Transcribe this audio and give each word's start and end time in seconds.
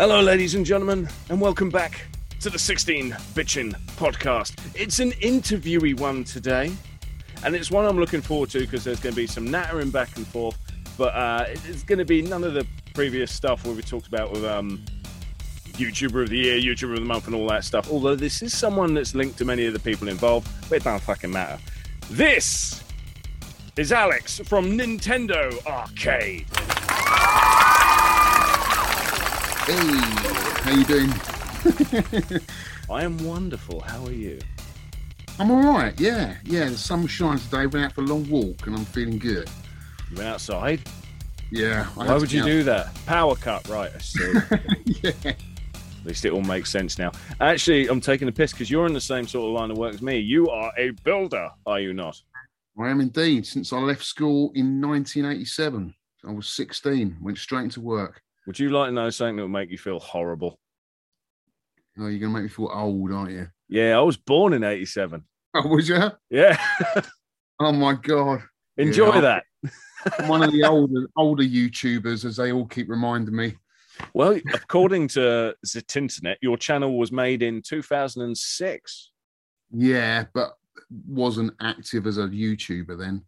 Hello, 0.00 0.22
ladies 0.22 0.54
and 0.54 0.64
gentlemen, 0.64 1.06
and 1.28 1.38
welcome 1.38 1.68
back 1.68 2.06
to 2.40 2.48
the 2.48 2.58
16 2.58 3.10
Bitchin 3.34 3.78
podcast. 3.98 4.54
It's 4.74 4.98
an 4.98 5.10
interviewy 5.10 5.94
one 5.94 6.24
today, 6.24 6.72
and 7.44 7.54
it's 7.54 7.70
one 7.70 7.84
I'm 7.84 7.98
looking 7.98 8.22
forward 8.22 8.48
to 8.52 8.60
because 8.60 8.82
there's 8.82 8.98
going 8.98 9.14
to 9.14 9.20
be 9.20 9.26
some 9.26 9.50
nattering 9.50 9.90
back 9.90 10.16
and 10.16 10.26
forth, 10.26 10.56
but 10.96 11.14
uh, 11.14 11.44
it's 11.48 11.82
going 11.82 11.98
to 11.98 12.06
be 12.06 12.22
none 12.22 12.44
of 12.44 12.54
the 12.54 12.66
previous 12.94 13.30
stuff 13.30 13.66
where 13.66 13.74
we 13.74 13.82
talked 13.82 14.06
about 14.06 14.32
with 14.32 14.42
um, 14.42 14.82
YouTuber 15.72 16.22
of 16.22 16.30
the 16.30 16.38
year, 16.38 16.56
YouTuber 16.56 16.94
of 16.94 17.00
the 17.00 17.04
month, 17.04 17.26
and 17.26 17.36
all 17.36 17.46
that 17.48 17.64
stuff. 17.64 17.92
Although 17.92 18.16
this 18.16 18.40
is 18.40 18.56
someone 18.56 18.94
that's 18.94 19.14
linked 19.14 19.36
to 19.36 19.44
many 19.44 19.66
of 19.66 19.74
the 19.74 19.80
people 19.80 20.08
involved, 20.08 20.48
but 20.70 20.76
it 20.76 20.84
don't 20.84 21.02
fucking 21.02 21.30
matter. 21.30 21.58
This 22.08 22.82
is 23.76 23.92
Alex 23.92 24.40
from 24.46 24.78
Nintendo 24.78 25.62
Arcade. 25.66 26.46
Hey, 29.70 29.76
how 29.76 30.76
you 30.76 30.84
doing? 30.84 31.10
I 32.90 33.04
am 33.04 33.16
wonderful. 33.18 33.78
How 33.78 34.04
are 34.04 34.10
you? 34.10 34.40
I'm 35.38 35.48
all 35.52 35.62
right. 35.62 35.94
Yeah, 36.00 36.38
yeah. 36.42 36.70
The 36.70 36.76
sun 36.76 37.02
was 37.02 37.12
shining 37.12 37.38
today. 37.38 37.66
Went 37.66 37.84
out 37.86 37.92
for 37.92 38.00
a 38.00 38.04
long 38.04 38.28
walk, 38.28 38.66
and 38.66 38.74
I'm 38.74 38.84
feeling 38.84 39.20
good. 39.20 39.48
You 40.10 40.16
went 40.16 40.28
outside? 40.28 40.80
Yeah. 41.52 41.86
I 41.96 42.08
Why 42.08 42.16
would 42.16 42.32
you 42.32 42.40
get 42.42 42.48
do 42.48 42.62
that? 42.64 42.92
Power 43.06 43.36
cut, 43.36 43.68
right? 43.68 43.92
I 43.94 43.98
see. 44.00 44.32
yeah. 45.04 45.12
At 45.24 45.36
least 46.04 46.24
it 46.24 46.32
all 46.32 46.42
makes 46.42 46.68
sense 46.68 46.98
now. 46.98 47.12
Actually, 47.40 47.86
I'm 47.86 48.00
taking 48.00 48.26
a 48.26 48.32
piss 48.32 48.50
because 48.50 48.72
you're 48.72 48.86
in 48.88 48.92
the 48.92 49.00
same 49.00 49.28
sort 49.28 49.50
of 49.50 49.54
line 49.54 49.70
of 49.70 49.78
work 49.78 49.94
as 49.94 50.02
me. 50.02 50.18
You 50.18 50.48
are 50.50 50.72
a 50.78 50.90
builder, 51.04 51.48
are 51.64 51.78
you 51.78 51.92
not? 51.92 52.20
I 52.76 52.88
am 52.88 53.00
indeed. 53.00 53.46
Since 53.46 53.72
I 53.72 53.78
left 53.78 54.02
school 54.02 54.50
in 54.56 54.80
1987, 54.80 55.94
I 56.26 56.32
was 56.32 56.48
16. 56.48 57.18
Went 57.20 57.38
straight 57.38 57.62
into 57.62 57.80
work. 57.80 58.20
Would 58.46 58.58
you 58.58 58.70
like 58.70 58.88
to 58.88 58.92
know 58.92 59.10
something 59.10 59.36
that 59.36 59.42
would 59.42 59.50
make 59.52 59.70
you 59.70 59.78
feel 59.78 60.00
horrible? 60.00 60.58
Oh, 61.98 62.06
you're 62.06 62.18
gonna 62.20 62.32
make 62.32 62.44
me 62.44 62.48
feel 62.48 62.70
old, 62.72 63.12
aren't 63.12 63.32
you? 63.32 63.48
Yeah, 63.68 63.98
I 63.98 64.00
was 64.00 64.16
born 64.16 64.52
in 64.52 64.64
87. 64.64 65.22
Oh, 65.54 65.66
was 65.68 65.88
you? 65.88 65.98
Yeah. 66.30 66.58
Oh 67.62 67.72
my 67.72 67.92
god. 67.92 68.42
Enjoy 68.78 69.12
Yeah. 69.16 69.20
that. 69.20 69.44
I'm 70.18 70.28
one 70.28 70.42
of 70.42 70.50
the 70.50 70.64
older 70.64 71.06
older 71.14 71.42
YouTubers, 71.42 72.24
as 72.24 72.36
they 72.36 72.52
all 72.52 72.64
keep 72.64 72.88
reminding 72.88 73.36
me. 73.36 73.56
Well, 74.14 74.40
according 74.54 75.08
to 75.08 75.54
the 75.62 75.84
internet, 75.94 76.38
your 76.40 76.56
channel 76.56 76.98
was 76.98 77.12
made 77.12 77.42
in 77.42 77.60
2006. 77.60 79.10
Yeah, 79.72 80.24
but 80.32 80.54
wasn't 81.06 81.52
active 81.60 82.06
as 82.06 82.16
a 82.16 82.22
YouTuber 82.28 82.98
then. 82.98 83.26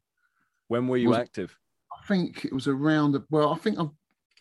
When 0.69 0.89
were 0.89 0.97
you 0.97 1.11
Was- 1.11 1.19
active? 1.19 1.55
I 1.93 2.07
think 2.07 2.47
it 2.47 2.55
was 2.55 2.69
around. 2.69 3.23
Well, 3.29 3.53
I 3.53 3.59
think 3.59 3.79
I've 3.79 3.91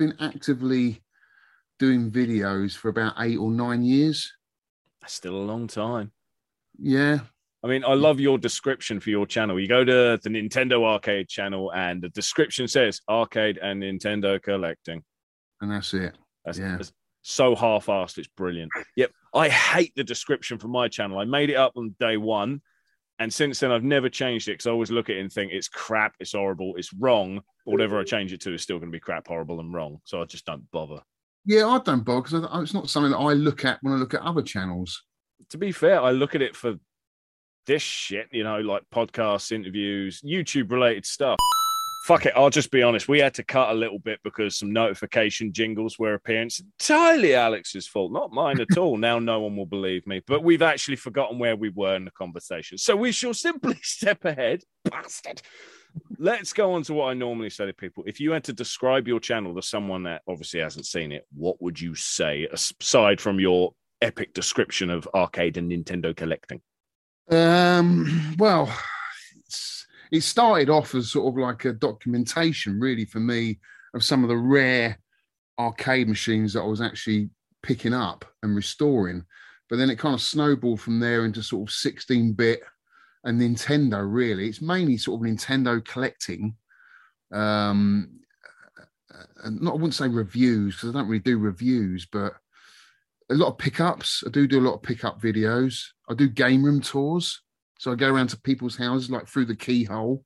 been 0.02 0.16
actively 0.20 1.02
doing 1.78 2.10
videos 2.12 2.76
for 2.76 2.90
about 2.90 3.14
eight 3.20 3.38
or 3.38 3.52
nine 3.52 3.84
years. 3.84 4.32
That's 5.02 5.14
still 5.14 5.36
a 5.36 5.46
long 5.52 5.68
time. 5.68 6.12
Yeah, 6.80 7.20
I 7.64 7.68
mean, 7.68 7.84
I 7.86 7.94
love 7.94 8.20
your 8.20 8.40
description 8.40 9.00
for 9.00 9.12
your 9.12 9.28
channel. 9.28 9.60
You 9.60 9.68
go 9.68 9.84
to 9.86 10.20
the 10.24 10.30
Nintendo 10.30 10.84
Arcade 10.84 11.28
channel, 11.30 11.72
and 11.72 12.02
the 12.02 12.10
description 12.10 12.68
says 12.68 13.02
arcade 13.08 13.60
and 13.62 13.84
Nintendo 13.84 14.42
collecting. 14.42 15.04
and 15.62 15.70
that's 15.72 15.94
it. 15.94 16.18
That's, 16.44 16.58
Yeah. 16.58 16.78
that's 16.78 16.92
so 17.22 17.56
half-assed. 17.56 18.18
It's 18.18 18.28
brilliant. 18.30 18.72
Yep. 18.96 19.12
I 19.36 19.48
hate 19.50 19.94
the 19.96 20.04
description 20.04 20.58
for 20.58 20.68
my 20.70 20.88
channel. 20.88 21.20
I 21.20 21.26
made 21.26 21.52
it 21.52 21.56
up 21.56 21.74
on 21.76 21.96
day 22.00 22.18
one, 22.18 22.62
and 23.22 23.32
since 23.32 23.60
then 23.60 23.72
I've 23.72 23.84
never 23.84 24.10
changed 24.10 24.48
it 24.48 24.54
because 24.54 24.66
I 24.66 24.72
always 24.72 24.90
look 24.90 25.08
at 25.08 25.16
it 25.16 25.20
and 25.20 25.32
think 25.32 25.52
it's 25.52 25.68
crap, 25.68 26.16
it's 26.20 26.32
horrible, 26.32 26.74
it's 26.76 26.92
wrong. 26.92 27.40
Whatever 27.66 28.00
I 28.00 28.04
change 28.04 28.34
it 28.34 28.42
to 28.42 28.54
is 28.56 28.64
still 28.64 28.80
going 28.80 28.92
to 28.92 28.96
be 28.96 29.00
crap, 29.00 29.28
horrible, 29.28 29.60
and 29.60 29.72
wrong. 29.72 30.02
So 30.06 30.24
I 30.24 30.26
just 30.26 30.44
don't 30.44 30.70
bother. 30.72 31.00
Yeah, 31.46 31.68
I 31.68 31.78
don't 31.78 32.04
bother 32.04 32.22
because 32.24 32.64
it's 32.64 32.74
not 32.74 32.90
something 32.90 33.12
that 33.12 33.20
I 33.20 33.34
look 33.34 33.64
at 33.64 33.78
when 33.84 33.94
I 33.94 33.98
look 33.98 34.16
at 34.16 34.22
other 34.22 34.42
channels. 34.42 35.04
To 35.52 35.60
be 35.60 35.72
fair, 35.72 36.02
I 36.02 36.10
look 36.10 36.34
at 36.34 36.42
it 36.42 36.56
for 36.56 36.74
this 37.68 37.84
shit, 37.84 38.28
you 38.32 38.44
know, 38.44 38.60
like 38.60 38.82
podcasts, 38.92 39.52
interviews, 39.52 40.22
YouTube 40.22 40.72
related 40.72 41.06
stuff. 41.06 41.38
Fuck 42.02 42.26
it, 42.26 42.34
I'll 42.36 42.50
just 42.50 42.72
be 42.72 42.82
honest. 42.82 43.08
We 43.08 43.20
had 43.20 43.36
to 43.36 43.44
cut 43.44 43.70
a 43.70 43.76
little 43.76 44.00
bit 44.00 44.20
because 44.24 44.58
some 44.58 44.74
notification 44.74 45.54
jingles 45.54 46.00
were 46.00 46.16
appearing. 46.16 46.48
It's 46.48 46.60
entirely 46.60 47.36
Alex's 47.36 47.88
fault, 47.88 48.12
not 48.12 48.32
mine 48.32 48.60
at 48.60 48.76
all. 48.76 48.98
now 48.98 49.20
no 49.20 49.42
one 49.42 49.56
will 49.56 49.68
believe 49.68 50.08
me, 50.08 50.20
but 50.26 50.44
we've 50.44 50.64
actually 50.64 50.96
forgotten 50.96 51.38
where 51.38 51.56
we 51.56 51.70
were 51.70 51.96
in 51.96 52.06
the 52.06 52.12
conversation. 52.12 52.80
So 52.80 52.96
we 52.96 53.12
shall 53.12 53.36
simply 53.36 53.78
step 53.84 54.26
ahead. 54.26 54.64
Bastard. 54.86 55.44
Let's 56.18 56.54
go 56.54 56.74
on 56.74 56.82
to 56.84 56.94
what 56.94 57.12
I 57.12 57.14
normally 57.14 57.52
say 57.52 57.68
to 57.68 57.74
people. 57.74 58.04
If 58.08 58.20
you 58.20 58.32
had 58.32 58.46
to 58.46 58.54
describe 58.54 59.08
your 59.08 59.20
channel 59.20 59.54
to 59.54 59.62
someone 59.62 60.04
that 60.04 60.24
obviously 60.28 60.62
hasn't 60.62 60.88
seen 60.88 61.12
it, 61.12 61.28
what 61.36 61.62
would 61.62 61.80
you 61.80 61.94
say 61.94 62.48
aside 62.52 63.22
from 63.22 63.40
your 63.40 63.74
epic 64.02 64.34
description 64.34 64.90
of 64.90 65.08
arcade 65.14 65.58
and 65.58 65.72
Nintendo 65.72 66.16
collecting? 66.16 66.62
Um, 67.30 68.36
well, 68.38 68.74
it 70.12 70.22
started 70.22 70.70
off 70.70 70.94
as 70.94 71.12
sort 71.12 71.34
of 71.34 71.42
like 71.42 71.66
a 71.66 71.74
documentation, 71.74 72.80
really, 72.80 73.06
for 73.06 73.20
me, 73.20 73.60
of 73.94 74.04
some 74.04 74.24
of 74.24 74.30
the 74.30 74.38
rare 74.38 75.00
arcade 75.58 76.08
machines 76.08 76.54
that 76.54 76.62
I 76.62 76.66
was 76.66 76.82
actually 76.82 77.30
picking 77.64 77.94
up 77.94 78.26
and 78.44 78.56
restoring. 78.56 79.26
But 79.70 79.78
then 79.78 79.90
it 79.90 80.00
kind 80.00 80.14
of 80.14 80.22
snowballed 80.22 80.82
from 80.82 81.00
there 81.00 81.24
into 81.24 81.42
sort 81.42 81.70
of 81.70 81.74
16 81.74 82.34
bit 82.34 82.62
and 83.24 83.40
Nintendo, 83.40 84.02
really. 84.06 84.48
It's 84.50 84.62
mainly 84.62 84.98
sort 84.98 85.22
of 85.22 85.28
Nintendo 85.28 85.84
collecting. 85.86 86.56
Um, 87.32 88.20
not, 89.50 89.72
I 89.72 89.74
wouldn't 89.76 89.94
say 89.94 90.08
reviews 90.08 90.76
because 90.76 90.90
I 90.90 91.00
don't 91.00 91.08
really 91.08 91.20
do 91.20 91.38
reviews, 91.38 92.06
but 92.06 92.34
a 93.30 93.36
lot 93.36 93.48
of 93.48 93.58
pickups. 93.58 94.24
I 94.26 94.30
do 94.30 94.48
do 94.48 94.60
a 94.60 94.68
lot 94.68 94.76
of 94.76 94.84
pickup 94.84 95.22
videos. 95.22 95.84
I 96.10 96.16
do 96.16 96.28
game 96.28 96.64
room 96.64 96.82
tours. 96.82 97.42
So 97.82 97.92
I 97.92 97.96
go 97.96 98.14
around 98.14 98.28
to 98.28 98.40
people's 98.40 98.78
houses, 98.78 99.10
like 99.10 99.28
through 99.28 99.46
the 99.46 99.56
keyhole. 99.56 100.24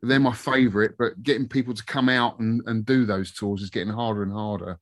They're 0.00 0.20
my 0.20 0.32
favorite, 0.32 0.92
but 0.96 1.20
getting 1.24 1.48
people 1.48 1.74
to 1.74 1.84
come 1.84 2.08
out 2.08 2.38
and, 2.38 2.62
and 2.66 2.86
do 2.86 3.04
those 3.04 3.32
tours 3.32 3.62
is 3.62 3.70
getting 3.70 3.92
harder 3.92 4.22
and 4.22 4.30
harder. 4.30 4.78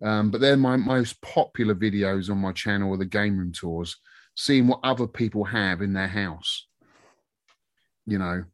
Um, 0.00 0.30
but 0.30 0.40
they're 0.40 0.56
my 0.56 0.76
most 0.76 1.20
popular 1.20 1.74
videos 1.74 2.30
on 2.30 2.38
my 2.38 2.52
channel 2.52 2.94
are 2.94 2.96
the 2.96 3.04
game 3.04 3.36
room 3.36 3.50
tours, 3.50 3.96
seeing 4.36 4.68
what 4.68 4.78
other 4.84 5.08
people 5.08 5.42
have 5.42 5.82
in 5.82 5.94
their 5.94 6.06
house. 6.06 6.68
You 8.06 8.18
know, 8.18 8.44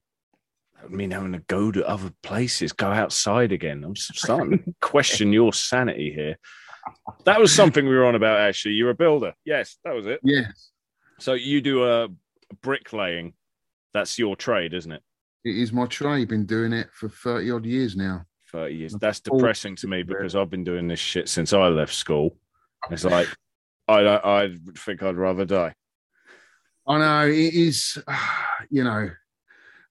I 0.83 0.89
mean, 0.89 1.11
having 1.11 1.33
to 1.33 1.41
go 1.41 1.71
to 1.71 1.87
other 1.87 2.11
places, 2.23 2.73
go 2.73 2.89
outside 2.91 3.53
again. 3.53 3.85
I'm 3.85 3.97
starting 3.97 4.61
to 4.61 4.75
question 4.81 5.31
your 5.31 5.53
sanity 5.53 6.11
here. 6.15 6.39
That 7.27 7.39
was 7.39 7.55
something 7.55 7.87
we 7.87 7.95
were 7.95 8.07
on 8.07 8.15
about, 8.15 8.39
actually. 8.39 8.77
You're 8.77 8.89
a 8.89 8.95
builder. 8.95 9.35
Yes, 9.45 9.77
that 9.85 9.95
was 9.95 10.07
it. 10.07 10.21
yes, 10.23 10.71
So 11.19 11.35
you 11.35 11.61
do 11.61 11.85
a 11.85 12.09
bricklaying. 12.63 13.35
That's 13.93 14.19
your 14.19 14.37
trade, 14.37 14.75
isn't 14.75 14.91
it? 14.91 15.03
it 15.45 15.57
is 15.57 15.73
my 15.73 15.87
trade. 15.87 16.29
Been 16.29 16.47
doing 16.47 16.73
it 16.73 16.89
for 16.93 17.09
30 17.09 17.51
odd 17.51 17.67
years 17.67 17.97
now. 17.97 18.25
30 18.51 18.75
years. 18.75 18.95
That's 19.01 19.21
depressing 19.21 19.77
to 19.77 19.89
me 19.89 20.03
because 20.03 20.35
I've 20.35 20.51
been 20.51 20.65
doing 20.65 20.89
this 20.89 21.01
shit 21.01 21.29
since 21.29 21.53
I 21.53 21.69
left 21.69 21.95
school. 21.95 22.37
It's 22.91 23.05
like, 23.05 23.29
I, 23.89 24.01
I 24.03 24.55
think 24.79 25.03
I'd 25.03 25.17
rather 25.17 25.45
die. 25.45 25.75
I 26.87 26.99
know 26.99 27.29
it 27.29 27.55
is, 27.55 27.99
you 28.71 28.85
know, 28.85 29.11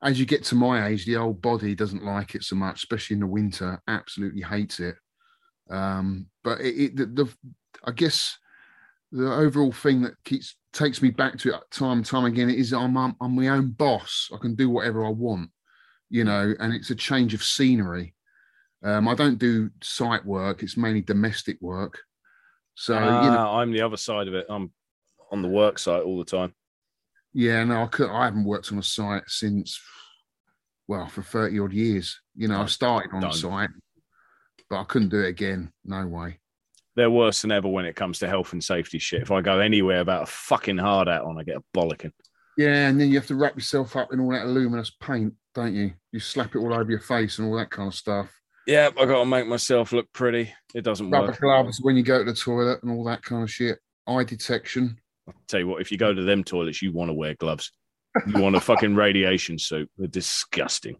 as 0.02 0.19
you 0.19 0.25
get 0.25 0.44
to 0.46 0.56
my 0.56 0.88
age, 0.88 1.06
the 1.06 1.18
old 1.18 1.42
body 1.42 1.75
doesn't 1.75 2.03
like 2.03 2.36
it 2.36 2.44
so 2.44 2.56
much, 2.56 2.78
especially 2.78 3.16
in 3.16 3.22
the 3.22 3.28
winter. 3.28 3.81
Absolutely 3.88 4.42
hates 4.42 4.80
it. 4.80 4.96
Um, 5.69 6.28
but 6.44 6.59
it, 6.59 6.75
it 6.75 6.96
the, 6.96 7.06
the, 7.06 7.34
I 7.86 7.92
guess, 7.92 8.38
the 9.13 9.31
overall 9.31 9.72
thing 9.72 10.01
that 10.01 10.16
keeps 10.25 10.57
takes 10.74 11.01
me 11.03 11.12
back 11.12 11.38
to 11.38 11.53
it 11.53 11.62
time 11.72 11.97
and 12.00 12.06
time 12.06 12.25
again 12.25 12.50
is 12.50 12.74
I'm, 12.74 12.97
I'm 12.97 13.16
I'm 13.22 13.35
my 13.35 13.50
own 13.50 13.69
boss. 13.69 14.29
I 14.34 14.38
can 14.38 14.56
do 14.56 14.69
whatever 14.69 15.06
I 15.06 15.09
want, 15.09 15.51
you 16.09 16.24
know, 16.24 16.53
and 16.59 16.74
it's 16.74 16.90
a 16.90 16.96
change 16.96 17.35
of 17.35 17.44
scenery. 17.44 18.16
Um, 18.84 19.07
I 19.07 19.13
don't 19.13 19.38
do 19.38 19.69
site 19.81 20.25
work; 20.25 20.63
it's 20.63 20.75
mainly 20.75 21.01
domestic 21.01 21.57
work. 21.62 22.00
So 22.75 22.95
you 22.95 23.00
know, 23.00 23.38
Ah, 23.38 23.57
I'm 23.60 23.71
the 23.71 23.81
other 23.81 23.98
side 23.98 24.27
of 24.27 24.33
it. 24.33 24.48
I'm 24.50 24.71
on 25.31 25.44
the 25.44 25.48
work 25.48 25.77
site 25.77 26.01
all 26.04 26.18
the 26.18 26.25
time. 26.25 26.54
Yeah, 27.33 27.63
no, 27.63 27.83
I 27.83 27.88
could. 27.88 28.10
I 28.10 28.25
haven't 28.25 28.45
worked 28.45 28.71
on 28.71 28.80
a 28.80 28.83
site 28.83 29.24
since, 29.27 29.80
well, 30.88 31.07
for 31.07 31.21
thirty 31.21 31.60
odd 31.60 31.71
years. 31.71 32.19
You 32.36 32.48
know, 32.48 32.62
I 32.62 32.65
started 32.65 33.12
on 33.13 33.24
a 33.24 33.33
site, 33.33 33.69
but 34.71 34.80
I 34.80 34.83
couldn't 34.86 35.10
do 35.10 35.21
it 35.21 35.30
again. 35.30 35.71
No 35.86 36.07
way. 36.07 36.39
They're 36.95 37.10
worse 37.10 37.42
than 37.42 37.51
ever 37.51 37.68
when 37.68 37.86
it 37.86 37.95
comes 37.95 38.19
to 38.19 38.28
health 38.28 38.54
and 38.54 38.63
safety 38.63 39.00
shit. 39.00 39.22
If 39.24 39.31
I 39.31 39.42
go 39.42 39.60
anywhere 39.60 40.00
about 40.01 40.24
a 40.24 40.28
fucking 40.28 40.78
hard 40.78 41.07
hat 41.07 41.24
on, 41.24 41.40
I 41.40 41.44
get 41.44 41.57
a 41.57 41.63
bollocking. 41.75 42.12
Yeah, 42.57 42.88
and 42.88 43.01
then 43.01 43.10
you 43.10 43.16
have 43.16 43.28
to 43.28 43.36
wrap 43.36 43.56
yourself 43.56 43.95
up 43.95 44.13
in 44.13 44.19
all 44.19 44.31
that 44.31 44.48
luminous 44.48 44.92
paint, 44.92 45.34
don't 45.56 45.74
you? 45.74 45.94
You 46.12 46.19
slap 46.19 46.56
it 46.56 46.60
all 46.60 46.74
over 46.74 46.92
your 46.92 47.00
face 47.00 47.40
and 47.40 47.48
all 47.48 47.57
that 47.57 47.72
kind 47.72 47.88
of 47.88 47.95
stuff. 47.95 48.31
Yeah, 48.68 48.90
I 48.98 49.06
got 49.06 49.19
to 49.19 49.25
make 49.25 49.48
myself 49.48 49.92
look 49.92 50.06
pretty. 50.13 50.54
It 50.75 50.84
doesn't 50.84 51.10
Rubber 51.10 51.28
work. 51.28 51.40
gloves 51.40 51.80
when 51.81 51.98
you 51.98 52.04
go 52.04 52.19
to 52.19 52.24
the 52.24 52.38
toilet 52.38 52.84
and 52.84 52.92
all 52.92 53.04
that 53.06 53.24
kind 53.24 53.44
of 53.44 53.51
shit. 53.51 53.80
Eye 54.07 54.24
detection. 54.24 54.98
I'll 55.28 55.34
tell 55.48 55.60
you 55.60 55.68
what, 55.68 55.81
if 55.81 55.92
you 55.92 55.98
go 55.98 56.13
to 56.13 56.24
them 56.24 56.44
toilets, 56.44 56.81
you 56.81 56.92
want 56.92 57.10
to 57.10 57.13
wear 57.13 57.34
gloves. 57.36 57.72
You 58.28 58.42
want 58.42 58.56
a 58.56 58.60
fucking 58.60 58.96
radiation 58.96 59.57
suit. 59.57 59.89
They're 59.98 60.07
disgusting. 60.07 60.98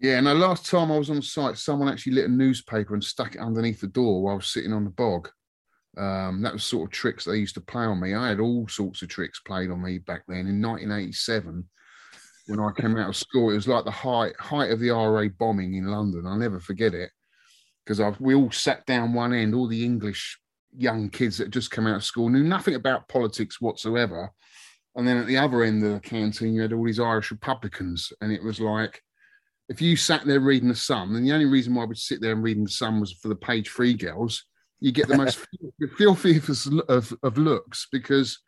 Yeah, 0.00 0.18
and 0.18 0.26
the 0.26 0.34
last 0.34 0.66
time 0.66 0.92
I 0.92 0.98
was 0.98 1.10
on 1.10 1.20
site, 1.22 1.58
someone 1.58 1.88
actually 1.88 2.12
lit 2.12 2.26
a 2.26 2.32
newspaper 2.32 2.94
and 2.94 3.02
stuck 3.02 3.34
it 3.34 3.40
underneath 3.40 3.80
the 3.80 3.88
door 3.88 4.22
while 4.22 4.34
I 4.34 4.36
was 4.36 4.46
sitting 4.46 4.72
on 4.72 4.84
the 4.84 4.90
bog. 4.90 5.28
Um, 5.96 6.40
that 6.42 6.52
was 6.52 6.62
sort 6.62 6.88
of 6.88 6.92
tricks 6.92 7.24
they 7.24 7.36
used 7.36 7.56
to 7.56 7.60
play 7.60 7.84
on 7.84 7.98
me. 7.98 8.14
I 8.14 8.28
had 8.28 8.38
all 8.38 8.68
sorts 8.68 9.02
of 9.02 9.08
tricks 9.08 9.40
played 9.40 9.70
on 9.70 9.82
me 9.82 9.98
back 9.98 10.22
then. 10.28 10.46
In 10.46 10.62
1987, 10.62 11.68
when 12.46 12.60
I 12.60 12.70
came 12.78 12.96
out 12.96 13.08
of 13.08 13.16
school, 13.16 13.50
it 13.50 13.56
was 13.56 13.66
like 13.66 13.84
the 13.84 13.90
height 13.90 14.34
height 14.38 14.70
of 14.70 14.78
the 14.78 14.90
RA 14.90 15.26
bombing 15.36 15.74
in 15.74 15.86
London. 15.86 16.26
I'll 16.26 16.36
never 16.36 16.60
forget 16.60 16.94
it 16.94 17.10
because 17.84 18.00
we 18.20 18.34
all 18.34 18.52
sat 18.52 18.86
down 18.86 19.14
one 19.14 19.32
end, 19.32 19.54
all 19.54 19.66
the 19.66 19.84
English 19.84 20.38
young 20.76 21.10
kids 21.10 21.38
that 21.38 21.50
just 21.50 21.72
come 21.72 21.86
out 21.86 21.96
of 21.96 22.04
school 22.04 22.28
knew 22.28 22.44
nothing 22.44 22.76
about 22.76 23.08
politics 23.08 23.60
whatsoever. 23.60 24.30
And 24.94 25.06
then 25.08 25.16
at 25.16 25.26
the 25.26 25.38
other 25.38 25.64
end 25.64 25.82
of 25.82 25.92
the 25.92 26.00
canteen, 26.00 26.54
you 26.54 26.62
had 26.62 26.72
all 26.72 26.84
these 26.84 27.00
Irish 27.00 27.30
Republicans, 27.30 28.12
and 28.20 28.32
it 28.32 28.42
was 28.42 28.60
like 28.60 29.02
if 29.68 29.82
you 29.82 29.96
sat 29.96 30.24
there 30.24 30.40
reading 30.40 30.68
the 30.68 30.74
Sun, 30.74 31.14
and 31.14 31.26
the 31.26 31.32
only 31.32 31.44
reason 31.46 31.74
why 31.74 31.82
I 31.82 31.86
would 31.86 31.98
sit 31.98 32.20
there 32.20 32.32
and 32.32 32.42
reading 32.42 32.64
the 32.64 32.70
Sun 32.70 33.00
was 33.00 33.12
for 33.12 33.28
the 33.28 33.36
page 33.36 33.68
three 33.68 33.94
girls, 33.94 34.44
you 34.80 34.92
get 34.92 35.08
the 35.08 35.16
most 35.16 35.44
filthiest 35.98 36.68
of, 36.88 37.12
of 37.22 37.38
looks 37.38 37.86
because 37.92 38.38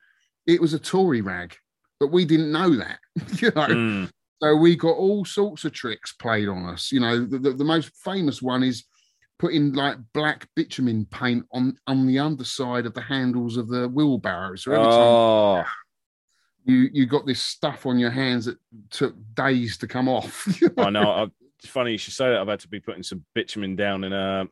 it 0.46 0.60
was 0.60 0.72
a 0.72 0.78
Tory 0.78 1.20
rag, 1.20 1.54
but 1.98 2.12
we 2.12 2.24
didn't 2.24 2.52
know 2.52 2.74
that, 2.76 2.98
you 3.40 3.48
know. 3.48 3.66
Mm. 3.66 4.10
So 4.42 4.56
we 4.56 4.74
got 4.74 4.96
all 4.96 5.24
sorts 5.26 5.66
of 5.66 5.72
tricks 5.72 6.14
played 6.14 6.48
on 6.48 6.64
us. 6.64 6.90
You 6.90 7.00
know, 7.00 7.26
the, 7.26 7.38
the, 7.38 7.52
the 7.52 7.64
most 7.64 7.90
famous 8.02 8.40
one 8.40 8.62
is 8.62 8.84
putting 9.38 9.74
like 9.74 9.98
black 10.14 10.46
bitumen 10.56 11.06
paint 11.06 11.44
on 11.52 11.76
on 11.86 12.06
the 12.06 12.18
underside 12.18 12.86
of 12.86 12.94
the 12.94 13.02
handles 13.02 13.58
of 13.58 13.68
the 13.68 13.88
wheelbarrows. 13.88 14.64
So 14.64 14.72
every 14.72 14.86
oh. 14.86 15.56
time 15.56 15.66
you 16.70 16.90
you 16.92 17.06
got 17.06 17.26
this 17.26 17.40
stuff 17.40 17.86
on 17.86 17.98
your 17.98 18.10
hands 18.10 18.44
that 18.44 18.58
took 18.90 19.14
days 19.34 19.76
to 19.78 19.86
come 19.86 20.08
off. 20.08 20.46
I 20.78 20.90
know. 20.90 21.10
I, 21.10 21.26
it's 21.58 21.68
funny 21.68 21.92
you 21.92 21.98
should 21.98 22.14
say 22.14 22.30
that. 22.30 22.40
I've 22.40 22.48
had 22.48 22.60
to 22.60 22.68
be 22.68 22.80
putting 22.80 23.02
some 23.02 23.24
bitumen 23.34 23.76
down 23.76 24.04
in 24.04 24.12
uh, 24.12 24.44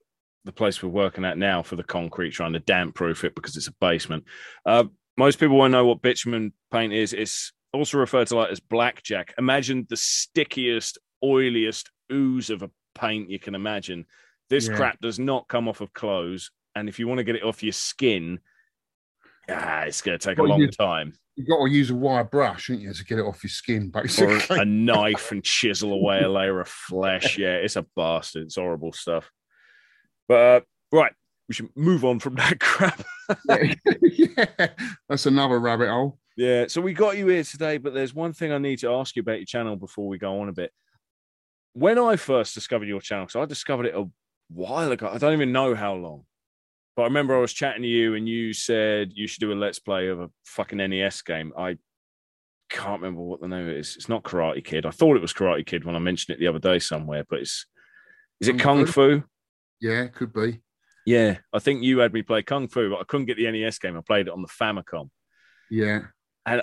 the 0.45 0.53
place 0.53 0.83
we're 0.83 0.91
working 0.91 1.25
at 1.25 1.39
now 1.39 1.63
for 1.63 1.77
the 1.77 1.85
concrete, 1.85 2.31
trying 2.31 2.53
to 2.53 2.59
damp 2.59 2.95
proof 2.95 3.25
it 3.25 3.35
because 3.35 3.57
it's 3.57 3.69
a 3.69 3.75
basement. 3.81 4.25
Uh, 4.67 4.85
most 5.17 5.39
people 5.39 5.57
won't 5.57 5.73
know 5.73 5.87
what 5.87 6.03
bitumen 6.03 6.53
paint 6.71 6.93
is. 6.93 7.13
It's 7.13 7.53
also 7.73 7.99
referred 7.99 8.27
to 8.29 8.37
like 8.37 8.51
as 8.51 8.61
blackjack. 8.61 9.35
Imagine 9.39 9.87
the 9.89 9.97
stickiest, 9.97 10.99
oiliest 11.25 11.87
ooze 12.13 12.51
of 12.51 12.63
a 12.63 12.71
paint 12.95 13.31
you 13.31 13.39
can 13.39 13.55
imagine. 13.55 14.05
This 14.51 14.69
yeah. 14.69 14.77
crap 14.77 15.01
does 15.01 15.19
not 15.19 15.49
come 15.49 15.69
off 15.69 15.81
of 15.81 15.93
clothes, 15.93 16.51
and 16.75 16.89
if 16.89 16.99
you 16.99 17.09
want 17.09 17.19
to 17.19 17.25
get 17.25 17.37
it 17.37 17.43
off 17.43 17.63
your 17.63 17.73
skin, 17.73 18.41
ah, 19.51 19.83
it's 19.83 20.01
going 20.03 20.19
to 20.19 20.25
take 20.25 20.39
well, 20.39 20.47
a 20.47 20.51
long 20.51 20.61
you, 20.61 20.69
time. 20.69 21.15
You've 21.39 21.47
got 21.47 21.65
to 21.65 21.71
use 21.71 21.91
a 21.91 21.95
wire 21.95 22.25
brush, 22.25 22.67
haven't 22.67 22.83
you, 22.83 22.93
to 22.93 23.05
get 23.05 23.21
it 23.21 23.25
off 23.25 23.45
your 23.45 23.51
skin, 23.51 23.91
basically. 23.91 24.57
Or 24.57 24.63
a 24.63 24.65
knife 24.65 25.31
and 25.31 25.45
chisel 25.45 25.93
away 25.93 26.21
a 26.21 26.29
layer 26.29 26.61
of 26.61 26.67
flesh. 26.67 27.39
Yeah, 27.39 27.55
it's 27.55 27.77
a 27.77 27.87
bastard. 27.95 28.47
It's 28.47 28.57
horrible 28.57 28.93
stuff. 28.93 29.31
But 30.27 30.35
uh, 30.35 30.61
right, 30.91 31.13
we 31.47 31.55
should 31.55 31.69
move 31.77 32.05
on 32.05 32.19
from 32.19 32.35
that 32.35 32.59
crap. 32.59 33.05
yeah, 33.49 33.73
yeah, 34.03 34.69
that's 35.09 35.27
another 35.27 35.61
rabbit 35.61 35.91
hole. 35.91 36.19
Yeah, 36.37 36.67
so 36.67 36.81
we 36.81 36.93
got 36.93 37.17
you 37.17 37.29
here 37.29 37.45
today, 37.45 37.79
but 37.79 37.95
there's 37.95 38.13
one 38.13 38.33
thing 38.33 38.51
I 38.51 38.59
need 38.59 38.81
to 38.81 38.91
ask 38.91 39.15
you 39.15 39.21
about 39.21 39.39
your 39.39 39.47
channel 39.47 39.77
before 39.77 40.09
we 40.09 40.19
go 40.19 40.41
on 40.41 40.49
a 40.49 40.53
bit. 40.53 40.73
When 41.75 42.01
I 42.01 42.17
first 42.17 42.53
discovered 42.53 42.89
your 42.89 43.01
channel, 43.01 43.29
so 43.29 43.41
I 43.41 43.45
discovered 43.45 43.87
it 43.87 43.95
a 43.95 44.11
while 44.49 44.91
ago, 44.91 45.09
I 45.09 45.19
don't 45.19 45.35
even 45.35 45.53
know 45.53 45.77
how 45.77 45.95
long, 45.95 46.25
but 46.99 47.05
I 47.05 47.07
remember 47.07 47.37
I 47.37 47.41
was 47.41 47.53
chatting 47.53 47.83
to 47.83 47.89
you 47.89 48.17
and 48.17 48.29
you 48.29 48.53
said 48.53 49.13
you 49.15 49.29
should 49.29 49.39
do 49.39 49.53
a 49.53 49.55
let's 49.55 49.79
play 49.79 50.09
of 50.09 50.19
a 50.19 50.31
fucking 50.45 50.79
NES 50.79 51.23
game. 51.23 51.53
I 51.57 51.77
can't 52.71 53.01
remember 53.01 53.21
what 53.21 53.41
the 53.41 53.47
name 53.47 53.69
is. 53.69 53.95
It's 53.95 54.09
not 54.09 54.25
Karate 54.25 54.65
Kid. 54.65 54.85
I 54.85 54.91
thought 54.91 55.15
it 55.15 55.23
was 55.23 55.33
Karate 55.33 55.65
Kid 55.65 55.85
when 55.85 55.95
I 55.95 56.01
mentioned 56.01 56.35
it 56.35 56.41
the 56.41 56.49
other 56.49 56.59
day 56.59 56.81
somewhere, 56.81 57.23
but 57.31 57.39
it's 57.39 57.67
is 58.41 58.49
it 58.49 58.59
Kung, 58.59 58.79
Kung 58.79 58.87
Fu? 58.87 59.21
Fu? 59.21 59.25
Yeah, 59.81 60.09
could 60.09 60.33
be. 60.33 60.61
Yeah, 61.07 61.39
I 61.53 61.61
think 61.61 61.85
you 61.85 62.01
had 62.01 62.13
me 62.13 62.23
play 62.23 62.43
Kung 62.43 62.67
Fu, 62.67 62.91
but 62.91 62.99
I 62.99 63.05
couldn't 63.05 63.27
get 63.27 63.37
the 63.37 63.49
NES 63.49 63.79
game. 63.79 63.97
I 63.97 64.01
played 64.01 64.27
it 64.27 64.33
on 64.33 64.43
the 64.43 64.49
Famicom. 64.49 65.09
Yeah. 65.71 66.01
And 66.47 66.63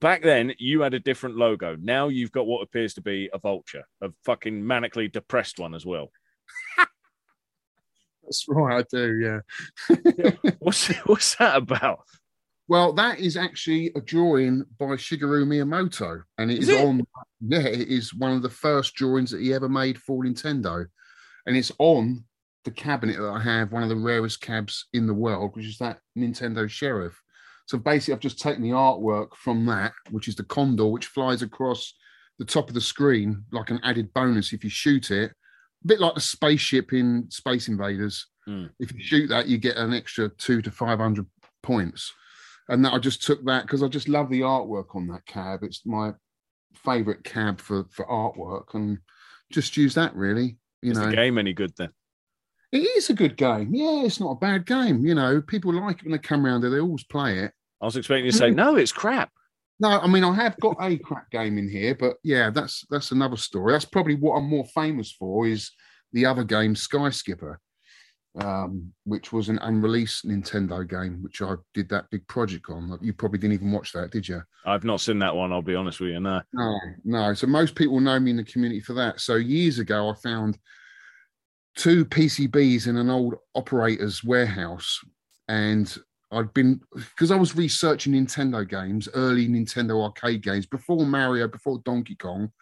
back 0.00 0.24
then, 0.24 0.52
you 0.58 0.80
had 0.80 0.94
a 0.94 0.98
different 0.98 1.36
logo. 1.36 1.76
Now 1.80 2.08
you've 2.08 2.32
got 2.32 2.48
what 2.48 2.62
appears 2.62 2.94
to 2.94 3.02
be 3.02 3.30
a 3.32 3.38
vulture, 3.38 3.84
a 4.02 4.08
fucking 4.24 4.64
manically 4.64 5.12
depressed 5.12 5.60
one 5.60 5.76
as 5.76 5.86
well. 5.86 6.10
That's 8.22 8.44
right, 8.48 8.84
I 8.84 8.84
do. 8.90 9.42
Yeah. 9.88 10.30
what's 10.58 10.88
what's 11.06 11.34
that 11.36 11.56
about? 11.56 12.00
Well, 12.68 12.92
that 12.92 13.18
is 13.18 13.36
actually 13.36 13.90
a 13.96 14.00
drawing 14.00 14.64
by 14.78 14.86
Shigeru 14.94 15.44
Miyamoto, 15.44 16.22
and 16.38 16.50
it 16.52 16.58
is, 16.58 16.68
is 16.68 16.80
it? 16.80 16.86
on. 16.86 17.04
Yeah, 17.40 17.66
it 17.66 17.88
is 17.88 18.14
one 18.14 18.32
of 18.32 18.42
the 18.42 18.50
first 18.50 18.94
drawings 18.94 19.30
that 19.32 19.40
he 19.40 19.52
ever 19.52 19.68
made 19.68 19.98
for 19.98 20.22
Nintendo 20.22 20.86
and 21.46 21.56
it's 21.56 21.72
on 21.78 22.24
the 22.64 22.70
cabinet 22.70 23.16
that 23.18 23.28
I 23.28 23.40
have, 23.40 23.72
one 23.72 23.82
of 23.82 23.88
the 23.88 23.96
rarest 23.96 24.40
cabs 24.40 24.86
in 24.92 25.06
the 25.06 25.14
world, 25.14 25.52
which 25.54 25.66
is 25.66 25.78
that 25.78 25.98
Nintendo 26.16 26.68
Sheriff. 26.68 27.20
So 27.66 27.78
basically, 27.78 28.14
I've 28.14 28.20
just 28.20 28.40
taken 28.40 28.62
the 28.62 28.70
artwork 28.70 29.34
from 29.36 29.64
that, 29.66 29.92
which 30.10 30.28
is 30.28 30.34
the 30.34 30.44
condor, 30.44 30.86
which 30.86 31.06
flies 31.06 31.42
across 31.42 31.94
the 32.38 32.44
top 32.44 32.68
of 32.68 32.74
the 32.74 32.80
screen 32.80 33.44
like 33.52 33.70
an 33.70 33.80
added 33.82 34.12
bonus 34.12 34.52
if 34.52 34.64
you 34.64 34.70
shoot 34.70 35.10
it. 35.10 35.32
A 35.84 35.86
bit 35.86 36.00
like 36.00 36.14
the 36.14 36.20
spaceship 36.20 36.92
in 36.92 37.30
Space 37.30 37.68
Invaders. 37.68 38.26
Mm. 38.48 38.70
If 38.78 38.92
you 38.92 39.00
shoot 39.00 39.28
that, 39.28 39.46
you 39.46 39.58
get 39.58 39.76
an 39.76 39.94
extra 39.94 40.28
two 40.28 40.62
to 40.62 40.70
500 40.70 41.26
points. 41.62 42.12
And 42.68 42.84
that 42.84 42.92
I 42.92 42.98
just 42.98 43.22
took 43.22 43.44
that 43.46 43.62
because 43.62 43.82
I 43.82 43.88
just 43.88 44.08
love 44.08 44.30
the 44.30 44.42
artwork 44.42 44.94
on 44.94 45.08
that 45.08 45.26
cab. 45.26 45.62
It's 45.62 45.84
my 45.84 46.12
favorite 46.74 47.24
cab 47.24 47.60
for, 47.60 47.84
for 47.90 48.06
artwork 48.06 48.74
and 48.74 48.98
just 49.50 49.76
use 49.76 49.94
that 49.94 50.14
really. 50.14 50.56
You 50.82 50.92
is 50.92 50.98
know, 50.98 51.06
the 51.06 51.16
game 51.16 51.38
any 51.38 51.52
good 51.52 51.72
then? 51.76 51.90
It 52.72 52.78
is 52.78 53.10
a 53.10 53.14
good 53.14 53.36
game. 53.36 53.74
Yeah, 53.74 54.04
it's 54.04 54.20
not 54.20 54.32
a 54.32 54.36
bad 54.36 54.66
game. 54.66 55.04
You 55.04 55.14
know, 55.14 55.40
people 55.40 55.74
like 55.74 55.98
it 55.98 56.04
when 56.04 56.12
they 56.12 56.18
come 56.18 56.46
around 56.46 56.60
there. 56.60 56.70
They 56.70 56.80
always 56.80 57.04
play 57.04 57.40
it. 57.40 57.52
I 57.80 57.86
was 57.86 57.96
expecting 57.96 58.26
you 58.26 58.30
to 58.30 58.36
say, 58.36 58.50
no, 58.50 58.76
it's 58.76 58.92
crap. 58.92 59.32
No, 59.80 59.88
I 59.88 60.06
mean 60.06 60.24
I 60.24 60.34
have 60.34 60.58
got 60.60 60.76
a 60.80 60.98
crap 60.98 61.30
game 61.30 61.56
in 61.56 61.68
here, 61.68 61.94
but 61.94 62.16
yeah, 62.22 62.50
that's 62.50 62.84
that's 62.90 63.12
another 63.12 63.36
story. 63.36 63.72
That's 63.72 63.86
probably 63.86 64.14
what 64.14 64.36
I'm 64.36 64.48
more 64.48 64.66
famous 64.66 65.10
for 65.10 65.46
is 65.46 65.72
the 66.12 66.26
other 66.26 66.44
game, 66.44 66.76
Sky 66.76 67.08
Skipper, 67.08 67.58
um, 68.38 68.92
which 69.04 69.32
was 69.32 69.48
an 69.48 69.58
unreleased 69.58 70.26
Nintendo 70.26 70.86
game, 70.86 71.22
which 71.22 71.40
I 71.40 71.54
did 71.72 71.88
that 71.88 72.10
big 72.10 72.26
project 72.28 72.66
on. 72.68 72.98
You 73.00 73.14
probably 73.14 73.38
didn't 73.38 73.54
even 73.54 73.72
watch 73.72 73.92
that, 73.92 74.10
did 74.10 74.28
you? 74.28 74.42
I've 74.66 74.84
not 74.84 75.00
seen 75.00 75.18
that 75.20 75.34
one. 75.34 75.50
I'll 75.50 75.62
be 75.62 75.74
honest 75.74 76.00
with 76.00 76.10
you. 76.10 76.20
No, 76.20 76.42
no, 76.52 76.78
no. 77.04 77.34
So 77.34 77.46
most 77.46 77.74
people 77.74 78.00
know 78.00 78.20
me 78.20 78.32
in 78.32 78.36
the 78.36 78.44
community 78.44 78.80
for 78.80 78.92
that. 78.94 79.20
So 79.20 79.36
years 79.36 79.78
ago, 79.78 80.10
I 80.10 80.14
found 80.22 80.58
two 81.76 82.04
PCBs 82.04 82.86
in 82.86 82.98
an 82.98 83.08
old 83.08 83.36
operator's 83.54 84.22
warehouse, 84.22 85.00
and 85.48 85.96
I'd 86.32 86.54
been 86.54 86.80
because 86.94 87.30
I 87.30 87.36
was 87.36 87.56
researching 87.56 88.12
Nintendo 88.12 88.68
games, 88.68 89.08
early 89.14 89.48
Nintendo 89.48 90.02
arcade 90.02 90.42
games 90.42 90.66
before 90.66 91.04
Mario, 91.04 91.48
before 91.48 91.80
Donkey 91.84 92.14
Kong. 92.14 92.52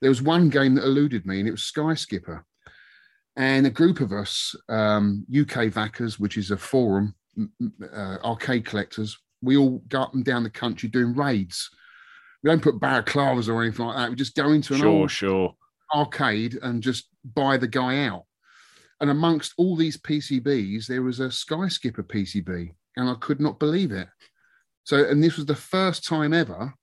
There 0.00 0.10
was 0.10 0.22
one 0.22 0.48
game 0.48 0.74
that 0.74 0.84
eluded 0.84 1.26
me, 1.26 1.38
and 1.38 1.48
it 1.48 1.52
was 1.52 1.64
Sky 1.64 1.94
Skipper 1.94 2.44
and 3.36 3.66
a 3.66 3.70
group 3.70 4.00
of 4.00 4.12
us, 4.12 4.54
um, 4.68 5.24
UK 5.30 5.70
Vackers, 5.70 6.18
which 6.18 6.36
is 6.36 6.50
a 6.50 6.56
forum, 6.56 7.14
uh, 7.82 8.18
arcade 8.24 8.66
collectors, 8.66 9.18
we 9.40 9.56
all 9.56 9.82
go 9.88 10.02
up 10.02 10.14
and 10.14 10.24
down 10.24 10.42
the 10.42 10.50
country 10.50 10.88
doing 10.88 11.14
raids. 11.14 11.70
We 12.42 12.50
don't 12.50 12.62
put 12.62 12.80
balaclavas 12.80 13.48
or 13.48 13.62
anything 13.62 13.86
like 13.86 13.96
that. 13.96 14.10
We 14.10 14.16
just 14.16 14.36
go 14.36 14.52
into 14.52 14.74
an 14.74 14.80
sure, 14.80 14.88
old 14.88 15.10
sure. 15.10 15.54
arcade 15.94 16.58
and 16.62 16.82
just 16.82 17.08
buy 17.24 17.56
the 17.56 17.68
guy 17.68 18.04
out. 18.04 18.24
And 19.00 19.10
amongst 19.10 19.54
all 19.56 19.76
these 19.76 19.96
PCBs, 19.96 20.86
there 20.86 21.02
was 21.02 21.18
a 21.18 21.30
Sky 21.30 21.68
Skipper 21.68 22.02
PCB, 22.02 22.72
and 22.96 23.08
I 23.08 23.14
could 23.14 23.40
not 23.40 23.58
believe 23.58 23.92
it. 23.92 24.08
So, 24.84 25.04
and 25.04 25.22
this 25.22 25.36
was 25.36 25.46
the 25.46 25.54
first 25.54 26.04
time 26.04 26.32
ever 26.32 26.74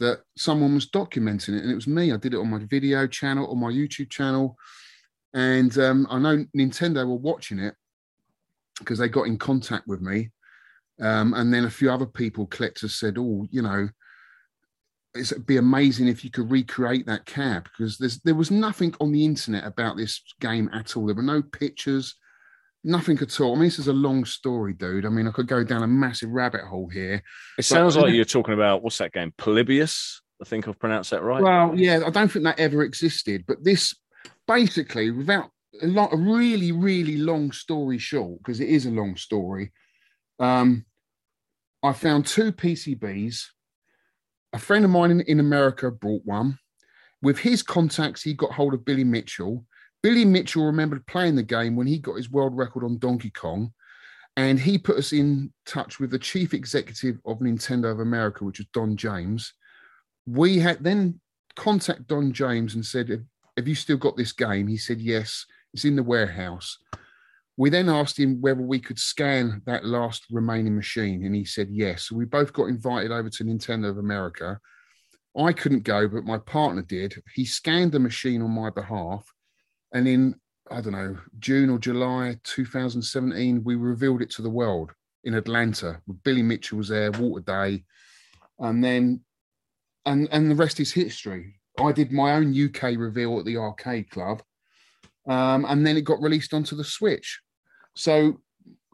that 0.00 0.20
someone 0.36 0.74
was 0.74 0.90
documenting 0.90 1.56
it, 1.56 1.62
and 1.62 1.70
it 1.70 1.74
was 1.74 1.86
me. 1.86 2.12
I 2.12 2.16
did 2.16 2.34
it 2.34 2.40
on 2.40 2.50
my 2.50 2.58
video 2.58 3.06
channel, 3.06 3.50
on 3.50 3.58
my 3.58 3.70
YouTube 3.70 4.10
channel. 4.10 4.56
And 5.32 5.76
um, 5.78 6.06
I 6.10 6.18
know 6.18 6.44
Nintendo 6.56 7.06
were 7.06 7.16
watching 7.16 7.58
it 7.58 7.74
because 8.78 8.98
they 8.98 9.08
got 9.08 9.26
in 9.26 9.38
contact 9.38 9.86
with 9.86 10.00
me. 10.00 10.30
Um, 11.00 11.34
and 11.34 11.52
then 11.52 11.64
a 11.64 11.70
few 11.70 11.90
other 11.90 12.06
people, 12.06 12.46
collectors, 12.46 12.94
said, 12.94 13.16
"Oh, 13.18 13.46
you 13.50 13.62
know, 13.62 13.88
it'd 15.14 15.46
be 15.46 15.56
amazing 15.56 16.08
if 16.08 16.24
you 16.24 16.30
could 16.30 16.50
recreate 16.50 17.06
that 17.06 17.24
cab 17.24 17.64
because 17.64 17.98
there 18.24 18.34
was 18.34 18.50
nothing 18.50 18.94
on 19.00 19.12
the 19.12 19.24
internet 19.24 19.64
about 19.64 19.96
this 19.96 20.22
game 20.40 20.68
at 20.72 20.96
all. 20.96 21.06
There 21.06 21.14
were 21.14 21.22
no 21.22 21.42
pictures, 21.42 22.16
nothing 22.84 23.18
at 23.18 23.40
all. 23.40 23.52
I 23.52 23.54
mean, 23.54 23.64
this 23.64 23.78
is 23.78 23.88
a 23.88 23.92
long 23.92 24.24
story, 24.24 24.74
dude. 24.74 25.06
I 25.06 25.08
mean, 25.08 25.26
I 25.26 25.30
could 25.30 25.48
go 25.48 25.64
down 25.64 25.82
a 25.82 25.86
massive 25.86 26.30
rabbit 26.30 26.62
hole 26.62 26.88
here. 26.88 27.22
It 27.58 27.64
sounds 27.64 27.96
like 27.96 28.14
you're 28.14 28.24
talking 28.24 28.54
about 28.54 28.82
what's 28.82 28.98
that 28.98 29.12
game, 29.12 29.32
Polybius? 29.38 30.20
I 30.40 30.44
think 30.44 30.68
I've 30.68 30.78
pronounced 30.78 31.10
that 31.10 31.22
right. 31.22 31.42
Well, 31.42 31.72
yeah, 31.74 32.00
I 32.04 32.10
don't 32.10 32.28
think 32.28 32.44
that 32.44 32.58
ever 32.58 32.82
existed, 32.82 33.44
but 33.46 33.62
this 33.62 33.94
basically, 34.46 35.10
without 35.10 35.50
a 35.82 35.86
lot, 35.86 36.12
a 36.12 36.16
really, 36.16 36.72
really 36.72 37.16
long 37.16 37.52
story 37.52 37.98
short, 37.98 38.38
because 38.38 38.60
it 38.60 38.68
is 38.68 38.86
a 38.86 38.90
long 38.90 39.16
story, 39.16 39.72
um, 40.38 40.84
I 41.82 41.92
found 41.92 42.26
two 42.26 42.52
PCBs. 42.52 43.44
A 44.52 44.58
friend 44.58 44.84
of 44.84 44.90
mine 44.90 45.10
in, 45.10 45.20
in 45.22 45.40
America 45.40 45.90
brought 45.90 46.22
one. 46.24 46.58
With 47.22 47.38
his 47.38 47.62
contacts, 47.62 48.22
he 48.22 48.34
got 48.34 48.52
hold 48.52 48.74
of 48.74 48.84
Billy 48.84 49.04
Mitchell. 49.04 49.64
Billy 50.04 50.26
Mitchell 50.26 50.66
remembered 50.66 51.06
playing 51.06 51.34
the 51.34 51.42
game 51.42 51.76
when 51.76 51.86
he 51.86 51.98
got 51.98 52.18
his 52.18 52.30
world 52.30 52.54
record 52.54 52.84
on 52.84 52.98
Donkey 52.98 53.30
Kong. 53.30 53.72
and 54.36 54.58
he 54.58 54.76
put 54.76 54.98
us 54.98 55.12
in 55.12 55.52
touch 55.64 55.98
with 55.98 56.10
the 56.10 56.18
chief 56.18 56.52
executive 56.52 57.18
of 57.24 57.38
Nintendo 57.38 57.90
of 57.90 58.00
America, 58.00 58.44
which 58.44 58.58
was 58.58 58.66
Don 58.74 58.96
James. 58.96 59.54
We 60.26 60.58
had 60.58 60.82
then 60.82 61.20
contact 61.56 62.08
Don 62.08 62.32
James 62.32 62.74
and 62.74 62.84
said, 62.84 63.26
"Have 63.56 63.68
you 63.68 63.76
still 63.76 63.96
got 63.96 64.16
this 64.16 64.32
game?" 64.32 64.66
He 64.66 64.76
said, 64.76 65.00
"Yes, 65.00 65.46
it's 65.72 65.84
in 65.84 65.96
the 65.96 66.02
warehouse." 66.02 66.76
We 67.56 67.70
then 67.70 67.88
asked 67.88 68.18
him 68.18 68.40
whether 68.40 68.60
we 68.60 68.80
could 68.80 68.98
scan 68.98 69.62
that 69.64 69.86
last 69.86 70.24
remaining 70.30 70.74
machine, 70.74 71.24
and 71.24 71.34
he 71.34 71.44
said 71.44 71.68
yes. 71.70 72.10
We 72.10 72.24
both 72.24 72.52
got 72.52 72.64
invited 72.64 73.12
over 73.12 73.30
to 73.30 73.44
Nintendo 73.44 73.88
of 73.88 73.98
America. 73.98 74.60
I 75.38 75.52
couldn't 75.52 75.84
go, 75.84 76.08
but 76.08 76.24
my 76.24 76.38
partner 76.38 76.82
did. 76.82 77.22
He 77.32 77.46
scanned 77.46 77.92
the 77.92 78.00
machine 78.00 78.42
on 78.42 78.50
my 78.50 78.68
behalf, 78.70 79.32
and 79.94 80.06
in 80.06 80.34
I 80.70 80.80
don't 80.80 80.92
know 80.92 81.16
June 81.38 81.70
or 81.70 81.78
July 81.78 82.36
2017, 82.44 83.62
we 83.64 83.76
revealed 83.76 84.22
it 84.22 84.30
to 84.32 84.42
the 84.42 84.50
world 84.50 84.92
in 85.22 85.34
Atlanta. 85.34 86.00
With 86.06 86.22
Billy 86.22 86.42
Mitchell 86.42 86.78
was 86.78 86.88
there, 86.88 87.12
Walter 87.12 87.44
Day, 87.44 87.84
and 88.58 88.84
then 88.84 89.20
and 90.04 90.28
and 90.30 90.50
the 90.50 90.54
rest 90.54 90.80
is 90.80 90.92
history. 90.92 91.60
I 91.80 91.92
did 91.92 92.12
my 92.12 92.34
own 92.34 92.54
UK 92.54 92.96
reveal 92.96 93.38
at 93.38 93.44
the 93.44 93.56
Arcade 93.56 94.10
Club, 94.10 94.42
um, 95.28 95.64
and 95.64 95.86
then 95.86 95.96
it 95.96 96.02
got 96.04 96.20
released 96.20 96.52
onto 96.52 96.76
the 96.76 96.84
Switch. 96.84 97.40
So 97.94 98.40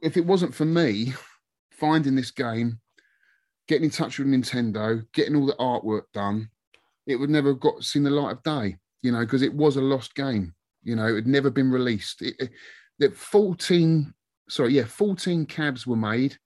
if 0.02 0.16
it 0.16 0.26
wasn't 0.26 0.54
for 0.54 0.64
me 0.64 1.14
finding 1.72 2.14
this 2.14 2.30
game, 2.30 2.80
getting 3.68 3.84
in 3.84 3.90
touch 3.90 4.18
with 4.18 4.28
Nintendo, 4.28 5.04
getting 5.12 5.36
all 5.36 5.46
the 5.46 5.54
artwork 5.54 6.04
done, 6.12 6.50
it 7.06 7.16
would 7.16 7.30
never 7.30 7.50
have 7.50 7.60
got 7.60 7.84
seen 7.84 8.02
the 8.02 8.10
light 8.10 8.32
of 8.32 8.42
day. 8.42 8.76
You 9.02 9.12
know, 9.12 9.20
because 9.20 9.40
it 9.40 9.54
was 9.54 9.76
a 9.76 9.80
lost 9.80 10.14
game. 10.14 10.54
You 10.82 10.96
know, 10.96 11.06
it 11.06 11.14
had 11.14 11.26
never 11.26 11.50
been 11.50 11.70
released. 11.70 12.22
It, 12.22 12.34
it, 12.38 12.50
that 12.98 13.16
14, 13.16 14.12
sorry, 14.48 14.74
yeah, 14.74 14.84
14 14.84 15.46
cabs 15.46 15.86
were 15.86 15.96
made. 15.96 16.36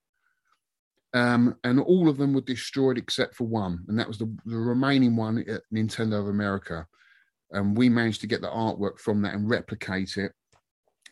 Um, 1.13 1.55
and 1.63 1.79
all 1.79 2.09
of 2.09 2.17
them 2.17 2.33
were 2.33 2.41
destroyed 2.41 2.99
except 2.99 3.37
for 3.37 3.45
one, 3.45 3.85
and 3.87 3.97
that 3.99 4.09
was 4.09 4.19
the, 4.19 4.37
the 4.47 4.57
remaining 4.57 5.15
one 5.15 5.39
at 5.49 5.63
Nintendo 5.73 6.19
of 6.19 6.27
America. 6.27 6.87
And 7.53 7.77
we 7.77 7.89
managed 7.89 8.21
to 8.23 8.27
get 8.27 8.41
the 8.41 8.49
artwork 8.49 8.99
from 8.99 9.23
that 9.23 9.35
and 9.35 9.49
replicate 9.49 10.17
it 10.17 10.33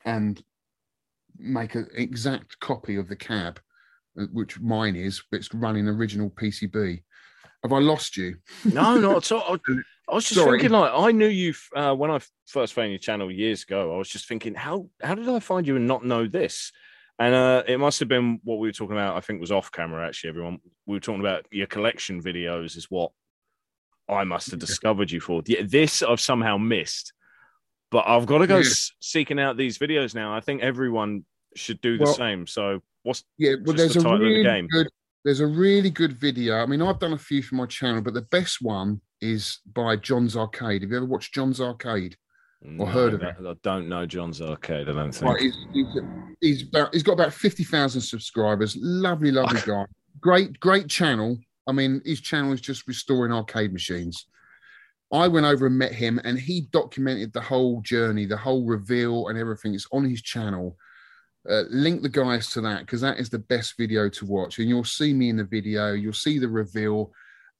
and 0.04 0.42
make 1.38 1.76
an 1.76 1.86
exact 1.94 2.58
copy 2.58 2.96
of 2.96 3.08
the 3.08 3.14
cab, 3.14 3.60
uh, 4.20 4.24
which 4.32 4.60
mine 4.60 4.96
is, 4.96 5.22
but 5.30 5.38
it's 5.38 5.54
running 5.54 5.86
original 5.86 6.30
PCB. 6.30 7.02
Have 7.62 7.72
I 7.72 7.78
lost 7.78 8.16
you? 8.16 8.36
No, 8.64 8.98
not 8.98 9.30
at 9.30 9.32
all. 9.32 9.56
I, 10.08 10.14
was 10.14 10.24
just 10.24 10.34
Sorry. 10.40 10.58
thinking, 10.58 10.78
like, 10.78 10.90
I 10.94 11.12
knew 11.12 11.28
you 11.28 11.54
uh, 11.74 11.94
when 11.94 12.10
I 12.10 12.18
first 12.46 12.74
found 12.74 12.90
your 12.90 12.98
channel 12.98 13.30
years 13.30 13.62
ago. 13.62 13.94
I 13.94 13.98
was 13.98 14.08
just 14.08 14.26
thinking, 14.28 14.54
how 14.54 14.88
how 15.02 15.14
did 15.14 15.28
I 15.28 15.38
find 15.38 15.66
you 15.66 15.76
and 15.76 15.86
not 15.86 16.04
know 16.04 16.26
this? 16.26 16.72
And 17.18 17.34
uh, 17.34 17.62
it 17.68 17.78
must 17.78 18.00
have 18.00 18.08
been 18.08 18.40
what 18.42 18.58
we 18.58 18.68
were 18.68 18.72
talking 18.72 18.96
about. 18.96 19.16
I 19.16 19.20
think 19.20 19.40
was 19.40 19.52
off 19.52 19.70
camera. 19.70 20.06
Actually, 20.06 20.30
everyone 20.30 20.58
we 20.86 20.96
were 20.96 21.00
talking 21.00 21.20
about 21.20 21.46
your 21.50 21.66
collection 21.68 22.22
videos 22.22 22.76
is 22.76 22.86
what 22.90 23.12
I 24.08 24.24
must 24.24 24.50
have 24.50 24.60
discovered 24.60 25.10
you 25.10 25.20
for. 25.20 25.42
Yeah, 25.46 25.62
this 25.64 26.02
I've 26.02 26.20
somehow 26.20 26.56
missed, 26.58 27.12
but 27.90 28.04
I've 28.06 28.26
got 28.26 28.38
to 28.38 28.46
go 28.46 28.58
Yeah. 28.58 28.70
seeking 29.00 29.38
out 29.38 29.56
these 29.56 29.78
videos 29.78 30.14
now. 30.14 30.34
I 30.34 30.40
think 30.40 30.62
everyone 30.62 31.24
should 31.54 31.80
do 31.80 31.96
the 31.96 32.04
Well- 32.04 32.14
same. 32.14 32.46
So 32.46 32.82
what's 33.04 33.22
Yeah, 33.38 33.54
well, 33.62 33.76
there's 33.76 33.94
the 33.94 34.00
a 34.00 34.02
title 34.02 34.14
of 34.16 34.20
the 34.20 34.26
really 34.26 34.42
game. 34.42 34.66
good. 34.66 34.88
There's 35.24 35.40
a 35.40 35.46
really 35.46 35.90
good 35.90 36.14
video. 36.14 36.56
I 36.56 36.66
mean, 36.66 36.82
I've 36.82 36.98
done 36.98 37.12
a 37.12 37.18
few 37.18 37.42
for 37.42 37.54
my 37.54 37.66
channel, 37.66 38.02
but 38.02 38.14
the 38.14 38.22
best 38.22 38.60
one 38.60 39.00
is 39.22 39.60
by 39.72 39.96
John's 39.96 40.36
Arcade. 40.36 40.82
Have 40.82 40.90
you 40.90 40.96
ever 40.98 41.06
watched 41.06 41.32
John's 41.32 41.60
Arcade? 41.60 42.16
No, 42.60 42.84
heard 42.84 43.14
of 43.14 43.20
that- 43.20 43.36
I 43.40 43.54
don't 43.62 43.88
know 43.88 44.04
John's 44.06 44.40
Arcade. 44.42 44.88
I 44.88 44.92
don't 44.92 45.12
think. 45.12 45.32
Right, 45.32 45.40
he's, 45.40 45.56
he's, 45.72 45.86
he's 46.40 46.68
about 46.68 46.92
he's 46.92 47.02
got 47.02 47.14
about 47.14 47.32
fifty 47.32 47.64
thousand 47.64 48.02
subscribers. 48.02 48.76
Lovely, 48.80 49.32
lovely 49.32 49.60
guy. 49.66 49.84
Great, 50.20 50.60
great 50.60 50.88
channel. 50.88 51.38
I 51.66 51.72
mean, 51.72 52.02
his 52.04 52.20
channel 52.20 52.52
is 52.52 52.60
just 52.60 52.86
restoring 52.86 53.32
arcade 53.32 53.72
machines. 53.72 54.26
I 55.12 55.28
went 55.28 55.46
over 55.46 55.66
and 55.66 55.76
met 55.76 55.92
him, 55.92 56.20
and 56.24 56.38
he 56.38 56.68
documented 56.72 57.32
the 57.32 57.40
whole 57.40 57.80
journey, 57.82 58.26
the 58.26 58.36
whole 58.36 58.64
reveal, 58.64 59.28
and 59.28 59.38
everything. 59.38 59.74
It's 59.74 59.86
on 59.92 60.08
his 60.08 60.22
channel. 60.22 60.76
Uh, 61.48 61.64
link 61.70 62.02
the 62.02 62.08
guys 62.08 62.50
to 62.52 62.60
that 62.60 62.80
because 62.80 63.00
that 63.00 63.18
is 63.18 63.28
the 63.28 63.38
best 63.40 63.74
video 63.76 64.08
to 64.08 64.24
watch, 64.24 64.58
and 64.58 64.68
you'll 64.68 64.84
see 64.84 65.12
me 65.12 65.28
in 65.28 65.36
the 65.36 65.44
video. 65.44 65.92
You'll 65.92 66.12
see 66.12 66.38
the 66.38 66.48
reveal, 66.48 67.12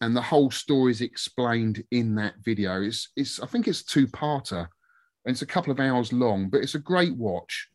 and 0.03 0.15
the 0.15 0.21
whole 0.21 0.51
story 0.51 0.91
is 0.91 1.01
explained 1.01 1.83
in 1.91 2.15
that 2.17 2.35
video. 2.45 2.83
It's, 2.83 3.09
it's 3.17 3.41
I 3.41 3.47
think 3.47 3.67
it's 3.67 3.83
two 3.83 4.07
parter, 4.07 4.69
and 5.25 5.33
it's 5.33 5.43
a 5.43 5.47
couple 5.47 5.73
of 5.73 5.81
hours 5.81 6.13
long, 6.13 6.51
but 6.51 6.61
it's 6.61 6.75
a 6.75 6.81
great 6.81 7.17
watch 7.17 7.71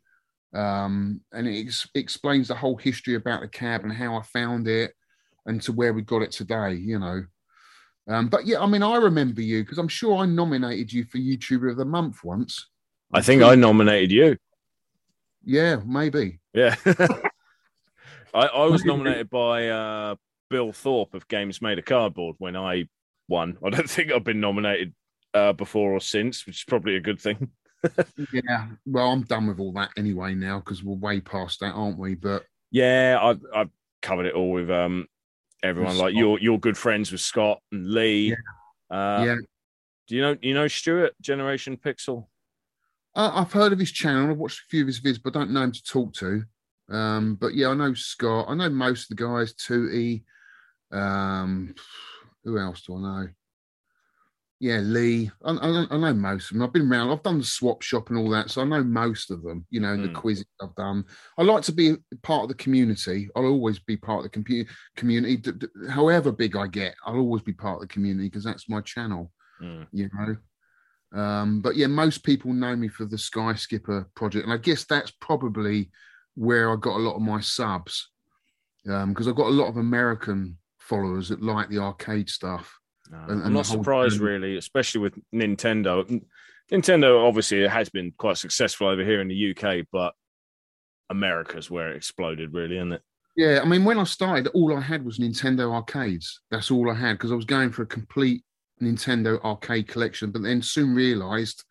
um, 0.53 1.21
and 1.33 1.47
it 1.47 1.59
ex- 1.65 1.87
explains 1.93 2.47
the 2.47 2.55
whole 2.55 2.77
history 2.77 3.15
about 3.15 3.41
the 3.41 3.47
cab 3.47 3.83
and 3.83 3.93
how 3.93 4.15
I 4.15 4.23
found 4.23 4.67
it 4.67 4.93
and 5.45 5.61
to 5.63 5.71
where 5.71 5.93
we 5.93 6.01
got 6.01 6.21
it 6.21 6.31
today, 6.31 6.73
you 6.73 6.99
know. 6.99 7.23
Um, 8.09 8.29
but 8.29 8.45
yeah, 8.45 8.61
I 8.61 8.65
mean, 8.65 8.83
I 8.83 8.95
remember 8.95 9.41
you 9.41 9.63
because 9.63 9.77
I'm 9.77 9.87
sure 9.87 10.17
I 10.17 10.25
nominated 10.25 10.93
you 10.93 11.03
for 11.05 11.17
YouTuber 11.17 11.71
of 11.71 11.77
the 11.77 11.85
Month 11.85 12.23
once. 12.23 12.67
I 13.13 13.21
think 13.21 13.43
I 13.43 13.55
nominated 13.55 14.11
you. 14.11 14.37
Yeah, 15.43 15.77
maybe. 15.85 16.39
Yeah. 16.53 16.75
I, 18.33 18.45
I 18.47 18.65
was 18.65 18.83
nominated 18.85 19.29
by 19.29 19.69
uh, 19.69 20.15
Bill 20.49 20.71
Thorpe 20.71 21.13
of 21.13 21.27
Games 21.27 21.61
Made 21.61 21.79
of 21.79 21.85
Cardboard 21.85 22.35
when 22.39 22.55
I 22.55 22.87
won. 23.27 23.57
I 23.65 23.69
don't 23.69 23.89
think 23.89 24.11
I've 24.11 24.23
been 24.23 24.39
nominated 24.39 24.93
uh, 25.33 25.53
before 25.53 25.91
or 25.93 25.99
since, 26.01 26.45
which 26.45 26.57
is 26.57 26.63
probably 26.63 26.95
a 26.95 27.01
good 27.01 27.19
thing. 27.19 27.49
Yeah. 28.33 28.67
Well, 28.87 29.11
I'm 29.11 29.21
done 29.21 29.45
with 29.47 29.59
all 29.59 29.71
that 29.73 29.91
anyway 29.97 30.33
now 30.33 30.57
because 30.59 30.83
we're 30.83 30.95
way 30.95 31.21
past 31.21 31.59
that, 31.59 31.73
aren't 31.73 31.99
we? 31.99 32.15
But 32.15 32.43
Yeah, 32.71 33.19
I've, 33.21 33.39
I've 33.55 33.69
covered 34.01 34.25
it 34.25 34.33
all 34.33 34.51
with 34.51 34.69
um, 34.71 35.05
everyone. 35.63 35.91
With 35.93 36.01
like 36.01 36.11
Scott. 36.13 36.19
you're 36.19 36.39
you're 36.39 36.57
good 36.59 36.75
friends 36.77 37.11
with 37.11 37.21
Scott 37.21 37.59
and 37.71 37.87
Lee. 37.87 38.33
Uh, 38.89 39.23
yeah, 39.25 39.35
Do 40.07 40.15
you 40.15 40.21
know 40.21 40.35
you 40.41 40.53
know 40.55 40.67
Stuart 40.67 41.13
Generation 41.21 41.77
Pixel? 41.77 42.25
uh, 43.15 43.31
I've 43.35 43.53
heard 43.53 43.71
of 43.73 43.79
his 43.79 43.91
channel. 43.91 44.31
I've 44.31 44.37
watched 44.37 44.61
a 44.61 44.67
few 44.69 44.81
of 44.81 44.87
his 44.87 44.99
vids, 44.99 45.21
but 45.23 45.35
I 45.35 45.39
don't 45.39 45.51
know 45.51 45.61
him 45.61 45.71
to 45.71 45.83
talk 45.83 46.13
to. 46.15 46.43
Um, 46.89 47.35
but 47.35 47.53
yeah, 47.53 47.69
I 47.69 47.73
know 47.75 47.93
Scott. 47.93 48.47
I 48.49 48.55
know 48.55 48.69
most 48.69 49.09
of 49.11 49.15
the 49.17 49.23
guys. 49.23 49.53
Tootie. 49.53 50.23
Um, 50.91 51.75
who 52.43 52.57
else 52.57 52.81
do 52.81 52.95
I 52.95 52.99
know? 53.01 53.27
Yeah, 54.59 54.77
Lee. 54.79 55.29
I, 55.43 55.51
I, 55.51 55.85
I 55.91 55.97
know 55.97 56.13
most 56.15 56.49
of 56.49 56.55
them. 56.57 56.63
I've 56.63 56.73
been 56.73 56.91
around. 56.91 57.11
I've 57.11 57.21
done 57.21 57.37
the 57.37 57.43
swap 57.43 57.83
shop 57.83 58.09
and 58.09 58.17
all 58.17 58.29
that, 58.31 58.49
so 58.49 58.61
I 58.61 58.65
know 58.65 58.83
most 58.83 59.29
of 59.29 59.43
them. 59.43 59.67
You 59.69 59.81
know, 59.81 59.93
and 59.93 60.03
the 60.03 60.07
Hmm. 60.07 60.15
quizzes 60.15 60.45
I've 60.61 60.73
done. 60.75 61.05
I 61.37 61.43
like 61.43 61.61
to 61.63 61.71
be 61.71 61.95
part 62.23 62.43
of 62.43 62.49
the 62.49 62.55
community. 62.55 63.29
I'll 63.35 63.45
always 63.45 63.77
be 63.77 63.97
part 63.97 64.25
of 64.25 64.31
the 64.31 64.39
compu- 64.39 64.67
community. 64.95 65.37
D- 65.37 65.51
d- 65.51 65.67
however 65.89 66.31
big 66.31 66.55
I 66.55 66.65
get, 66.65 66.95
I'll 67.05 67.17
always 67.19 67.43
be 67.43 67.53
part 67.53 67.75
of 67.75 67.81
the 67.81 67.93
community 67.93 68.29
because 68.29 68.43
that's 68.43 68.67
my 68.69 68.81
channel 68.81 69.31
Mm. 69.61 69.87
you 69.91 70.09
know. 70.13 71.19
Um, 71.19 71.61
but 71.61 71.75
yeah, 71.75 71.87
most 71.87 72.23
people 72.23 72.51
know 72.53 72.75
me 72.75 72.89
for 72.89 73.05
the 73.05 73.17
Sky 73.17 73.55
Skipper 73.55 74.07
project, 74.15 74.43
and 74.43 74.53
I 74.53 74.57
guess 74.57 74.83
that's 74.85 75.11
probably 75.21 75.89
where 76.35 76.71
I 76.71 76.75
got 76.75 76.97
a 76.97 77.01
lot 77.01 77.15
of 77.15 77.21
my 77.21 77.39
subs 77.41 78.09
because 78.83 79.27
I've 79.27 79.35
got 79.35 79.47
a 79.47 79.49
lot 79.49 79.67
of 79.67 79.77
American 79.77 80.57
followers 80.91 81.29
that 81.29 81.41
like 81.41 81.69
the 81.69 81.79
arcade 81.79 82.29
stuff. 82.29 82.79
No, 83.11 83.17
And- 83.29 83.43
I'm 83.43 83.53
not 83.53 83.65
surprised, 83.65 84.19
journey. 84.19 84.31
really, 84.47 84.57
especially 84.57 85.01
with 85.01 85.19
Nintendo. 85.33 86.21
Nintendo 86.71 87.25
obviously 87.27 87.65
has 87.67 87.89
been 87.89 88.11
quite 88.17 88.37
successful 88.37 88.87
over 88.87 89.03
here 89.03 89.21
in 89.21 89.27
the 89.29 89.51
UK, 89.55 89.85
but 89.91 90.13
America's 91.09 91.69
where 91.71 91.91
it 91.91 91.95
exploded, 91.97 92.53
really, 92.53 92.77
isn't 92.77 92.93
it? 92.93 93.01
Yeah, 93.35 93.59
I 93.63 93.65
mean, 93.65 93.85
when 93.85 93.99
I 93.99 94.03
started, 94.03 94.47
all 94.47 94.75
I 94.75 94.81
had 94.81 95.05
was 95.05 95.19
Nintendo 95.19 95.71
arcades. 95.71 96.41
That's 96.51 96.71
all 96.71 96.89
I 96.89 96.95
had 96.95 97.13
because 97.13 97.31
I 97.31 97.35
was 97.35 97.45
going 97.45 97.69
for 97.71 97.83
a 97.83 97.87
complete 97.87 98.43
Nintendo 98.81 99.41
arcade 99.43 99.87
collection, 99.87 100.31
but 100.31 100.41
then 100.41 100.61
soon 100.61 100.93
realised 100.95 101.63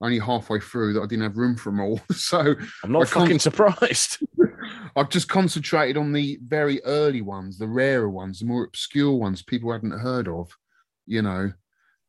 only 0.00 0.18
halfway 0.18 0.60
through 0.60 0.92
that 0.92 1.02
I 1.02 1.06
didn't 1.06 1.24
have 1.24 1.36
room 1.36 1.56
for 1.56 1.70
them 1.70 1.80
all. 1.80 2.00
so 2.12 2.54
I'm 2.84 2.92
not 2.92 3.02
I 3.02 3.06
fucking 3.06 3.38
surprised. 3.38 4.18
I've 4.96 5.08
just 5.08 5.28
concentrated 5.28 5.96
on 5.96 6.12
the 6.12 6.38
very 6.46 6.82
early 6.84 7.22
ones, 7.22 7.58
the 7.58 7.68
rarer 7.68 8.08
ones, 8.08 8.40
the 8.40 8.46
more 8.46 8.64
obscure 8.64 9.12
ones 9.12 9.42
people 9.42 9.72
hadn't 9.72 9.98
heard 9.98 10.28
of, 10.28 10.50
you 11.06 11.22
know, 11.22 11.52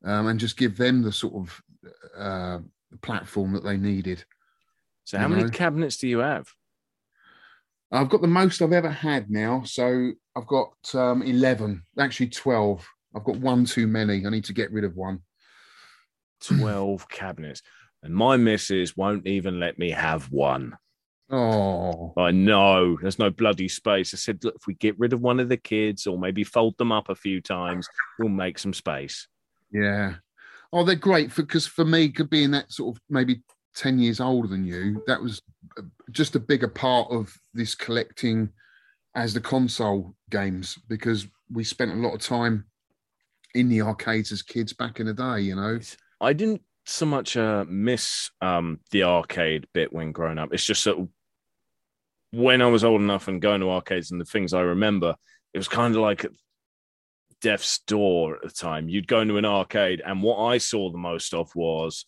um, 0.06 0.27
and 0.27 0.39
just 0.39 0.58
give 0.58 0.77
them 0.77 1.01
the 1.01 1.12
sort 1.12 1.34
of 1.36 1.62
uh, 2.17 2.60
platform 3.01 3.53
that 3.53 3.63
they 3.63 3.77
needed. 3.77 4.24
So, 5.03 5.17
how 5.17 5.27
many 5.27 5.44
know. 5.44 5.50
cabinets 5.50 5.98
do 5.98 6.08
you 6.08 6.20
have? 6.20 6.48
I've 7.91 8.10
got 8.10 8.22
the 8.22 8.27
most 8.27 8.62
I've 8.62 8.74
ever 8.74 8.89
had 8.89 9.29
now. 9.29 9.63
So 9.63 10.12
I've 10.36 10.48
got 10.48 10.74
um, 10.94 11.22
11, 11.24 11.84
actually 11.98 12.27
12. 12.27 12.86
I've 13.15 13.24
got 13.24 13.38
one 13.38 13.63
too 13.63 13.88
many. 13.88 14.25
I 14.25 14.29
need 14.29 14.44
to 14.46 14.53
get 14.53 14.72
rid 14.74 14.84
of 14.84 14.98
one. 14.98 15.22
12 16.41 17.08
cabinets. 17.10 17.62
And 18.03 18.13
my 18.13 18.37
missus 18.37 18.95
won't 18.95 19.27
even 19.27 19.59
let 19.59 19.77
me 19.79 19.91
have 19.91 20.31
one. 20.31 20.77
Oh, 21.29 22.13
I 22.17 22.31
know 22.31 22.97
there's 23.01 23.19
no 23.19 23.29
bloody 23.29 23.67
space. 23.67 24.13
I 24.13 24.17
said, 24.17 24.43
look, 24.43 24.55
if 24.55 24.65
we 24.65 24.75
get 24.75 24.97
rid 24.97 25.11
of 25.11 25.21
one 25.21 25.39
of 25.39 25.49
the 25.49 25.57
kids 25.57 26.07
or 26.07 26.17
maybe 26.17 26.43
fold 26.43 26.77
them 26.77 26.91
up 26.91 27.09
a 27.09 27.15
few 27.15 27.41
times, 27.41 27.87
we'll 28.17 28.29
make 28.29 28.59
some 28.59 28.73
space. 28.73 29.27
yeah. 29.71 30.15
Oh, 30.73 30.83
they're 30.83 30.95
great 30.95 31.33
because 31.33 31.65
for, 31.65 31.85
me, 31.85 32.09
could 32.09 32.29
be 32.29 32.43
in 32.43 32.51
that 32.51 32.71
sort 32.73 32.95
of 32.95 33.01
maybe 33.09 33.41
10 33.77 33.99
years 33.99 34.19
older 34.19 34.47
than 34.49 34.65
you, 34.65 35.01
that 35.07 35.21
was 35.21 35.41
uh, 35.77 35.83
just 36.11 36.35
a 36.35 36.39
bigger 36.39 36.67
part 36.67 37.09
of 37.09 37.33
this 37.53 37.73
collecting 37.73 38.49
as 39.15 39.33
the 39.33 39.39
console 39.39 40.13
games 40.29 40.77
because 40.89 41.27
we 41.51 41.63
spent 41.63 41.91
a 41.91 41.95
lot 41.95 42.13
of 42.13 42.19
time 42.19 42.65
in 43.55 43.69
the 43.69 43.81
arcades 43.81 44.31
as 44.31 44.41
kids 44.41 44.73
back 44.73 44.99
in 44.99 45.05
the 45.05 45.13
day, 45.13 45.39
you 45.39 45.55
know. 45.55 45.79
I 46.19 46.33
didn't 46.33 46.61
so 46.88 47.06
much 47.06 47.36
uh, 47.36 47.65
miss 47.67 48.32
um, 48.41 48.79
the 48.91 49.03
arcade 49.03 49.67
bit 49.74 49.91
when 49.91 50.12
growing 50.12 50.38
up. 50.38 50.53
It's 50.53 50.63
just 50.63 50.86
that 50.86 51.08
when 52.32 52.62
I 52.62 52.67
was 52.67 52.84
old 52.84 53.01
enough 53.01 53.27
and 53.27 53.41
going 53.41 53.62
to 53.62 53.70
arcades 53.70 54.12
and 54.12 54.22
the 54.22 54.25
things 54.25 54.53
I 54.53 54.62
remember, 54.62 55.15
it 55.53 55.58
was 55.58 55.67
kind 55.67 55.96
of 55.96 56.01
like 56.01 56.25
death's 57.41 57.79
door 57.79 58.36
at 58.36 58.41
the 58.44 58.50
time. 58.50 58.89
You'd 58.89 59.08
go 59.08 59.22
into 59.22 59.38
an 59.38 59.46
arcade, 59.46 60.01
and 60.06 60.24
what 60.24 60.38
I 60.38 60.58
saw 60.58 60.91
the 60.91 60.98
most 60.98 61.34
of 61.34 61.53
was 61.56 62.06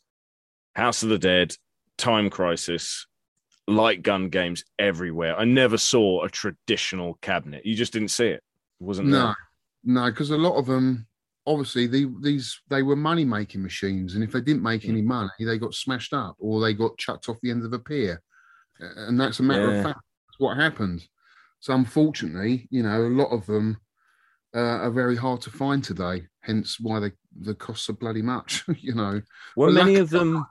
House 0.76 1.04
of 1.04 1.10
the 1.10 1.20
Dead, 1.20 1.54
Time 1.98 2.30
Crisis, 2.30 3.06
light 3.68 4.02
gun 4.02 4.30
games 4.30 4.64
everywhere. 4.78 5.38
I 5.38 5.44
never 5.44 5.78
saw 5.78 6.24
a 6.24 6.30
traditional 6.30 7.16
cabinet. 7.22 7.66
You 7.66 7.76
just 7.76 7.94
didn't 7.94 8.10
see 8.10 8.28
it. 8.28 8.44
it 8.80 8.84
wasn't 8.84 9.10
no, 9.10 9.18
there. 9.18 9.36
no, 9.84 10.06
because 10.10 10.32
a 10.32 10.38
lot 10.38 10.58
of 10.58 10.66
them, 10.66 11.06
obviously, 11.50 11.88
the, 11.88 12.14
these 12.22 12.62
they 12.70 12.84
were 12.84 12.96
money 12.96 13.26
making 13.26 13.62
machines, 13.64 14.16
and 14.16 14.24
if 14.24 14.32
they 14.32 14.42
didn't 14.42 14.64
make 14.64 14.84
Mm. 14.84 14.90
any 14.90 15.02
money, 15.02 15.32
they 15.40 15.58
got 15.58 15.74
smashed 15.74 16.14
up 16.14 16.36
or 16.40 16.62
they 16.62 16.74
got 16.74 16.98
chucked 16.98 17.28
off 17.28 17.42
the 17.42 17.52
end 17.52 17.66
of 17.66 17.74
a 17.74 17.80
pier, 17.80 18.22
and 18.80 19.20
that's 19.20 19.40
a 19.40 19.44
matter 19.44 19.72
Yeah. 19.72 19.78
of 19.80 19.84
fact. 19.84 20.00
That's 20.28 20.40
what 20.40 20.56
happened. 20.58 21.06
So 21.60 21.74
unfortunately, 21.74 22.68
you 22.72 22.84
know, 22.84 23.02
a 23.02 23.10
lot 23.10 23.32
of 23.32 23.46
them 23.46 23.78
uh, 24.56 24.60
are 24.86 24.92
very 24.92 25.16
hard 25.16 25.42
to 25.42 25.50
find 25.50 25.84
today. 25.84 26.28
Hence 26.42 26.80
why 26.80 27.00
they 27.00 27.12
the 27.42 27.56
costs 27.56 27.90
are 27.90 27.94
bloody 27.94 28.22
much. 28.22 28.64
you 28.80 28.96
know, 28.96 29.22
Were 29.56 29.68
Well, 29.68 29.76
many 29.76 29.98
of 29.98 30.10
them? 30.10 30.46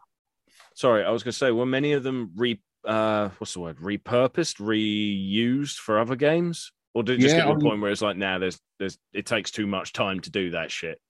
Sorry, 0.75 1.03
I 1.05 1.11
was 1.11 1.23
going 1.23 1.33
to 1.33 1.39
say, 1.39 1.51
were 1.51 1.67
many 1.67 1.93
of 1.93 2.03
them 2.03 2.33
re? 2.37 2.61
Uh, 2.85 3.31
what's 3.39 3.55
the 3.55 3.61
word? 3.61 3.79
Repurposed, 3.79 4.61
reused 4.61 5.77
for 5.79 5.99
other 5.99 6.15
games, 6.17 6.71
or 6.95 7.03
did 7.03 7.19
it 7.19 7.23
just 7.23 7.35
Yeah, 7.35 7.43
get 7.43 7.47
to 7.47 7.53
a 7.53 7.55
mean- 7.57 7.65
point 7.69 7.81
where 7.81 7.91
it's 7.91 8.03
like, 8.03 8.17
now 8.17 8.33
nah, 8.35 8.39
there's, 8.39 8.59
there's, 8.79 8.99
it 9.13 9.27
takes 9.27 9.51
too 9.51 9.67
much 9.67 9.93
time 9.93 10.21
to 10.21 10.31
do 10.31 10.51
that 10.51 10.71
shit. 10.71 11.01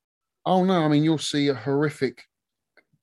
Oh 0.45 0.63
no, 0.63 0.83
I 0.83 0.87
mean 0.87 1.03
you'll 1.03 1.17
see 1.17 1.47
a 1.49 1.53
horrific 1.53 2.23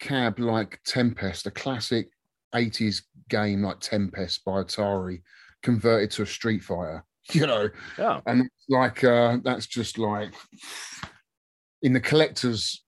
cab 0.01 0.39
like 0.39 0.81
Tempest, 0.85 1.47
a 1.47 1.51
classic 1.51 2.09
80s 2.55 3.03
game 3.29 3.63
like 3.63 3.81
Tempest 3.81 4.45
by 4.45 4.63
Atari, 4.63 5.23
converted 5.63 6.11
to 6.13 6.23
a 6.23 6.27
Street 6.27 6.63
Fighter. 6.63 7.05
You 7.33 7.47
know, 7.47 7.69
Yeah, 7.99 8.21
and 8.27 8.49
like 8.69 9.03
uh 9.03 9.39
that's 9.43 9.67
just 9.67 9.99
like 9.99 10.33
in 11.83 11.93
the 11.93 12.01
collectors 12.01 12.85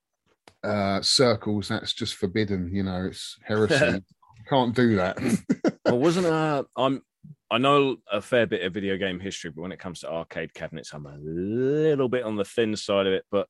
uh 0.64 1.00
circles, 1.02 1.68
that's 1.68 1.92
just 1.92 2.14
forbidden, 2.14 2.72
you 2.72 2.82
know, 2.84 3.06
it's 3.06 3.36
heresy. 3.44 4.02
Can't 4.48 4.74
do 4.74 4.96
that. 4.96 5.18
well, 5.84 5.98
wasn't 5.98 6.26
uh, 6.26 6.62
I'm. 6.76 7.02
I 7.50 7.58
know 7.58 7.96
a 8.12 8.20
fair 8.20 8.46
bit 8.46 8.62
of 8.62 8.74
video 8.74 8.96
game 8.96 9.20
history, 9.20 9.50
but 9.50 9.62
when 9.62 9.72
it 9.72 9.78
comes 9.78 10.00
to 10.00 10.10
arcade 10.10 10.52
cabinets, 10.54 10.92
I'm 10.92 11.06
a 11.06 11.16
little 11.18 12.08
bit 12.08 12.24
on 12.24 12.36
the 12.36 12.44
thin 12.44 12.76
side 12.76 13.06
of 13.06 13.12
it. 13.12 13.24
But 13.30 13.48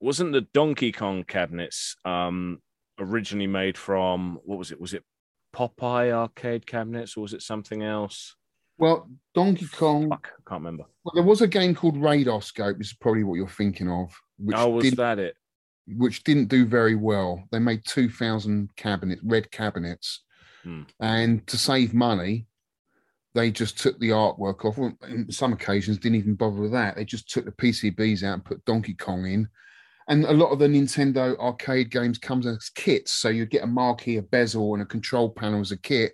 wasn't 0.00 0.32
the 0.32 0.42
Donkey 0.54 0.92
Kong 0.92 1.24
cabinets 1.24 1.96
um 2.04 2.60
originally 2.98 3.46
made 3.46 3.78
from 3.78 4.38
what 4.44 4.58
was 4.58 4.72
it? 4.72 4.80
Was 4.80 4.94
it 4.94 5.04
Popeye 5.54 6.12
arcade 6.12 6.66
cabinets, 6.66 7.16
or 7.16 7.20
was 7.22 7.34
it 7.34 7.42
something 7.42 7.82
else? 7.82 8.34
well, 8.78 9.08
Donkey 9.34 9.66
Kong, 9.66 10.08
Fuck, 10.08 10.28
I 10.38 10.42
can't 10.48 10.60
remember. 10.60 10.84
well, 11.04 11.12
there 11.14 11.24
was 11.24 11.40
a 11.40 11.48
game 11.48 11.74
called 11.74 11.96
Radar 11.96 12.40
Scope, 12.42 12.78
this 12.78 12.88
is 12.88 12.92
probably 12.92 13.24
what 13.24 13.34
you're 13.34 13.48
thinking 13.48 13.90
of, 13.90 14.14
which 14.38 14.56
oh, 14.56 14.70
was 14.70 14.84
didn't 14.84 14.98
that 14.98 15.18
it? 15.18 15.34
which 15.96 16.22
didn't 16.22 16.46
do 16.48 16.64
very 16.66 16.94
well. 16.94 17.42
They 17.50 17.58
made 17.58 17.84
2,000 17.86 18.68
cabinets, 18.76 19.22
red 19.24 19.50
cabinets. 19.50 20.22
Hmm. 20.62 20.82
And 21.00 21.46
to 21.46 21.56
save 21.56 21.94
money, 21.94 22.46
they 23.38 23.50
just 23.50 23.78
took 23.78 23.98
the 23.98 24.10
artwork 24.10 24.64
off. 24.64 24.78
In 25.08 25.30
some 25.30 25.52
occasions, 25.52 25.98
didn't 25.98 26.18
even 26.18 26.34
bother 26.34 26.60
with 26.60 26.72
that. 26.72 26.96
They 26.96 27.04
just 27.04 27.30
took 27.30 27.44
the 27.44 27.52
PCBs 27.52 28.24
out 28.24 28.34
and 28.34 28.44
put 28.44 28.64
Donkey 28.64 28.94
Kong 28.94 29.26
in. 29.26 29.48
And 30.08 30.24
a 30.24 30.32
lot 30.32 30.50
of 30.50 30.58
the 30.58 30.66
Nintendo 30.66 31.38
arcade 31.38 31.90
games 31.90 32.18
comes 32.18 32.46
as 32.46 32.70
kits. 32.74 33.12
So 33.12 33.28
you'd 33.28 33.50
get 33.50 33.62
a 33.62 33.66
marquee, 33.66 34.16
a 34.16 34.22
bezel, 34.22 34.74
and 34.74 34.82
a 34.82 34.86
control 34.86 35.30
panel 35.30 35.60
as 35.60 35.70
a 35.70 35.76
kit, 35.76 36.12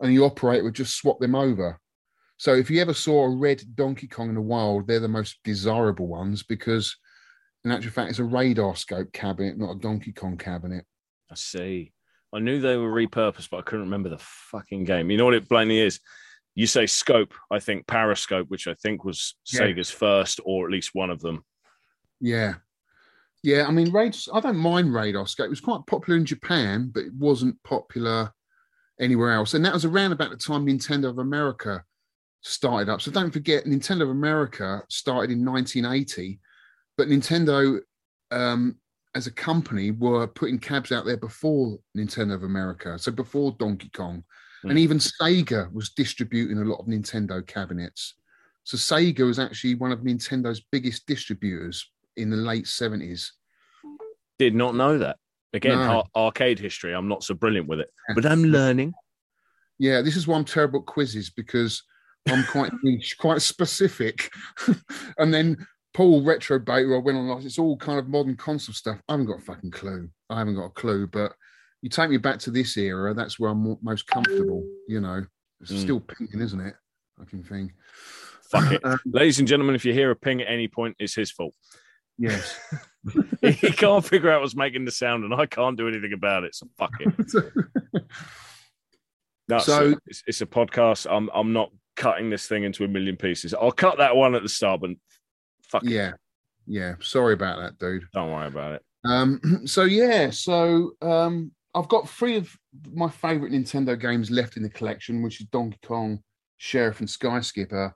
and 0.00 0.10
the 0.10 0.22
operator 0.22 0.64
would 0.64 0.74
just 0.74 0.96
swap 0.96 1.18
them 1.18 1.34
over. 1.34 1.80
So 2.36 2.54
if 2.54 2.70
you 2.70 2.82
ever 2.82 2.92
saw 2.92 3.24
a 3.24 3.36
red 3.36 3.62
Donkey 3.74 4.08
Kong 4.08 4.28
in 4.28 4.34
the 4.34 4.40
wild, 4.42 4.86
they're 4.86 5.00
the 5.00 5.08
most 5.08 5.38
desirable 5.42 6.06
ones 6.06 6.42
because 6.42 6.94
in 7.64 7.72
actual 7.72 7.92
fact, 7.92 8.10
it's 8.10 8.18
a 8.18 8.24
radar 8.24 8.76
scope 8.76 9.12
cabinet, 9.12 9.58
not 9.58 9.76
a 9.76 9.78
Donkey 9.78 10.12
Kong 10.12 10.36
cabinet. 10.36 10.84
I 11.30 11.34
see. 11.34 11.92
I 12.32 12.38
knew 12.38 12.60
they 12.60 12.76
were 12.76 12.92
repurposed, 12.92 13.50
but 13.50 13.58
I 13.58 13.62
couldn't 13.62 13.86
remember 13.86 14.08
the 14.08 14.18
fucking 14.18 14.84
game. 14.84 15.10
You 15.10 15.16
know 15.16 15.24
what 15.24 15.34
it 15.34 15.48
plainly 15.48 15.80
is? 15.80 16.00
You 16.56 16.66
say 16.66 16.86
scope, 16.86 17.34
I 17.50 17.60
think 17.60 17.86
Periscope, 17.86 18.48
which 18.48 18.66
I 18.66 18.74
think 18.74 19.04
was 19.04 19.36
Yeah. 19.52 19.60
Sega's 19.60 19.90
first, 19.90 20.40
or 20.44 20.66
at 20.66 20.72
least 20.72 20.94
one 20.94 21.10
of 21.10 21.20
them. 21.20 21.44
Yeah. 22.20 22.54
Yeah, 23.42 23.66
I 23.68 23.70
mean, 23.70 23.92
radar, 23.92 24.18
I 24.32 24.40
don't 24.40 24.56
mind 24.56 24.92
radar 24.92 25.26
scope. 25.26 25.46
It 25.46 25.50
was 25.50 25.60
quite 25.60 25.86
popular 25.86 26.18
in 26.18 26.24
Japan, 26.24 26.90
but 26.92 27.04
it 27.04 27.12
wasn't 27.14 27.62
popular 27.62 28.32
anywhere 28.98 29.32
else. 29.32 29.54
And 29.54 29.64
that 29.64 29.74
was 29.74 29.84
around 29.84 30.12
about 30.12 30.30
the 30.30 30.36
time 30.36 30.66
Nintendo 30.66 31.10
of 31.10 31.18
America 31.18 31.84
started 32.40 32.88
up. 32.88 33.02
So 33.02 33.10
don't 33.10 33.30
forget, 33.30 33.66
Nintendo 33.66 34.02
of 34.02 34.10
America 34.10 34.82
started 34.88 35.30
in 35.30 35.44
1980, 35.44 36.40
but 36.96 37.08
Nintendo 37.08 37.80
um, 38.30 38.76
as 39.14 39.26
a 39.26 39.32
company 39.32 39.90
were 39.90 40.26
putting 40.26 40.58
cabs 40.58 40.90
out 40.90 41.04
there 41.04 41.16
before 41.16 41.78
Nintendo 41.96 42.34
of 42.34 42.44
America. 42.44 42.98
So 42.98 43.12
before 43.12 43.54
Donkey 43.58 43.90
Kong. 43.94 44.24
And 44.62 44.72
Hmm. 44.72 44.78
even 44.78 44.98
Sega 44.98 45.72
was 45.72 45.90
distributing 45.90 46.58
a 46.58 46.64
lot 46.64 46.80
of 46.80 46.86
Nintendo 46.86 47.46
cabinets. 47.46 48.14
So 48.64 48.76
Sega 48.76 49.20
was 49.26 49.38
actually 49.38 49.74
one 49.76 49.92
of 49.92 50.00
Nintendo's 50.00 50.60
biggest 50.72 51.06
distributors 51.06 51.90
in 52.16 52.30
the 52.30 52.36
late 52.36 52.66
70s. 52.66 53.32
Did 54.38 54.54
not 54.54 54.74
know 54.74 54.98
that. 54.98 55.18
Again, 55.52 55.78
No. 55.78 55.82
ar- 56.14 56.24
arcade 56.26 56.58
history. 56.58 56.92
I'm 56.92 57.08
not 57.08 57.22
so 57.22 57.34
brilliant 57.34 57.68
with 57.68 57.80
it, 57.80 57.90
but 58.14 58.26
I'm 58.26 58.42
learning. 58.44 58.92
Yeah, 59.78 60.02
this 60.02 60.16
is 60.16 60.26
why 60.26 60.36
I'm 60.36 60.44
terrible 60.44 60.80
at 60.80 60.86
quizzes 60.86 61.30
because 61.30 61.82
I'm 62.28 62.44
quite 62.44 62.72
niche, 62.82 63.16
quite 63.18 63.40
specific. 63.42 64.30
and 65.18 65.32
then 65.32 65.66
Paul 65.94 66.22
Retro 66.24 66.58
Baker, 66.58 66.96
I 66.96 66.98
went 66.98 67.16
on 67.16 67.42
it's 67.46 67.58
all 67.58 67.76
kind 67.76 67.98
of 67.98 68.08
modern 68.08 68.36
console 68.36 68.74
stuff. 68.74 69.00
I 69.08 69.12
haven't 69.12 69.26
got 69.26 69.38
a 69.38 69.42
fucking 69.44 69.70
clue. 69.70 70.10
I 70.28 70.38
haven't 70.38 70.56
got 70.56 70.64
a 70.66 70.70
clue, 70.70 71.06
but 71.06 71.32
you 71.82 71.88
take 71.90 72.10
me 72.10 72.16
back 72.16 72.38
to 72.40 72.50
this 72.50 72.76
era, 72.76 73.14
that's 73.14 73.38
where 73.38 73.50
I'm 73.50 73.76
most 73.82 74.06
comfortable, 74.06 74.64
you 74.88 75.00
know. 75.00 75.24
It's 75.60 75.72
Mm. 75.72 75.80
still 75.80 76.00
pinging, 76.00 76.40
isn't 76.40 76.60
it? 76.60 76.74
Fucking 77.18 77.44
thing. 77.44 77.72
Fuck 78.50 78.72
it. 78.72 78.80
Um, 78.84 78.98
Ladies 79.06 79.38
and 79.38 79.48
gentlemen, 79.48 79.74
if 79.74 79.84
you 79.84 79.92
hear 79.92 80.10
a 80.10 80.16
ping 80.16 80.40
at 80.40 80.48
any 80.50 80.68
point, 80.68 80.96
it's 80.98 81.14
his 81.14 81.30
fault. 81.30 81.54
yes. 82.18 82.58
he 83.42 83.70
can't 83.72 84.04
figure 84.04 84.30
out 84.30 84.40
what's 84.40 84.56
making 84.56 84.84
the 84.84 84.90
sound, 84.90 85.24
and 85.24 85.34
I 85.34 85.46
can't 85.46 85.76
do 85.76 85.86
anything 85.88 86.12
about 86.12 86.44
it. 86.44 86.54
So 86.54 86.68
fuck 86.78 86.92
it. 87.00 87.14
No, 89.48 89.58
So- 89.60 89.94
it's, 90.06 90.22
it's 90.26 90.40
a 90.40 90.46
podcast. 90.46 91.06
I'm 91.10 91.30
I'm 91.34 91.52
not 91.52 91.70
cutting 91.96 92.30
this 92.30 92.46
thing 92.46 92.64
into 92.64 92.84
a 92.84 92.88
million 92.88 93.16
pieces. 93.16 93.54
I'll 93.54 93.72
cut 93.72 93.98
that 93.98 94.14
one 94.16 94.34
at 94.34 94.42
the 94.42 94.48
start, 94.48 94.80
but 94.80 94.90
fuck 95.62 95.84
it. 95.84 95.90
yeah. 95.90 96.12
Yeah. 96.66 96.94
Sorry 97.00 97.32
about 97.34 97.58
that, 97.60 97.78
dude. 97.78 98.04
Don't 98.12 98.30
worry 98.32 98.48
about 98.48 98.72
it. 98.74 98.82
Um, 99.04 99.40
so 99.66 99.84
yeah, 99.84 100.30
so 100.30 100.92
um, 101.00 101.52
I've 101.76 101.88
got 101.88 102.08
three 102.08 102.36
of 102.38 102.56
my 102.94 103.10
favorite 103.10 103.52
Nintendo 103.52 104.00
games 104.00 104.30
left 104.30 104.56
in 104.56 104.62
the 104.62 104.70
collection, 104.70 105.22
which 105.22 105.42
is 105.42 105.46
Donkey 105.48 105.78
Kong, 105.84 106.20
Sheriff, 106.56 107.00
and 107.00 107.08
Sky 107.08 107.40
Skipper. 107.40 107.94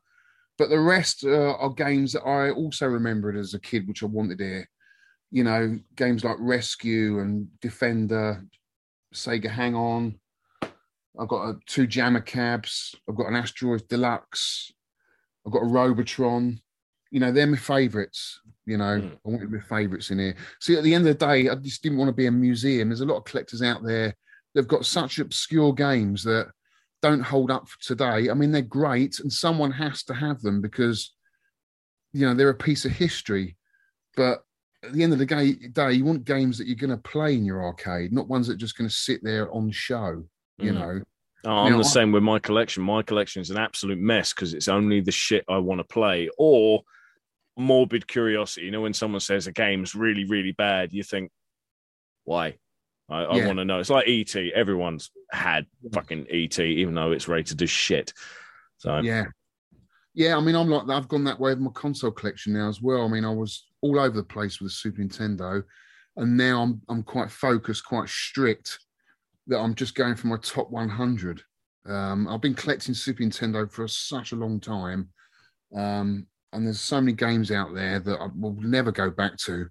But 0.59 0.69
the 0.69 0.79
rest 0.79 1.25
uh, 1.25 1.55
are 1.55 1.71
games 1.71 2.13
that 2.13 2.25
I 2.25 2.51
also 2.51 2.87
remembered 2.87 3.39
as 3.39 3.55
a 3.55 3.59
kid, 3.59 3.89
which 3.89 4.03
I 4.03 4.07
wanted 4.07 4.39
here. 4.39 4.69
You 5.31 5.45
know, 5.45 5.79
games 5.97 6.25
like 6.25 6.37
Rescue 6.39 7.21
and 7.21 7.49
Defender, 7.63 8.45
Sega 9.15 9.49
Hang 9.49 9.75
On. 9.75 10.19
I've 11.19 11.29
got 11.29 11.49
uh, 11.49 11.55
two 11.65 11.87
JAMMA 11.87 12.27
Cabs. 12.27 12.95
I've 13.09 13.17
got 13.17 13.29
an 13.29 13.37
Asteroid 13.37 13.89
Deluxe. 13.89 14.73
I've 15.47 15.53
got 15.53 15.63
a 15.63 15.67
Robotron. 15.67 16.61
You 17.11 17.21
know, 17.21 17.33
they're 17.33 17.47
my 17.47 17.57
favorites. 17.57 18.41
You 18.71 18.79
know, 18.79 19.01
Mm. 19.01 19.13
I 19.27 19.29
wanted 19.29 19.51
my 19.51 19.59
favorites 19.61 20.11
in 20.13 20.21
here. 20.21 20.37
See, 20.61 20.77
at 20.77 20.85
the 20.85 20.95
end 20.95 21.07
of 21.09 21.19
the 21.19 21.27
day, 21.27 21.49
I 21.49 21.57
just 21.57 21.83
didn't 21.83 21.99
want 21.99 22.09
to 22.09 22.15
be 22.15 22.27
a 22.27 22.31
museum. 22.31 22.89
There's 22.89 23.01
a 23.01 23.05
lot 23.07 23.17
of 23.17 23.25
collectors 23.25 23.63
out 23.63 23.83
there. 23.83 24.15
They've 24.55 24.69
got 24.69 24.87
such 24.87 25.19
obscure 25.19 25.73
games 25.73 26.23
that 26.23 26.53
don't 27.03 27.21
hold 27.23 27.51
up 27.51 27.69
for 27.69 27.81
today. 27.83 28.31
I 28.31 28.35
mean, 28.35 28.53
they're 28.53 28.63
great, 28.63 29.19
and 29.19 29.33
someone 29.33 29.73
has 29.73 30.05
to 30.05 30.15
have 30.15 30.41
them 30.43 30.61
because, 30.61 31.13
you 32.13 32.25
know, 32.27 32.35
they're 32.35 32.51
a 32.51 32.55
piece 32.55 32.85
of 32.85 32.93
history. 32.93 33.57
But 34.17 34.45
at 34.85 34.93
the 34.93 35.03
end 35.03 35.13
of 35.13 35.19
the 35.19 35.27
day, 35.27 35.53
day 35.55 35.93
you 35.95 36.05
want 36.05 36.25
games 36.25 36.59
that 36.59 36.67
you're 36.69 36.77
going 36.77 36.91
to 36.91 36.97
play 36.97 37.35
in 37.35 37.45
your 37.45 37.65
arcade, 37.65 38.13
not 38.13 38.29
ones 38.29 38.47
that 38.47 38.55
are 38.55 38.65
just 38.67 38.77
going 38.79 38.89
to 38.89 38.95
sit 38.95 39.21
there 39.25 39.53
on 39.53 39.71
show. 39.73 40.25
You 40.59 40.73
Mm. 40.73 40.75
know, 40.75 41.03
Oh, 41.45 41.51
I'm 41.51 41.73
know, 41.73 41.79
the 41.79 41.85
I- 41.89 41.89
same 41.91 42.13
with 42.13 42.23
my 42.23 42.39
collection. 42.39 42.83
My 42.83 43.03
collection 43.03 43.41
is 43.43 43.51
an 43.51 43.57
absolute 43.57 43.99
mess 43.99 44.33
because 44.33 44.53
it's 44.55 44.69
only 44.69 45.01
the 45.01 45.11
shit 45.11 45.45
I 45.49 45.57
want 45.59 45.81
to 45.81 45.85
play 45.85 46.29
or 46.39 46.83
morbid 47.61 48.07
curiosity. 48.07 48.67
You 48.67 48.73
know, 48.73 48.81
when 48.81 48.95
someone 48.95 49.21
says 49.21 49.47
a 49.47 49.53
game's 49.53 49.95
really, 49.95 50.25
really 50.25 50.53
bad, 50.53 50.93
you 50.93 51.03
think, 51.03 51.31
why? 52.25 52.57
I, 53.09 53.23
I 53.25 53.37
Yeah. 53.37 53.47
want 53.47 53.59
to 53.59 53.65
know. 53.65 53.79
It's 53.81 53.91
like 53.91 54.09
ET. 54.09 54.35
Everyone's 54.37 55.11
had 55.33 55.67
fucking 55.93 56.27
ET, 56.31 56.59
even 56.59 56.95
though 56.95 57.13
it's 57.13 57.29
rated 57.29 57.61
as 57.63 57.71
shit. 57.71 58.13
So 58.79 58.99
Yeah. 58.99 59.25
Yeah, 60.13 60.37
I 60.37 60.41
mean, 60.41 60.57
I'm 60.57 60.69
like 60.69 60.89
I've 60.89 61.07
gone 61.09 61.25
that 61.25 61.39
way 61.39 61.51
with 61.53 61.61
my 61.61 61.71
console 61.71 62.11
collection 62.11 62.53
now 62.53 62.69
as 62.69 62.83
well. 62.83 63.05
I 63.05 63.09
mean, 63.09 63.25
I 63.25 63.33
was 63.33 63.69
all 63.81 63.99
over 63.99 64.17
the 64.17 64.25
place 64.25 64.61
with 64.61 64.71
the 64.71 64.75
Super 64.75 65.03
Nintendo, 65.03 65.63
and 66.17 66.37
now 66.37 66.63
I'm 66.63 66.83
I'm 66.89 67.03
quite 67.05 67.31
focused, 67.31 67.85
quite 67.85 68.09
strict. 68.09 68.81
That 69.47 69.59
I'm 69.61 69.75
just 69.75 69.95
going 69.95 70.17
for 70.17 70.27
my 70.27 70.37
top 70.43 70.71
100. 70.71 71.43
Um, 71.87 72.27
I've 72.29 72.41
been 72.41 72.55
collecting 72.55 72.93
Super 72.93 73.23
Nintendo 73.23 73.71
for 73.71 73.87
such 73.89 74.33
a 74.33 74.37
long 74.37 74.59
time, 74.61 75.11
um, 75.77 76.27
and 76.53 76.67
there's 76.67 76.81
so 76.81 77.01
many 77.01 77.13
games 77.13 77.51
out 77.51 77.75
there 77.75 78.01
that 78.01 78.21
I 78.21 78.29
will 78.37 78.57
never 78.61 78.93
go 78.93 79.11
back 79.11 79.37
to. 79.39 79.67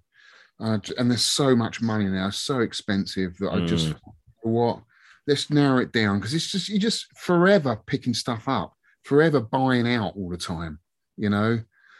Uh, 0.58 0.78
and 0.98 1.10
there's 1.10 1.24
so 1.24 1.56
much 1.56 1.80
money 1.80 2.04
now, 2.04 2.30
so 2.30 2.60
expensive 2.60 3.36
that 3.38 3.50
I 3.50 3.64
just 3.64 3.94
what 4.42 4.80
let's 5.26 5.50
narrow 5.50 5.78
it 5.78 5.92
down 5.92 6.18
because 6.18 6.34
it's 6.34 6.50
just 6.50 6.68
you're 6.68 6.78
just 6.78 7.06
forever 7.16 7.80
picking 7.86 8.14
stuff 8.14 8.48
up 8.48 8.74
forever 9.04 9.40
buying 9.40 9.88
out 9.88 10.14
all 10.16 10.28
the 10.28 10.36
time, 10.36 10.78
you 11.16 11.30
know. 11.30 11.58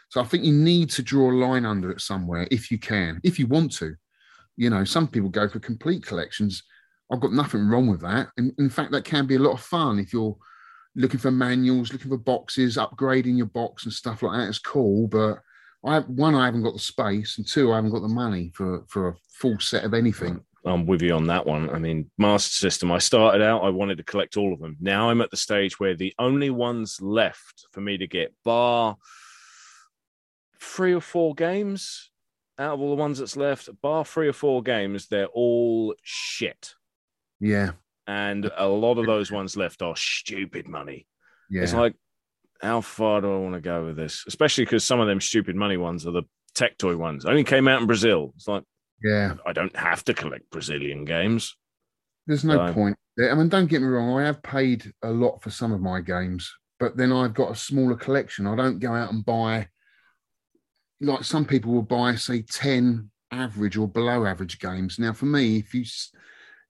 So 0.09 0.21
I 0.21 0.25
think 0.25 0.43
you 0.43 0.53
need 0.53 0.89
to 0.91 1.01
draw 1.01 1.31
a 1.31 1.33
line 1.33 1.65
under 1.65 1.89
it 1.91 2.01
somewhere 2.01 2.47
if 2.51 2.69
you 2.69 2.77
can, 2.77 3.19
if 3.23 3.39
you 3.39 3.47
want 3.47 3.71
to. 3.77 3.95
You 4.57 4.69
know, 4.69 4.83
some 4.83 5.07
people 5.07 5.29
go 5.29 5.47
for 5.47 5.59
complete 5.59 6.05
collections. 6.05 6.63
I've 7.11 7.21
got 7.21 7.33
nothing 7.33 7.67
wrong 7.67 7.87
with 7.87 8.01
that. 8.01 8.29
In, 8.37 8.53
in 8.59 8.69
fact, 8.69 8.91
that 8.91 9.05
can 9.05 9.25
be 9.25 9.35
a 9.35 9.39
lot 9.39 9.53
of 9.53 9.61
fun 9.61 9.99
if 9.99 10.13
you're 10.13 10.37
looking 10.95 11.19
for 11.19 11.31
manuals, 11.31 11.91
looking 11.91 12.11
for 12.11 12.17
boxes, 12.17 12.77
upgrading 12.77 13.37
your 13.37 13.47
box 13.47 13.85
and 13.85 13.93
stuff 13.93 14.23
like 14.23 14.37
that 14.37 14.49
is 14.49 14.59
cool, 14.59 15.07
but 15.07 15.39
I 15.83 15.99
one, 16.01 16.35
I 16.35 16.45
haven't 16.45 16.63
got 16.63 16.73
the 16.73 16.79
space, 16.79 17.37
and 17.37 17.47
two, 17.47 17.71
I 17.71 17.75
haven't 17.75 17.91
got 17.91 18.01
the 18.01 18.07
money 18.07 18.51
for 18.53 18.83
for 18.87 19.09
a 19.09 19.15
full 19.33 19.59
set 19.59 19.83
of 19.83 19.93
anything. 19.93 20.43
I'm 20.63 20.85
with 20.85 21.01
you 21.01 21.15
on 21.15 21.25
that 21.27 21.47
one. 21.47 21.71
I 21.71 21.79
mean, 21.79 22.11
Master 22.19 22.53
System, 22.53 22.91
I 22.91 22.99
started 22.99 23.41
out, 23.41 23.63
I 23.63 23.69
wanted 23.69 23.97
to 23.97 24.03
collect 24.03 24.37
all 24.37 24.53
of 24.53 24.59
them. 24.59 24.77
Now 24.79 25.09
I'm 25.09 25.21
at 25.21 25.31
the 25.31 25.37
stage 25.37 25.79
where 25.79 25.95
the 25.95 26.13
only 26.19 26.51
ones 26.51 27.01
left 27.01 27.65
for 27.71 27.81
me 27.81 27.97
to 27.97 28.05
get, 28.05 28.33
bar 28.45 28.95
three 30.59 30.93
or 30.93 31.01
four 31.01 31.33
games 31.33 32.11
out 32.59 32.75
of 32.75 32.81
all 32.81 32.91
the 32.91 33.01
ones 33.01 33.17
that's 33.17 33.35
left, 33.35 33.69
bar 33.81 34.05
three 34.05 34.27
or 34.27 34.33
four 34.33 34.61
games, 34.61 35.07
they're 35.07 35.25
all 35.27 35.95
shit. 36.03 36.75
Yeah, 37.39 37.71
And 38.07 38.49
a 38.57 38.67
lot 38.67 38.97
of 38.97 39.05
those 39.05 39.31
ones 39.31 39.55
left 39.55 39.81
are 39.81 39.95
stupid 39.95 40.67
money. 40.67 41.07
yeah, 41.49 41.61
It's 41.61 41.73
like, 41.73 41.95
how 42.61 42.81
far 42.81 43.21
do 43.21 43.33
I 43.33 43.37
want 43.37 43.55
to 43.55 43.61
go 43.61 43.85
with 43.85 43.95
this? 43.95 44.23
Especially 44.27 44.65
because 44.65 44.83
some 44.83 44.99
of 44.99 45.07
them 45.07 45.21
stupid 45.21 45.55
money 45.55 45.77
ones 45.77 46.05
are 46.05 46.11
the 46.11 46.23
Tectoy 46.55 46.95
ones. 46.97 47.25
Only 47.25 47.43
came 47.43 47.67
out 47.67 47.79
in 47.81 47.87
Brazil. 47.87 48.33
It's 48.35 48.47
like, 48.47 48.63
yeah. 49.03 49.35
I 49.45 49.53
don't 49.53 49.75
have 49.75 50.03
to 50.05 50.13
collect 50.13 50.49
Brazilian 50.51 51.05
games. 51.05 51.55
There's 52.27 52.43
no 52.43 52.67
So- 52.67 52.73
point. 52.73 52.97
I 53.19 53.33
mean, 53.35 53.49
don't 53.49 53.67
get 53.67 53.81
me 53.81 53.87
wrong. 53.87 54.19
I 54.19 54.25
have 54.25 54.41
paid 54.41 54.91
a 55.03 55.09
lot 55.11 55.41
for 55.43 55.49
some 55.49 55.71
of 55.73 55.81
my 55.81 56.01
games, 56.01 56.51
but 56.79 56.95
then 56.97 57.11
I've 57.11 57.33
got 57.33 57.51
a 57.51 57.55
smaller 57.55 57.95
collection. 57.95 58.47
I 58.47 58.55
don't 58.55 58.79
go 58.79 58.93
out 58.93 59.11
and 59.11 59.23
buy 59.25 59.67
like 61.01 61.23
some 61.23 61.45
people 61.45 61.73
will 61.73 61.81
buy, 61.81 62.15
say, 62.15 62.41
ten 62.43 63.09
average 63.31 63.75
or 63.77 63.87
below 63.87 64.25
average 64.25 64.59
games. 64.59 64.99
Now, 64.99 65.13
for 65.13 65.25
me, 65.25 65.57
if 65.57 65.73
you 65.73 65.83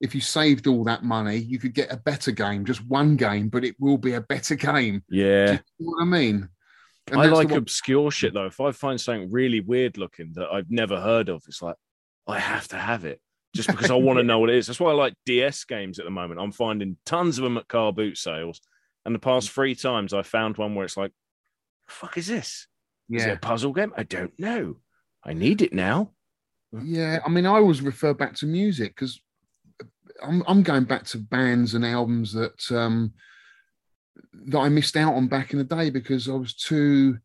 if 0.02 0.16
you 0.16 0.20
saved 0.20 0.66
all 0.66 0.84
that 0.86 1.04
money, 1.04 1.38
you 1.38 1.60
could 1.60 1.76
get 1.76 1.92
a 1.92 1.98
better 1.98 2.32
game, 2.32 2.66
just 2.66 2.84
one 2.86 3.16
game, 3.16 3.50
but 3.50 3.64
it 3.64 3.76
will 3.80 4.00
be 4.00 4.14
a 4.14 4.22
better 4.22 4.56
game. 4.56 5.04
Yeah. 5.08 5.60
you 5.78 5.86
know 5.86 5.92
what 5.92 6.02
I 6.02 6.06
mean? 6.06 6.50
And 7.12 7.22
I 7.22 7.26
like 7.28 7.50
one- 7.50 7.60
obscure 7.60 8.10
shit 8.10 8.34
though. 8.34 8.48
If 8.48 8.60
I 8.60 8.72
find 8.72 9.00
something 9.00 9.32
really 9.32 9.60
weird 9.60 9.98
looking 9.98 10.34
that 10.34 10.50
I've 10.52 10.72
never 10.72 11.00
heard 11.00 11.30
of, 11.30 11.44
it's 11.48 11.62
like 11.62 11.76
I 12.28 12.40
have 12.40 12.68
to 12.70 12.78
have 12.78 13.06
it 13.06 13.22
just 13.56 13.70
because 13.70 13.92
I 13.92 13.96
want 13.96 14.18
to 14.18 14.24
know 14.24 14.40
what 14.40 14.50
it 14.50 14.56
is. 14.56 14.68
That's 14.68 14.80
why 14.80 14.90
I 14.90 14.96
like 14.96 15.14
DS 15.26 15.64
games 15.66 16.00
at 16.00 16.06
the 16.06 16.12
moment. 16.12 16.40
I'm 16.40 16.52
finding 16.52 16.98
tons 17.06 17.38
of 17.38 17.44
them 17.44 17.58
at 17.58 17.68
car 17.68 17.94
boot 17.94 18.18
sales. 18.18 18.60
And 19.06 19.14
the 19.14 19.20
past 19.20 19.50
mm. 19.50 19.54
three 19.54 19.76
times 19.76 20.14
I 20.14 20.24
found 20.24 20.58
one 20.58 20.74
where 20.74 20.86
it's 20.86 20.98
like, 20.98 21.12
fuck 21.88 22.18
is 22.18 22.28
this? 22.28 22.68
Is 23.12 23.24
it 23.24 23.28
yeah. 23.28 23.34
a 23.34 23.38
puzzle 23.38 23.74
game? 23.74 23.94
I 23.96 24.04
don't 24.04 24.34
know. 24.40 24.78
I 25.24 25.34
need 25.34 25.62
it 25.62 25.74
now. 25.74 26.12
Yeah, 26.72 27.20
I 27.26 27.30
mean, 27.30 27.46
I 27.46 27.56
always 27.56 27.82
refer 27.82 28.14
back 28.14 28.36
to 28.38 28.46
music 28.46 28.96
because 28.96 29.22
I'm 30.24 30.44
I'm 30.48 30.64
going 30.64 30.86
back 30.86 31.06
to 31.06 31.18
bands 31.18 31.74
and 31.74 31.86
albums 31.86 32.34
that 32.34 32.72
um 32.72 33.14
that 34.48 34.60
I 34.60 34.70
missed 34.70 34.98
out 34.98 35.14
on 35.16 35.28
back 35.28 35.52
in 35.54 35.60
the 35.60 35.66
day 35.66 35.90
because 35.90 36.28
I 36.30 36.34
was 36.34 36.54
too. 36.54 37.18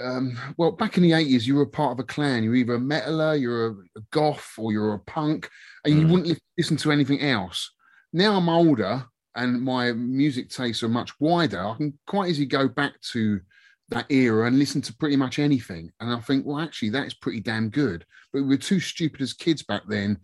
Um, 0.00 0.38
well, 0.56 0.70
back 0.70 0.96
in 0.96 1.02
the 1.02 1.12
eighties, 1.12 1.46
you 1.46 1.56
were 1.56 1.62
a 1.62 1.66
part 1.66 1.92
of 1.92 1.98
a 1.98 2.04
clan. 2.04 2.44
You're 2.44 2.54
either 2.54 2.74
a 2.76 2.78
metaler, 2.78 3.38
you're 3.40 3.66
a, 3.66 3.70
a 3.96 4.00
goth, 4.12 4.54
or 4.58 4.70
you're 4.72 4.94
a 4.94 4.98
punk, 5.00 5.50
and 5.84 5.98
you 5.98 6.06
Mm. 6.06 6.10
wouldn't 6.10 6.38
listen 6.56 6.76
to 6.78 6.92
anything 6.92 7.20
else. 7.20 7.72
Now 8.12 8.36
I'm 8.36 8.48
older 8.48 9.04
and 9.34 9.60
my 9.60 9.92
music 9.92 10.48
tastes 10.50 10.82
are 10.82 10.88
much 10.88 11.18
wider. 11.20 11.60
I 11.60 11.76
can 11.76 11.98
quite 12.06 12.30
easily 12.30 12.46
go 12.46 12.68
back 12.68 13.00
to 13.12 13.40
that 13.88 14.10
era 14.10 14.46
and 14.46 14.58
listen 14.58 14.80
to 14.82 14.94
pretty 14.96 15.16
much 15.16 15.38
anything. 15.38 15.92
And 16.00 16.12
I 16.12 16.18
think, 16.20 16.44
well, 16.44 16.58
actually, 16.58 16.90
that 16.90 17.06
is 17.06 17.14
pretty 17.14 17.40
damn 17.40 17.68
good. 17.68 18.04
But 18.32 18.42
we 18.42 18.48
were 18.48 18.56
too 18.56 18.80
stupid 18.80 19.20
as 19.20 19.32
kids 19.32 19.62
back 19.62 19.82
then 19.88 20.18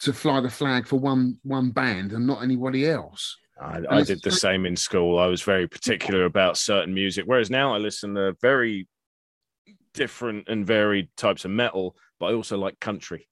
to 0.00 0.12
fly 0.12 0.40
the 0.40 0.50
flag 0.50 0.86
for 0.86 0.98
one 0.98 1.38
one 1.42 1.70
band 1.70 2.12
and 2.12 2.26
not 2.26 2.42
anybody 2.42 2.86
else. 2.88 3.36
I, 3.60 3.80
I 3.88 4.02
did 4.02 4.20
the 4.22 4.30
same 4.30 4.66
in 4.66 4.76
school. 4.76 5.18
I 5.18 5.26
was 5.26 5.40
very 5.40 5.66
particular 5.66 6.26
about 6.26 6.58
certain 6.58 6.92
music, 6.92 7.24
whereas 7.26 7.48
now 7.48 7.74
I 7.74 7.78
listen 7.78 8.14
to 8.14 8.36
very 8.42 8.86
different 9.94 10.48
and 10.48 10.66
varied 10.66 11.08
types 11.16 11.46
of 11.46 11.50
metal, 11.50 11.96
but 12.20 12.26
I 12.26 12.34
also 12.34 12.58
like 12.58 12.78
country 12.80 13.26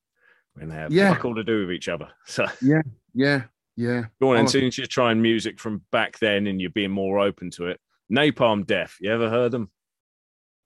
when 0.55 0.71
they 0.71 0.77
have 0.77 0.93
Yeah. 0.93 1.13
fuck 1.13 1.27
all 1.27 1.35
to 1.35 1.45
do 1.45 1.61
with 1.67 1.73
each 1.73 1.89
other. 1.89 2.09
So 2.27 2.47
Yeah, 2.63 3.43
yeah. 3.77 4.05
go 4.21 4.31
on, 4.31 4.39
and 4.39 4.51
since 4.51 4.79
you're 4.79 4.87
trying 4.87 5.21
music 5.21 5.61
from 5.61 5.83
back 5.93 6.19
then 6.21 6.47
and 6.47 6.59
you're 6.59 6.71
being 6.71 6.91
more 6.91 7.21
open 7.21 7.51
to 7.53 7.67
it, 7.67 7.79
Napalm 8.13 8.67
Death, 8.67 8.97
you 9.01 9.13
ever 9.13 9.29
heard 9.31 9.53
them? 9.53 9.71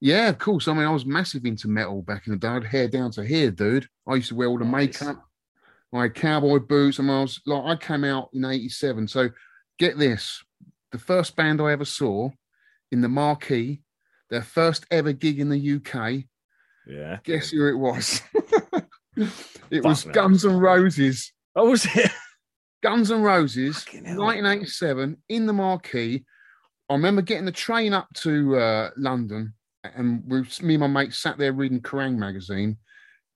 Yeah, 0.01 0.29
of 0.29 0.39
course. 0.39 0.69
I 0.69 0.75
mean, 0.75 0.85
I 0.85 0.91
was 0.91 1.05
massive 1.07 1.45
into 1.45 1.69
metal 1.69 2.03
back 2.03 2.27
in 2.27 2.33
the 2.33 2.39
day. 2.39 2.49
I 2.49 2.55
had 2.55 2.65
hair 2.65 2.89
down 2.89 3.11
to 3.13 3.25
here, 3.25 3.51
dude. 3.51 3.89
I 4.07 4.15
used 4.15 4.29
to 4.29 4.37
wear 4.37 4.49
all 4.49 4.59
the 4.59 4.65
Nice. 4.65 5.01
makeup, 5.01 5.25
my 5.93 6.09
cowboy 6.09 6.61
boots. 6.61 7.01
I 7.01 7.03
mean, 7.03 7.11
I 7.17 7.23
was 7.23 7.41
like, 7.47 7.65
I 7.65 7.77
came 7.85 8.05
out 8.05 8.29
in 8.33 8.45
'87. 8.45 9.09
So 9.09 9.31
get 9.79 9.99
this: 9.99 10.43
the 10.93 10.99
first 10.99 11.35
band 11.35 11.61
I 11.61 11.73
ever 11.73 11.85
saw 11.85 12.31
in 12.93 13.01
the 13.01 13.09
marquee, 13.09 13.83
their 14.31 14.43
first 14.43 14.87
ever 14.91 15.13
gig 15.13 15.41
in 15.41 15.49
the 15.49 15.77
UK. 15.77 16.25
Yeah. 16.87 17.19
Guess 17.25 17.51
who 17.51 17.67
it 17.69 17.77
was? 17.77 18.23
it 19.17 19.83
Fuck 19.83 19.85
was. 19.85 20.05
Guns 20.05 20.45
N' 20.45 20.59
Roses. 20.59 21.33
Oh, 21.57 21.71
was 21.71 21.85
it? 21.97 22.11
Guns 22.85 23.11
N' 23.11 23.23
Roses, 23.23 23.83
Fucking 23.83 24.05
1987, 24.17 25.17
in 25.29 25.47
the 25.47 25.53
marquee. 25.53 26.25
I 26.91 26.95
remember 26.95 27.23
getting 27.23 27.45
the 27.45 27.53
train 27.53 27.93
up 27.93 28.09
to 28.23 28.57
uh, 28.57 28.91
London, 28.97 29.53
and 29.85 30.23
we, 30.27 30.41
me 30.63 30.75
and 30.75 30.81
my 30.81 30.87
mate 30.87 31.15
sat 31.15 31.37
there 31.39 31.53
reading 31.53 31.81
Kerrang 31.81 32.17
magazine, 32.17 32.79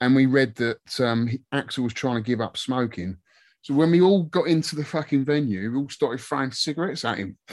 and 0.01 0.15
we 0.15 0.27
read 0.27 0.55
that 0.57 1.01
um, 1.01 1.29
Axl 1.55 1.81
was 1.85 1.93
trying 1.93 2.17
to 2.17 2.27
give 2.27 2.41
up 2.41 2.57
smoking. 2.57 3.17
So 3.61 3.75
when 3.75 3.91
we 3.91 4.01
all 4.01 4.25
got 4.25 4.49
into 4.49 4.75
the 4.75 4.85
fucking 4.85 5.25
venue, 5.25 5.71
we 5.71 5.77
all 5.79 5.89
started 5.89 6.21
throwing 6.21 6.51
cigarettes 6.51 7.05
at 7.05 7.19
him. 7.19 7.37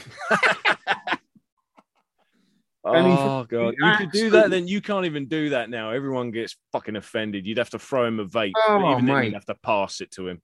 And 2.85 3.07
he- 3.07 3.13
Oh 3.19 3.43
god, 3.43 3.75
you 3.77 3.97
could 3.97 4.11
do 4.11 4.29
that. 4.31 4.49
Then 4.49 4.67
you 4.67 4.81
can't 4.81 5.05
even 5.05 5.27
do 5.27 5.49
that 5.49 5.69
now. 5.69 5.91
Everyone 5.91 6.31
gets 6.31 6.55
fucking 6.71 6.95
offended. 6.95 7.45
You'd 7.45 7.57
have 7.57 7.69
to 7.71 7.77
throw 7.79 8.05
him 8.05 8.19
a 8.19 8.25
vape. 8.25 8.53
Oh, 8.55 8.77
even 8.93 9.05
then, 9.05 9.15
you'd 9.25 9.33
have 9.33 9.45
to 9.45 9.55
pass 9.61 9.99
it 10.01 10.09
to 10.11 10.27
him. 10.29 10.41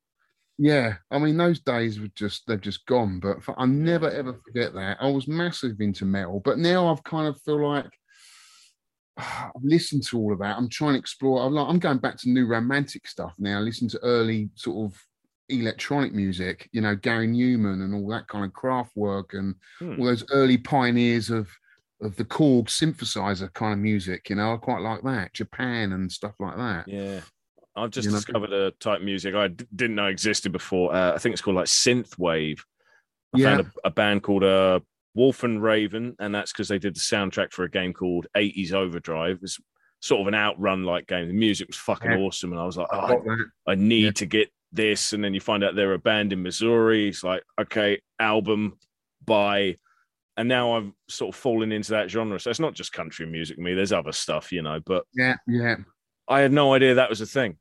Yeah, 0.57 0.95
I 1.11 1.19
mean 1.19 1.35
those 1.37 1.59
days 1.59 1.99
were 1.99 2.07
just 2.15 2.43
they've 2.47 2.61
just 2.61 2.85
gone. 2.85 3.19
But 3.19 3.43
for, 3.43 3.59
I 3.59 3.65
never 3.65 4.09
ever 4.09 4.33
forget 4.33 4.73
that. 4.73 4.97
I 5.01 5.09
was 5.09 5.27
massive 5.27 5.81
into 5.81 6.05
metal, 6.05 6.41
but 6.43 6.57
now 6.59 6.87
I've 6.87 7.03
kind 7.03 7.27
of 7.27 7.39
feel 7.41 7.67
like 7.67 7.89
I've 9.17 9.51
listened 9.63 10.03
to 10.07 10.17
all 10.17 10.33
of 10.33 10.39
that. 10.39 10.57
I'm 10.57 10.69
trying 10.69 10.93
to 10.93 10.99
explore. 10.99 11.45
I'm 11.45 11.53
like 11.53 11.67
I'm 11.67 11.79
going 11.79 11.97
back 11.99 12.17
to 12.19 12.29
new 12.29 12.45
romantic 12.47 13.07
stuff 13.07 13.33
now. 13.37 13.59
Listen 13.59 13.87
to 13.89 13.99
early 14.03 14.49
sort 14.55 14.91
of 14.91 14.99
electronic 15.49 16.13
music. 16.13 16.69
You 16.71 16.81
know, 16.81 16.95
Gary 16.95 17.27
Numan 17.27 17.83
and 17.83 17.93
all 17.93 18.07
that 18.09 18.27
kind 18.27 18.45
of 18.45 18.51
Kraftwerk 18.53 19.33
and 19.37 19.55
Hmm. 19.79 19.99
all 19.99 20.05
those 20.05 20.23
early 20.31 20.57
pioneers 20.57 21.29
of 21.29 21.49
of 22.01 22.15
the 22.17 22.25
Korg 22.25 22.65
synthesizer 22.67 23.51
kind 23.53 23.73
of 23.73 23.79
music. 23.79 24.29
You 24.29 24.35
know, 24.35 24.53
I 24.53 24.57
quite 24.57 24.81
like 24.81 25.01
that. 25.03 25.33
Japan 25.33 25.93
and 25.93 26.11
stuff 26.11 26.33
like 26.39 26.57
that. 26.57 26.87
Yeah. 26.87 27.21
I've 27.75 27.89
just 27.91 28.05
You 28.05 28.11
know? 28.11 28.17
discovered 28.17 28.53
a 28.53 28.71
type 28.71 28.99
of 28.99 29.05
music 29.05 29.35
I 29.35 29.49
d- 29.49 29.65
didn't 29.75 29.95
know 29.95 30.07
existed 30.07 30.51
before. 30.51 30.93
Uh, 30.93 31.13
I 31.13 31.17
think 31.17 31.33
it's 31.33 31.41
called 31.41 31.57
like 31.57 31.65
synth 31.65 32.17
wave. 32.17 32.63
I 33.35 33.39
Yeah. 33.39 33.55
found 33.57 33.67
a, 33.83 33.87
a 33.87 33.91
band 33.91 34.23
called 34.23 34.43
uh, 34.43 34.79
Wolf 35.13 35.43
and 35.43 35.61
Raven, 35.61 36.15
and 36.19 36.33
that's 36.33 36.51
because 36.51 36.67
they 36.67 36.79
did 36.79 36.95
the 36.95 36.99
soundtrack 37.01 37.51
for 37.51 37.63
a 37.65 37.69
game 37.69 37.93
called 37.93 38.27
80s 38.35 38.71
Overdrive. 38.73 39.39
It's 39.41 39.59
sort 40.01 40.21
of 40.21 40.27
an 40.27 40.35
outrun 40.35 40.83
like 40.83 41.07
game. 41.07 41.27
The 41.27 41.33
music 41.33 41.67
was 41.67 41.77
fucking 41.77 42.11
Yeah. 42.11 42.17
awesome, 42.17 42.51
and 42.51 42.61
I 42.61 42.65
was 42.65 42.77
like, 42.77 42.87
oh, 42.91 43.21
I, 43.67 43.71
I 43.71 43.75
need 43.75 44.03
Yeah. 44.05 44.11
to 44.11 44.25
get 44.25 44.49
this. 44.71 45.13
And 45.13 45.23
then 45.23 45.33
you 45.33 45.39
find 45.41 45.63
out 45.63 45.75
they're 45.75 45.93
a 45.93 45.99
band 45.99 46.31
in 46.33 46.41
Missouri. 46.43 47.09
It's 47.09 47.23
like, 47.23 47.43
okay, 47.59 48.01
album, 48.19 48.77
by 49.25 49.77
And 50.37 50.49
now 50.49 50.75
I'm 50.75 50.93
sort 51.07 51.33
of 51.33 51.39
falling 51.39 51.71
into 51.71 51.91
that 51.91 52.09
genre. 52.11 52.37
So 52.41 52.49
it's 52.49 52.59
not 52.59 52.73
just 52.73 52.91
country 52.91 53.25
music, 53.25 53.57
me. 53.57 53.73
There's 53.73 53.93
other 53.93 54.11
stuff, 54.11 54.51
you 54.51 54.61
know. 54.61 54.81
But 54.85 55.05
Yeah, 55.13 55.35
yeah, 55.47 55.75
I 56.27 56.41
had 56.41 56.51
no 56.51 56.73
idea 56.73 56.95
that 56.95 57.09
was 57.09 57.21
a 57.21 57.25
thing. 57.25 57.57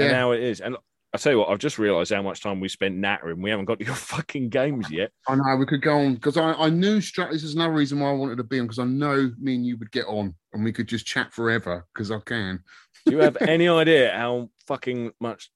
And 0.00 0.10
yeah. 0.10 0.12
now 0.12 0.32
it 0.32 0.42
is. 0.42 0.60
And 0.60 0.76
I 1.16 1.18
tell 1.18 1.32
you 1.32 1.38
what, 1.38 1.48
I've 1.48 1.58
just 1.58 1.78
realised 1.78 2.12
how 2.12 2.20
much 2.20 2.42
time 2.42 2.60
we 2.60 2.68
spent 2.68 2.94
nattering. 2.96 3.40
We 3.40 3.48
haven't 3.48 3.64
got 3.64 3.78
to 3.78 3.86
your 3.86 3.94
fucking 4.14 4.50
games 4.50 4.90
yet. 4.90 5.12
I 5.26 5.36
know 5.36 5.56
we 5.56 5.64
could 5.64 5.80
go 5.80 5.96
on 5.98 6.14
because 6.14 6.36
I, 6.36 6.52
I 6.52 6.68
knew 6.68 7.00
straight. 7.00 7.30
This 7.30 7.42
is 7.42 7.54
another 7.54 7.72
reason 7.72 8.00
why 8.00 8.10
I 8.10 8.12
wanted 8.12 8.36
to 8.36 8.44
be 8.44 8.58
on 8.58 8.66
because 8.66 8.78
I 8.78 8.84
know 8.84 9.32
me 9.40 9.54
and 9.54 9.64
you 9.64 9.78
would 9.78 9.90
get 9.92 10.04
on 10.06 10.34
and 10.52 10.62
we 10.62 10.72
could 10.72 10.88
just 10.88 11.06
chat 11.06 11.32
forever 11.32 11.86
because 11.94 12.10
I 12.10 12.18
can. 12.20 12.62
Do 13.06 13.12
you 13.12 13.18
have 13.20 13.38
any 13.40 13.68
idea 13.70 14.12
how 14.14 14.50
fucking 14.66 15.12
much? 15.18 15.50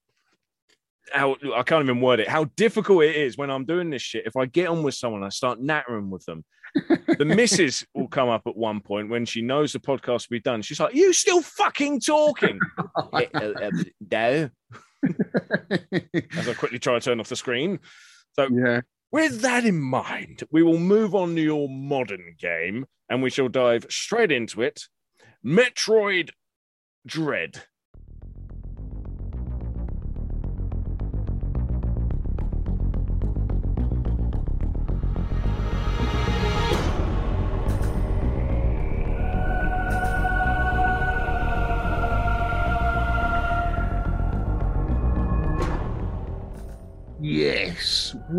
How 1.13 1.37
I 1.55 1.63
can't 1.63 1.85
even 1.85 2.01
word 2.01 2.21
it. 2.21 2.29
How 2.29 2.45
difficult 2.57 3.05
it 3.05 3.17
is 3.17 3.37
when 3.37 3.51
I'm 3.51 3.67
doing 3.67 3.91
this 3.91 4.03
shit. 4.03 4.27
If 4.27 4.37
I 4.37 4.47
get 4.47 4.69
on 4.69 4.83
with 4.83 4.95
someone, 4.95 5.25
I 5.25 5.29
start 5.29 5.61
nattering 5.61 6.09
with 6.09 6.25
them. 6.25 6.45
The 7.19 7.25
missus 7.25 7.85
will 7.95 8.09
come 8.09 8.29
up 8.29 8.43
at 8.47 8.57
one 8.57 8.81
point 8.81 9.11
when 9.11 9.25
she 9.25 9.43
knows 9.43 9.73
the 9.73 9.81
podcast 9.81 10.29
will 10.29 10.37
be 10.37 10.41
done. 10.41 10.63
She's 10.63 10.81
like, 10.81 10.95
"You 10.95 11.13
still 11.13 11.43
fucking 11.43 12.01
talking?" 12.01 12.59
Uh, 13.13 13.23
uh, 13.35 13.71
no. 14.11 14.51
As 16.37 16.49
I 16.49 16.55
quickly 16.55 16.79
try 16.79 16.95
to 16.95 17.01
turn 17.01 17.21
off 17.21 17.29
the 17.29 17.37
screen. 17.37 17.79
So, 18.35 18.49
yeah. 18.51 18.83
with 19.11 19.41
that 19.41 19.65
in 19.65 19.81
mind, 19.81 20.43
we 20.51 20.63
will 20.63 20.79
move 20.79 21.15
on 21.15 21.35
to 21.35 21.41
your 21.41 21.69
modern 21.69 22.35
game, 22.39 22.87
and 23.09 23.23
we 23.23 23.31
shall 23.31 23.49
dive 23.49 23.87
straight 23.89 24.31
into 24.31 24.63
it. 24.63 24.83
Metroid 25.45 26.31
Dread. 27.07 27.63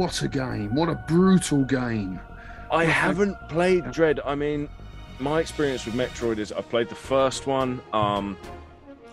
What 0.02 0.24
a 0.24 0.28
game. 0.28 0.74
What 0.74 0.90
a 0.90 0.96
brutal 0.96 1.64
game. 1.64 2.20
I 2.72 2.86
haven't 2.86 3.38
played 3.50 3.92
Dread. 3.92 4.20
I 4.26 4.34
mean, 4.34 4.68
my 5.20 5.40
experience 5.40 5.86
with 5.86 5.94
Metroid 5.94 6.40
is 6.40 6.52
I've 6.52 6.68
played 6.70 6.90
the 6.90 6.96
first 6.96 7.46
one. 7.46 7.80
Um, 7.94 8.36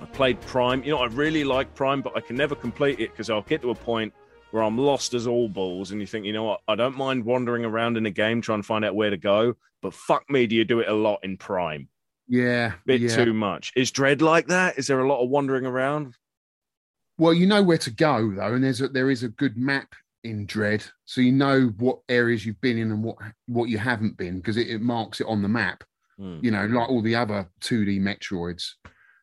I 0.01 0.07
played 0.07 0.40
Prime. 0.40 0.83
You 0.83 0.92
know, 0.92 1.01
I 1.01 1.09
really 1.09 1.44
like 1.44 1.74
Prime, 1.74 2.01
but 2.01 2.16
I 2.16 2.22
can 2.22 2.37
never 2.37 2.55
complete 2.55 3.01
it 3.01 3.11
because 3.11 3.29
I'll 3.29 3.42
get 3.42 3.61
to 3.61 3.70
a 3.70 3.74
point 3.74 4.14
where 4.51 4.62
I'm 4.62 4.79
lost 4.79 5.12
as 5.12 5.27
all 5.27 5.46
balls, 5.46 5.90
and 5.90 6.01
you 6.01 6.07
think, 6.07 6.24
you 6.24 6.33
know 6.33 6.44
what? 6.44 6.62
I 6.66 6.74
don't 6.74 6.96
mind 6.96 7.22
wandering 7.22 7.66
around 7.66 7.98
in 7.98 8.07
a 8.07 8.11
game 8.11 8.40
trying 8.40 8.61
to 8.61 8.66
find 8.66 8.83
out 8.83 8.94
where 8.94 9.11
to 9.11 9.18
go, 9.18 9.57
but 9.83 9.92
fuck 9.92 10.31
me, 10.31 10.46
do 10.46 10.57
you 10.57 10.64
do 10.64 10.81
it 10.81 10.88
a 10.88 10.94
lot 10.94 11.20
in 11.22 11.37
Prime? 11.37 11.90
Yeah. 12.29 12.72
Bit 12.87 13.03
yeah. 13.03 13.14
too 13.14 13.35
much. 13.35 13.74
Is 13.77 13.90
Dread 13.90 14.22
like 14.22 14.46
that? 14.46 14.79
Is 14.79 14.87
there 14.87 15.01
a 15.01 15.07
lot 15.07 15.22
of 15.22 15.29
wandering 15.29 15.66
around? 15.66 16.16
Well, 17.18 17.35
you 17.35 17.46
know 17.46 17.62
where 17.62 17.77
to 17.77 17.90
go 17.90 18.33
though, 18.33 18.55
and 18.55 18.64
there's 18.64 18.81
a, 18.81 18.88
there 18.88 19.11
is 19.11 19.22
a 19.22 19.29
good 19.29 19.59
map 19.59 19.94
in 20.29 20.47
Dread, 20.47 20.85
so 21.05 21.21
you 21.21 21.33
know 21.33 21.73
what 21.79 22.01
areas 22.09 22.45
you've 22.45 22.61
been 22.61 22.79
in 22.79 22.91
and 22.91 23.03
what 23.03 23.17
what 23.47 23.69
you 23.69 23.79
haven't 23.79 24.17
been 24.17 24.37
because 24.37 24.57
it, 24.57 24.69
it 24.69 24.81
marks 24.81 25.21
it 25.21 25.27
on 25.27 25.43
the 25.43 25.49
map. 25.49 25.85
Hmm. 26.19 26.38
You 26.43 26.51
know, 26.51 26.67
like 26.67 26.88
all 26.88 27.03
the 27.03 27.14
other 27.14 27.49
2D 27.62 28.01
Metroids, 28.01 28.71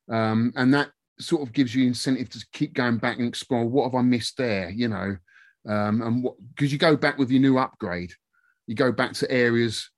um, 0.10 0.52
and 0.56 0.74
that 0.74 0.90
sort 1.20 1.42
of 1.44 1.54
gives 1.54 1.74
you 1.74 1.86
incentive 1.86 2.30
to 2.30 2.46
keep 2.54 2.74
going 2.74 2.98
back 2.98 3.18
and 3.18 3.28
explore 3.28 3.66
what 3.66 3.86
have 3.86 3.96
I 3.96 4.02
missed 4.02 4.38
there. 4.38 4.70
You 4.70 4.88
know, 4.88 5.18
um, 5.68 6.02
and 6.02 6.24
what 6.24 6.36
because 6.56 6.72
you 6.72 6.78
go 6.78 6.96
back 6.96 7.18
with 7.18 7.32
your 7.32 7.42
new 7.42 7.58
upgrade, 7.58 8.12
you 8.68 8.76
go 8.76 8.92
back 8.92 9.14
to 9.14 9.32
areas 9.32 9.90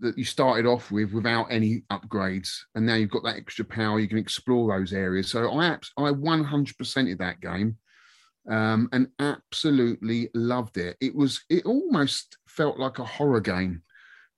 that 0.00 0.18
you 0.18 0.24
started 0.24 0.66
off 0.66 0.90
with 0.90 1.12
without 1.12 1.46
any 1.50 1.82
upgrades, 1.90 2.50
and 2.74 2.84
now 2.84 2.94
you've 2.94 3.10
got 3.10 3.24
that 3.24 3.36
extra 3.36 3.64
power. 3.64 4.00
You 4.00 4.08
can 4.08 4.18
explore 4.18 4.76
those 4.78 4.92
areas. 4.92 5.30
So 5.30 5.50
I 5.50 5.72
I 5.96 6.10
100% 6.10 7.12
of 7.12 7.18
that 7.18 7.40
game, 7.40 7.76
um, 8.50 8.88
and 8.92 9.08
absolutely 9.18 10.30
loved 10.34 10.76
it. 10.76 10.96
It 11.00 11.14
was 11.14 11.42
it 11.48 11.64
almost 11.64 12.38
felt 12.46 12.78
like 12.78 12.98
a 12.98 13.04
horror 13.04 13.40
game 13.40 13.82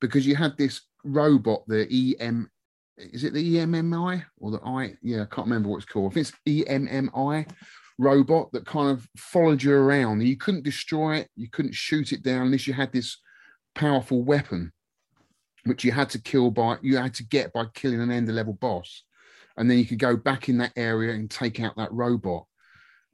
because 0.01 0.27
you 0.27 0.37
had 0.37 0.57
this 0.57 0.83
robot, 1.05 1.63
the 1.67 2.17
EM. 2.21 2.51
Is 2.99 3.25
it 3.25 3.35
the 3.35 3.57
EMMI 3.57 4.25
or 4.39 4.51
the 4.51 4.61
I? 4.65 4.95
Yeah, 5.03 5.23
I 5.23 5.27
can't 5.27 5.47
remember 5.47 5.69
what 5.69 5.79
it's 5.79 5.87
called. 5.87 6.13
I 6.13 6.15
think 6.15 6.29
it's 6.29 6.69
EMMI 6.69 7.51
robot 7.99 8.53
that 8.53 8.67
kind 8.67 8.91
of 8.91 9.07
followed 9.17 9.63
you 9.63 9.75
around. 9.75 10.23
You 10.23 10.37
couldn't 10.37 10.65
destroy 10.65 11.17
it, 11.17 11.29
you 11.37 11.49
couldn't 11.51 11.75
shoot 11.75 12.13
it 12.13 12.23
down 12.23 12.47
unless 12.47 12.67
you 12.67 12.73
had 12.73 12.93
this 12.93 13.19
powerful 13.75 14.23
weapon 14.23 14.73
which 15.65 15.85
you 15.85 15.93
had 15.93 16.09
to 16.09 16.21
kill 16.21 16.51
by 16.51 16.77
you 16.81 16.97
had 16.97 17.13
to 17.13 17.25
get 17.25 17.53
by 17.53 17.65
killing 17.75 18.01
an 18.01 18.11
end 18.11 18.33
level 18.35 18.55
boss 18.55 19.03
and 19.57 19.71
then 19.71 19.79
you 19.79 19.85
could 19.85 19.99
go 19.99 20.17
back 20.17 20.49
in 20.49 20.59
that 20.59 20.73
area 20.77 21.15
and 21.15 21.31
take 21.31 21.61
out 21.61 21.77
that 21.77 21.93
robot 21.93 22.47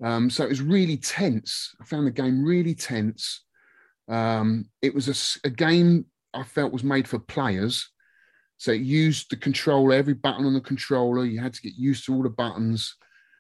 um, 0.03 0.31
so 0.31 0.45
it 0.45 0.49
was 0.49 0.63
really 0.63 0.97
tense. 0.97 1.75
I 1.81 1.85
found 1.85 2.07
the 2.07 2.11
game 2.11 2.45
really 2.45 2.75
tense. 2.75 3.45
Um, 4.09 4.67
it 4.83 4.95
was 4.95 5.39
a 5.45 5.51
game 5.51 6.07
i 6.35 6.43
felt 6.43 6.73
was 6.73 6.85
made 6.85 7.07
for 7.07 7.19
players. 7.19 7.89
So 8.57 8.73
it 8.73 8.81
used 8.81 9.31
the 9.31 9.37
controller 9.37 9.93
every 9.95 10.15
button 10.15 10.47
on 10.47 10.55
the 10.55 10.61
controller 10.61 11.25
you 11.25 11.41
had 11.41 11.55
to 11.55 11.63
get 11.63 11.75
used 11.75 12.07
to 12.07 12.15
all 12.15 12.23
the 12.23 12.31
buttons. 12.31 12.97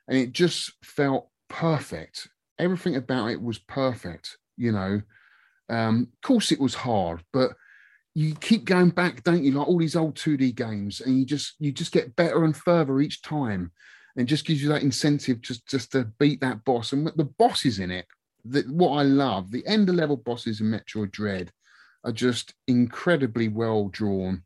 And 0.09 0.19
it 0.19 0.33
just 0.33 0.73
felt 0.83 1.29
perfect. 1.49 2.29
Everything 2.59 2.97
about 2.97 3.31
it 3.31 3.41
was 3.41 3.59
perfect 3.59 4.37
you 4.57 4.73
know. 4.73 5.01
Um, 5.69 6.09
of 6.13 6.27
course 6.27 6.53
it 6.53 6.61
was 6.61 6.75
hard 6.75 7.23
but 7.33 7.53
you 8.15 8.35
keep 8.35 8.65
going 8.65 8.91
back, 8.91 9.23
don't 9.23 9.43
you? 9.43 9.53
Like 9.53 9.67
all 9.67 9.79
these 9.79 9.97
old 9.97 10.17
2D 10.17 10.55
games, 10.55 11.01
and 11.01 11.19
you 11.19 11.25
just 11.25 11.55
you 11.59 11.73
just 11.73 11.93
get 11.93 12.15
better 12.15 12.45
and 12.45 12.57
further 12.57 13.01
each 13.01 13.23
time, 13.23 13.73
and 14.17 14.29
just 14.29 14.47
gives 14.47 14.63
you 14.63 14.69
that 14.69 14.83
incentive 14.83 15.41
just 15.41 15.67
just 15.67 15.93
to 15.93 16.05
beat 16.19 16.41
that 16.41 16.65
boss. 16.65 16.93
And 16.93 17.07
the 17.17 17.25
bosses 17.25 17.79
in 17.79 17.91
it, 17.91 18.07
the, 18.45 18.63
what 18.63 18.99
I 18.99 19.03
love, 19.03 19.51
the 19.51 19.67
end 19.67 19.89
of 19.89 19.95
level 19.95 20.17
bosses 20.17 20.61
in 20.61 20.67
Metroid 20.67 21.11
Dread 21.11 21.53
are 22.05 22.13
just 22.13 22.55
incredibly 22.67 23.49
well 23.49 23.89
drawn, 23.89 24.43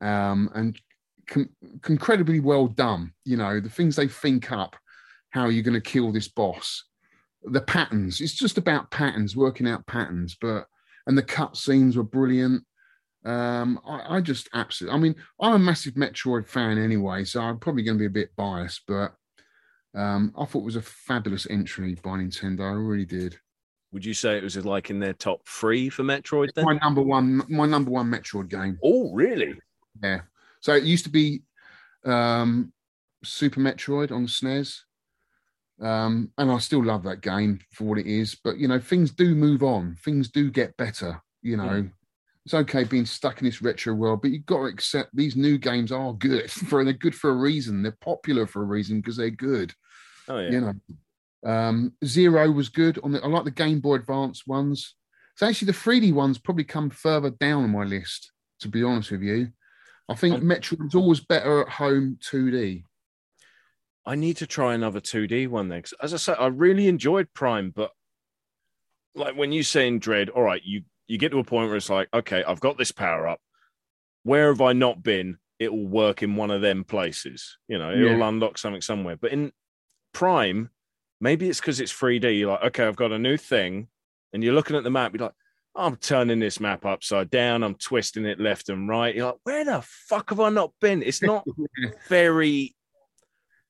um, 0.00 0.50
and 0.54 0.80
com- 1.28 1.50
incredibly 1.88 2.40
well 2.40 2.68
done. 2.68 3.12
You 3.24 3.36
know 3.36 3.60
the 3.60 3.70
things 3.70 3.96
they 3.96 4.08
think 4.08 4.52
up, 4.52 4.76
how 5.30 5.42
are 5.42 5.50
you're 5.50 5.64
going 5.64 5.74
to 5.74 5.80
kill 5.80 6.12
this 6.12 6.28
boss, 6.28 6.84
the 7.44 7.62
patterns. 7.62 8.20
It's 8.20 8.34
just 8.34 8.58
about 8.58 8.90
patterns, 8.90 9.36
working 9.36 9.68
out 9.68 9.86
patterns, 9.86 10.36
but 10.40 10.66
and 11.06 11.16
the 11.16 11.22
cut 11.22 11.56
scenes 11.56 11.96
were 11.96 12.04
brilliant 12.04 12.64
um, 13.24 13.80
I, 13.86 14.16
I 14.16 14.20
just 14.20 14.48
absolutely. 14.54 14.96
I 14.96 15.00
mean, 15.00 15.14
I'm 15.40 15.54
a 15.54 15.58
massive 15.58 15.94
Metroid 15.94 16.46
fan 16.46 16.78
anyway, 16.78 17.24
so 17.24 17.40
I'm 17.40 17.58
probably 17.58 17.82
going 17.82 17.98
to 17.98 18.02
be 18.02 18.06
a 18.06 18.10
bit 18.10 18.34
biased, 18.36 18.82
but 18.86 19.14
um, 19.94 20.32
I 20.38 20.44
thought 20.44 20.60
it 20.60 20.64
was 20.64 20.76
a 20.76 20.82
fabulous 20.82 21.46
entry 21.50 21.96
by 22.02 22.18
Nintendo. 22.18 22.60
I 22.60 22.74
really 22.74 23.04
did. 23.04 23.38
Would 23.92 24.04
you 24.04 24.14
say 24.14 24.36
it 24.36 24.44
was 24.44 24.56
like 24.56 24.90
in 24.90 25.00
their 25.00 25.12
top 25.12 25.46
three 25.46 25.88
for 25.88 26.04
Metroid 26.04 26.54
then? 26.54 26.64
My 26.64 26.78
number 26.78 27.02
one, 27.02 27.42
my 27.48 27.66
number 27.66 27.90
one 27.90 28.10
Metroid 28.10 28.48
game. 28.48 28.78
Oh, 28.84 29.12
really? 29.12 29.54
Yeah. 30.02 30.20
So 30.60 30.74
it 30.74 30.84
used 30.84 31.04
to 31.04 31.10
be 31.10 31.42
um, 32.04 32.72
Super 33.24 33.60
Metroid 33.60 34.12
on 34.12 34.22
the 34.22 34.28
SNES. 34.28 34.80
Um, 35.80 36.30
and 36.36 36.50
I 36.50 36.58
still 36.58 36.84
love 36.84 37.02
that 37.04 37.22
game 37.22 37.58
for 37.72 37.84
what 37.84 37.98
it 37.98 38.06
is. 38.06 38.36
But 38.36 38.58
you 38.58 38.68
know, 38.68 38.78
things 38.78 39.10
do 39.10 39.34
move 39.34 39.62
on. 39.62 39.96
Things 40.04 40.28
do 40.28 40.50
get 40.50 40.76
better. 40.76 41.20
You 41.42 41.56
know, 41.56 41.88
it's 42.50 42.68
okay 42.68 42.82
being 42.82 43.06
stuck 43.06 43.40
in 43.40 43.44
this 43.44 43.62
retro 43.62 43.94
world, 43.94 44.22
but 44.22 44.32
you've 44.32 44.46
got 44.46 44.58
to 44.58 44.64
accept 44.64 45.14
these 45.14 45.36
new 45.36 45.56
games 45.56 45.92
are 45.92 46.12
good 46.14 46.50
for 46.50 46.82
they're 46.82 46.92
good 46.92 47.14
for 47.14 47.30
a 47.30 47.36
reason. 47.36 47.82
They're 47.82 47.96
popular 48.00 48.46
for 48.46 48.62
a 48.62 48.66
reason 48.66 49.00
because 49.00 49.16
they're 49.16 49.30
good. 49.30 49.72
Oh 50.28 50.38
yeah. 50.38 50.50
You 50.50 50.60
know, 50.60 51.50
um, 51.50 51.92
Zero 52.04 52.50
was 52.50 52.68
good 52.68 52.98
on 53.04 53.12
the. 53.12 53.22
I 53.22 53.28
like 53.28 53.44
the 53.44 53.52
Game 53.52 53.78
Boy 53.80 53.96
Advance 53.96 54.46
ones. 54.48 54.96
So 55.36 55.46
actually, 55.46 55.66
the 55.66 55.78
3D 55.78 56.12
ones 56.12 56.38
probably 56.38 56.64
come 56.64 56.90
further 56.90 57.30
down 57.30 57.64
on 57.64 57.70
my 57.70 57.84
list. 57.84 58.32
To 58.60 58.68
be 58.68 58.82
honest 58.82 59.12
with 59.12 59.22
you, 59.22 59.48
I 60.08 60.14
think 60.14 60.34
Um, 60.34 60.42
Metroid's 60.42 60.94
always 60.94 61.20
better 61.20 61.62
at 61.62 61.68
home 61.68 62.18
2D. 62.20 62.82
I 64.04 64.14
need 64.16 64.36
to 64.38 64.46
try 64.46 64.74
another 64.74 65.00
2D 65.00 65.48
one 65.48 65.68
then. 65.68 65.84
as 66.02 66.12
I 66.12 66.16
said, 66.16 66.36
I 66.38 66.48
really 66.48 66.88
enjoyed 66.88 67.32
Prime, 67.32 67.70
but 67.70 67.92
like 69.14 69.36
when 69.36 69.52
you 69.52 69.62
say 69.62 69.86
in 69.86 69.98
Dread, 69.98 70.28
all 70.28 70.42
right, 70.42 70.62
you 70.64 70.82
you 71.10 71.18
get 71.18 71.32
to 71.32 71.40
a 71.40 71.44
point 71.44 71.66
where 71.66 71.76
it's 71.76 71.90
like, 71.90 72.08
okay, 72.14 72.44
I've 72.44 72.60
got 72.60 72.78
this 72.78 72.92
power 72.92 73.26
up. 73.26 73.40
Where 74.22 74.48
have 74.48 74.60
I 74.60 74.72
not 74.72 75.02
been? 75.02 75.38
It 75.58 75.72
will 75.72 75.88
work 75.88 76.22
in 76.22 76.36
one 76.36 76.52
of 76.52 76.62
them 76.62 76.84
places. 76.84 77.58
You 77.66 77.78
know, 77.78 77.90
it'll 77.90 78.18
Yeah. 78.20 78.28
unlock 78.28 78.58
something 78.58 78.80
somewhere. 78.80 79.16
But 79.16 79.32
in 79.32 79.50
Prime, 80.12 80.70
maybe 81.20 81.48
it's 81.48 81.58
because 81.58 81.80
it's 81.80 81.92
3D. 81.92 82.38
You're 82.38 82.52
like, 82.52 82.62
okay, 82.66 82.86
I've 82.86 82.94
got 82.94 83.10
a 83.10 83.18
new 83.18 83.36
thing, 83.36 83.88
and 84.32 84.44
you're 84.44 84.54
looking 84.54 84.76
at 84.76 84.84
the 84.84 84.90
map. 84.90 85.12
You're 85.12 85.26
like, 85.26 85.34
I'm 85.74 85.96
turning 85.96 86.38
this 86.38 86.60
map 86.60 86.86
upside 86.86 87.28
down. 87.28 87.64
I'm 87.64 87.74
twisting 87.74 88.24
it 88.24 88.38
left 88.38 88.68
and 88.68 88.88
right. 88.88 89.12
You're 89.14 89.26
like, 89.26 89.40
where 89.42 89.64
the 89.64 89.82
fuck 89.82 90.30
have 90.30 90.38
I 90.38 90.48
not 90.50 90.72
been? 90.80 91.02
It's 91.02 91.22
not 91.22 91.44
very 92.08 92.76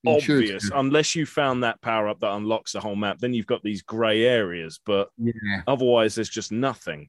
obvious 0.06 0.70
unless 0.74 1.14
you 1.14 1.24
found 1.26 1.62
that 1.62 1.80
power 1.80 2.08
up 2.08 2.20
that 2.20 2.32
unlocks 2.32 2.72
the 2.72 2.80
whole 2.80 2.96
map. 2.96 3.18
Then 3.18 3.32
you've 3.32 3.46
got 3.46 3.62
these 3.62 3.80
grey 3.82 4.24
areas, 4.24 4.78
but 4.84 5.08
Yeah. 5.16 5.62
otherwise, 5.66 6.14
there's 6.14 6.28
just 6.28 6.52
nothing. 6.52 7.08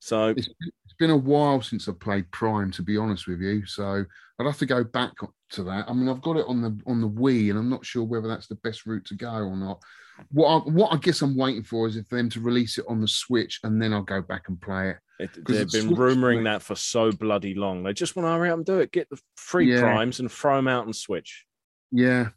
So 0.00 0.28
It's, 0.28 0.48
it's 0.48 0.94
been 0.98 1.10
a 1.10 1.16
while 1.16 1.60
since 1.60 1.88
I've 1.88 2.00
played 2.00 2.30
Prime, 2.30 2.70
to 2.72 2.82
be 2.82 2.96
honest 2.96 3.26
with 3.26 3.40
you. 3.40 3.66
So 3.66 4.04
I'd 4.38 4.46
have 4.46 4.58
to 4.58 4.66
go 4.66 4.84
back 4.84 5.12
to 5.50 5.62
that. 5.64 5.88
I 5.88 5.92
mean, 5.92 6.08
I've 6.08 6.22
got 6.22 6.36
it 6.36 6.46
on 6.46 6.60
the 6.62 6.78
on 6.86 7.00
the 7.00 7.08
Wii, 7.08 7.50
and 7.50 7.58
I'm 7.58 7.68
not 7.68 7.84
sure 7.84 8.04
whether 8.04 8.28
that's 8.28 8.46
the 8.46 8.54
best 8.56 8.86
route 8.86 9.04
to 9.06 9.14
go 9.14 9.32
or 9.32 9.56
not. 9.56 9.82
What 10.30 10.48
I, 10.48 10.58
what 10.70 10.92
I 10.92 10.96
guess 10.96 11.22
I'm 11.22 11.36
waiting 11.36 11.62
for 11.62 11.86
is 11.86 11.96
if 11.96 12.08
them 12.08 12.28
to 12.30 12.40
release 12.40 12.78
it 12.78 12.84
on 12.88 13.00
the 13.00 13.08
Switch, 13.08 13.60
and 13.64 13.80
then 13.80 13.92
I'll 13.92 14.02
go 14.02 14.20
back 14.20 14.48
and 14.48 14.60
play 14.60 14.90
it. 14.90 14.96
it, 15.20 15.30
they've 15.46 15.70
been 15.70 15.88
Switch, 15.88 15.98
rumoring 15.98 16.44
that 16.44 16.62
for 16.62 16.74
so 16.74 17.12
bloody 17.12 17.54
long. 17.54 17.82
They 17.82 17.92
just 17.92 18.16
want 18.16 18.26
to 18.26 18.30
hurry 18.32 18.50
up 18.50 18.56
and 18.56 18.66
do 18.66 18.80
it. 18.80 18.92
Get 18.92 19.08
the 19.10 19.20
free 19.36 19.72
Yeah. 19.72 19.80
primes 19.80 20.20
and 20.20 20.30
throw 20.30 20.56
them 20.56 20.68
out 20.68 20.86
and 20.86 20.94
switch. 20.94 21.44
Yeah, 21.90 22.28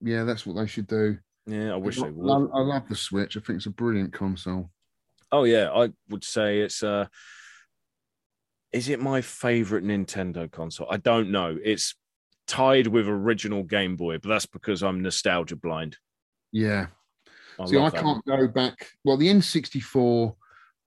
yeah, 0.00 0.24
that's 0.24 0.44
what 0.46 0.56
they 0.56 0.66
should 0.66 0.86
do. 0.86 1.18
Yeah, 1.46 1.74
I 1.74 1.76
wish 1.76 1.98
I, 1.98 2.04
they 2.04 2.10
would. 2.10 2.30
I, 2.30 2.58
I 2.58 2.60
love 2.62 2.88
the 2.88 2.96
Switch. 2.96 3.36
I 3.36 3.40
think 3.40 3.58
it's 3.58 3.66
a 3.66 3.70
brilliant 3.70 4.12
console. 4.12 4.70
Oh 5.32 5.44
yeah, 5.44 5.70
I 5.72 5.90
would 6.08 6.24
say 6.24 6.60
it's 6.60 6.82
uh 6.82 7.06
is 8.72 8.88
it 8.88 9.00
my 9.00 9.20
favorite 9.20 9.84
Nintendo 9.84 10.50
console? 10.50 10.88
I 10.90 10.98
don't 10.98 11.30
know. 11.30 11.56
It's 11.62 11.94
tied 12.46 12.86
with 12.86 13.08
original 13.08 13.62
Game 13.62 13.96
Boy, 13.96 14.18
but 14.18 14.28
that's 14.28 14.46
because 14.46 14.82
I'm 14.82 15.02
nostalgia 15.02 15.56
blind. 15.56 15.96
Yeah. 16.52 16.88
I 17.58 17.66
See, 17.66 17.78
I 17.78 17.90
can't 17.90 18.24
go 18.26 18.46
back. 18.48 18.90
Well, 19.04 19.16
the 19.16 19.28
N64, 19.28 20.34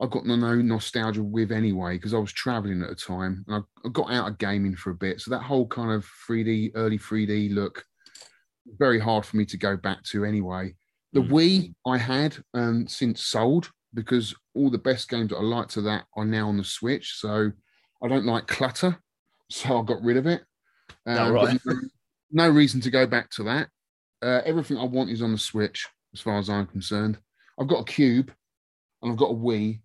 I've 0.01 0.11
got 0.11 0.25
no 0.25 0.35
no 0.35 0.55
nostalgia 0.55 1.23
with 1.23 1.51
anyway 1.51 1.97
because 1.97 2.13
I 2.13 2.19
was 2.19 2.31
traveling 2.31 2.83
at 2.83 2.89
the 2.89 2.95
time 2.95 3.43
and 3.47 3.55
I, 3.55 3.87
I 3.87 3.91
got 3.91 4.11
out 4.11 4.27
of 4.29 4.37
gaming 4.37 4.75
for 4.75 4.91
a 4.91 4.95
bit. 4.95 5.19
So 5.19 5.31
that 5.31 5.41
whole 5.41 5.67
kind 5.67 5.91
of 5.91 6.07
3D, 6.29 6.71
early 6.75 6.99
3D 6.99 7.53
look, 7.53 7.83
very 8.77 8.99
hard 8.99 9.25
for 9.25 9.37
me 9.37 9.45
to 9.45 9.57
go 9.57 9.75
back 9.75 10.03
to 10.11 10.25
anyway. 10.25 10.75
The 11.13 11.21
Mm. 11.21 11.29
Wii 11.29 11.73
I 11.87 11.97
had 11.97 12.37
um, 12.53 12.87
since 12.87 13.25
sold 13.25 13.71
because 13.93 14.35
all 14.55 14.69
the 14.69 14.77
best 14.77 15.09
games 15.09 15.29
that 15.29 15.37
I 15.37 15.41
like 15.41 15.67
to 15.69 15.81
that 15.81 16.05
are 16.15 16.25
now 16.25 16.47
on 16.47 16.57
the 16.57 16.63
Switch. 16.63 17.15
So 17.19 17.51
I 18.03 18.07
don't 18.07 18.25
like 18.25 18.47
clutter. 18.47 18.97
So 19.51 19.79
I 19.79 19.83
got 19.83 20.03
rid 20.03 20.17
of 20.17 20.27
it. 20.27 20.43
Oh, 21.07 21.11
Um, 21.25 21.31
right. 21.33 21.59
no, 21.65 21.75
no 22.31 22.49
reason 22.49 22.79
to 22.81 22.91
go 22.91 23.07
back 23.07 23.31
to 23.31 23.43
that. 23.45 23.67
Uh, 24.21 24.41
everything 24.45 24.77
I 24.77 24.83
want 24.83 25.09
is 25.09 25.23
on 25.23 25.31
the 25.31 25.39
Switch, 25.39 25.87
as 26.13 26.21
far 26.21 26.37
as 26.37 26.51
I'm 26.51 26.67
concerned. 26.67 27.17
I've 27.59 27.67
got 27.67 27.79
a 27.81 27.83
Cube, 27.91 28.31
and 29.01 29.11
I've 29.11 29.17
got 29.17 29.31
a 29.31 29.33
Wii, 29.33 29.79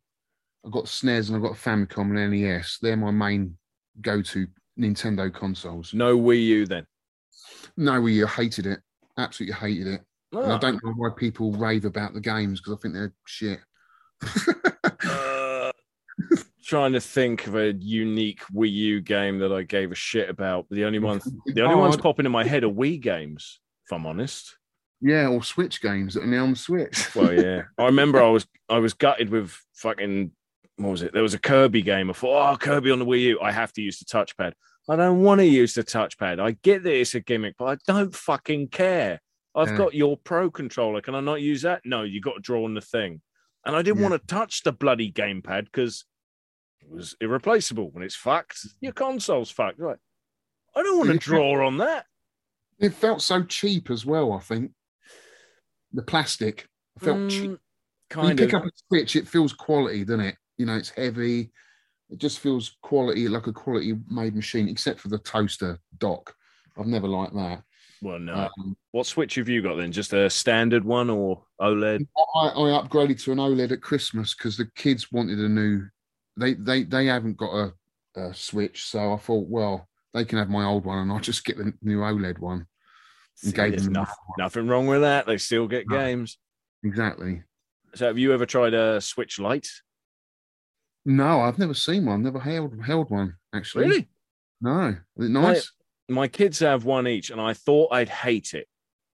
I've 0.66 0.70
got 0.72 0.84
SNES, 0.84 1.28
and 1.28 1.36
I've 1.36 1.42
got 1.42 1.52
a 1.52 1.54
Famicom 1.54 2.14
and 2.14 2.30
NES. 2.32 2.76
They're 2.82 2.94
my 2.94 3.10
main 3.10 3.56
go-to 4.02 4.46
Nintendo 4.78 5.32
consoles. 5.32 5.94
No 5.94 6.18
Wii 6.18 6.44
U 6.44 6.66
then. 6.66 6.86
No, 7.78 7.92
Wii 8.02 8.16
U, 8.16 8.26
I 8.26 8.28
hated 8.28 8.66
it. 8.66 8.80
Absolutely 9.16 9.54
hated 9.54 9.86
it. 9.86 10.02
And 10.32 10.52
I 10.52 10.56
Ah, 10.56 10.58
don't 10.58 10.84
know 10.84 10.92
why 10.96 11.08
people 11.16 11.52
rave 11.52 11.86
about 11.86 12.12
the 12.12 12.20
games 12.20 12.60
because 12.60 12.74
I 12.74 12.80
think 12.82 12.92
they're 12.92 13.14
shit. 13.26 13.60
Uh, 15.04 15.72
trying 16.64 16.92
to 16.92 17.00
think 17.00 17.46
of 17.46 17.56
a 17.56 17.72
unique 17.72 18.40
Wii 18.52 18.70
U 18.72 19.00
game 19.00 19.38
that 19.40 19.52
I 19.52 19.62
gave 19.62 19.92
a 19.92 19.94
shit 19.96 20.28
about. 20.30 20.66
The 20.70 20.84
only 20.84 20.98
one 20.98 21.20
the 21.46 21.62
only 21.62 21.76
ones 21.76 21.96
popping 21.96 22.26
in 22.26 22.32
my 22.32 22.44
head 22.44 22.64
are 22.64 22.68
Wii 22.70 23.00
games, 23.00 23.60
if 23.86 23.92
I'm 23.92 24.06
honest. 24.06 24.56
yeah, 25.00 25.26
or 25.28 25.42
Switch 25.42 25.80
games 25.82 26.14
that 26.14 26.22
are 26.24 26.26
now 26.26 26.44
on 26.44 26.54
Switch. 26.54 27.08
Well, 27.16 27.32
yeah. 27.32 27.62
I 27.78 27.84
remember 27.86 28.22
I 28.22 28.28
was 28.30 28.46
I 28.68 28.78
was 28.78 28.94
gutted 28.94 29.30
with 29.30 29.56
fucking 29.74 30.30
what 30.76 30.90
was 30.90 31.02
it? 31.02 31.12
There 31.12 31.22
was 31.22 31.34
a 31.34 31.38
Kirby 31.38 31.82
game. 31.82 32.10
I 32.10 32.14
thought, 32.14 32.52
oh, 32.52 32.56
Kirby 32.56 32.90
on 32.90 32.98
the 32.98 33.06
Wii 33.06 33.20
U. 33.20 33.40
I 33.40 33.52
have 33.52 33.72
to 33.74 33.82
use 33.82 33.98
the 34.00 34.04
touchpad. 34.06 34.54
I 34.88 34.96
don't 34.96 35.22
want 35.22 35.38
to 35.40 35.46
use 35.46 35.74
the 35.74 35.84
touchpad. 35.84 36.40
I 36.40 36.52
get 36.62 36.82
that 36.82 36.92
it's 36.98 37.14
a 37.14 37.20
gimmick, 37.20 37.54
but 37.58 37.66
I 37.66 37.76
don't 37.86 38.14
fucking 38.14 38.68
care. 38.68 39.20
I've 39.54 39.68
Yeah. 39.68 39.76
got 39.78 39.94
your 39.94 40.16
pro 40.16 40.50
controller. 40.50 41.00
Can 41.00 41.14
I 41.14 41.20
not 41.20 41.40
use 41.40 41.62
that? 41.62 41.82
No, 41.84 42.02
you 42.02 42.20
got 42.20 42.34
to 42.34 42.40
draw 42.40 42.64
on 42.64 42.74
the 42.74 42.80
thing. 42.80 43.22
And 43.66 43.74
I 43.74 43.82
didn't 43.82 43.98
Yeah. 44.02 44.08
want 44.08 44.20
to 44.20 44.26
touch 44.26 44.62
the 44.62 44.72
bloody 44.72 45.10
gamepad 45.10 45.64
because 45.66 46.04
it 46.80 46.90
was 46.90 47.16
irreplaceable. 47.20 47.90
When 47.90 48.02
it's 48.02 48.14
fucked, 48.16 48.66
your 48.80 48.92
console's 48.92 49.50
fucked. 49.50 49.78
Right. 49.78 49.98
I 50.76 50.82
don't 50.82 50.98
want 50.98 51.10
to 51.10 51.18
draw 51.18 51.66
on 51.66 51.78
that. 51.78 52.06
it 52.80 52.90
felt 52.92 53.22
so 53.22 53.42
cheap 53.44 53.88
as 53.90 54.04
well. 54.04 54.32
I 54.32 54.40
think 54.40 54.72
the 55.92 56.02
plastic 56.02 56.68
felt 56.98 57.30
cheap. 57.30 57.42
Mm, 57.42 57.44
When 57.46 57.50
you 57.52 57.58
Kind 58.10 58.38
pick 58.38 58.52
of. 58.52 58.62
up 58.62 58.66
a 58.66 58.70
Switch, 58.88 59.16
it 59.16 59.28
feels 59.28 59.52
quality, 59.52 60.04
doesn't 60.04 60.20
it? 60.26 60.36
You 60.58 60.66
know, 60.66 60.76
it's 60.76 60.90
heavy. 60.90 61.52
It 62.10 62.18
just 62.18 62.40
feels 62.40 62.76
quality, 62.82 63.28
like 63.28 63.46
a 63.46 63.52
quality 63.52 63.94
made 64.10 64.34
machine, 64.34 64.68
except 64.68 65.00
for 65.00 65.08
the 65.08 65.18
toaster 65.18 65.78
dock. 65.98 66.34
I've 66.76 66.86
never 66.86 67.08
liked 67.08 67.34
that. 67.34 67.62
Well, 68.04 68.18
no. 68.18 68.50
Um, 68.58 68.76
What 68.90 69.06
switch 69.06 69.36
have 69.36 69.48
you 69.48 69.62
got 69.62 69.76
then? 69.76 69.90
Just 69.90 70.12
a 70.12 70.28
standard 70.28 70.84
one 70.84 71.08
or 71.08 71.42
OLED? 71.58 72.06
I, 72.36 72.48
I 72.48 72.82
upgraded 72.82 73.22
to 73.24 73.32
an 73.32 73.38
OLED 73.38 73.72
at 73.72 73.80
Christmas 73.80 74.34
because 74.34 74.58
the 74.58 74.66
kids 74.76 75.10
wanted 75.10 75.38
a 75.38 75.48
new. 75.48 75.86
They 76.36 76.52
they 76.52 76.84
they 76.84 77.06
haven't 77.06 77.38
got 77.38 77.54
a, 77.54 77.72
a 78.20 78.34
Switch, 78.34 78.84
so 78.84 79.14
I 79.14 79.16
thought, 79.16 79.48
well, 79.48 79.88
they 80.12 80.26
can 80.26 80.38
have 80.38 80.50
my 80.50 80.64
old 80.64 80.84
one, 80.84 80.98
and 80.98 81.10
I'll 81.10 81.18
just 81.18 81.46
get 81.46 81.56
the 81.56 81.72
new 81.80 82.00
OLED 82.00 82.38
one. 82.40 82.66
See, 83.36 83.52
gave 83.52 83.82
them 83.82 83.94
no- 83.94 84.00
one. 84.00 84.08
nothing 84.36 84.68
wrong 84.68 84.86
with 84.86 85.00
that. 85.00 85.24
They 85.26 85.38
still 85.38 85.66
get 85.66 85.88
No. 85.88 85.96
games. 85.96 86.36
Exactly. 86.84 87.42
So, 87.94 88.06
have 88.08 88.18
you 88.18 88.34
ever 88.34 88.44
tried 88.44 88.74
a 88.74 89.00
Switch 89.00 89.38
Lite? 89.38 89.68
No, 91.06 91.40
I've 91.40 91.58
never 91.58 91.72
seen 91.74 92.04
one. 92.04 92.22
Never 92.22 92.38
held 92.38 92.84
held 92.84 93.10
one 93.10 93.36
actually. 93.54 93.86
Really? 93.88 94.08
No. 94.60 94.88
Is 95.16 95.26
it 95.26 95.30
nice? 95.30 95.72
My 96.08 96.28
kids 96.28 96.58
have 96.60 96.84
one 96.84 97.06
each, 97.08 97.30
and 97.30 97.40
I 97.40 97.54
thought 97.54 97.92
I'd 97.92 98.08
hate 98.08 98.54
it, 98.54 98.68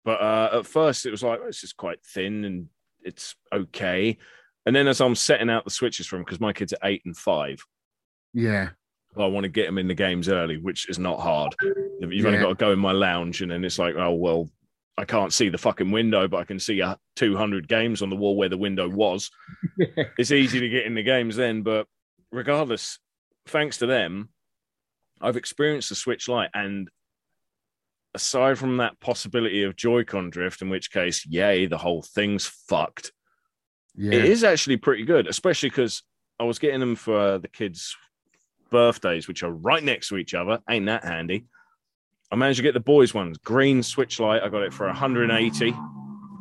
but 0.04 0.20
uh, 0.20 0.50
at 0.58 0.66
first 0.66 1.06
it 1.06 1.10
was 1.10 1.22
like, 1.22 1.40
"Oh, 1.42 1.46
it's 1.46 1.60
just 1.60 1.76
quite 1.76 2.02
thin 2.04 2.44
and 2.44 2.68
it's 3.02 3.34
okay. 3.52 4.18
And 4.66 4.76
then 4.76 4.88
as 4.88 5.00
I'm 5.00 5.14
setting 5.14 5.48
out 5.50 5.64
the 5.64 5.70
switches 5.70 6.06
for 6.06 6.16
them, 6.16 6.24
because 6.24 6.40
my 6.40 6.52
kids 6.52 6.72
are 6.72 6.88
eight 6.88 7.02
and 7.04 7.16
five, 7.16 7.64
Yeah. 8.34 8.70
I 9.16 9.26
want 9.26 9.42
to 9.42 9.48
get 9.48 9.66
them 9.66 9.78
in 9.78 9.88
the 9.88 9.94
games 9.94 10.28
early, 10.28 10.56
which 10.56 10.88
is 10.88 10.98
not 10.98 11.18
hard. 11.18 11.56
You've 12.00 12.26
only 12.26 12.38
got 12.38 12.50
to 12.50 12.54
go 12.54 12.72
in 12.72 12.78
my 12.78 12.92
lounge, 12.92 13.42
and 13.42 13.50
then 13.50 13.64
it's 13.64 13.78
like, 13.78 13.96
oh 13.96 14.12
well, 14.14 14.48
I 14.96 15.04
can't 15.04 15.32
see 15.32 15.48
the 15.48 15.58
fucking 15.58 15.90
window, 15.90 16.28
but 16.28 16.36
I 16.36 16.44
can 16.44 16.60
see 16.60 16.80
uh, 16.82 16.94
200 17.16 17.66
games 17.66 18.02
on 18.02 18.10
the 18.10 18.16
wall 18.16 18.36
where 18.36 18.48
the 18.48 18.58
window 18.58 18.88
was. 18.88 19.30
It's 20.18 20.30
easy 20.30 20.60
to 20.60 20.68
get 20.68 20.84
in 20.86 20.94
the 20.94 21.02
games 21.02 21.34
then, 21.36 21.62
but 21.62 21.86
regardless, 22.30 22.98
thanks 23.46 23.78
to 23.78 23.86
them, 23.86 24.28
I've 25.20 25.36
experienced 25.36 25.88
the 25.88 25.94
Switch 25.94 26.28
Lite, 26.28 26.50
and 26.54 26.88
aside 28.14 28.58
from 28.58 28.78
that 28.78 28.98
possibility 29.00 29.62
of 29.62 29.76
Joy-Con 29.76 30.30
drift, 30.30 30.62
in 30.62 30.70
which 30.70 30.90
case, 30.90 31.26
yay, 31.26 31.66
the 31.66 31.78
whole 31.78 32.02
thing's 32.02 32.46
fucked. 32.46 33.12
Yeah. 33.94 34.12
It 34.12 34.24
is 34.24 34.44
actually 34.44 34.78
pretty 34.78 35.04
good, 35.04 35.26
especially 35.26 35.68
because 35.70 36.02
I 36.38 36.44
was 36.44 36.58
getting 36.58 36.80
them 36.80 36.96
for 36.96 37.38
the 37.38 37.48
kids' 37.48 37.96
birthdays, 38.70 39.28
which 39.28 39.42
are 39.42 39.52
right 39.52 39.82
next 39.82 40.08
to 40.08 40.16
each 40.16 40.34
other. 40.34 40.60
Ain't 40.68 40.86
that 40.86 41.04
handy? 41.04 41.46
I 42.32 42.36
managed 42.36 42.58
to 42.58 42.62
get 42.62 42.74
the 42.74 42.80
boys' 42.80 43.12
ones. 43.12 43.38
Green 43.38 43.82
Switch 43.82 44.20
Lite. 44.20 44.42
I 44.42 44.48
got 44.48 44.62
it 44.62 44.72
for 44.72 44.86
180. 44.86 45.74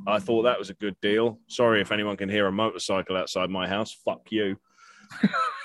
I 0.07 0.19
thought 0.19 0.43
that 0.43 0.59
was 0.59 0.69
a 0.69 0.75
good 0.75 0.95
deal. 1.01 1.39
Sorry 1.47 1.81
if 1.81 1.91
anyone 1.91 2.17
can 2.17 2.29
hear 2.29 2.47
a 2.47 2.51
motorcycle 2.51 3.17
outside 3.17 3.49
my 3.49 3.67
house. 3.67 3.97
Fuck 4.05 4.31
you. 4.31 4.57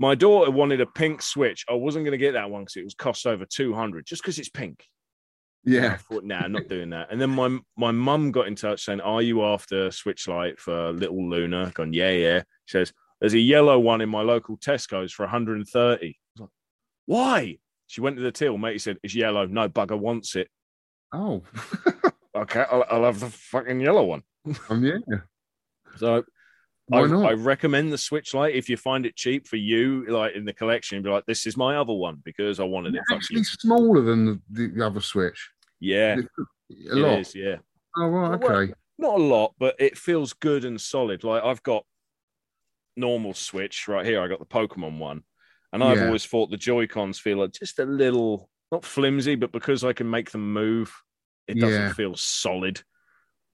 my 0.00 0.14
daughter 0.16 0.50
wanted 0.50 0.80
a 0.80 0.86
pink 0.86 1.22
Switch. 1.22 1.64
I 1.68 1.74
wasn't 1.74 2.04
going 2.04 2.12
to 2.12 2.18
get 2.18 2.32
that 2.32 2.50
one 2.50 2.62
because 2.62 2.76
it 2.76 2.84
was 2.84 2.94
cost 2.94 3.26
over 3.26 3.44
200 3.44 4.04
just 4.06 4.22
because 4.22 4.38
it's 4.40 4.48
pink. 4.48 4.86
I 5.66 5.70
Yeah. 5.70 5.96
thought, 5.98 6.24
nah, 6.24 6.38
I'm 6.40 6.52
not 6.52 6.68
doing 6.68 6.90
that. 6.90 7.08
And 7.12 7.20
then 7.20 7.30
my 7.30 7.58
my 7.76 7.92
mum 7.92 8.32
got 8.32 8.48
in 8.48 8.56
touch 8.56 8.82
saying, 8.84 9.02
Are 9.02 9.20
you 9.22 9.44
after 9.44 9.90
Switch 9.90 10.26
Lite 10.26 10.58
for 10.58 10.90
little 10.92 11.28
Luna? 11.28 11.70
Gone, 11.74 11.92
yeah, 11.92 12.10
yeah. 12.12 12.42
She 12.64 12.78
says, 12.78 12.92
There's 13.20 13.34
a 13.34 13.38
yellow 13.38 13.78
one 13.78 14.00
in 14.00 14.08
my 14.08 14.22
local 14.22 14.56
Tesco's 14.56 15.12
for 15.12 15.24
130. 15.24 15.68
I 16.06 16.14
was 16.34 16.40
like, 16.40 16.48
Why? 17.06 17.58
She 17.86 18.00
went 18.00 18.16
to 18.16 18.22
the 18.22 18.32
till, 18.32 18.56
mate. 18.56 18.72
He 18.72 18.78
said, 18.78 18.96
It's 19.02 19.14
yellow. 19.14 19.44
No 19.46 19.68
bugger 19.68 19.98
wants 19.98 20.34
it. 20.34 20.48
Oh. 21.12 21.42
Okay, 22.32 22.64
I'll, 22.70 22.84
I'll 22.88 23.04
have 23.04 23.18
the 23.18 23.28
fucking 23.28 23.80
yellow 23.80 24.04
one. 24.04 24.22
um, 24.70 24.84
yeah. 24.84 24.98
So 25.96 26.22
Why 26.90 27.02
I, 27.02 27.06
not? 27.06 27.24
I 27.26 27.32
recommend 27.34 27.92
the 27.92 27.98
Switch 27.98 28.34
Lite 28.34 28.56
if 28.56 28.68
you 28.68 28.76
find 28.76 29.06
it 29.06 29.14
cheap 29.14 29.46
for 29.46 29.54
you, 29.54 30.04
like 30.08 30.34
in 30.34 30.44
the 30.44 30.52
collection. 30.52 31.00
Be 31.02 31.08
like, 31.08 31.24
this 31.24 31.46
is 31.46 31.56
my 31.56 31.76
other 31.76 31.92
one 31.92 32.20
because 32.24 32.58
I 32.58 32.64
wanted 32.64 32.96
it. 32.96 32.98
It's 32.98 33.10
Fuck 33.10 33.16
actually 33.18 33.44
smaller 33.44 34.00
than 34.02 34.42
the, 34.50 34.66
the 34.74 34.84
other 34.84 35.00
Switch. 35.00 35.50
Yeah, 35.78 36.16
A 36.90 36.94
lot. 36.96 37.20
is, 37.20 37.32
Yeah. 37.34 37.56
Oh, 37.96 38.08
right. 38.08 38.40
Well, 38.40 38.52
Okay. 38.62 38.72
not 38.98 39.20
a 39.20 39.22
lot, 39.22 39.54
but 39.60 39.76
it 39.78 39.96
feels 39.96 40.32
good 40.32 40.64
and 40.64 40.80
solid. 40.80 41.22
Like 41.22 41.44
I've 41.44 41.62
got 41.62 41.84
normal 42.96 43.34
Switch 43.34 43.86
right 43.86 44.04
here. 44.04 44.20
I 44.20 44.26
got 44.26 44.40
the 44.40 44.46
Pokemon 44.46 44.98
one, 44.98 45.22
and 45.72 45.84
I've 45.84 45.98
Yeah. 45.98 46.06
always 46.06 46.26
thought 46.26 46.50
the 46.50 46.56
Joy 46.56 46.88
Cons 46.88 47.20
feel 47.20 47.38
like 47.38 47.52
just 47.52 47.78
a 47.78 47.84
little 47.84 48.50
not 48.72 48.84
flimsy, 48.84 49.36
but 49.36 49.52
because 49.52 49.84
I 49.84 49.92
can 49.92 50.10
make 50.10 50.30
them 50.32 50.52
move, 50.52 50.92
it 51.46 51.54
doesn't 51.54 51.82
Yeah. 51.86 51.92
feel 51.92 52.16
solid. 52.16 52.82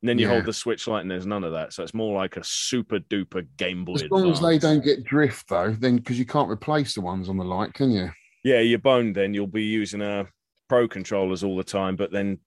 And 0.03 0.09
then 0.11 0.19
you 0.19 0.27
Yeah. 0.27 0.33
hold 0.35 0.45
the 0.45 0.53
Switch 0.53 0.87
Lite, 0.87 1.01
and 1.03 1.11
there's 1.11 1.27
none 1.27 1.43
of 1.43 1.53
that. 1.53 1.73
So 1.73 1.83
it's 1.83 1.95
more 1.95 2.15
like 2.17 2.37
a 2.37 2.45
super 2.45 2.99
duper 2.99 3.47
Game 3.57 3.85
Boy. 3.85 3.95
As 3.95 4.11
long 4.11 4.31
as 4.31 4.41
they 4.41 4.59
don't 4.59 4.85
get 4.85 5.05
drift, 5.05 5.49
though, 5.49 5.73
then 5.73 5.97
because 5.97 6.19
you 6.19 6.27
can't 6.27 6.51
replace 6.51 6.95
the 6.95 7.01
ones 7.01 7.29
on 7.29 7.37
the 7.39 7.45
Lite, 7.45 7.73
can 7.75 7.91
you? 7.91 8.11
yeah, 8.45 8.61
you're 8.61 8.79
boned. 8.79 9.17
Then 9.17 9.35
you'll 9.35 9.47
be 9.47 9.65
using 9.65 10.03
a 10.03 10.27
Pro 10.69 10.87
controllers 10.89 11.43
all 11.45 11.57
the 11.57 11.65
time, 11.65 11.97
but 11.97 12.11
then 12.13 12.39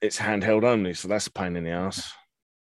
it's 0.00 0.18
handheld 0.18 0.64
only, 0.64 0.94
so 0.94 1.08
that's 1.08 1.26
a 1.26 1.32
pain 1.32 1.56
in 1.56 1.64
the 1.64 1.70
ass. 1.70 2.12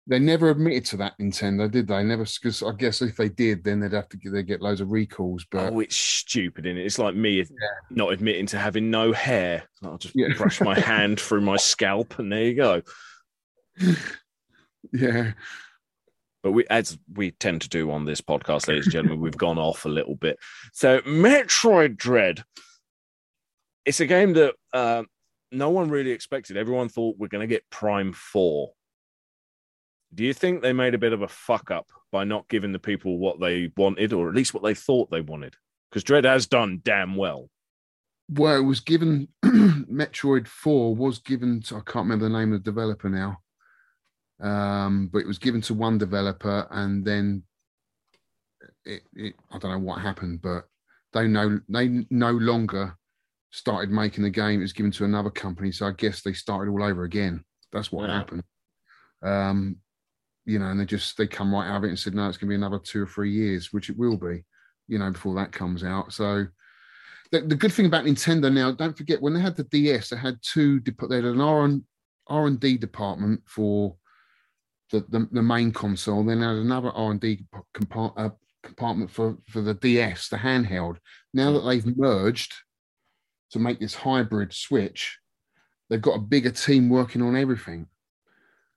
They 0.06 0.20
never 0.20 0.50
admitted 0.50 0.84
to 0.86 0.98
that 0.98 1.14
Nintendo, 1.20 1.72
did 1.72 1.88
they? 1.88 2.04
Never, 2.04 2.26
because 2.26 2.62
I 2.62 2.72
guess 2.74 3.02
if 3.02 3.16
they 3.16 3.30
did, 3.30 3.64
then 3.64 3.80
they'd 3.80 3.94
have 3.94 4.10
to 4.10 4.18
get, 4.18 4.34
they'd 4.34 4.46
get 4.48 4.62
loads 4.62 4.82
of 4.82 4.92
recalls. 4.92 5.46
But 5.50 5.72
oh, 5.74 5.80
it's 5.80 5.96
stupid, 5.96 6.66
is 6.66 6.78
it? 6.78 6.86
It's 6.86 7.00
like 7.00 7.16
me 7.16 7.46
not 7.90 8.12
admitting 8.12 8.46
to 8.48 8.58
having 8.60 8.92
no 8.92 9.14
hair. 9.14 9.64
I'll 9.82 9.98
just 9.98 10.16
Yeah. 10.16 10.28
brush 10.38 10.60
my 10.62 10.78
hand 10.80 11.20
through 11.22 11.42
my 11.42 11.56
scalp, 11.58 12.20
and 12.20 12.32
there 12.32 12.44
you 12.44 12.56
go. 12.56 12.82
yeah, 14.94 15.34
But 16.44 16.52
we, 16.52 16.66
as 16.70 16.98
we 17.14 17.32
tend 17.32 17.62
to 17.62 17.70
do 17.70 17.90
on 17.92 18.06
this 18.06 18.22
podcast, 18.22 18.68
ladies 18.68 18.86
and 18.86 18.94
gentlemen, 18.94 19.22
we've 19.22 19.38
gone 19.38 19.58
off 19.58 19.86
a 19.86 19.90
little 19.90 20.16
bit. 20.16 20.38
So, 20.74 21.00
Metroid 21.02 21.98
Dread, 21.98 22.44
it's 23.86 24.00
a 24.00 24.06
game 24.06 24.34
that 24.34 24.56
uh, 24.74 25.04
no 25.52 25.70
one 25.70 25.90
really 25.90 26.12
expected. 26.12 26.58
Everyone 26.58 26.90
thought 26.90 27.18
we're 27.18 27.28
going 27.28 27.48
to 27.48 27.54
get 27.54 27.70
Prime 27.70 28.12
Four. 28.14 28.74
Do 30.14 30.24
you 30.24 30.34
think 30.34 30.62
they 30.62 30.74
made 30.74 30.94
a 30.94 31.00
bit 31.00 31.14
of 31.14 31.22
a 31.22 31.28
fuck 31.28 31.72
up 31.72 31.88
by 32.12 32.24
not 32.24 32.48
giving 32.48 32.72
the 32.72 32.80
people 32.80 33.18
what 33.18 33.40
they 33.40 33.72
wanted, 33.76 34.14
or 34.14 34.30
at 34.30 34.36
least 34.36 34.54
what 34.54 34.64
they 34.64 34.76
thought 34.76 35.10
they 35.10 35.22
wanted? 35.22 35.56
Because 35.90 36.04
Dread 36.04 36.26
has 36.26 36.46
done 36.48 36.82
damn 36.84 37.16
well. 37.16 37.50
well, 38.30 38.58
it 38.58 38.64
was 38.64 38.80
given. 38.80 39.28
Metroid 39.46 40.48
Four 40.48 40.96
was 40.96 41.20
given. 41.20 41.62
To, 41.64 41.76
I 41.76 41.80
can't 41.80 42.06
remember 42.08 42.28
the 42.28 42.38
name 42.38 42.54
of 42.54 42.64
the 42.64 42.72
developer 42.72 43.10
now. 43.10 43.40
Um, 44.44 45.10
but 45.12 45.20
it 45.20 45.28
was 45.28 45.40
given 45.40 45.62
to 45.62 45.74
one 45.74 45.98
developer, 45.98 46.68
and 46.70 47.04
then 47.06 47.44
it, 48.86 49.02
it 49.16 49.36
I 49.52 49.58
don't 49.58 49.72
know 49.72 49.80
what 49.80 50.02
happened, 50.02 50.42
but 50.42 50.66
they 51.14 51.28
no 51.28 51.60
they 51.70 52.06
no 52.10 52.32
longer 52.32 52.98
started 53.52 53.90
making 53.90 54.24
the 54.24 54.30
game. 54.30 54.60
It 54.60 54.64
was 54.64 54.74
given 54.74 54.92
to 54.94 55.06
another 55.06 55.30
company, 55.30 55.72
so 55.72 55.88
I 55.88 55.92
guess 55.92 56.22
they 56.22 56.34
started 56.34 56.70
all 56.70 56.84
over 56.84 57.04
again. 57.04 57.44
That's 57.72 57.92
what 57.92 58.10
happened. 58.10 58.44
Um, 59.24 59.78
you 60.46 60.60
know, 60.60 60.66
and 60.66 60.80
they 60.80 60.86
just 60.86 61.18
they 61.18 61.26
come 61.28 61.54
right 61.54 61.70
out 61.70 61.78
of 61.78 61.84
it 61.86 61.90
and 61.90 62.00
said, 62.00 62.14
no, 62.14 62.28
it's 62.28 62.38
going 62.38 62.50
to 62.50 62.52
be 62.52 62.56
another 62.56 62.80
two 62.80 63.04
or 63.04 63.08
three 63.08 63.32
years, 63.32 63.72
which 63.72 63.90
it 63.90 63.98
will 63.98 64.18
be, 64.18 64.44
you 64.88 65.00
know, 65.00 65.10
before 65.10 65.36
that 65.36 65.54
comes 65.54 65.84
out. 65.84 66.12
So 66.12 66.46
the, 67.32 67.42
the 67.42 67.56
good 67.56 67.72
thing 67.72 67.86
about 67.86 68.06
Nintendo 68.06 68.52
now, 68.52 68.72
don't 68.72 68.98
forget 68.98 69.22
when 69.22 69.34
they 69.34 69.40
had 69.40 69.56
the 69.56 69.64
DS, 69.64 70.10
they 70.10 70.18
had 70.18 70.38
two. 70.42 70.82
They 70.82 71.16
had 71.16 71.26
an 71.26 71.40
R 71.40 71.64
and 71.64 71.84
R 72.28 72.48
and 72.48 72.60
D 72.60 72.78
department 72.78 73.42
for 73.46 73.96
the, 74.94 75.04
the 75.10 75.28
the 75.32 75.42
main 75.42 75.72
console. 75.72 76.24
Then 76.24 76.42
had 76.42 76.56
another 76.56 76.92
R 76.92 77.12
and 77.12 77.20
D 77.20 77.46
compart, 77.76 78.14
uh, 78.16 78.30
compartment 78.62 79.12
for 79.12 79.38
for 79.50 79.62
the 79.62 79.74
DS, 79.74 80.30
the 80.30 80.38
handheld. 80.38 80.98
Now 81.34 81.52
that 81.52 81.62
they've 81.62 81.98
merged 81.98 82.54
to 83.52 83.60
make 83.60 83.80
this 83.80 83.96
hybrid 83.96 84.54
switch, 84.54 85.18
they've 85.90 86.02
got 86.02 86.16
a 86.16 86.22
bigger 86.22 86.52
team 86.52 86.90
working 86.90 87.22
on 87.22 87.36
everything. 87.36 87.88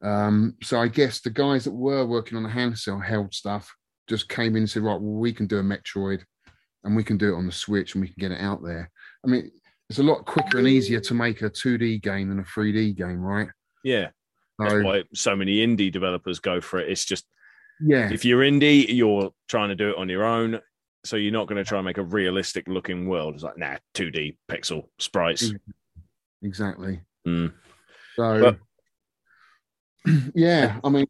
Um, 0.03 0.57
so 0.63 0.81
I 0.81 0.89
guess 0.89 1.21
the 1.21 1.31
guys 1.31 1.65
that 1.65 1.73
were 1.73 2.05
working 2.05 2.37
on 2.37 2.43
the 2.43 2.49
handheld 2.49 3.35
stuff 3.35 3.75
just 4.09 4.29
came 4.29 4.57
in 4.57 4.63
and 4.63 4.71
said, 4.71 4.83
right, 4.83 5.01
well, 5.01 5.21
we 5.21 5.33
can 5.33 5.47
do 5.47 5.59
a 5.59 5.63
Metroid 5.63 6.23
and 6.85 6.95
we 6.95 7.03
can 7.03 7.17
do 7.17 7.35
it 7.35 7.37
on 7.37 7.47
the 7.47 7.53
Switch 7.53 7.95
and 7.95 8.03
we 8.03 8.09
can 8.09 8.17
get 8.19 8.33
it 8.33 8.41
out 8.41 8.63
there. 8.63 8.91
I 9.25 9.29
mean, 9.29 9.51
it's 9.89 9.99
a 9.99 10.03
lot 10.03 10.27
quicker 10.27 10.59
and 10.59 10.69
easier 10.69 11.01
to 11.01 11.15
make 11.15 11.43
a 11.43 11.51
2D 11.51 12.03
game 12.03 12.29
than 12.29 12.41
a 12.41 12.45
3D 12.45 12.97
game, 12.97 13.21
right? 13.21 13.49
Yeah, 13.83 14.09
that's 14.59 14.85
why 14.85 15.05
so 15.15 15.37
many 15.37 15.67
indie 15.67 15.93
developers 15.93 16.39
go 16.39 16.61
for 16.61 16.79
it. 16.81 16.91
It's 16.91 17.05
just 17.05 17.25
yeah, 17.81 18.11
if 18.13 18.25
you're 18.25 18.41
indie, 18.41 18.87
you're 18.89 19.31
trying 19.49 19.69
to 19.69 19.75
do 19.75 19.91
it 19.91 19.97
on 19.99 20.09
your 20.09 20.25
own. 20.25 20.61
So 21.05 21.17
you're 21.17 21.33
not 21.33 21.47
going 21.47 21.63
to 21.63 21.69
try 21.69 21.79
and 21.79 21.85
make 21.85 21.99
a 21.99 22.03
realistic 22.03 22.67
looking 22.67 23.07
world. 23.07 23.35
It's 23.35 23.45
like, 23.45 23.57
nah, 23.57 23.77
2D 23.95 24.39
pixel 24.51 24.89
sprites. 24.99 25.53
exactly. 26.43 27.01
Mm. 27.27 27.53
So, 28.17 28.59
But- 30.05 30.13
yeah, 30.35 30.81
I 30.83 30.89
mean, 30.89 31.07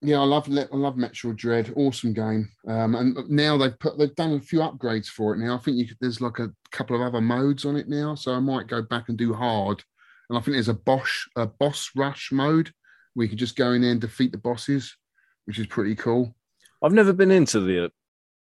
yeah, 0.00 0.20
I 0.20 0.24
love 0.24 0.48
I 0.50 0.76
love 0.76 0.96
Metroid 0.96 1.36
Dread, 1.36 1.72
awesome 1.76 2.12
game. 2.12 2.48
Um, 2.68 2.94
and 2.94 3.30
now 3.30 3.56
they've 3.56 3.78
put 3.78 3.98
they've 3.98 4.14
done 4.14 4.34
a 4.34 4.40
few 4.40 4.58
upgrades 4.58 5.06
for 5.06 5.34
it. 5.34 5.38
Now 5.38 5.56
I 5.56 5.58
think 5.58 5.78
you 5.78 5.86
could, 5.88 5.96
there's 6.00 6.20
like 6.20 6.40
a 6.40 6.50
couple 6.72 6.94
of 6.96 7.02
other 7.02 7.20
modes 7.20 7.64
on 7.64 7.76
it 7.76 7.88
now, 7.88 8.14
so 8.14 8.32
I 8.32 8.40
might 8.40 8.66
go 8.66 8.82
back 8.82 9.08
and 9.08 9.16
do 9.16 9.32
hard. 9.32 9.82
And 10.28 10.38
I 10.38 10.40
think 10.40 10.54
there's 10.54 10.68
a 10.68 10.74
boss 10.74 11.28
a 11.36 11.46
boss 11.46 11.90
rush 11.94 12.30
mode 12.32 12.72
where 13.14 13.24
you 13.24 13.28
can 13.28 13.38
just 13.38 13.56
go 13.56 13.72
in 13.72 13.82
there 13.82 13.92
and 13.92 14.00
defeat 14.00 14.32
the 14.32 14.38
bosses, 14.38 14.96
which 15.44 15.58
is 15.58 15.66
pretty 15.66 15.94
cool. 15.94 16.34
I've 16.82 16.92
never 16.92 17.12
been 17.12 17.30
into 17.30 17.60
the 17.60 17.86
uh, 17.86 17.88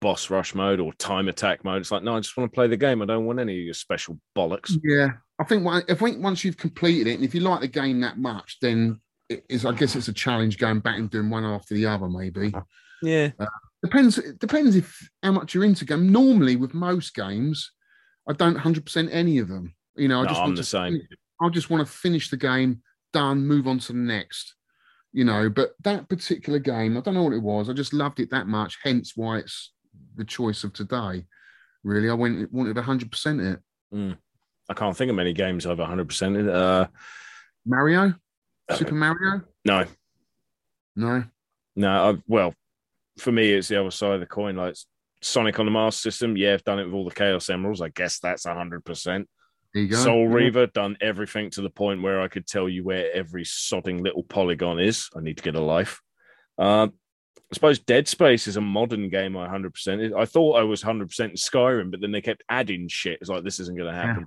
boss 0.00 0.30
rush 0.30 0.54
mode 0.54 0.80
or 0.80 0.92
time 0.94 1.28
attack 1.28 1.64
mode. 1.64 1.80
It's 1.80 1.90
like, 1.90 2.02
no, 2.02 2.16
I 2.16 2.20
just 2.20 2.36
want 2.36 2.50
to 2.50 2.54
play 2.54 2.68
the 2.68 2.76
game. 2.76 3.02
I 3.02 3.06
don't 3.06 3.26
want 3.26 3.40
any 3.40 3.58
of 3.58 3.64
your 3.64 3.74
special 3.74 4.18
bollocks. 4.36 4.76
Yeah, 4.84 5.08
I 5.38 5.44
think 5.44 5.66
if 5.88 6.00
once 6.00 6.44
you've 6.44 6.56
completed 6.56 7.06
it, 7.06 7.14
and 7.14 7.24
if 7.24 7.34
you 7.34 7.40
like 7.40 7.60
the 7.60 7.68
game 7.68 8.00
that 8.00 8.18
much, 8.18 8.58
then 8.60 9.00
it 9.28 9.44
is. 9.48 9.64
I 9.64 9.72
guess 9.72 9.96
it's 9.96 10.08
a 10.08 10.12
challenge 10.12 10.58
going 10.58 10.80
back 10.80 10.98
and 10.98 11.10
doing 11.10 11.30
one 11.30 11.44
after 11.44 11.74
the 11.74 11.86
other. 11.86 12.08
Maybe 12.08 12.52
Yeah. 13.02 13.30
depends. 13.82 14.18
It 14.18 14.38
depends 14.38 14.76
if 14.76 15.08
how 15.22 15.32
much 15.32 15.54
you're 15.54 15.64
into 15.64 15.84
game. 15.84 16.10
Normally, 16.10 16.56
with 16.56 16.74
most 16.74 17.14
games, 17.14 17.72
I 18.28 18.32
don't 18.34 18.56
hundred 18.56 18.84
percent 18.84 19.10
any 19.12 19.38
of 19.38 19.48
them. 19.48 19.74
You 19.96 20.08
know, 20.08 20.20
I 20.20 20.22
No, 20.24 20.28
just 20.28 20.40
I'm 20.40 20.46
want 20.46 20.56
the 20.56 20.64
same. 20.64 21.00
I 21.40 21.48
just 21.50 21.70
want 21.70 21.86
to 21.86 21.92
finish 21.92 22.30
the 22.30 22.36
game, 22.36 22.82
done, 23.12 23.46
move 23.46 23.66
on 23.66 23.78
to 23.80 23.92
the 23.92 23.98
next. 23.98 24.54
You 25.12 25.24
know, 25.24 25.48
but 25.48 25.70
that 25.84 26.08
particular 26.08 26.58
game, 26.58 26.96
I 26.96 27.00
don't 27.00 27.14
know 27.14 27.22
what 27.24 27.32
it 27.32 27.42
was. 27.42 27.70
I 27.70 27.72
just 27.72 27.94
loved 27.94 28.20
it 28.20 28.30
that 28.30 28.46
much. 28.46 28.78
Hence, 28.82 29.12
why 29.16 29.38
it's 29.38 29.72
the 30.16 30.24
choice 30.24 30.64
of 30.64 30.72
today. 30.74 31.24
Really, 31.82 32.10
I 32.10 32.14
went 32.14 32.52
wanted 32.52 32.76
hundred 32.76 33.10
percent 33.10 33.40
it. 33.40 33.60
I 34.70 34.74
can't 34.74 34.94
think 34.96 35.08
of 35.08 35.16
many 35.16 35.32
games 35.32 35.64
I've 35.66 35.78
100%. 35.78 36.52
Uh, 36.54 36.88
Mario, 37.64 38.12
Super 38.74 38.94
Mario. 38.94 39.40
no, 39.64 39.86
No. 40.94 41.24
no. 41.74 42.08
I've, 42.10 42.22
well, 42.26 42.54
for 43.18 43.32
me, 43.32 43.54
it's 43.54 43.68
the 43.68 43.80
other 43.80 43.90
side 43.90 44.12
of 44.12 44.20
the 44.20 44.26
coin. 44.26 44.56
Like 44.56 44.76
Sonic 45.22 45.58
on 45.58 45.64
the 45.64 45.72
Master 45.72 46.10
System. 46.10 46.36
Yeah, 46.36 46.52
I've 46.52 46.64
done 46.64 46.78
it 46.80 46.84
with 46.84 46.92
all 46.92 47.08
the 47.08 47.14
Chaos 47.14 47.48
Emeralds. 47.48 47.80
I 47.80 47.88
guess 47.88 48.18
that's 48.18 48.44
100%. 48.44 49.24
There 49.74 49.82
you 49.82 49.88
go. 49.90 49.96
Soul 49.96 50.28
Yeah. 50.28 50.34
Reaver, 50.34 50.66
done 50.68 50.96
everything 51.00 51.50
to 51.50 51.62
the 51.62 51.70
point 51.70 52.02
where 52.02 52.20
I 52.20 52.28
could 52.28 52.46
tell 52.46 52.68
you 52.68 52.84
where 52.84 53.12
every 53.12 53.44
sodding 53.44 54.00
little 54.00 54.22
polygon 54.24 54.78
is. 54.80 55.08
I 55.16 55.20
need 55.20 55.36
to 55.36 55.42
get 55.42 55.54
a 55.54 55.60
life. 55.60 56.00
Uh, 56.58 56.88
I 57.50 57.54
suppose 57.54 57.78
Dead 57.78 58.08
Space 58.08 58.46
is 58.46 58.56
a 58.56 58.60
modern 58.60 59.08
game. 59.08 59.36
I 59.36 59.46
100%. 59.48 60.14
I 60.18 60.24
thought 60.26 60.58
I 60.58 60.62
was 60.62 60.82
100% 60.82 61.20
in 61.20 61.30
Skyrim, 61.32 61.90
but 61.90 62.00
then 62.00 62.12
they 62.12 62.20
kept 62.20 62.42
adding 62.48 62.88
shit. 62.88 63.18
It's 63.20 63.30
like, 63.30 63.44
this 63.44 63.60
isn't 63.60 63.76
going 63.76 63.92
to 63.92 63.98
happen. 63.98 64.26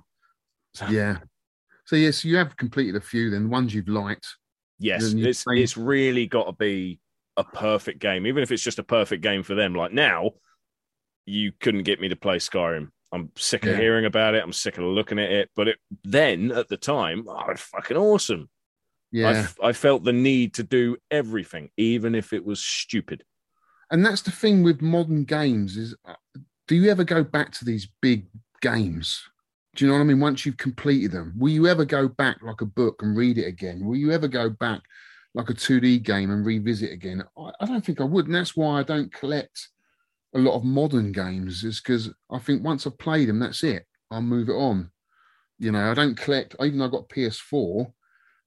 So, 0.74 0.86
Yeah. 0.86 1.18
So 1.84 1.96
yes, 1.96 2.24
you 2.24 2.36
have 2.36 2.56
completed 2.56 2.96
a 2.96 3.00
few. 3.00 3.30
Then 3.30 3.44
the 3.44 3.48
ones 3.48 3.74
you've 3.74 3.88
liked. 3.88 4.26
yes, 4.78 5.12
it's, 5.12 5.40
say- 5.40 5.60
it's 5.62 5.76
really 5.76 6.26
got 6.26 6.44
to 6.46 6.52
be 6.52 6.98
a 7.36 7.44
perfect 7.44 7.98
game, 7.98 8.26
even 8.26 8.42
if 8.42 8.50
it's 8.52 8.62
just 8.62 8.78
a 8.78 8.84
perfect 8.84 9.22
game 9.22 9.42
for 9.42 9.54
them. 9.54 9.74
Like 9.74 9.92
now, 9.92 10.30
you 11.26 11.52
couldn't 11.60 11.82
get 11.82 12.00
me 12.00 12.08
to 12.08 12.16
play 12.16 12.36
Skyrim. 12.38 12.88
I'm 13.12 13.30
sick 13.36 13.64
of 13.64 13.72
Yeah. 13.72 13.76
hearing 13.76 14.06
about 14.06 14.34
it. 14.34 14.42
I'm 14.42 14.52
sick 14.52 14.78
of 14.78 14.84
looking 14.84 15.18
at 15.18 15.30
it. 15.30 15.50
But 15.54 15.68
it, 15.68 15.78
then 16.02 16.50
at 16.50 16.68
the 16.68 16.76
time, 16.78 17.24
oh, 17.28 17.50
it's 17.50 17.60
fucking 17.62 17.96
awesome. 17.96 18.48
I, 19.14 19.16
Yeah. 19.18 19.46
I 19.62 19.72
felt 19.74 20.04
the 20.04 20.12
need 20.14 20.54
to 20.54 20.62
do 20.62 20.96
everything, 21.10 21.70
even 21.76 22.14
if 22.14 22.32
it 22.32 22.44
was 22.44 22.60
stupid. 22.60 23.24
and 23.90 24.06
that's 24.06 24.22
the 24.22 24.30
thing 24.30 24.62
with 24.62 24.80
modern 24.80 25.24
games 25.24 25.76
is, 25.76 25.94
uh, 26.06 26.14
do 26.66 26.74
you 26.74 26.90
ever 26.90 27.04
go 27.04 27.22
back 27.22 27.52
to 27.52 27.64
these 27.66 27.86
big 28.00 28.26
games? 28.62 29.22
Do 29.76 29.84
you 29.84 29.90
know 29.90 29.98
what 29.98 30.04
I 30.04 30.04
mean? 30.04 30.20
Once 30.20 30.46
you've 30.46 30.56
completed 30.56 31.12
them, 31.12 31.34
will 31.36 31.50
you 31.52 31.66
ever 31.66 31.84
go 31.84 32.08
back 32.08 32.38
like 32.42 32.62
a 32.62 32.66
book 32.66 33.02
and 33.02 33.14
read 33.14 33.36
it 33.36 33.46
again? 33.46 33.84
Will 33.84 33.96
you 33.96 34.10
ever 34.10 34.28
go 34.28 34.48
back 34.48 34.80
like 35.34 35.50
a 35.50 35.54
2D 35.54 36.02
game 36.02 36.30
and 36.30 36.46
revisit 36.46 36.90
again? 36.90 37.22
I, 37.36 37.50
I 37.60 37.66
don't 37.66 37.84
think 37.84 38.00
I 38.00 38.04
would, 38.04 38.26
and 38.26 38.34
that's 38.34 38.56
why 38.56 38.80
I 38.80 38.82
don't 38.82 39.12
collect 39.12 39.68
a 40.34 40.38
lot 40.38 40.56
of 40.56 40.64
modern 40.64 41.12
games. 41.12 41.64
Is 41.64 41.80
because 41.80 42.10
I 42.30 42.38
think 42.38 42.62
once 42.64 42.86
I've 42.86 42.98
played 42.98 43.28
them, 43.28 43.38
that's 43.38 43.62
it. 43.64 43.86
I'll 44.10 44.22
move 44.22 44.48
it 44.48 44.54
on. 44.54 44.90
You 45.58 45.72
know, 45.72 45.90
I 45.90 45.94
don't 45.94 46.16
collect. 46.16 46.56
Even 46.60 46.78
though 46.78 46.86
I've 46.86 46.90
got 46.90 47.08
PS4, 47.08 47.92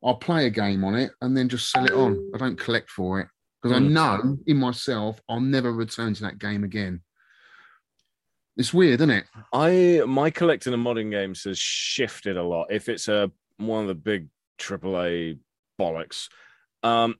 I'll 0.03 0.15
play 0.15 0.45
a 0.45 0.49
game 0.49 0.83
on 0.83 0.95
it 0.95 1.11
and 1.21 1.36
then 1.36 1.49
just 1.49 1.71
sell 1.71 1.86
it 1.86 1.93
on. 1.93 2.31
I 2.33 2.38
don't 2.38 2.59
collect 2.59 2.89
for 2.89 3.21
it 3.21 3.27
because 3.61 3.75
I 3.75 3.79
Mm. 3.79 3.91
know 3.91 4.38
in 4.45 4.57
myself 4.57 5.21
I'll 5.29 5.39
never 5.39 5.71
return 5.71 6.13
to 6.15 6.21
that 6.23 6.39
game 6.39 6.63
again. 6.63 7.01
It's 8.57 8.73
weird, 8.73 9.01
isn't 9.01 9.09
it? 9.09 9.25
I 9.51 10.03
my 10.07 10.29
collecting 10.29 10.73
of 10.73 10.79
modern 10.79 11.09
games 11.09 11.43
has 11.43 11.57
shifted 11.59 12.38
a 12.38 12.43
lot. 12.43 12.67
If 12.69 12.88
it's 12.89 13.07
a 13.07 13.31
one 13.57 13.81
of 13.81 13.88
the 13.88 13.95
big 13.95 14.27
AAA 14.59 15.39
bollocks, 15.79 16.29
um, 16.83 17.15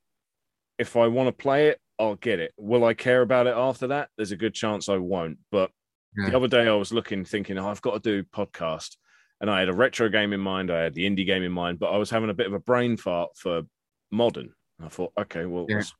if 0.78 0.96
I 0.96 1.08
want 1.08 1.28
to 1.28 1.32
play 1.34 1.68
it, 1.70 1.80
I'll 2.00 2.16
get 2.16 2.40
it. 2.40 2.54
Will 2.58 2.84
I 2.86 2.94
care 2.94 3.22
about 3.22 3.48
it 3.48 3.56
after 3.56 3.88
that? 3.88 4.10
There's 4.18 4.32
a 4.32 4.38
good 4.38 4.54
chance 4.54 4.90
I 4.90 4.98
won't. 4.98 5.38
But 5.52 5.72
Yeah. 6.18 6.30
the 6.30 6.38
other 6.38 6.48
day 6.48 6.68
I 6.68 6.74
was 6.74 6.92
looking, 6.94 7.26
thinking, 7.26 7.58
oh, 7.58 7.68
I've 7.70 7.82
got 7.82 7.94
to 7.94 8.00
do 8.00 8.24
podcast, 8.24 8.98
and 9.42 9.50
I 9.50 9.60
had 9.60 9.70
a 9.70 9.74
retro 9.74 10.10
game 10.10 10.34
in 10.34 10.40
mind, 10.40 10.72
I 10.72 10.82
had 10.84 10.94
the 10.94 11.06
indie 11.06 11.26
game 11.26 11.44
in 11.44 11.52
mind, 11.52 11.80
but 11.80 11.92
I 11.92 11.98
was 11.98 12.10
having 12.10 12.30
a 12.30 12.34
bit 12.34 12.48
of 12.48 12.54
a 12.54 12.60
brain 12.60 12.98
fart 12.98 13.32
for 13.38 13.64
modern. 14.12 14.54
I 14.84 14.90
thought, 14.90 15.14
okay, 15.18 15.46
well, 15.46 15.66
Yeah. 15.70 15.78
let's 15.78 15.94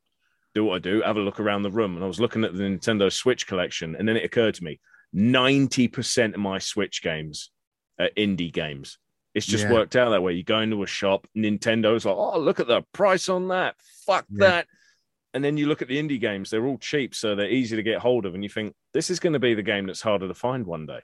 do 0.54 0.64
what 0.66 0.76
I 0.76 0.80
do, 0.80 1.02
have 1.02 1.18
a 1.18 1.22
look 1.22 1.40
around 1.40 1.64
the 1.64 1.72
room, 1.72 1.96
and 1.96 2.04
I 2.04 2.08
was 2.08 2.20
looking 2.20 2.44
at 2.46 2.54
the 2.56 2.64
Nintendo 2.64 3.12
Switch 3.12 3.46
collection, 3.48 3.96
and 3.96 4.08
then 4.08 4.16
it 4.18 4.24
occurred 4.24 4.56
to 4.56 4.64
me, 4.64 4.80
ninety 5.14 5.88
percent 5.88 6.34
of 6.36 6.42
my 6.42 6.60
Switch 6.60 7.02
games 7.02 7.52
are 8.00 8.10
indie 8.18 8.52
games. 8.52 8.98
It's 9.34 9.46
just 9.46 9.66
Yeah. 9.66 9.74
worked 9.74 9.96
out 9.98 10.10
that 10.12 10.24
way. 10.24 10.34
You 10.34 10.44
go 10.44 10.60
into 10.60 10.82
a 10.84 10.88
shop, 10.88 11.28
Nintendo's 11.36 12.06
like, 12.06 12.16
oh, 12.16 12.40
look 12.40 12.60
at 12.62 12.68
the 12.68 12.84
price 12.94 13.28
on 13.28 13.50
that. 13.50 13.76
Fuck 14.06 14.26
Yeah. 14.30 14.40
that. 14.50 14.68
And 15.36 15.44
then 15.44 15.58
you 15.58 15.68
look 15.68 15.82
at 15.82 15.90
the 15.90 16.02
indie 16.02 16.20
games, 16.20 16.50
they're 16.50 16.66
all 16.66 16.78
cheap, 16.78 17.14
so 17.14 17.36
they're 17.36 17.50
easy 17.50 17.76
to 17.76 17.84
get 17.84 18.00
hold 18.00 18.26
of. 18.26 18.34
And 18.34 18.44
you 18.44 18.50
think, 18.50 18.74
this 18.94 19.10
is 19.10 19.20
going 19.20 19.34
to 19.34 19.40
be 19.40 19.54
the 19.54 19.62
game 19.62 19.86
that's 19.86 20.02
harder 20.02 20.30
to 20.30 20.34
find 20.34 20.66
one 20.66 20.86
day. 20.86 21.02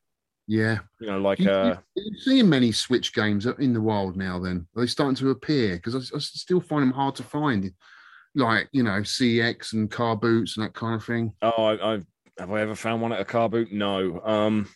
Yeah. 0.48 0.80
You 1.02 1.08
know, 1.08 1.20
like, 1.20 1.40
you, 1.40 1.52
uh, 1.52 1.76
are 1.76 1.84
you 1.96 2.18
seeing 2.18 2.48
many 2.48 2.72
Switch 2.72 3.14
games 3.14 3.46
in 3.46 3.74
the 3.74 3.82
wild 3.82 4.16
now? 4.16 4.40
Then 4.40 4.68
are 4.76 4.82
they 4.82 4.88
starting 4.88 5.16
to 5.18 5.32
appear? 5.32 5.76
Because 5.76 5.96
I, 5.96 6.16
I 6.16 6.20
still 6.20 6.62
find 6.62 6.82
them 6.82 6.92
hard 6.92 7.16
to 7.16 7.24
find, 7.24 7.72
like 8.34 8.70
you 8.72 8.84
know 8.84 9.02
CX 9.02 9.74
and 9.74 9.92
car 9.92 10.16
boots 10.16 10.56
and 10.56 10.66
that 10.66 10.74
kind 10.74 10.96
of 10.96 11.04
thing. 11.04 11.34
oh, 11.42 11.66
I, 11.66 11.94
I've, 11.94 12.06
have 12.40 12.52
I 12.52 12.62
ever 12.62 12.76
found 12.76 13.02
one 13.02 13.12
at 13.12 13.20
a 13.20 13.26
car 13.26 13.50
boot? 13.50 13.72
No. 13.72 14.22
Um, 14.22 14.70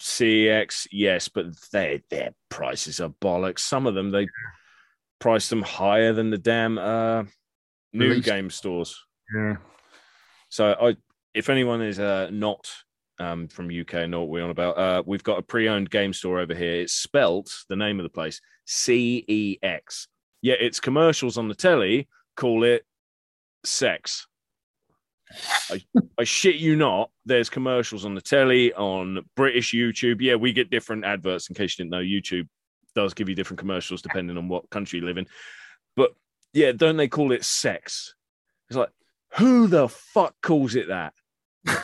CX, 0.00 0.86
yes, 0.92 1.28
but 1.28 1.46
their 1.72 2.00
their 2.10 2.30
prices 2.48 3.00
are 3.00 3.08
bollocks. 3.08 3.60
Some 3.60 3.86
of 3.86 3.94
them 3.94 4.10
they 4.10 4.28
price 5.18 5.48
them 5.48 5.62
higher 5.62 6.12
than 6.12 6.30
the 6.30 6.38
damn 6.38 6.78
uh, 6.78 7.24
new 7.96 8.10
Release. 8.10 8.24
game 8.24 8.50
stores. 8.50 9.02
Yeah. 9.34 9.56
So 10.48 10.76
I, 10.80 10.96
if 11.34 11.48
anyone 11.50 11.82
is 11.82 11.98
uh, 11.98 12.28
not 12.30 12.70
um, 13.18 13.48
from 13.48 13.68
UK, 13.68 14.08
know 14.08 14.20
what 14.20 14.28
we're 14.28 14.44
on 14.44 14.50
about. 14.50 14.78
Uh, 14.78 15.02
we've 15.04 15.24
got 15.24 15.38
a 15.38 15.42
pre-owned 15.42 15.90
game 15.90 16.12
store 16.12 16.38
over 16.38 16.54
here. 16.54 16.82
It's 16.82 16.92
spelt 16.92 17.50
the 17.68 17.76
name 17.76 17.98
of 17.98 18.04
the 18.04 18.10
place 18.10 18.40
C 18.66 19.24
E 19.26 19.58
X. 19.62 20.08
Yeah, 20.42 20.54
it's 20.60 20.80
commercials 20.80 21.38
on 21.38 21.48
the 21.48 21.54
telly. 21.54 22.08
Call 22.36 22.64
it 22.64 22.84
sex. 23.64 24.26
I, 25.70 25.84
I 26.18 26.24
shit 26.24 26.56
you 26.56 26.76
not. 26.76 27.10
There's 27.24 27.50
commercials 27.50 28.04
on 28.04 28.14
the 28.14 28.20
telly 28.20 28.72
on 28.74 29.24
British 29.34 29.72
YouTube. 29.72 30.20
Yeah, 30.20 30.36
we 30.36 30.52
get 30.52 30.70
different 30.70 31.04
adverts. 31.04 31.48
In 31.48 31.56
case 31.56 31.76
you 31.76 31.84
didn't 31.84 31.92
know, 31.92 32.02
YouTube 32.02 32.48
does 32.94 33.12
give 33.12 33.28
you 33.28 33.34
different 33.34 33.58
commercials 33.58 34.02
depending 34.02 34.36
on 34.36 34.48
what 34.48 34.70
country 34.70 35.00
you 35.00 35.04
live 35.04 35.18
in. 35.18 35.26
But 35.96 36.14
yeah, 36.52 36.72
don't 36.72 36.96
they 36.96 37.08
call 37.08 37.32
it 37.32 37.44
sex? 37.44 38.14
It's 38.68 38.76
like 38.76 38.90
who 39.36 39.66
the 39.66 39.88
fuck 39.88 40.34
calls 40.42 40.74
it 40.74 40.88
that? 40.88 41.12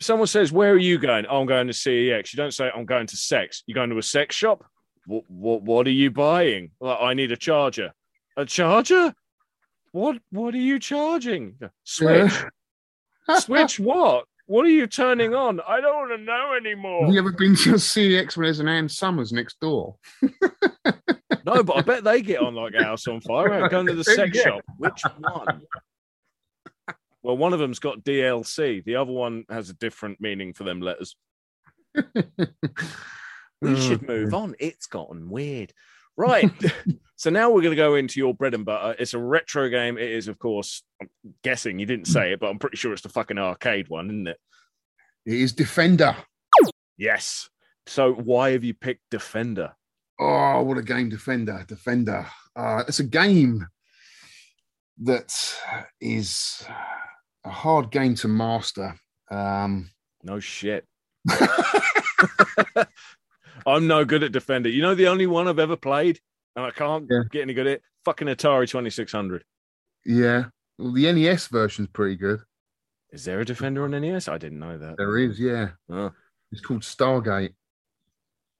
Someone 0.00 0.28
says, 0.28 0.52
"Where 0.52 0.72
are 0.72 0.78
you 0.78 0.98
going?" 0.98 1.26
Oh, 1.28 1.40
I'm 1.40 1.46
going 1.46 1.66
to 1.66 1.72
CEX. 1.72 2.32
You 2.32 2.36
don't 2.36 2.54
say, 2.54 2.70
"I'm 2.74 2.84
going 2.84 3.06
to 3.08 3.16
sex." 3.16 3.64
You're 3.66 3.74
going 3.74 3.90
to 3.90 3.98
a 3.98 4.02
sex 4.02 4.36
shop. 4.36 4.64
What? 5.06 5.24
What? 5.28 5.62
What 5.62 5.86
are 5.86 5.90
you 5.90 6.10
buying? 6.10 6.70
Well, 6.78 6.98
I 7.00 7.14
need 7.14 7.32
a 7.32 7.36
charger. 7.36 7.92
A 8.36 8.44
charger? 8.44 9.14
What? 9.92 10.18
What 10.30 10.54
are 10.54 10.58
you 10.58 10.78
charging? 10.78 11.58
Switch. 11.84 12.32
Switch. 13.38 13.80
What? 13.80 14.26
What 14.46 14.64
are 14.64 14.70
you 14.70 14.86
turning 14.86 15.34
on? 15.34 15.60
I 15.68 15.80
don't 15.80 15.94
want 15.94 16.18
to 16.18 16.24
know 16.24 16.54
anymore. 16.54 17.04
Have 17.04 17.12
you 17.12 17.18
ever 17.18 17.32
been 17.32 17.54
to 17.56 17.72
a 17.72 17.74
CX 17.74 18.36
when 18.36 18.44
there's 18.44 18.60
an 18.60 18.68
Ann 18.68 18.88
Summers 18.88 19.32
next 19.32 19.60
door? 19.60 19.96
No, 21.54 21.62
but 21.62 21.76
I 21.78 21.80
bet 21.82 22.04
they 22.04 22.20
get 22.22 22.40
on 22.40 22.54
like 22.54 22.74
a 22.74 22.82
house 22.84 23.06
on 23.06 23.20
fire. 23.22 23.48
Right, 23.48 23.70
going 23.70 23.86
to 23.86 23.94
the 23.94 24.04
sex 24.04 24.36
Yeah. 24.36 24.42
shop. 24.42 24.60
Which 24.76 25.02
one? 25.18 25.62
Well, 27.22 27.36
one 27.36 27.52
of 27.52 27.58
them's 27.58 27.78
got 27.78 28.04
DLC. 28.04 28.84
The 28.84 28.96
other 28.96 29.12
one 29.12 29.44
has 29.50 29.70
a 29.70 29.74
different 29.74 30.20
meaning 30.20 30.52
for 30.52 30.64
them 30.64 30.80
letters. 30.80 31.16
We 31.94 33.76
should 33.80 34.06
move 34.06 34.34
on. 34.34 34.54
It's 34.58 34.86
gotten 34.86 35.28
weird. 35.30 35.72
Right. 36.16 36.50
so 37.16 37.30
now 37.30 37.50
we're 37.50 37.62
going 37.62 37.72
to 37.72 37.76
go 37.76 37.94
into 37.94 38.20
your 38.20 38.34
bread 38.34 38.54
and 38.54 38.64
butter. 38.64 38.94
It's 38.98 39.14
a 39.14 39.18
retro 39.18 39.68
game. 39.68 39.98
It 39.98 40.10
is, 40.10 40.28
of 40.28 40.38
course, 40.38 40.82
I'm 41.00 41.08
guessing 41.42 41.78
you 41.78 41.86
didn't 41.86 42.06
say 42.08 42.32
it, 42.32 42.40
but 42.40 42.48
I'm 42.48 42.58
pretty 42.58 42.76
sure 42.76 42.92
it's 42.92 43.02
the 43.02 43.08
fucking 43.08 43.38
arcade 43.38 43.88
one, 43.88 44.06
isn't 44.06 44.28
it? 44.28 44.38
It 45.26 45.34
is 45.34 45.52
Defender. 45.52 46.16
Yes. 46.96 47.48
So 47.86 48.12
why 48.12 48.50
have 48.50 48.64
you 48.64 48.74
picked 48.74 49.02
Defender? 49.10 49.74
Oh, 50.20 50.62
what 50.62 50.78
a 50.78 50.82
game, 50.82 51.08
Defender. 51.08 51.64
Defender. 51.68 52.26
Uh, 52.56 52.82
it's 52.88 52.98
a 53.00 53.04
game 53.04 53.66
that 55.02 55.32
is 56.00 56.64
a 57.44 57.50
hard 57.50 57.90
game 57.90 58.14
to 58.16 58.28
master. 58.28 58.94
Um, 59.30 59.90
No 60.24 60.40
shit. 60.40 60.84
I'm 63.66 63.86
no 63.86 64.04
good 64.04 64.22
at 64.22 64.32
Defender. 64.32 64.68
You 64.68 64.82
know 64.82 64.94
the 64.94 65.08
only 65.08 65.26
one 65.26 65.46
I've 65.48 65.58
ever 65.58 65.76
played, 65.76 66.20
and 66.56 66.64
I 66.64 66.70
can't 66.70 67.06
Yeah. 67.10 67.22
get 67.30 67.42
any 67.42 67.54
good 67.54 67.66
at 67.66 67.72
it. 67.74 67.82
Fucking 68.04 68.28
Atari 68.28 68.68
2600. 68.68 69.44
yeah. 70.04 70.44
Well, 70.78 70.92
the 70.92 71.12
NES 71.12 71.48
version's 71.48 71.88
pretty 71.88 72.14
good. 72.14 72.38
Is 73.10 73.24
there 73.24 73.40
a 73.40 73.44
Defender 73.44 73.82
on 73.82 73.90
NES? 73.90 74.28
I 74.28 74.38
didn't 74.38 74.60
know 74.60 74.78
that. 74.78 74.96
There 74.96 75.18
is, 75.18 75.40
yeah. 75.40 75.70
Oh. 75.90 76.12
It's 76.52 76.60
called 76.60 76.82
Stargate, 76.82 77.54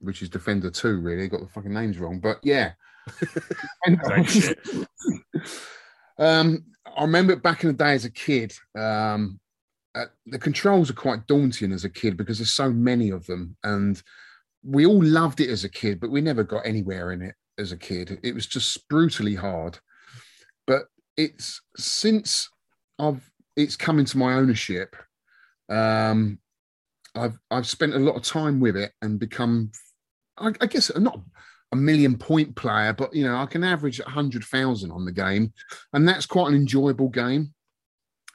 which 0.00 0.22
is 0.22 0.28
Defender 0.28 0.70
2, 0.70 1.00
really. 1.00 1.28
Got 1.28 1.40
the 1.40 1.48
fucking 1.48 1.72
names 1.72 1.98
wrong. 1.98 2.20
But 2.20 2.38
yeah. 2.42 2.72
Um, 6.18 6.64
I 6.96 7.02
remember 7.02 7.36
back 7.36 7.62
in 7.62 7.68
the 7.68 7.74
day 7.74 7.92
as 7.92 8.04
a 8.04 8.10
kid, 8.10 8.52
um, 8.76 9.38
uh, 9.94 10.06
the 10.26 10.38
controls 10.38 10.90
are 10.90 10.94
quite 10.94 11.26
daunting 11.26 11.72
as 11.72 11.84
a 11.84 11.90
kid 11.90 12.16
because 12.16 12.38
there's 12.38 12.52
so 12.52 12.72
many 12.72 13.10
of 13.10 13.24
them. 13.26 13.56
And 13.62 14.02
we 14.64 14.86
all 14.86 15.02
loved 15.02 15.40
it 15.40 15.50
as 15.50 15.64
a 15.64 15.68
kid, 15.68 16.00
but 16.00 16.10
we 16.10 16.20
never 16.20 16.42
got 16.42 16.66
anywhere 16.66 17.12
in 17.12 17.22
it 17.22 17.34
as 17.58 17.72
a 17.72 17.76
kid. 17.76 18.18
It 18.22 18.34
was 18.34 18.46
just 18.46 18.88
brutally 18.88 19.34
hard. 19.34 19.78
But 20.66 20.86
it's 21.16 21.60
since 21.76 22.48
I've 22.98 23.30
it's 23.56 23.76
come 23.76 23.98
into 23.98 24.18
my 24.18 24.34
ownership, 24.34 24.94
um, 25.68 26.38
I've 27.14 27.38
I've 27.50 27.66
spent 27.66 27.94
a 27.94 27.98
lot 27.98 28.16
of 28.16 28.22
time 28.22 28.60
with 28.60 28.76
it 28.76 28.92
and 29.02 29.18
become, 29.18 29.72
I, 30.40 30.52
I 30.60 30.66
guess, 30.66 30.90
not 30.96 31.20
a 31.72 31.76
million 31.76 32.16
point 32.16 32.56
player, 32.56 32.92
but 32.92 33.14
you 33.14 33.24
know, 33.24 33.36
I 33.36 33.46
can 33.46 33.64
average 33.64 34.00
a 34.00 34.08
hundred 34.08 34.44
thousand 34.44 34.90
on 34.90 35.04
the 35.04 35.12
game, 35.12 35.52
and 35.92 36.08
that's 36.08 36.26
quite 36.26 36.48
an 36.48 36.54
enjoyable 36.54 37.08
game. 37.08 37.54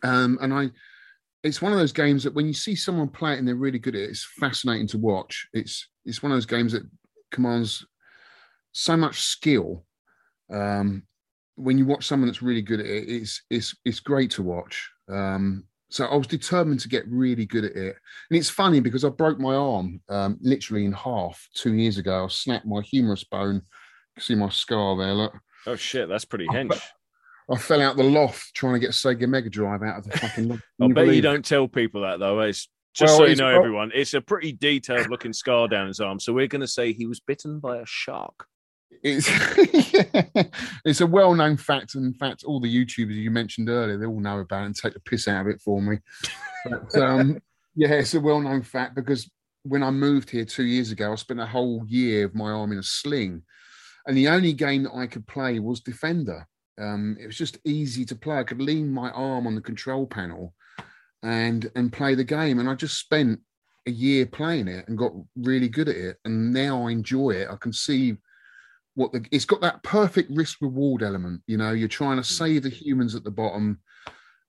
Um, 0.03 0.37
and 0.41 0.53
I, 0.53 0.69
it's 1.43 1.61
one 1.61 1.71
of 1.71 1.79
those 1.79 1.93
games 1.93 2.23
that 2.23 2.33
when 2.33 2.45
you 2.45 2.53
see 2.53 2.75
someone 2.75 3.07
play 3.07 3.33
it 3.33 3.39
and 3.39 3.47
they're 3.47 3.55
really 3.55 3.79
good 3.79 3.95
at 3.95 4.01
it, 4.01 4.09
it's 4.09 4.27
fascinating 4.39 4.87
to 4.87 4.97
watch. 4.97 5.47
It's 5.53 5.87
it's 6.05 6.21
one 6.21 6.31
of 6.31 6.35
those 6.35 6.45
games 6.45 6.73
that 6.73 6.83
commands 7.31 7.85
so 8.71 8.97
much 8.97 9.21
skill. 9.21 9.85
Um, 10.51 11.03
when 11.55 11.77
you 11.77 11.85
watch 11.85 12.05
someone 12.05 12.27
that's 12.27 12.41
really 12.41 12.61
good 12.61 12.79
at 12.79 12.85
it, 12.85 13.09
it's 13.09 13.41
it's 13.49 13.75
it's 13.85 13.99
great 13.99 14.31
to 14.31 14.43
watch. 14.43 14.89
Um, 15.09 15.65
so 15.93 16.07
I 16.07 16.15
was 16.15 16.25
determined 16.25 16.79
to 16.79 16.89
get 16.89 17.07
really 17.07 17.45
good 17.45 17.65
at 17.65 17.75
it, 17.75 17.95
and 18.29 18.39
it's 18.39 18.49
funny 18.49 18.79
because 18.79 19.05
I 19.05 19.09
broke 19.09 19.39
my 19.39 19.53
arm 19.53 20.01
um, 20.09 20.39
literally 20.41 20.85
in 20.85 20.91
half 20.91 21.47
two 21.53 21.75
years 21.75 21.99
ago. 21.99 22.25
I 22.25 22.27
snapped 22.29 22.65
my 22.65 22.81
humerus 22.81 23.23
bone. 23.23 23.61
See 24.17 24.33
my 24.33 24.49
scar 24.49 24.97
there. 24.97 25.13
Look, 25.13 25.33
Oh 25.67 25.75
shit, 25.75 26.09
that's 26.09 26.25
pretty 26.25 26.47
hench. 26.47 26.69
but- 26.69 26.81
I 27.51 27.57
fell 27.57 27.81
out 27.81 27.95
the 27.97 28.03
loft 28.03 28.55
trying 28.55 28.73
to 28.73 28.79
get 28.79 28.91
Sega 28.91 29.27
Mega 29.27 29.49
Drive 29.49 29.83
out 29.83 29.99
of 29.99 30.05
the 30.05 30.17
fucking 30.17 30.47
loft. 30.47 30.63
I 30.81 30.87
bet 30.87 31.05
you 31.07 31.13
it? 31.13 31.21
don't 31.21 31.45
tell 31.45 31.67
people 31.67 32.01
that 32.01 32.17
though. 32.19 32.39
It's 32.39 32.69
just 32.95 33.11
Well, 33.11 33.17
so 33.19 33.25
you 33.25 33.35
know, 33.35 33.49
everyone. 33.49 33.91
It's 33.93 34.15
a 34.15 34.21
pretty 34.21 34.53
detailed 34.53 35.09
looking 35.09 35.33
scar 35.33 35.67
down 35.67 35.87
his 35.87 35.99
arm. 35.99 36.19
So 36.19 36.33
we're 36.33 36.47
going 36.47 36.61
to 36.61 36.67
say 36.67 36.91
he 36.93 37.05
was 37.05 37.19
bitten 37.19 37.59
by 37.59 37.77
a 37.77 37.85
shark. 37.85 38.47
It's 39.03 39.27
it's 40.85 41.01
a 41.01 41.07
well-known 41.07 41.57
fact. 41.57 41.95
and 41.95 42.05
In 42.05 42.13
fact, 42.13 42.43
all 42.45 42.59
the 42.59 42.73
YouTubers 42.73 43.15
you 43.15 43.31
mentioned 43.31 43.69
earlier, 43.69 43.97
they 43.97 44.05
all 44.05 44.19
know 44.19 44.39
about 44.39 44.63
it 44.63 44.67
and 44.67 44.75
take 44.75 44.93
the 44.93 45.01
piss 45.01 45.27
out 45.27 45.41
of 45.41 45.47
it 45.47 45.61
for 45.61 45.81
me. 45.81 45.99
But 46.65 46.95
um, 46.95 47.39
yeah, 47.75 47.93
it's 47.93 48.13
a 48.13 48.21
well-known 48.21 48.61
fact 48.61 48.95
because 48.95 49.29
when 49.63 49.83
I 49.83 49.91
moved 49.91 50.29
here 50.29 50.45
two 50.45 50.63
years 50.63 50.91
ago, 50.91 51.11
I 51.11 51.15
spent 51.15 51.39
a 51.39 51.45
whole 51.45 51.83
year 51.85 52.25
of 52.25 52.35
my 52.35 52.51
arm 52.51 52.71
in 52.71 52.79
a 52.79 52.83
sling, 52.83 53.43
and 54.07 54.15
the 54.15 54.29
only 54.29 54.53
game 54.53 54.83
that 54.83 54.95
I 54.95 55.07
could 55.07 55.27
play 55.27 55.59
was 55.59 55.81
Defender. 55.81 56.47
Um, 56.79 57.17
it 57.19 57.27
was 57.27 57.37
just 57.37 57.59
easy 57.65 58.05
to 58.05 58.15
play. 58.15 58.37
I 58.37 58.43
could 58.43 58.61
lean 58.61 58.89
my 58.89 59.11
arm 59.11 59.45
on 59.45 59.53
the 59.53 59.61
control 59.61 60.07
panel 60.07 60.53
and 61.21 61.69
and 61.75 61.91
play 61.91 62.15
the 62.15 62.23
game, 62.23 62.59
and 62.59 62.69
I 62.69 62.75
just 62.75 62.99
spent 62.99 63.41
a 63.85 63.91
year 63.91 64.25
playing 64.25 64.69
it 64.69 64.87
and 64.87 64.97
got 64.97 65.11
really 65.35 65.67
good 65.67 65.89
at 65.89 65.95
it. 65.95 66.17
And 66.23 66.53
now 66.53 66.87
I 66.87 66.91
enjoy 66.91 67.31
it. 67.31 67.49
I 67.51 67.57
can 67.57 67.73
see 67.73 68.15
what 68.95 69.11
the 69.11 69.25
it's 69.31 69.45
got 69.45 69.61
that 69.61 69.83
perfect 69.83 70.29
risk 70.31 70.61
reward 70.61 71.03
element. 71.03 71.41
You 71.47 71.57
know, 71.57 71.71
you're 71.71 71.87
trying 71.87 72.17
to 72.17 72.23
save 72.23 72.63
the 72.63 72.69
humans 72.69 73.15
at 73.15 73.23
the 73.23 73.31
bottom 73.31 73.79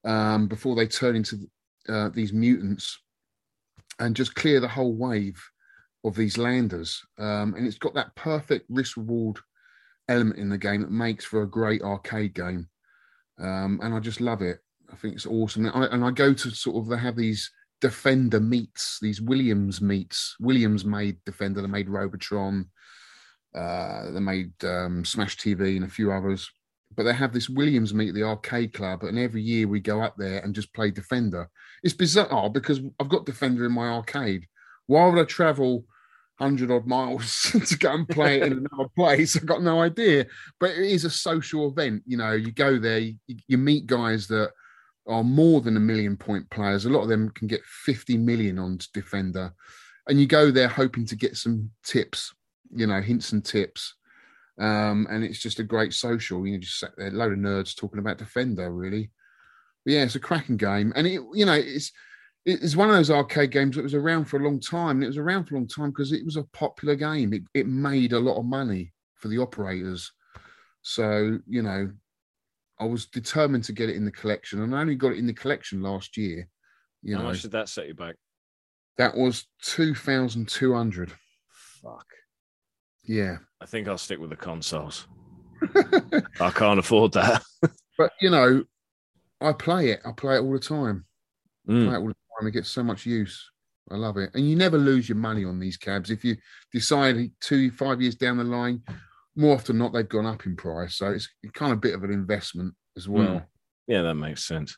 um, 0.03 0.47
before 0.47 0.75
they 0.75 0.87
turn 0.87 1.15
into 1.15 1.49
uh, 1.89 2.09
these 2.09 2.33
mutants 2.33 2.99
and 3.99 4.15
just 4.15 4.35
clear 4.35 4.59
the 4.59 4.67
whole 4.67 4.93
wave 4.93 5.41
of 6.03 6.15
these 6.15 6.37
landers. 6.37 7.01
Um, 7.17 7.55
and 7.55 7.65
it's 7.65 7.77
got 7.77 7.93
that 7.95 8.15
perfect 8.15 8.65
risk 8.69 8.97
reward 8.97 9.39
element 10.07 10.37
in 10.37 10.49
the 10.49 10.57
game 10.57 10.81
that 10.81 10.91
makes 10.91 11.25
for 11.25 11.41
a 11.41 11.49
great 11.49 11.81
arcade 11.81 12.35
game. 12.35 12.67
Um, 13.39 13.79
and 13.81 13.93
I 13.93 13.99
just 13.99 14.21
love 14.21 14.41
it. 14.41 14.59
I 14.91 14.95
think 14.95 15.15
it's 15.15 15.25
awesome. 15.25 15.65
And 15.65 15.83
I, 15.83 15.87
and 15.87 16.05
I 16.05 16.11
go 16.11 16.33
to 16.33 16.51
sort 16.51 16.77
of 16.77 16.89
they 16.89 16.97
have 16.97 17.15
these 17.15 17.49
Defender 17.81 18.39
meets, 18.39 18.99
these 19.01 19.21
Williams 19.21 19.81
meets. 19.81 20.35
Williams 20.39 20.85
made 20.85 21.17
Defender, 21.25 21.61
they 21.61 21.67
made 21.67 21.89
Robotron, 21.89 22.69
uh, 23.55 24.11
they 24.11 24.19
made 24.19 24.51
um, 24.63 25.05
Smash 25.05 25.37
TV 25.37 25.75
and 25.75 25.85
a 25.85 25.89
few 25.89 26.11
others. 26.11 26.49
But 26.95 27.03
they 27.03 27.13
have 27.13 27.33
this 27.33 27.49
Williams 27.49 27.93
meet 27.93 28.13
the 28.13 28.23
arcade 28.23 28.73
club, 28.73 29.03
and 29.03 29.17
every 29.17 29.41
year 29.41 29.67
we 29.67 29.79
go 29.79 30.01
up 30.01 30.15
there 30.17 30.39
and 30.39 30.55
just 30.55 30.73
play 30.73 30.91
Defender. 30.91 31.49
It's 31.83 31.93
bizarre 31.93 32.49
because 32.49 32.79
I've 32.99 33.09
got 33.09 33.25
Defender 33.25 33.65
in 33.65 33.73
my 33.73 33.89
arcade. 33.89 34.45
Why 34.87 35.07
would 35.07 35.19
I 35.19 35.25
travel 35.25 35.85
hundred 36.37 36.71
odd 36.71 36.85
miles 36.85 37.51
to 37.65 37.77
go 37.77 37.93
and 37.93 38.07
play 38.07 38.37
it 38.41 38.43
in 38.43 38.53
another 38.71 38.89
place. 38.95 39.35
I've 39.35 39.45
got 39.45 39.63
no 39.63 39.81
idea. 39.81 40.25
But 40.59 40.71
it 40.71 40.85
is 40.85 41.05
a 41.05 41.09
social 41.09 41.69
event. 41.69 42.03
You 42.05 42.17
know, 42.17 42.33
you 42.33 42.51
go 42.51 42.77
there, 42.77 42.99
you, 42.99 43.15
you 43.47 43.57
meet 43.57 43.87
guys 43.87 44.27
that 44.27 44.51
are 45.07 45.23
more 45.23 45.61
than 45.61 45.77
a 45.77 45.81
million 45.81 46.17
point 46.17 46.49
players. 46.49 46.85
A 46.85 46.89
lot 46.89 47.03
of 47.03 47.09
them 47.09 47.29
can 47.29 47.47
get 47.47 47.63
50 47.63 48.17
million 48.17 48.59
on 48.59 48.79
Defender. 48.93 49.53
And 50.07 50.19
you 50.19 50.27
go 50.27 50.51
there 50.51 50.67
hoping 50.67 51.05
to 51.07 51.15
get 51.15 51.35
some 51.35 51.71
tips, 51.83 52.33
you 52.73 52.87
know, 52.87 53.01
hints 53.01 53.31
and 53.31 53.43
tips. 53.43 53.95
Um, 54.59 55.07
and 55.09 55.23
it's 55.23 55.39
just 55.39 55.59
a 55.59 55.63
great 55.63 55.93
social. 55.93 56.45
You 56.45 56.53
know, 56.53 56.59
just 56.59 56.79
sat 56.79 56.91
there, 56.97 57.07
a 57.07 57.11
load 57.11 57.33
of 57.33 57.39
nerds 57.39 57.75
talking 57.75 57.99
about 57.99 58.17
Defender, 58.17 58.71
really. 58.71 59.11
But 59.83 59.93
yeah, 59.93 60.03
it's 60.03 60.15
a 60.15 60.19
cracking 60.19 60.57
game. 60.57 60.93
And 60.95 61.05
it, 61.05 61.21
you 61.33 61.45
know, 61.45 61.53
it's 61.53 61.91
it's 62.45 62.75
one 62.75 62.89
of 62.89 62.95
those 62.95 63.09
arcade 63.11 63.51
games 63.51 63.75
that 63.75 63.83
was 63.83 63.95
around 63.95 64.25
for 64.25 64.39
a 64.39 64.43
long 64.43 64.59
time. 64.59 64.97
And 64.97 65.03
it 65.03 65.07
was 65.07 65.17
around 65.17 65.45
for 65.45 65.55
a 65.55 65.57
long 65.57 65.67
time 65.67 65.89
because 65.89 66.11
it 66.11 66.23
was 66.23 66.37
a 66.37 66.43
popular 66.43 66.95
game. 66.95 67.33
It, 67.33 67.43
it 67.53 67.67
made 67.67 68.13
a 68.13 68.19
lot 68.19 68.37
of 68.37 68.45
money 68.45 68.93
for 69.15 69.27
the 69.29 69.39
operators. 69.39 70.11
So, 70.83 71.39
you 71.47 71.63
know, 71.63 71.91
I 72.79 72.85
was 72.85 73.07
determined 73.07 73.63
to 73.65 73.73
get 73.73 73.89
it 73.89 73.95
in 73.95 74.05
the 74.05 74.11
collection, 74.11 74.61
and 74.61 74.75
I 74.75 74.81
only 74.81 74.95
got 74.95 75.13
it 75.13 75.17
in 75.17 75.25
the 75.25 75.33
collection 75.33 75.81
last 75.81 76.17
year. 76.17 76.47
You 77.01 77.15
How 77.15 77.23
know, 77.23 77.29
much 77.29 77.41
did 77.41 77.51
that 77.51 77.69
set 77.69 77.87
you 77.87 77.93
back? 77.93 78.15
that 78.97 79.15
was 79.15 79.45
two 79.61 79.93
thousand 79.95 80.47
two 80.47 80.73
hundred. 80.73 81.11
Fuck. 81.81 82.05
Yeah, 83.05 83.37
I 83.61 83.65
think 83.65 83.87
I'll 83.87 83.97
stick 83.97 84.19
with 84.19 84.29
the 84.29 84.35
consoles. 84.35 85.07
I 86.39 86.51
can't 86.51 86.79
afford 86.79 87.13
that. 87.13 87.43
but 87.97 88.11
you 88.21 88.29
know, 88.29 88.63
I 89.41 89.53
play 89.53 89.89
it. 89.91 90.01
I 90.05 90.11
play 90.11 90.35
it 90.35 90.41
all 90.41 90.53
the 90.53 90.59
time. 90.59 91.05
Mm. 91.67 91.87
Play 91.87 91.95
it 91.95 91.99
all 91.99 92.07
the 92.07 92.15
time. 92.39 92.47
It 92.47 92.51
gets 92.51 92.69
so 92.69 92.83
much 92.83 93.05
use. 93.05 93.49
I 93.91 93.95
love 93.95 94.17
it, 94.17 94.31
and 94.33 94.49
you 94.49 94.55
never 94.55 94.77
lose 94.77 95.07
your 95.07 95.17
money 95.17 95.45
on 95.45 95.59
these 95.59 95.77
cabs. 95.77 96.09
If 96.09 96.25
you 96.25 96.35
decide 96.73 97.31
two, 97.39 97.69
five 97.71 98.01
years 98.01 98.15
down 98.15 98.37
the 98.37 98.43
line, 98.43 98.81
more 99.35 99.53
often 99.55 99.77
than 99.77 99.85
not, 99.85 99.93
they've 99.93 100.09
gone 100.09 100.25
up 100.25 100.45
in 100.47 100.55
price. 100.55 100.95
So 100.95 101.11
it's 101.11 101.29
kind 101.53 101.71
of 101.71 101.77
a 101.77 101.81
bit 101.81 101.93
of 101.93 102.03
an 102.03 102.11
investment 102.11 102.73
as 102.97 103.07
well. 103.07 103.45
Yeah, 103.87 104.01
that 104.01 104.15
makes 104.15 104.43
sense. 104.43 104.75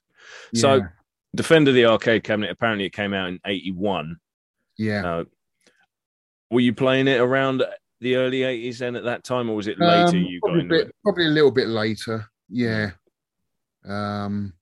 So, 0.54 0.82
Defender 1.36 1.72
the 1.72 1.86
arcade 1.86 2.24
cabinet, 2.24 2.52
apparently 2.52 2.86
it 2.86 2.94
came 2.94 3.14
out 3.14 3.30
in 3.30 3.40
81. 3.46 4.18
yeah. 4.78 5.06
Uh, 5.20 5.24
were 6.50 6.62
you 6.62 6.74
playing 6.74 7.08
it 7.08 7.20
around 7.20 7.64
the 8.00 8.16
early 8.16 8.42
80s 8.42 8.78
then 8.80 8.96
at 8.96 9.04
that 9.06 9.24
time, 9.24 9.50
or 9.50 9.56
was 9.56 9.68
it 9.68 9.80
later 9.80 10.08
Um, 10.10 10.16
you 10.18 10.40
got 10.42 10.48
probably, 10.50 10.60
a 10.60 10.64
into 10.64 10.76
bit, 10.76 10.88
it? 10.88 10.96
probably 11.04 11.26
a 11.26 11.30
little 11.30 11.52
bit 11.52 11.68
later. 11.68 12.26
Yeah. 12.50 12.92
Um, 13.86 14.54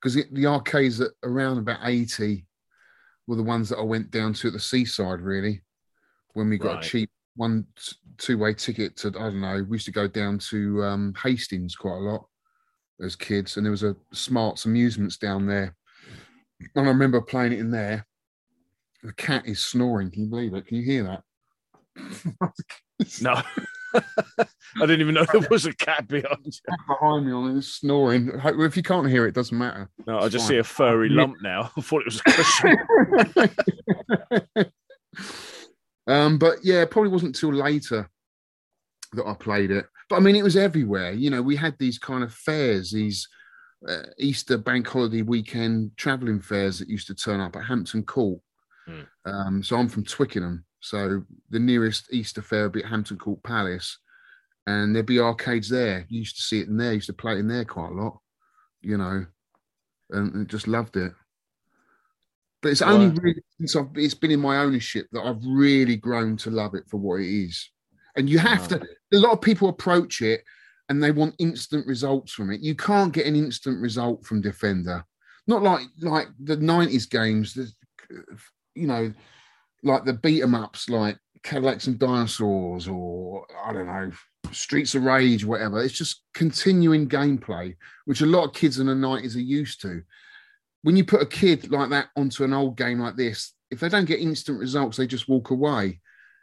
because 0.00 0.14
the 0.30 0.46
arcades 0.46 1.00
at 1.00 1.10
around 1.24 1.58
about 1.58 1.80
80 1.82 2.46
were 3.26 3.36
the 3.36 3.42
ones 3.42 3.68
that 3.70 3.78
I 3.78 3.82
went 3.82 4.10
down 4.10 4.34
to 4.34 4.46
at 4.48 4.52
the 4.52 4.60
seaside, 4.60 5.20
really, 5.20 5.62
when 6.34 6.48
we 6.48 6.58
got 6.58 6.76
Right. 6.76 6.84
a 6.84 6.88
cheap 6.88 7.10
one 7.34 7.66
two 8.18 8.38
way 8.38 8.54
ticket 8.54 8.96
to, 8.98 9.08
I 9.08 9.10
don't 9.12 9.40
know, 9.40 9.62
we 9.68 9.74
used 9.74 9.84
to 9.86 9.92
go 9.92 10.06
down 10.06 10.38
to 10.50 10.82
um, 10.84 11.14
Hastings 11.22 11.74
quite 11.74 11.96
a 11.96 12.00
lot 12.10 12.26
as 13.02 13.16
kids, 13.16 13.56
and 13.56 13.66
there 13.66 13.70
was 13.72 13.82
a 13.82 13.96
Smarts 14.12 14.64
Amusements 14.64 15.16
down 15.16 15.46
there. 15.46 15.74
And 16.74 16.86
I 16.86 16.88
remember 16.88 17.20
playing 17.20 17.52
it 17.52 17.58
in 17.58 17.70
there. 17.70 18.06
The 19.02 19.12
cat 19.14 19.46
is 19.46 19.64
snoring. 19.64 20.10
Can 20.10 20.24
you 20.24 20.30
believe 20.30 20.54
it? 20.54 20.66
Can 20.66 20.76
you 20.78 20.82
hear 20.84 21.02
that? 21.04 21.22
No. 23.20 23.42
I 23.94 24.80
didn't 24.80 25.00
even 25.00 25.14
know 25.14 25.24
there 25.24 25.48
was 25.50 25.66
a 25.66 25.74
cat 25.74 26.06
behind 26.08 26.44
you. 26.44 26.52
behind 26.88 27.26
me 27.26 27.32
on 27.32 27.56
it, 27.56 27.62
snoring. 27.62 28.30
If 28.44 28.76
you 28.76 28.82
can't 28.82 29.08
hear 29.08 29.24
it, 29.24 29.30
it 29.30 29.34
doesn't 29.34 29.56
matter. 29.56 29.88
No, 30.06 30.18
I 30.18 30.28
just 30.28 30.44
Fine. 30.44 30.48
see 30.48 30.58
a 30.58 30.64
furry 30.64 31.08
lump 31.08 31.36
now. 31.42 31.70
I 31.76 31.80
thought 31.80 32.02
it 32.02 32.06
was 32.06 32.20
a 32.20 32.30
cushion. 34.56 34.72
um, 36.06 36.38
but 36.38 36.58
yeah, 36.62 36.84
probably 36.84 37.10
wasn't 37.10 37.34
till 37.36 37.52
later 37.52 38.08
that 39.14 39.26
I 39.26 39.34
played 39.34 39.70
it. 39.70 39.86
But 40.08 40.16
I 40.16 40.20
mean, 40.20 40.36
it 40.36 40.44
was 40.44 40.56
everywhere. 40.56 41.12
You 41.12 41.30
know, 41.30 41.42
we 41.42 41.56
had 41.56 41.76
these 41.78 41.98
kind 41.98 42.22
of 42.22 42.32
fairs, 42.32 42.92
these 42.92 43.26
uh, 43.88 44.02
Easter 44.18 44.58
bank 44.58 44.86
holiday 44.86 45.22
weekend 45.22 45.92
travelling 45.96 46.40
fairs 46.40 46.78
that 46.78 46.88
used 46.88 47.06
to 47.08 47.14
turn 47.14 47.40
up 47.40 47.56
at 47.56 47.64
Hampton 47.64 48.02
Court. 48.02 48.40
Hmm. 48.86 49.00
Um, 49.24 49.62
so 49.62 49.76
I'm 49.76 49.88
from 49.88 50.04
Twickenham. 50.04 50.64
So 50.86 51.24
the 51.50 51.58
nearest 51.58 52.12
Easter 52.12 52.42
fair 52.42 52.64
would 52.64 52.72
be 52.72 52.84
at 52.84 52.90
Hampton 52.90 53.18
Court 53.18 53.42
Palace. 53.42 53.98
And 54.68 54.94
there'd 54.94 55.06
be 55.06 55.20
arcades 55.20 55.68
there. 55.68 56.06
You 56.08 56.20
used 56.20 56.36
to 56.36 56.42
see 56.42 56.60
it 56.60 56.68
in 56.68 56.76
there, 56.76 56.92
used 56.92 57.06
to 57.08 57.12
play 57.12 57.34
it 57.34 57.38
in 57.38 57.48
there 57.48 57.64
quite 57.64 57.90
a 57.90 57.94
lot, 57.94 58.18
you 58.82 58.96
know, 58.98 59.26
and, 60.10 60.34
and 60.34 60.48
just 60.48 60.68
loved 60.68 60.96
it. 60.96 61.12
But 62.62 62.70
it's 62.72 62.82
only 62.82 63.08
Right. 63.08 63.18
really 63.22 63.42
since 63.58 63.76
I've, 63.76 63.90
it's 63.96 64.14
been 64.14 64.30
in 64.30 64.40
my 64.40 64.58
ownership 64.58 65.06
that 65.12 65.22
I've 65.24 65.44
really 65.44 65.96
grown 65.96 66.36
to 66.38 66.50
love 66.50 66.74
it 66.74 66.88
for 66.88 66.98
what 66.98 67.20
it 67.20 67.28
is. 67.28 67.70
And 68.16 68.30
you 68.30 68.38
have 68.38 68.62
Wow. 68.62 68.78
to, 68.78 68.88
a 69.14 69.16
lot 69.18 69.32
of 69.32 69.40
people 69.40 69.68
approach 69.68 70.22
it 70.22 70.42
and 70.88 71.02
they 71.02 71.10
want 71.10 71.34
instant 71.38 71.86
results 71.86 72.32
from 72.32 72.50
it. 72.50 72.60
You 72.60 72.74
can't 72.76 73.12
get 73.12 73.26
an 73.26 73.36
instant 73.36 73.80
result 73.80 74.24
from 74.24 74.40
Defender. 74.40 75.04
Not 75.48 75.62
like 75.62 75.82
like 76.00 76.28
the 76.42 76.56
90s 76.56 77.08
games, 77.08 77.54
the, 77.54 77.70
you 78.74 78.86
know, 78.88 79.12
like 79.82 80.04
the 80.04 80.14
beat 80.14 80.42
'em 80.42 80.54
ups 80.54 80.88
like 80.88 81.18
Cadillacs 81.42 81.86
and 81.86 81.98
Dinosaurs 81.98 82.88
or 82.88 83.46
I 83.64 83.72
don't 83.72 83.86
know, 83.86 84.10
Streets 84.52 84.94
of 84.94 85.04
Rage, 85.04 85.44
whatever. 85.44 85.82
It's 85.82 85.94
just 85.96 86.22
continuing 86.34 87.08
gameplay, 87.08 87.76
which 88.04 88.20
a 88.20 88.26
lot 88.26 88.44
of 88.44 88.52
kids 88.52 88.78
in 88.78 88.86
the 88.86 88.94
90s 88.94 89.36
are 89.36 89.40
used 89.40 89.80
to. 89.82 90.02
When 90.82 90.96
you 90.96 91.04
put 91.04 91.22
a 91.22 91.26
kid 91.26 91.70
like 91.70 91.90
that 91.90 92.08
onto 92.16 92.44
an 92.44 92.52
old 92.52 92.76
game 92.76 93.00
like 93.00 93.16
this, 93.16 93.54
if 93.70 93.80
they 93.80 93.88
don't 93.88 94.04
get 94.04 94.20
instant 94.20 94.60
results, 94.60 94.96
they 94.96 95.06
just 95.06 95.28
walk 95.28 95.50
away. 95.50 96.00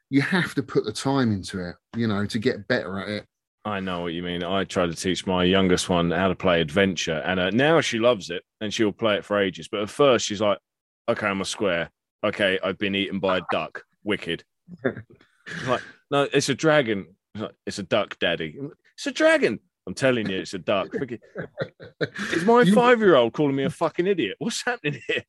You 0.10 0.22
have 0.22 0.54
to 0.56 0.64
put 0.64 0.86
the 0.86 0.92
time 0.92 1.32
into 1.32 1.60
it, 1.70 1.76
you 1.96 2.08
know, 2.08 2.26
to 2.26 2.40
get 2.40 2.68
better 2.68 3.00
at 3.00 3.10
it. 3.10 3.26
I 3.66 3.80
know 3.80 4.02
what 4.02 4.14
you 4.14 4.24
mean. 4.24 4.44
I 4.44 4.66
tried 4.66 4.88
to 4.88 4.96
teach 4.96 5.26
my 5.26 5.46
youngest 5.46 5.88
one 5.88 6.12
how 6.12 6.28
to 6.28 6.36
play 6.36 6.60
adventure, 6.60 7.22
and 7.26 7.40
uh, 7.40 7.50
now 7.52 7.80
she 7.80 7.98
loves 7.98 8.30
it 8.30 8.44
and 8.60 8.74
she'll 8.74 8.92
play 8.92 9.16
it 9.16 9.26
for 9.26 9.40
ages. 9.40 9.70
But 9.70 9.82
at 9.82 9.90
first, 9.90 10.26
she's 10.26 10.42
like, 10.42 10.58
"Okay, 11.08 11.28
I'm 11.28 11.40
a 11.40 11.46
square. 11.46 11.90
Okay, 12.24 12.60
I've 12.64 12.78
been 12.78 12.96
eaten 12.96 13.20
by 13.20 13.38
a 13.38 13.42
duck. 13.52 13.84
Wicked." 14.04 14.44
Like, 15.68 15.82
"No, 16.10 16.24
it's 16.32 16.48
a 16.48 16.56
dragon. 16.56 17.18
It's, 17.68 17.78
a 17.78 17.84
duck, 17.84 18.18
Daddy. 18.18 18.58
It's 18.96 19.08
a 19.08 19.12
dragon. 19.12 19.60
I'm 19.86 19.94
telling 19.94 20.30
you, 20.30 20.38
it's 20.40 20.54
a 20.54 20.58
duck. 20.58 20.88
Is 22.32 22.46
my 22.46 22.62
You- 22.62 22.74
five 22.74 23.00
year 23.02 23.16
old 23.18 23.34
calling 23.34 23.54
me 23.58 23.64
a 23.66 23.70
fucking 23.70 24.08
idiot? 24.08 24.38
What's 24.40 24.64
happening 24.64 25.02
here?" 25.08 25.24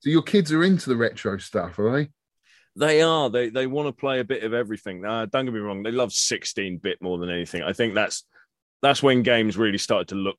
So 0.00 0.10
your 0.10 0.20
kids 0.22 0.52
are 0.52 0.62
into 0.62 0.90
the 0.90 0.96
retro 0.98 1.38
stuff, 1.38 1.78
are 1.78 1.90
they? 1.96 2.10
They 2.76 3.00
are. 3.00 3.30
They 3.30 3.48
they 3.48 3.66
want 3.66 3.88
to 3.88 3.92
play 3.98 4.20
a 4.20 4.24
bit 4.24 4.44
of 4.44 4.52
everything. 4.52 5.02
Uh, 5.04 5.24
don't 5.24 5.46
get 5.46 5.54
me 5.54 5.60
wrong. 5.60 5.82
They 5.82 5.92
love 5.92 6.12
16 6.12 6.76
bit 6.78 7.00
more 7.00 7.16
than 7.16 7.30
anything. 7.30 7.62
I 7.62 7.72
think 7.72 7.94
that's 7.94 8.24
that's 8.82 9.02
when 9.02 9.22
games 9.22 9.56
really 9.56 9.78
started 9.78 10.08
to 10.08 10.14
look 10.14 10.36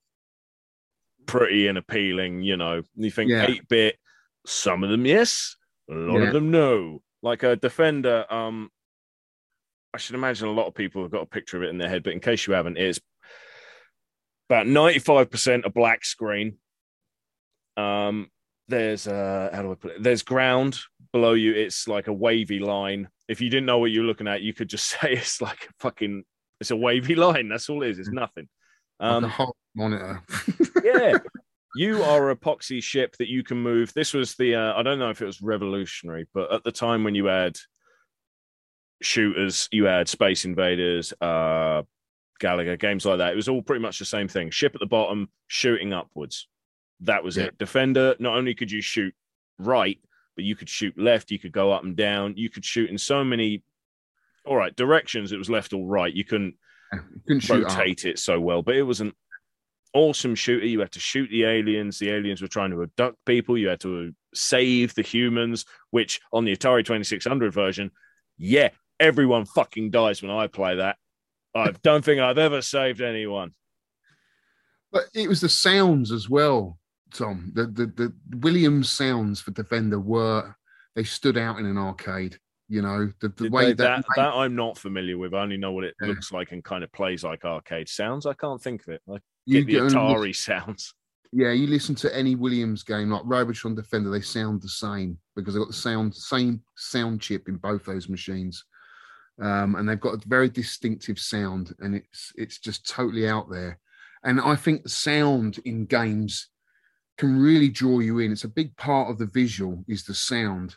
pretty 1.25 1.67
and 1.67 1.79
appealing. 1.79 2.43
You 2.43 2.57
know, 2.57 2.83
you 2.95 3.09
think 3.09 3.31
Yeah. 3.31 3.47
8 3.49 3.67
bit. 3.67 3.97
Some 4.45 4.83
of 4.83 4.89
them 4.91 5.05
yes, 5.07 5.55
a 5.89 5.93
lot 5.93 6.19
Yeah. 6.19 6.27
of 6.27 6.33
them 6.33 6.51
know. 6.51 7.01
Like 7.21 7.43
a 7.43 7.55
Defender. 7.55 8.25
Um, 8.31 8.69
I 9.93 9.97
should 9.97 10.15
imagine 10.15 10.47
a 10.47 10.51
lot 10.51 10.67
of 10.67 10.75
people 10.75 11.01
have 11.01 11.11
got 11.11 11.23
a 11.23 11.25
picture 11.27 11.57
of 11.57 11.63
it 11.63 11.69
in 11.69 11.77
their 11.77 11.89
head. 11.89 12.03
But 12.03 12.13
in 12.13 12.19
case 12.19 12.45
you 12.47 12.53
haven't, 12.53 12.77
it's 12.77 12.99
about 14.49 14.67
95 14.67 15.29
percent 15.29 15.65
a 15.65 15.69
black 15.69 16.05
screen. 16.05 16.57
Um, 17.77 18.29
there's 18.67 19.07
uh, 19.07 19.49
how 19.53 19.61
do 19.63 19.71
I 19.71 19.75
put 19.75 19.91
it? 19.91 20.03
There's 20.03 20.21
ground 20.23 20.79
below 21.11 21.33
you. 21.33 21.53
It's 21.53 21.87
like 21.87 22.07
a 22.07 22.13
wavy 22.13 22.59
line. 22.59 23.09
If 23.27 23.41
you 23.41 23.49
didn't 23.49 23.65
know 23.65 23.79
what 23.79 23.91
you're 23.91 24.03
looking 24.03 24.27
at, 24.27 24.41
you 24.41 24.53
could 24.53 24.69
just 24.69 24.85
say 25.01 25.13
it's 25.13 25.41
like 25.41 25.65
a 25.65 25.73
fucking 25.79 26.23
it's 26.61 26.71
a 26.71 26.75
wavy 26.75 27.15
line. 27.15 27.49
That's 27.49 27.69
all 27.69 27.83
it 27.83 27.89
is. 27.89 27.99
It's 27.99 28.09
nothing. 28.11 28.47
Like 28.99 29.11
a 29.11 29.15
Um, 29.15 29.23
whole 29.23 29.55
monitor. 29.75 30.21
yeah. 30.83 31.17
You 31.79 32.03
are 32.03 32.29
a 32.29 32.35
epoxy 32.35 32.83
ship 32.83 33.15
that 33.19 33.29
you 33.29 33.41
can 33.41 33.57
move. 33.57 33.93
This 33.93 34.13
was 34.13 34.35
the 34.35 34.53
uh, 34.53 34.73
I 34.75 34.83
don't 34.83 34.99
know 34.99 35.11
if 35.11 35.21
it 35.21 35.25
was 35.25 35.41
revolutionary, 35.41 36.27
but 36.33 36.51
at 36.51 36.65
the 36.65 36.73
time 36.73 37.05
when 37.05 37.15
you 37.15 37.27
had 37.27 37.57
shooters, 39.01 39.69
you 39.71 39.85
had 39.85 40.09
Space 40.09 40.43
Invaders, 40.43 41.13
uh, 41.21 41.83
Galaga, 42.41 42.77
games 42.77 43.05
like 43.05 43.19
that. 43.19 43.31
It 43.31 43.37
was 43.37 43.47
all 43.47 43.61
pretty 43.61 43.81
much 43.81 43.97
the 43.97 44.03
same 44.03 44.27
thing. 44.27 44.49
Ship 44.49 44.75
at 44.75 44.81
the 44.81 44.87
bottom, 44.87 45.29
shooting 45.47 45.93
upwards. 45.93 46.49
That 46.99 47.23
was 47.23 47.37
Yeah. 47.37 47.45
it. 47.45 47.57
Defender, 47.57 48.13
not 48.19 48.37
only 48.37 48.55
could 48.55 48.71
you 48.71 48.81
shoot 48.81 49.15
right, 49.57 49.97
but 50.35 50.43
you 50.43 50.57
could 50.57 50.67
shoot 50.67 50.97
left, 50.97 51.31
you 51.31 51.39
could 51.39 51.53
go 51.53 51.71
up 51.71 51.85
and 51.85 51.95
down, 51.95 52.35
you 52.35 52.49
could 52.49 52.65
shoot 52.65 52.89
in 52.89 52.97
so 52.97 53.23
many 53.23 53.63
all 54.45 54.57
right, 54.57 54.75
directions. 54.75 55.31
It 55.31 55.37
was 55.37 55.49
left 55.49 55.71
or 55.71 55.87
right. 55.87 56.13
You 56.13 56.25
couldn't 56.25 56.55
You 56.93 56.99
couldn't 57.25 57.39
shoot 57.39 57.63
rotate 57.63 58.03
it 58.03 58.19
so 58.19 58.37
well, 58.37 58.63
but 58.63 58.75
it 58.75 58.83
was 58.83 58.99
an 58.99 59.13
awesome 59.93 60.35
shooter. 60.35 60.65
You 60.65 60.79
had 60.79 60.91
to 60.93 60.99
shoot 60.99 61.29
the 61.29 61.43
aliens. 61.43 61.99
The 61.99 62.09
aliens 62.11 62.41
were 62.41 62.47
trying 62.47 62.71
to 62.71 62.81
abduct 62.83 63.17
people. 63.25 63.57
You 63.57 63.69
had 63.69 63.79
to 63.81 64.13
save 64.33 64.93
the 64.95 65.01
humans, 65.01 65.65
which 65.91 66.19
on 66.31 66.45
the 66.45 66.55
Atari 66.55 66.85
2600 66.85 67.53
version, 67.53 67.91
yeah, 68.37 68.69
everyone 68.99 69.45
fucking 69.45 69.91
dies 69.91 70.21
when 70.21 70.31
I 70.31 70.47
play 70.47 70.75
that. 70.77 70.97
I 71.55 71.71
don't 71.83 72.05
think 72.05 72.21
I've 72.21 72.37
ever 72.37 72.61
saved 72.61 73.01
anyone. 73.01 73.53
But 74.91 75.05
it 75.13 75.27
was 75.27 75.41
the 75.41 75.49
sounds 75.49 76.11
as 76.11 76.29
well, 76.29 76.77
Tom. 77.13 77.51
The 77.53 77.65
the 77.65 77.85
the 77.87 78.37
Williams 78.37 78.89
sounds 78.91 79.39
for 79.41 79.51
Defender 79.51 79.99
were 79.99 80.55
they 80.95 81.03
stood 81.03 81.37
out 81.37 81.59
in 81.59 81.65
an 81.65 81.77
arcade. 81.77 82.37
You 82.71 82.83
know, 82.83 83.11
the, 83.19 83.29
the 83.29 83.49
way 83.49 83.65
they- 83.67 83.73
that, 83.73 83.97
that, 83.97 84.05
that 84.15 84.33
I'm 84.33 84.55
not 84.55 84.77
familiar 84.77 85.17
with. 85.17 85.33
I 85.33 85.41
only 85.41 85.57
know 85.57 85.71
what 85.71 85.83
it 85.85 85.95
Yeah. 86.01 86.07
looks 86.09 86.31
like 86.31 86.51
and 86.51 86.63
kind 86.63 86.83
of 86.83 86.91
plays 86.91 87.23
like 87.23 87.45
arcade 87.45 87.89
sounds. 87.89 88.25
I 88.27 88.33
can't 88.33 88.61
think 88.61 88.81
of 88.83 88.89
it. 88.89 89.01
I 89.11 89.17
you 89.45 89.63
get 89.63 89.81
the 89.83 89.89
get 89.89 89.97
Atari 89.97 90.27
listen- 90.27 90.59
sounds. 90.59 90.93
Yeah, 91.31 91.51
you 91.51 91.67
listen 91.67 91.93
to 91.95 92.15
any 92.15 92.33
Williams 92.33 92.81
game 92.81 93.11
like 93.11 93.21
Robotron 93.23 93.75
Defender, 93.75 94.09
they 94.09 94.21
sound 94.21 94.63
the 94.63 94.67
same 94.67 95.19
because 95.35 95.53
they've 95.53 95.61
got 95.61 95.67
the 95.67 95.73
sound 95.73 96.15
same 96.15 96.63
sound 96.75 97.21
chip 97.21 97.47
in 97.47 97.57
both 97.57 97.85
those 97.85 98.09
machines. 98.09 98.65
Um, 99.39 99.75
and 99.75 99.87
they've 99.87 99.99
got 99.99 100.15
a 100.15 100.27
very 100.27 100.49
distinctive 100.49 101.19
sound, 101.19 101.75
and 101.79 101.95
it's 101.95 102.33
it's 102.35 102.57
just 102.57 102.89
totally 102.89 103.27
out 103.29 103.49
there. 103.49 103.79
And 104.23 104.41
I 104.41 104.55
think 104.55 104.83
the 104.83 104.89
sound 104.89 105.59
in 105.65 105.85
games 105.85 106.49
can 107.17 107.39
really 107.39 107.69
draw 107.69 107.99
you 107.99 108.19
in. 108.19 108.31
It's 108.31 108.43
a 108.43 108.49
big 108.49 108.75
part 108.75 109.09
of 109.09 109.17
the 109.17 109.27
visual 109.27 109.83
is 109.87 110.03
the 110.03 110.13
sound. 110.15 110.75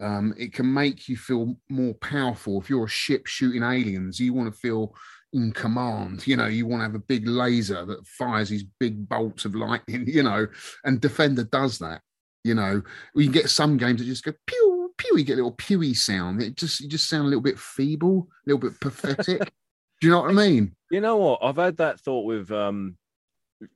Um, 0.00 0.34
it 0.36 0.52
can 0.52 0.72
make 0.72 1.08
you 1.08 1.16
feel 1.16 1.56
more 1.68 1.94
powerful. 1.94 2.60
If 2.60 2.70
you're 2.70 2.86
a 2.86 2.88
ship 2.88 3.26
shooting 3.26 3.62
aliens, 3.62 4.18
you 4.18 4.32
want 4.32 4.52
to 4.52 4.58
feel 4.58 4.94
in 5.32 5.52
command. 5.52 6.26
You 6.26 6.36
know, 6.36 6.46
you 6.46 6.66
want 6.66 6.80
to 6.80 6.84
have 6.84 6.94
a 6.94 6.98
big 6.98 7.26
laser 7.26 7.84
that 7.84 8.06
fires 8.06 8.48
these 8.48 8.64
big 8.78 9.08
bolts 9.08 9.44
of 9.44 9.54
lightning, 9.54 10.04
you 10.06 10.22
know, 10.22 10.46
and 10.84 11.00
Defender 11.00 11.44
does 11.44 11.78
that. 11.78 12.00
You 12.44 12.54
know, 12.54 12.82
we 13.14 13.24
can 13.24 13.32
get 13.32 13.50
some 13.50 13.76
games 13.76 14.00
that 14.00 14.06
just 14.06 14.24
go 14.24 14.32
pew, 14.46 14.92
pew, 14.98 15.18
you 15.18 15.24
get 15.24 15.34
a 15.34 15.36
little 15.36 15.52
pewy 15.52 15.96
sound. 15.96 16.42
It 16.42 16.56
just 16.56 16.80
you 16.80 16.88
just 16.88 17.08
sound 17.08 17.24
a 17.24 17.28
little 17.28 17.42
bit 17.42 17.58
feeble, 17.58 18.28
a 18.30 18.50
little 18.50 18.70
bit 18.70 18.80
pathetic. 18.80 19.40
Do 20.00 20.08
you 20.08 20.10
know 20.10 20.22
what 20.22 20.30
I 20.30 20.32
mean? 20.32 20.74
You 20.90 21.00
know 21.00 21.16
what? 21.16 21.38
I've 21.42 21.56
had 21.56 21.76
that 21.76 22.00
thought 22.00 22.24
with 22.24 22.50
um, 22.50 22.96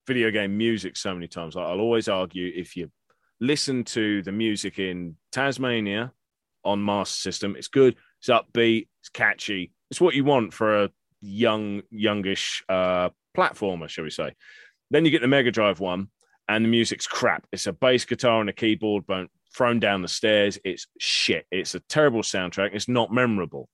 video 0.08 0.32
game 0.32 0.56
music 0.58 0.96
so 0.96 1.14
many 1.14 1.28
times. 1.28 1.54
Like, 1.54 1.66
I'll 1.66 1.78
always 1.78 2.08
argue 2.08 2.52
if 2.52 2.76
you 2.76 2.90
listen 3.40 3.84
to 3.84 4.22
the 4.22 4.32
music 4.32 4.80
in 4.80 5.16
Taz-Mania 5.32 6.12
on 6.64 6.84
Master 6.84 7.20
System, 7.20 7.54
it's 7.54 7.68
good, 7.68 7.94
it's 8.18 8.28
upbeat, 8.28 8.88
it's 9.00 9.08
catchy. 9.08 9.70
It's 9.88 10.00
what 10.00 10.16
you 10.16 10.24
want 10.24 10.52
for 10.52 10.82
a 10.82 10.90
young, 11.20 11.82
youngish 11.90 12.62
uh, 12.68 13.10
platformer, 13.36 13.88
shall 13.88 14.04
we 14.04 14.10
say. 14.10 14.32
Then 14.90 15.04
you 15.04 15.10
get 15.10 15.20
the 15.22 15.28
Mega 15.28 15.50
Drive 15.50 15.80
one, 15.80 16.08
and 16.48 16.64
the 16.64 16.68
music's 16.68 17.06
crap. 17.06 17.46
It's 17.52 17.66
a 17.66 17.72
bass 17.72 18.04
guitar 18.04 18.40
and 18.40 18.48
a 18.48 18.52
keyboard 18.52 19.04
thrown 19.54 19.80
down 19.80 20.02
the 20.02 20.08
stairs. 20.08 20.58
It's 20.64 20.86
shit. 20.98 21.46
It's 21.50 21.74
a 21.74 21.80
terrible 21.80 22.22
soundtrack. 22.22 22.70
It's 22.74 22.88
not 22.88 23.12
memorable. 23.12 23.68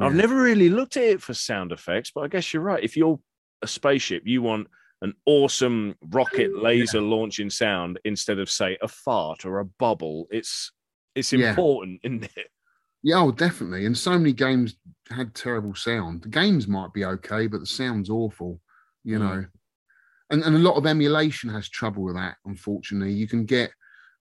I've 0.00 0.14
never 0.14 0.34
really 0.34 0.68
looked 0.70 0.96
at 0.96 1.04
it 1.04 1.22
for 1.22 1.34
sound 1.34 1.70
effects, 1.70 2.10
but 2.12 2.22
I 2.24 2.28
guess 2.28 2.52
you're 2.52 2.62
right. 2.64 2.82
If 2.82 2.96
you're 2.96 3.20
a 3.62 3.68
spaceship, 3.68 4.24
you 4.26 4.42
want 4.42 4.66
an 5.02 5.14
awesome 5.24 5.94
rocket 6.10 6.56
laser 6.60 7.00
launching 7.00 7.48
sound 7.48 8.00
instead 8.04 8.40
of 8.40 8.50
say 8.50 8.76
a 8.82 8.88
fart 8.88 9.44
or 9.44 9.60
a 9.60 9.64
bubble. 9.64 10.26
It's 10.32 10.72
it's 11.14 11.32
Yeah. 11.32 11.50
important, 11.50 12.00
isn't 12.04 12.24
it? 12.24 12.48
Yeah, 13.04 13.20
oh, 13.20 13.30
definitely. 13.32 13.84
And 13.84 13.96
so 13.96 14.12
many 14.18 14.32
games 14.32 14.76
had 15.10 15.34
terrible 15.34 15.74
sound. 15.74 16.22
The 16.22 16.28
games 16.30 16.66
might 16.66 16.94
be 16.94 17.04
okay, 17.04 17.46
but 17.46 17.60
the 17.60 17.66
sound's 17.66 18.08
awful, 18.08 18.60
you 19.04 19.18
Mm. 19.18 19.20
know. 19.20 19.46
And, 20.30 20.42
and 20.42 20.56
a 20.56 20.58
lot 20.58 20.76
of 20.76 20.86
emulation 20.86 21.50
has 21.50 21.68
trouble 21.68 22.02
with 22.02 22.14
that, 22.14 22.38
unfortunately. 22.46 23.12
You 23.12 23.28
can 23.28 23.44
get 23.44 23.70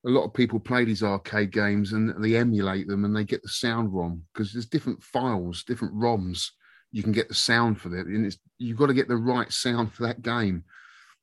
a 0.05 0.09
lot 0.09 0.25
of 0.25 0.34
people 0.34 0.59
play 0.59 0.84
these 0.84 1.01
arcade 1.01 1.51
games 1.51 1.93
and 1.93 2.21
they 2.21 2.36
emulate 2.36 2.88
them 2.88 3.05
and 3.05 3.15
they 3.15 3.23
get 3.23 3.41
the 3.41 3.47
sound 3.47 3.93
wrong 3.93 4.21
because 4.34 4.51
there's 4.51 4.65
different 4.65 5.01
files, 5.01 5.63
different 5.63 5.95
ROMs. 5.95 6.49
You 6.91 7.03
can 7.03 7.13
get 7.13 7.29
the 7.29 7.36
sound 7.36 7.79
for 7.79 7.88
that. 7.88 8.05
And 8.05 8.25
it's 8.25 8.38
you've 8.57 8.77
got 8.77 8.88
to 8.88 8.93
get 8.93 9.07
the 9.07 9.15
right 9.15 9.49
sound 9.49 9.93
for 9.93 10.03
that 10.03 10.21
game, 10.21 10.65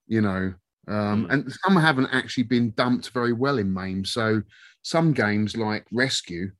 you 0.06 0.22
know. 0.22 0.54
Um, 0.88 1.26
Mm. 1.26 1.30
And 1.30 1.52
some 1.62 1.76
haven't 1.76 2.08
actually 2.10 2.44
been 2.44 2.70
dumped 2.70 3.10
very 3.10 3.34
well 3.34 3.58
in 3.58 3.70
MAME. 3.70 4.06
So 4.06 4.42
some 4.80 5.12
games 5.12 5.58
like 5.58 5.84
Rescue, 5.92 6.52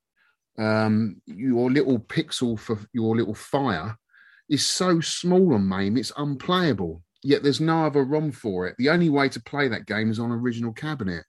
um, 0.61 1.21
your 1.27 1.71
little 1.71 1.99
pixel 1.99 2.59
for 2.59 2.79
your 2.93 3.17
little 3.17 3.35
fire 3.35 3.97
is 4.49 4.67
so 4.67 5.01
small 5.01 5.55
on 5.55 5.67
MAME, 5.67 5.97
it's 5.97 6.13
unplayable. 6.17 7.03
Yet 7.23 7.43
there's 7.43 7.61
no 7.61 7.87
other 7.87 8.05
ROM 8.05 8.33
for 8.33 8.67
it. 8.67 8.77
The 8.79 8.91
only 8.91 9.11
way 9.11 9.29
to 9.29 9.41
play 9.41 9.69
that 9.69 9.87
game 9.87 10.11
is 10.11 10.19
on 10.19 10.33
original 10.33 10.73
cabinet 10.73 11.25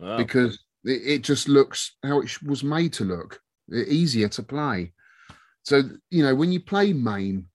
Oh, 0.00 0.16
because 0.16 0.58
it, 0.84 1.02
it 1.04 1.22
just 1.22 1.48
looks 1.48 1.96
how 2.02 2.20
it 2.20 2.42
was 2.42 2.64
made 2.64 2.92
to 2.94 3.04
look, 3.04 3.40
easier 3.72 4.28
to 4.28 4.42
play. 4.42 4.92
So 5.64 5.82
you 6.10 6.24
know 6.24 6.34
when 6.34 6.50
you 6.50 6.60
play 6.60 6.92
MAME 6.92 7.46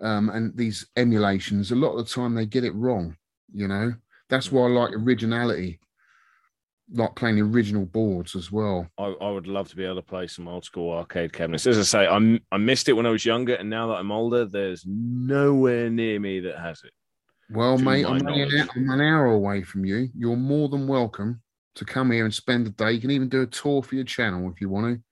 um, 0.00 0.30
and 0.30 0.56
these 0.56 0.86
emulations, 0.96 1.70
a 1.70 1.76
lot 1.76 1.96
of 1.96 2.06
the 2.06 2.12
time 2.12 2.34
they 2.34 2.46
get 2.46 2.64
it 2.64 2.74
wrong. 2.74 3.16
You 3.52 3.68
know 3.68 3.94
that's 4.28 4.52
why 4.52 4.66
I 4.66 4.68
like 4.68 4.92
originality, 4.94 5.80
like 6.92 7.14
playing 7.16 7.36
the 7.36 7.42
original 7.42 7.84
boards 7.84 8.34
as 8.34 8.50
well. 8.50 8.88
I, 8.98 9.14
I 9.20 9.30
would 9.30 9.46
love 9.46 9.68
to 9.68 9.76
be 9.76 9.84
able 9.84 9.96
to 9.96 10.02
play 10.02 10.26
some 10.26 10.48
old 10.48 10.64
school 10.64 10.92
arcade 10.92 11.32
cabinets. 11.32 11.66
As 11.66 11.78
I 11.78 11.82
say, 11.82 12.06
I 12.06 12.40
I 12.50 12.56
missed 12.58 12.88
it 12.88 12.94
when 12.94 13.06
I 13.06 13.10
was 13.10 13.24
younger, 13.24 13.54
and 13.54 13.68
now 13.68 13.88
that 13.88 13.94
I'm 13.94 14.10
older, 14.10 14.46
there's 14.46 14.84
nowhere 14.86 15.90
near 15.90 16.18
me 16.18 16.40
that 16.40 16.58
has 16.58 16.82
it. 16.84 16.92
Well, 17.50 17.78
mate, 17.78 18.04
I'm 18.04 18.26
an, 18.26 18.68
I'm 18.76 18.90
an 18.90 19.00
hour 19.00 19.26
away 19.26 19.62
from 19.62 19.84
you. 19.84 20.08
You're 20.14 20.36
more 20.36 20.68
than 20.68 20.86
welcome 20.86 21.40
to 21.76 21.84
come 21.84 22.10
here 22.10 22.24
and 22.24 22.34
spend 22.34 22.66
a 22.66 22.70
day. 22.70 22.92
You 22.92 23.00
can 23.00 23.10
even 23.10 23.28
do 23.28 23.42
a 23.42 23.46
tour 23.46 23.82
for 23.82 23.94
your 23.94 24.04
channel 24.04 24.50
if 24.50 24.60
you 24.60 24.68
want 24.68 24.96
to. 24.96 25.02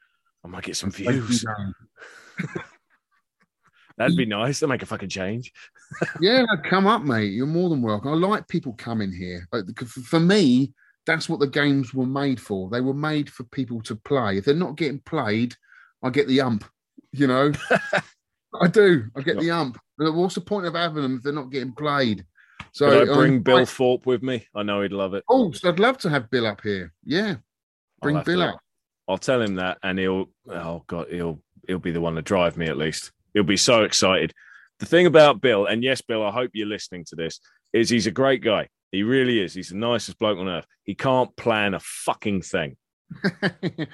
I 0.44 0.48
might 0.48 0.64
get 0.64 0.76
some 0.76 0.90
views. 0.90 1.44
That'd 3.96 4.16
be 4.16 4.26
nice. 4.26 4.60
That'd 4.60 4.68
make 4.70 4.82
a 4.82 4.86
fucking 4.86 5.08
change. 5.08 5.50
Yeah, 6.20 6.44
come 6.64 6.86
up, 6.86 7.02
mate. 7.02 7.32
You're 7.32 7.46
more 7.46 7.70
than 7.70 7.80
welcome. 7.80 8.12
I 8.12 8.14
like 8.14 8.46
people 8.48 8.74
coming 8.74 9.10
here. 9.10 9.48
Like, 9.50 9.64
because 9.66 9.90
For 9.90 10.00
for 10.00 10.20
me, 10.20 10.74
that's 11.06 11.28
what 11.28 11.40
the 11.40 11.46
games 11.46 11.94
were 11.94 12.06
made 12.06 12.40
for. 12.40 12.68
They 12.68 12.80
were 12.80 12.94
made 12.94 13.30
for 13.30 13.44
people 13.44 13.80
to 13.82 13.96
play. 13.96 14.38
If 14.38 14.44
they're 14.44 14.54
not 14.54 14.76
getting 14.76 15.00
played, 15.00 15.54
I 16.02 16.10
get 16.10 16.28
the 16.28 16.40
ump. 16.40 16.64
You 17.12 17.26
know, 17.28 17.52
I 18.60 18.68
do. 18.68 19.04
I 19.16 19.22
get 19.22 19.38
the 19.38 19.50
ump. 19.50 19.78
But 19.96 20.12
What's 20.12 20.34
the 20.34 20.40
point 20.40 20.66
of 20.66 20.74
having 20.74 21.02
them 21.02 21.16
if 21.16 21.22
they're 21.22 21.32
not 21.32 21.50
getting 21.50 21.72
played? 21.72 22.24
So 22.72 22.90
Could 22.90 23.08
I 23.08 23.12
um, 23.12 23.18
bring 23.18 23.40
Bill 23.40 23.58
I- 23.58 23.64
Thorpe 23.64 24.06
with 24.06 24.22
me? 24.22 24.46
I 24.54 24.62
know 24.62 24.82
he'd 24.82 24.92
love 24.92 25.14
it. 25.14 25.24
Oh, 25.28 25.52
so 25.52 25.68
I'd 25.68 25.78
love 25.78 25.98
to 25.98 26.10
have 26.10 26.30
Bill 26.30 26.46
up 26.46 26.60
here. 26.62 26.92
Yeah, 27.04 27.36
bring 28.02 28.20
Bill 28.22 28.40
to- 28.40 28.48
up. 28.54 28.60
I'll 29.08 29.18
tell 29.18 29.40
him 29.40 29.54
that, 29.54 29.78
and 29.82 29.98
he'll. 29.98 30.26
Oh 30.50 30.82
god, 30.86 31.06
he'll 31.10 31.40
he'll 31.66 31.78
be 31.78 31.92
the 31.92 32.00
one 32.00 32.16
to 32.16 32.22
drive 32.22 32.56
me 32.56 32.66
at 32.66 32.76
least. 32.76 33.12
He'll 33.34 33.44
be 33.44 33.56
so 33.56 33.84
excited. 33.84 34.32
The 34.80 34.86
thing 34.86 35.06
about 35.06 35.40
Bill, 35.40 35.66
and 35.66 35.82
yes, 35.82 36.02
Bill, 36.02 36.24
I 36.24 36.30
hope 36.32 36.50
you're 36.52 36.66
listening 36.66 37.04
to 37.06 37.16
this, 37.16 37.40
is 37.72 37.88
he's 37.88 38.06
a 38.06 38.10
great 38.10 38.42
guy. 38.42 38.68
He 38.92 39.02
really 39.02 39.40
is. 39.40 39.54
He's 39.54 39.70
the 39.70 39.76
nicest 39.76 40.18
bloke 40.18 40.38
on 40.38 40.48
earth. 40.48 40.66
He 40.84 40.94
can't 40.94 41.34
plan 41.36 41.74
a 41.74 41.80
fucking 41.80 42.42
thing. 42.42 42.76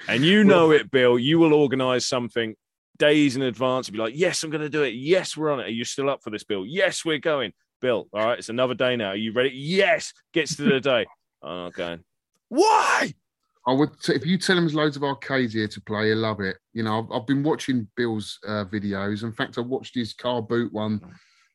And 0.07 0.23
you 0.23 0.43
know 0.43 0.71
it, 0.71 0.91
Bill. 0.91 1.17
You 1.19 1.39
will 1.39 1.53
organize 1.53 2.05
something 2.05 2.55
days 2.97 3.35
in 3.35 3.41
advance 3.41 3.87
and 3.87 3.93
be 3.93 4.01
like, 4.01 4.13
yes, 4.15 4.43
I'm 4.43 4.49
going 4.49 4.61
to 4.61 4.69
do 4.69 4.83
it. 4.83 4.93
Yes, 4.93 5.35
we're 5.35 5.51
on 5.51 5.59
it. 5.59 5.67
Are 5.67 5.69
you 5.69 5.83
still 5.83 6.09
up 6.09 6.21
for 6.23 6.29
this, 6.29 6.43
Bill? 6.43 6.65
Yes, 6.65 7.03
we're 7.03 7.19
going. 7.19 7.53
Bill, 7.81 8.07
all 8.13 8.25
right, 8.25 8.39
it's 8.39 8.49
another 8.49 8.75
day 8.75 8.95
now. 8.95 9.09
Are 9.09 9.15
you 9.15 9.33
ready? 9.33 9.51
Yes, 9.53 10.13
gets 10.33 10.55
to 10.55 10.63
the 10.63 10.79
day. 10.79 11.05
Oh, 11.45 11.65
okay. 11.65 11.97
Why? 12.47 13.13
I 13.67 13.73
would 13.73 13.99
t- 14.01 14.13
if 14.13 14.25
you 14.25 14.37
tell 14.37 14.57
him 14.57 14.63
there's 14.63 14.73
loads 14.73 14.95
of 14.95 15.03
arcades 15.03 15.53
here 15.53 15.67
to 15.67 15.81
play, 15.81 16.07
he'll 16.07 16.19
love 16.19 16.39
it. 16.39 16.55
You 16.71 16.83
know, 16.83 16.99
I've, 16.99 17.11
I've 17.11 17.27
been 17.27 17.43
watching 17.43 17.85
Bill's 17.97 18.39
uh, 18.47 18.63
videos. 18.71 19.23
In 19.23 19.33
fact, 19.33 19.57
I 19.57 19.61
watched 19.61 19.93
his 19.93 20.13
car 20.13 20.41
boot 20.41 20.71
one. 20.71 21.01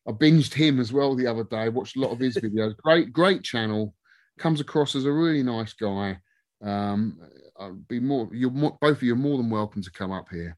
I 0.09 0.11
binged 0.11 0.55
him 0.55 0.79
as 0.79 0.91
well 0.91 1.13
the 1.13 1.27
other 1.27 1.43
day. 1.43 1.57
I 1.57 1.69
watched 1.69 1.95
a 1.95 1.99
lot 1.99 2.11
of 2.11 2.19
his 2.19 2.35
videos. 2.43 2.75
Great, 2.77 3.13
great 3.13 3.43
channel. 3.43 3.93
Comes 4.39 4.59
across 4.59 4.95
as 4.95 5.05
a 5.05 5.11
really 5.11 5.43
nice 5.43 5.73
guy. 5.73 6.17
Um, 6.63 7.19
I'd 7.59 7.87
be 7.87 7.99
more. 7.99 8.27
You're 8.33 8.49
more, 8.49 8.75
both 8.81 8.97
of 8.97 9.03
you 9.03 9.13
are 9.13 9.17
more 9.17 9.37
than 9.37 9.51
welcome 9.51 9.83
to 9.83 9.91
come 9.91 10.11
up 10.11 10.27
here. 10.31 10.57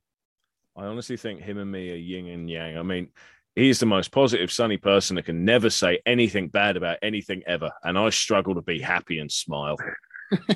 I 0.77 0.85
honestly 0.85 1.17
think 1.17 1.41
him 1.41 1.57
and 1.57 1.69
me 1.69 1.91
are 1.91 1.95
yin 1.95 2.27
and 2.27 2.49
yang. 2.49 2.77
I 2.77 2.83
mean, 2.83 3.09
he's 3.53 3.79
the 3.81 3.85
most 3.85 4.13
positive, 4.13 4.53
sunny 4.53 4.77
person 4.77 5.17
that 5.17 5.25
can 5.25 5.43
never 5.43 5.69
say 5.69 5.99
anything 6.05 6.47
bad 6.47 6.77
about 6.77 6.99
anything 7.01 7.43
ever. 7.45 7.71
And 7.83 7.97
I 7.97 8.09
struggle 8.09 8.55
to 8.55 8.61
be 8.61 8.79
happy 8.79 9.19
and 9.19 9.29
smile. 9.29 9.75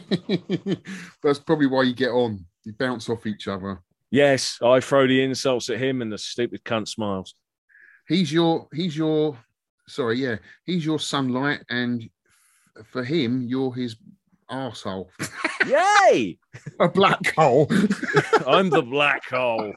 That's 1.22 1.40
probably 1.40 1.68
why 1.68 1.84
you 1.84 1.94
get 1.94 2.12
on. 2.12 2.46
You 2.64 2.72
bounce 2.72 3.10
off 3.10 3.26
each 3.26 3.50
other. 3.50 3.82
Yes, 4.10 4.58
I 4.64 4.80
throw 4.80 5.06
the 5.06 5.22
insults 5.22 5.70
at 5.70 5.80
him 5.80 6.02
and 6.02 6.14
the 6.14 6.18
stupid 6.18 6.64
cunt 6.64 6.88
smiles. 6.88 7.36
He's 8.08 8.32
your. 8.32 8.68
He's 8.74 8.96
your. 8.96 9.38
Sorry, 9.88 10.18
yeah. 10.18 10.38
He's 10.66 10.86
your 10.86 11.00
sunlight, 11.00 11.62
and 11.70 12.10
f- 12.78 12.86
for 12.88 13.04
him, 13.04 13.44
you're 13.44 13.74
his 13.74 13.96
asshole. 14.50 15.10
Yay! 15.68 16.38
a 16.80 16.88
black 16.88 17.34
hole. 17.36 17.68
I'm 18.48 18.70
the 18.70 18.82
black 18.82 19.28
hole. 19.30 19.74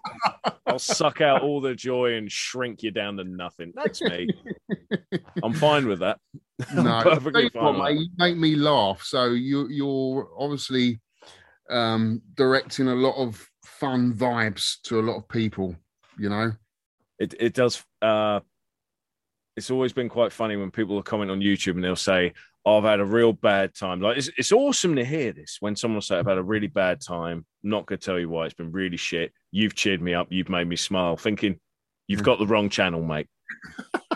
I'll 0.66 0.78
suck 0.78 1.20
out 1.20 1.42
all 1.42 1.60
the 1.60 1.74
joy 1.74 2.14
and 2.14 2.30
shrink 2.30 2.82
you 2.82 2.90
down 2.90 3.16
to 3.16 3.24
nothing. 3.24 3.72
That's 3.74 4.00
me. 4.02 4.28
I'm 5.42 5.54
fine 5.54 5.88
with 5.88 6.00
that. 6.00 6.18
I'm 6.70 6.84
no, 6.84 7.02
perfectly 7.02 7.48
fine 7.50 7.78
what, 7.78 7.78
mate, 7.78 8.00
you 8.00 8.08
make 8.18 8.36
me 8.36 8.56
laugh. 8.56 9.02
So 9.02 9.26
you 9.26 9.68
you're 9.68 10.28
obviously 10.38 11.00
um, 11.70 12.20
directing 12.34 12.88
a 12.88 12.94
lot 12.94 13.16
of 13.16 13.46
fun 13.64 14.12
vibes 14.12 14.80
to 14.84 15.00
a 15.00 15.02
lot 15.02 15.16
of 15.16 15.28
people. 15.28 15.74
You 16.18 16.28
know, 16.28 16.52
it 17.18 17.34
it 17.38 17.54
does 17.54 17.84
uh 18.02 18.40
it's 19.56 19.70
always 19.70 19.92
been 19.92 20.08
quite 20.08 20.32
funny 20.32 20.56
when 20.56 20.70
people 20.70 20.94
will 20.94 21.02
comment 21.02 21.32
on 21.32 21.40
YouTube 21.40 21.74
and 21.74 21.82
they'll 21.82 21.96
say, 21.96 22.32
oh, 22.64 22.78
I've 22.78 22.84
had 22.84 23.00
a 23.00 23.04
real 23.04 23.32
bad 23.32 23.74
time. 23.74 24.00
Like 24.00 24.16
it's, 24.16 24.30
it's 24.38 24.52
awesome 24.52 24.94
to 24.94 25.04
hear 25.04 25.32
this 25.32 25.56
when 25.58 25.74
someone 25.74 25.96
will 25.96 26.02
say 26.02 26.16
I've 26.16 26.28
had 26.28 26.38
a 26.38 26.42
really 26.44 26.68
bad 26.68 27.00
time 27.00 27.44
Not 27.64 27.86
gonna 27.86 27.98
tell 27.98 28.20
you 28.20 28.28
why. 28.28 28.46
It's 28.46 28.54
been 28.54 28.70
really 28.70 28.96
shit. 28.96 29.32
You've 29.50 29.74
cheered 29.74 30.00
me 30.00 30.14
up. 30.14 30.28
You've 30.30 30.48
made 30.48 30.68
me 30.68 30.76
smile. 30.76 31.16
Thinking 31.16 31.58
you've 32.06 32.22
got 32.22 32.38
the 32.38 32.46
wrong 32.46 32.68
channel, 32.68 33.02
mate. 33.02 33.28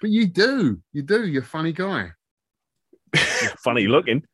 But 0.00 0.10
you 0.10 0.26
do, 0.26 0.80
you 0.92 1.02
do. 1.02 1.26
You're 1.26 1.42
a 1.42 1.46
funny 1.46 1.72
guy. 1.72 2.12
Funny 3.64 3.86
looking. 3.86 4.24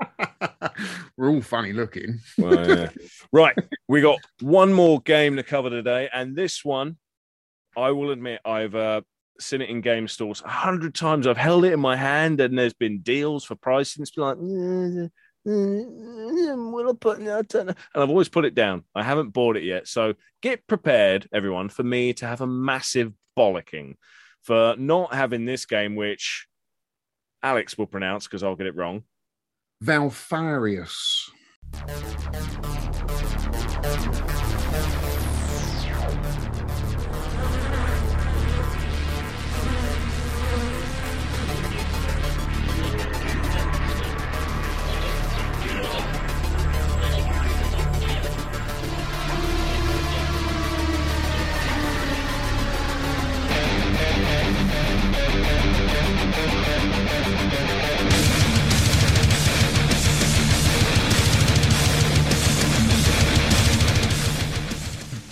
We're 1.16 1.28
all 1.28 1.42
funny 1.42 1.72
looking. 1.72 2.20
Well, 2.38 2.68
yeah. 2.68 2.88
right, 3.32 3.54
we 3.88 4.00
got 4.00 4.18
one 4.40 4.72
more 4.72 5.00
game 5.00 5.36
to 5.36 5.42
cover 5.42 5.68
today, 5.68 6.08
and 6.12 6.34
this 6.34 6.64
one, 6.64 6.96
I 7.76 7.90
will 7.90 8.10
admit, 8.10 8.40
I've 8.44 8.74
uh, 8.74 9.02
seen 9.38 9.62
it 9.62 9.70
in 9.70 9.80
game 9.80 10.08
stores 10.08 10.42
a 10.44 10.48
hundred 10.48 10.94
times. 10.94 11.26
I've 11.26 11.36
held 11.36 11.64
it 11.64 11.72
in 11.72 11.80
my 11.80 11.96
hand, 11.96 12.40
and 12.40 12.58
there's 12.58 12.74
been 12.74 13.00
deals 13.00 13.44
for 13.44 13.54
pricing. 13.54 14.02
It's 14.02 14.10
been 14.10 14.24
like, 14.24 14.36
"Mm, 14.36 15.10
mm, 15.46 16.72
will 16.72 16.90
I 16.90 16.92
put? 16.98 17.20
no, 17.20 17.38
I 17.38 17.42
know." 17.52 17.60
And 17.60 17.76
I've 17.94 18.10
always 18.10 18.28
put 18.28 18.44
it 18.44 18.54
down. 18.54 18.84
I 18.94 19.02
haven't 19.02 19.30
bought 19.30 19.56
it 19.56 19.64
yet, 19.64 19.88
so 19.88 20.14
get 20.42 20.66
prepared, 20.66 21.28
everyone, 21.32 21.68
for 21.68 21.82
me 21.82 22.12
to 22.14 22.26
have 22.26 22.40
a 22.40 22.46
massive 22.46 23.12
bollocking 23.38 23.94
for 24.42 24.74
not 24.78 25.14
having 25.14 25.44
this 25.44 25.66
game, 25.66 25.96
which 25.96 26.46
Alex 27.42 27.78
will 27.78 27.86
pronounce 27.86 28.26
because 28.26 28.42
I'll 28.42 28.56
get 28.56 28.66
it 28.66 28.76
wrong. 28.76 29.04
Valfaris. 29.82 31.30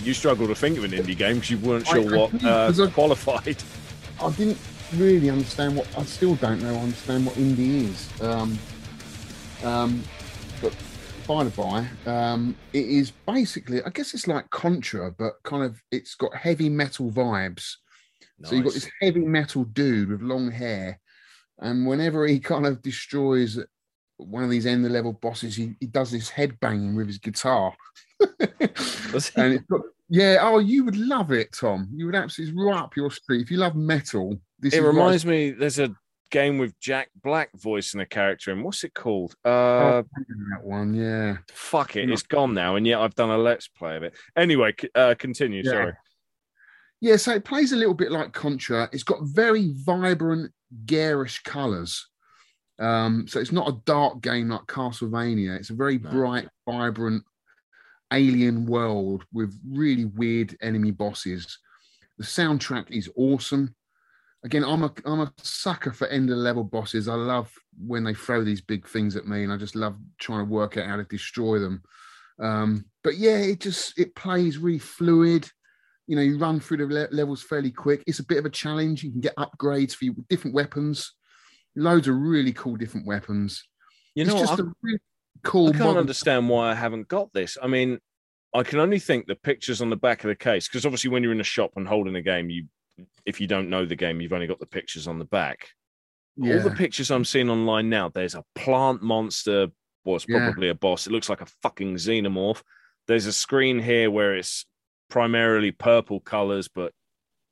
You 0.09 0.15
struggle 0.15 0.47
to 0.47 0.55
think 0.55 0.75
of 0.75 0.83
an 0.83 0.89
indie 0.89 1.15
game 1.15 1.35
because 1.35 1.51
you 1.51 1.59
weren't 1.59 1.85
sure 1.85 2.15
I 2.15 2.17
what 2.17 2.31
did, 2.31 2.43
uh, 2.43 2.73
I- 2.75 2.89
qualified. 2.89 3.57
I 4.19 4.31
didn't 4.31 4.57
really 4.95 5.29
understand 5.29 5.75
what. 5.75 5.87
I 5.95 6.03
still 6.03 6.33
don't 6.33 6.63
know. 6.63 6.73
Understand 6.77 7.27
what 7.27 7.35
indie 7.35 7.91
is. 7.91 8.21
Um, 8.23 8.57
um, 9.63 10.03
but 10.63 10.75
by 11.27 11.43
the 11.43 11.51
by, 11.51 11.87
um, 12.11 12.55
it 12.73 12.87
is 12.87 13.11
basically. 13.11 13.83
I 13.83 13.91
guess 13.91 14.15
it's 14.15 14.25
like 14.25 14.49
Contra, 14.49 15.11
but 15.11 15.33
kind 15.43 15.63
of. 15.63 15.79
It's 15.91 16.15
got 16.15 16.33
heavy 16.33 16.69
metal 16.69 17.11
vibes. 17.11 17.75
So 18.45 18.55
you've 18.55 18.63
got 18.63 18.73
this 18.73 18.89
heavy 19.03 19.19
metal 19.19 19.63
dude 19.65 20.09
with 20.09 20.23
long 20.23 20.49
hair, 20.49 20.99
and 21.59 21.85
whenever 21.85 22.25
he 22.25 22.39
kind 22.39 22.65
of 22.65 22.81
destroys 22.81 23.59
one 24.17 24.43
of 24.43 24.49
these 24.49 24.65
end 24.65 24.83
of 24.87 24.91
level 24.91 25.13
bosses, 25.13 25.55
he, 25.55 25.75
he 25.79 25.85
does 25.85 26.09
this 26.09 26.29
head 26.29 26.59
banging 26.59 26.95
with 26.95 27.05
his 27.05 27.19
guitar. 27.19 27.75
And 29.35 29.53
it's 29.53 29.65
got, 29.69 29.81
yeah, 30.09 30.37
oh, 30.41 30.59
you 30.59 30.83
would 30.85 30.97
love 30.97 31.31
it, 31.31 31.53
Tom. 31.53 31.87
You 31.93 32.05
would 32.07 32.15
absolutely 32.15 32.61
right 32.63 32.77
up 32.81 32.95
your 32.95 33.11
street 33.11 33.41
if 33.41 33.51
you 33.51 33.57
love 33.57 33.75
metal. 33.75 34.39
This 34.59 34.73
It 34.73 34.77
is 34.77 34.83
right- 34.83 34.87
reminds 34.89 35.25
me. 35.25 35.51
There's 35.51 35.79
a 35.79 35.93
game 36.31 36.57
with 36.57 36.79
Jack 36.79 37.09
Black 37.23 37.49
voicing 37.55 38.01
a 38.01 38.05
character, 38.05 38.51
and 38.51 38.63
what's 38.63 38.83
it 38.83 38.93
called? 38.93 39.35
Uh, 39.45 39.49
Oh, 39.49 40.03
that 40.51 40.63
one, 40.63 40.93
yeah. 40.93 41.37
fuck 41.51 41.95
it, 41.95 42.09
it's 42.09 42.23
gone 42.23 42.53
now, 42.53 42.75
and 42.75 42.85
yet 42.85 42.99
I've 42.99 43.15
done 43.15 43.29
a 43.31 43.37
let's 43.37 43.67
play 43.67 43.95
of 43.97 44.03
it. 44.03 44.13
Anyway, 44.35 44.75
uh, 44.95 45.15
continue. 45.17 45.63
Yeah. 45.63 45.71
Sorry. 45.71 45.93
Yeah, 47.01 47.15
so 47.15 47.31
it 47.33 47.45
plays 47.45 47.71
a 47.71 47.77
little 47.77 47.93
bit 47.93 48.11
like 48.11 48.33
Contra. 48.33 48.89
It's 48.91 49.03
got 49.03 49.19
very 49.23 49.71
vibrant, 49.73 50.51
garish 50.85 51.41
colours. 51.43 52.07
Um, 52.77 53.25
so 53.27 53.39
it's 53.39 53.51
not 53.53 53.69
a 53.69 53.79
dark 53.85 54.21
game 54.21 54.49
like 54.49 54.65
Castlevania. 54.67 55.57
It's 55.57 55.69
a 55.69 55.73
very 55.75 55.97
No. 55.97 56.09
bright, 56.11 56.47
vibrant 56.69 57.23
alien 58.11 58.65
world 58.65 59.23
with 59.33 59.59
really 59.67 60.05
weird 60.05 60.57
enemy 60.61 60.91
bosses. 60.91 61.57
The 62.17 62.23
soundtrack 62.23 62.91
is 62.91 63.09
awesome. 63.15 63.75
Again, 64.43 64.63
I'm 64.63 64.83
a 64.83 64.93
I'm 65.05 65.19
a 65.21 65.33
sucker 65.41 65.91
for 65.91 66.07
end 66.07 66.29
of 66.29 66.37
level 66.37 66.63
bosses. 66.63 67.07
I 67.07 67.15
love 67.15 67.51
when 67.85 68.03
they 68.03 68.13
throw 68.13 68.43
these 68.43 68.61
big 68.61 68.87
things 68.87 69.15
at 69.15 69.27
me, 69.27 69.43
and 69.43 69.51
I 69.51 69.57
just 69.57 69.75
love 69.75 69.97
trying 70.17 70.39
to 70.39 70.51
work 70.51 70.77
out 70.77 70.87
how 70.87 70.95
to 70.95 71.03
destroy 71.03 71.59
them. 71.59 71.83
Um, 72.41 72.85
but 73.03 73.17
yeah, 73.17 73.37
it 73.37 73.59
just 73.59 73.99
it 73.99 74.15
plays 74.15 74.57
really 74.57 74.79
fluid 74.79 75.49
you 76.09 76.15
know, 76.15 76.23
you 76.23 76.39
run 76.39 76.59
through 76.59 76.77
the 76.77 76.85
le- 76.87 77.15
levels 77.15 77.43
fairly 77.43 77.69
quick. 77.69 78.03
It's 78.07 78.17
a 78.17 78.25
bit 78.25 78.39
of 78.39 78.45
a 78.45 78.49
challenge. 78.49 79.03
You 79.03 79.11
can 79.11 79.21
get 79.21 79.35
upgrades 79.35 79.93
for 79.93 80.05
your 80.05 80.15
different 80.27 80.55
weapons, 80.55 81.13
loads 81.75 82.07
of 82.07 82.15
really 82.15 82.51
cool 82.51 82.77
different 82.77 83.05
weapons. 83.05 83.63
You 84.15 84.23
it's 84.23 84.33
know, 84.33 84.39
just 84.39 84.59
I, 84.59 84.63
a 84.63 84.67
really 84.81 84.99
cool. 85.43 85.67
I 85.69 85.71
can't 85.71 85.83
modern- 85.85 85.97
understand 86.01 86.49
why 86.49 86.71
I 86.71 86.75
haven't 86.75 87.07
got 87.07 87.31
this. 87.33 87.57
I 87.61 87.67
mean, 87.67 87.99
I 88.53 88.63
can 88.63 88.79
only 88.79 88.99
think 88.99 89.27
the 89.27 89.35
pictures 89.35 89.81
on 89.81 89.89
the 89.89 89.95
back 89.95 90.23
of 90.23 90.29
the 90.29 90.35
case 90.35 90.67
because 90.67 90.85
obviously 90.85 91.09
when 91.11 91.21
you're 91.23 91.31
in 91.31 91.39
a 91.41 91.43
shop 91.43 91.73
and 91.75 91.87
holding 91.87 92.15
a 92.15 92.21
game, 92.21 92.49
you 92.49 92.65
if 93.25 93.39
you 93.39 93.47
don't 93.47 93.69
know 93.69 93.85
the 93.85 93.95
game, 93.95 94.19
you've 94.19 94.33
only 94.33 94.47
got 94.47 94.59
the 94.59 94.65
pictures 94.65 95.07
on 95.07 95.19
the 95.19 95.25
back. 95.25 95.69
Yeah, 96.35 96.55
All 96.55 96.61
the 96.69 96.71
pictures 96.75 97.11
I'm 97.11 97.23
seeing 97.25 97.49
online 97.49 97.89
now, 97.89 98.09
there's 98.09 98.35
a 98.35 98.43
plant 98.55 99.01
monster. 99.01 99.67
Well, 100.03 100.15
it's 100.17 100.25
Yeah. 100.27 100.39
probably 100.45 100.69
a 100.69 100.75
boss. 100.75 101.05
It 101.07 101.11
looks 101.11 101.29
like 101.29 101.41
a 101.41 101.45
fucking 101.61 101.95
xenomorph. 101.95 102.61
There's 103.07 103.25
a 103.25 103.31
screen 103.33 103.79
here 103.79 104.09
where 104.11 104.35
it's 104.35 104.65
primarily 105.09 105.71
purple 105.71 106.19
colors, 106.19 106.67
but 106.67 106.93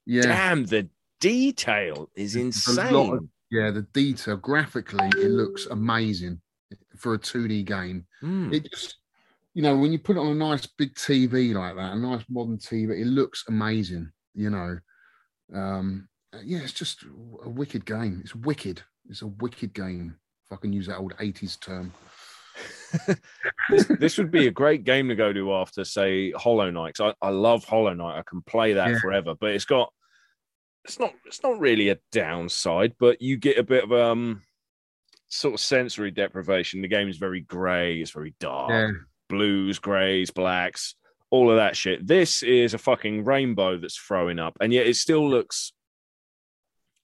yeah, 0.06 0.24
damn, 0.24 0.66
the 0.66 0.90
detail 1.20 2.10
is 2.16 2.36
lot 2.36 2.42
of- 2.42 2.46
insane. 2.48 3.30
yeah. 3.52 3.72
The 3.72 3.82
detail 3.94 4.38
graphically, 4.38 5.08
it 5.18 5.32
looks 5.32 5.66
amazing 5.68 6.42
for 6.98 7.14
a 7.14 7.20
2D 7.20 7.66
game. 7.66 8.06
Hmm. 8.22 8.54
It 8.54 8.70
just, 8.70 8.98
you 9.54 9.62
know, 9.62 9.78
when 9.78 9.92
you 9.92 10.00
put 10.00 10.18
it 10.18 10.20
on 10.20 10.28
a 10.28 10.36
nice 10.36 10.66
big 10.66 10.94
TV 10.96 11.54
like 11.54 11.76
that, 11.76 11.94
a 11.94 11.96
nice 11.98 12.24
modern 12.30 12.58
TV, 12.58 13.00
it 13.00 13.08
looks 13.08 13.44
amazing. 13.48 14.12
You 14.34 14.50
know, 14.52 14.78
um, 15.54 16.08
yeah, 16.44 16.60
it's 16.60 16.74
just 16.74 17.04
a 17.44 17.50
wicked 17.50 17.86
game. 17.86 18.22
It's 18.24 18.36
wicked. 18.36 18.82
It's 19.10 19.22
a 19.22 19.28
wicked 19.28 19.74
game. 19.74 20.18
If 20.46 20.54
I 20.54 20.62
can 20.62 20.74
use 20.74 20.88
that 20.88 20.98
old 20.98 21.16
80s 21.18 21.60
term. 21.60 21.92
this, 23.70 23.86
this 24.00 24.18
would 24.18 24.32
be 24.32 24.48
a 24.48 24.52
great 24.52 24.84
game 24.84 25.10
to 25.10 25.16
go 25.16 25.34
to 25.34 25.54
after, 25.54 25.84
say, 25.84 26.32
Hollow 26.32 26.72
Knight. 26.72 27.00
I, 27.00 27.14
I 27.22 27.30
love 27.30 27.66
Hollow 27.66 27.94
Knight. 27.94 28.18
I 28.20 28.24
can 28.28 28.42
play 28.44 28.74
that 28.74 28.92
Yeah. 28.92 29.00
forever, 29.00 29.36
but 29.40 29.52
it's 29.52 29.66
got 29.66 29.92
it's 30.86 31.00
not 31.00 31.14
it's 31.26 31.44
not 31.44 31.60
really 31.60 31.90
a 31.90 31.98
downside, 32.14 32.96
but 32.98 33.22
you 33.22 33.36
get 33.38 33.58
a 33.58 33.64
bit 33.64 33.84
of 33.84 33.92
um 33.92 34.42
sort 35.30 35.54
of 35.56 35.60
sensory 35.60 36.12
deprivation. 36.12 36.82
The 36.82 36.88
game 36.88 37.10
is 37.10 37.18
very 37.18 37.42
grey, 37.42 38.00
it's 38.00 38.12
very 38.12 38.34
dark, 38.40 38.70
Yeah. 38.72 38.92
blues, 39.30 39.80
greys, 39.80 40.32
blacks, 40.32 40.96
all 41.30 41.50
of 41.52 41.58
that 41.58 41.76
shit. 41.76 42.06
This 42.08 42.44
is 42.44 42.74
a 42.74 42.78
fucking 42.78 43.26
rainbow 43.26 43.78
that's 43.78 43.98
throwing 43.98 44.40
up, 44.40 44.58
and 44.62 44.72
yet 44.72 44.88
it 44.88 44.96
still 44.96 45.30
looks. 45.30 45.74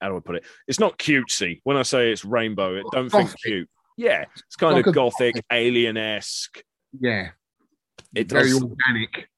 How 0.01 0.09
do 0.09 0.17
I 0.17 0.19
put 0.19 0.35
it? 0.35 0.45
It's 0.67 0.79
not 0.79 0.97
cutesy. 0.99 1.61
When 1.63 1.77
I 1.77 1.83
say 1.83 2.11
it's 2.11 2.25
rainbow, 2.25 2.75
it 2.75 2.85
don't 2.91 3.09
think 3.09 3.33
cute. 3.41 3.69
Yeah, 3.97 4.25
it's 4.47 4.55
kind 4.55 4.73
Like 4.75 4.87
of 4.87 4.91
a 4.91 4.95
gothic, 4.95 5.35
alien 5.51 5.97
esque. 5.97 6.61
Yeah. 6.99 7.29
It 8.15 8.29
Very 8.29 8.49
does. 8.49 8.61
organic. 8.63 9.29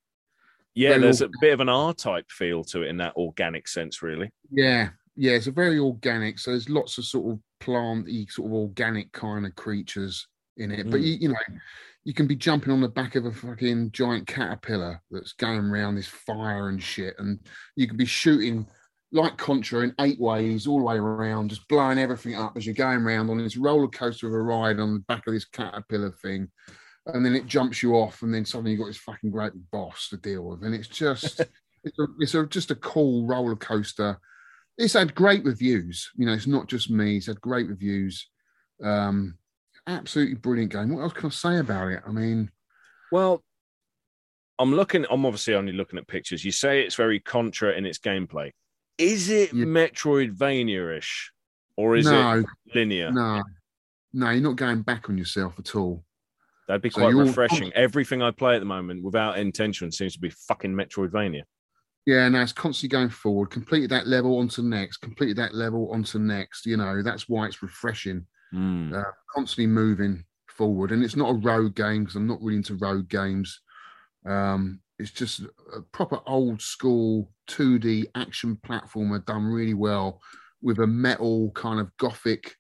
Yeah, 0.74 0.90
very 0.92 1.02
there's 1.02 1.22
a 1.22 1.30
bit 1.40 1.54
of 1.54 1.60
an 1.60 1.70
R 1.70 1.94
type 1.94 2.30
feel 2.30 2.64
to 2.66 2.82
it 2.84 2.88
in 2.88 2.98
that 2.98 3.16
organic 3.16 3.68
sense, 3.68 4.02
really. 4.02 4.32
Yeah. 4.52 4.90
Yeah. 5.16 5.34
It's 5.34 5.47
a 5.47 5.51
very 5.51 5.80
organic. 5.80 6.39
So 6.39 6.51
there's 6.51 6.70
lots 6.70 6.97
of 6.97 7.05
sort 7.05 7.34
of 7.34 7.39
planty, 7.59 8.28
sort 8.30 8.47
of 8.47 8.53
organic 8.53 9.11
kind 9.11 9.45
of 9.45 9.55
creatures 9.55 10.28
in 10.57 10.72
it. 10.72 10.89
But 10.89 11.01
Mm. 11.01 11.03
you, 11.03 11.13
you 11.13 11.30
know, 11.30 11.36
you 12.03 12.13
can 12.13 12.28
be 12.28 12.36
jumping 12.36 12.72
on 12.72 12.82
the 12.82 12.88
back 12.88 13.16
of 13.16 13.26
a 13.26 13.32
fucking 13.32 13.91
giant 13.91 14.28
caterpillar 14.28 15.01
that's 15.09 15.34
going 15.34 15.59
around 15.66 15.95
this 15.95 16.07
fire 16.07 16.70
and 16.70 16.82
shit. 16.82 17.16
And 17.18 17.39
you 17.76 17.88
could 17.88 17.97
be 17.97 18.05
shooting 18.05 18.68
like 19.11 19.38
Contra 19.38 19.82
in 19.82 19.95
eight 20.01 20.20
ways 20.20 20.68
all 20.68 20.80
the 20.80 20.84
way 20.84 20.97
around, 20.97 21.49
just 21.49 21.68
blowing 21.68 21.97
everything 21.97 22.36
up 22.36 22.57
as 22.57 22.66
you're 22.66 22.76
going 22.76 23.01
around 23.01 23.30
on 23.30 23.38
this 23.38 23.57
roller 23.57 23.88
coaster 23.88 24.28
of 24.28 24.34
a 24.34 24.41
ride 24.41 24.80
on 24.80 24.93
the 24.93 24.99
back 24.99 25.26
of 25.26 25.34
this 25.34 25.45
caterpillar 25.45 26.11
thing. 26.22 26.49
And 27.07 27.26
then 27.26 27.36
it 27.36 27.45
jumps 27.45 27.82
you 27.84 27.93
off, 27.95 28.24
and 28.24 28.34
then 28.34 28.45
suddenly 28.45 28.72
you've 28.72 28.80
got 28.82 28.88
this 28.88 28.97
fucking 28.97 29.30
great 29.32 29.53
boss 29.72 30.09
to 30.09 30.18
deal 30.18 30.43
with. 30.43 30.63
And 30.63 30.74
it's 30.76 30.88
just, 30.88 31.39
it's, 31.84 31.99
a, 31.99 32.07
it's 32.20 32.34
a, 32.34 32.45
just 32.47 32.72
a 32.72 32.76
cool 32.76 33.26
roller 33.26 33.55
coaster. 33.55 34.20
It's 34.78 34.93
had 34.93 35.15
great 35.15 35.43
reviews. 35.45 36.11
You 36.15 36.26
know, 36.26 36.34
it's 36.34 36.47
not 36.47 36.67
just 36.67 36.89
me, 36.89 37.17
it's 37.17 37.28
had 37.28 37.39
great 37.41 37.67
reviews. 37.69 38.28
Um, 38.84 39.38
absolutely 39.88 40.36
brilliant 40.36 40.71
game. 40.73 40.93
What 40.93 41.01
else 41.03 41.13
can 41.13 41.28
I 41.28 41.30
say 41.30 41.57
about 41.59 41.89
it? 41.91 42.03
I 42.05 42.11
mean, 42.11 42.51
Well, 43.11 43.43
I'm 44.59 44.73
looking, 44.73 45.05
I'm 45.09 45.26
obviously 45.26 45.53
only 45.53 45.73
looking 45.73 45.99
at 45.99 46.07
pictures. 46.07 46.43
You 46.43 46.51
say 46.51 46.82
it's 46.84 46.95
very 46.95 47.19
contra 47.19 47.71
in 47.73 47.86
its 47.86 47.99
gameplay. 47.99 48.51
Is 48.97 49.30
it 49.30 49.53
Yeah. 49.53 49.65
Metroidvania 49.65 50.97
ish 50.97 51.32
or 51.78 51.95
is 51.95 52.05
no, 52.05 52.39
it 52.39 52.45
linear? 52.73 53.11
no, 53.11 53.43
no, 54.13 54.30
you're 54.32 54.41
not 54.41 54.55
going 54.55 54.82
back 54.82 55.09
on 55.09 55.17
yourself 55.17 55.59
at 55.59 55.76
all. 55.76 56.03
That'd 56.67 56.82
be 56.82 56.89
So 56.89 57.01
quite 57.01 57.13
all- 57.13 57.21
refreshing. 57.26 57.71
Everything 57.73 58.21
I 58.21 58.32
play 58.32 58.55
at 58.55 58.59
the 58.59 58.65
moment, 58.65 59.03
without 59.03 59.38
intention, 59.38 59.91
seems 59.91 60.13
to 60.13 60.19
be 60.19 60.30
fucking 60.32 60.73
Metroidvania. 60.73 61.43
Yeah, 62.06 62.30
now 62.30 62.43
it's 62.43 62.53
constantly 62.53 62.95
going 62.95 63.10
forward. 63.10 63.49
Completed 63.49 63.89
that 63.89 64.08
level 64.08 64.38
onto 64.38 64.62
the 64.62 64.68
next. 64.68 64.97
Completed 64.97 65.38
that 65.38 65.56
level 65.56 65.91
onto 65.91 66.20
the 66.20 66.24
next. 66.24 66.66
You 66.66 66.78
know, 66.78 67.01
that's 67.01 67.28
why 67.28 67.47
it's 67.47 67.64
refreshing. 67.64 68.26
Mm. 68.53 68.93
Uh, 68.93 69.12
constantly 69.34 69.68
moving 69.68 70.24
forward, 70.47 70.91
and 70.91 71.03
it's 71.03 71.16
not 71.16 71.32
a 71.32 71.39
road 71.39 71.76
game 71.76 72.03
because 72.03 72.16
I'm 72.16 72.28
not 72.28 72.41
really 72.41 72.58
into 72.58 72.76
road 72.76 73.10
games. 73.10 73.60
Um, 74.26 74.82
it's 74.99 75.12
just 75.12 75.41
a 75.76 75.82
proper 75.91 76.20
old 76.26 76.62
school 76.62 77.32
2D 77.49 78.06
action 78.16 78.58
platformer 78.66 79.26
done 79.26 79.45
really 79.45 79.74
well 79.74 80.22
with 80.62 80.80
a 80.80 80.88
metal 80.88 81.51
kind 81.51 81.80
of 81.80 81.95
gothic, 81.97 82.56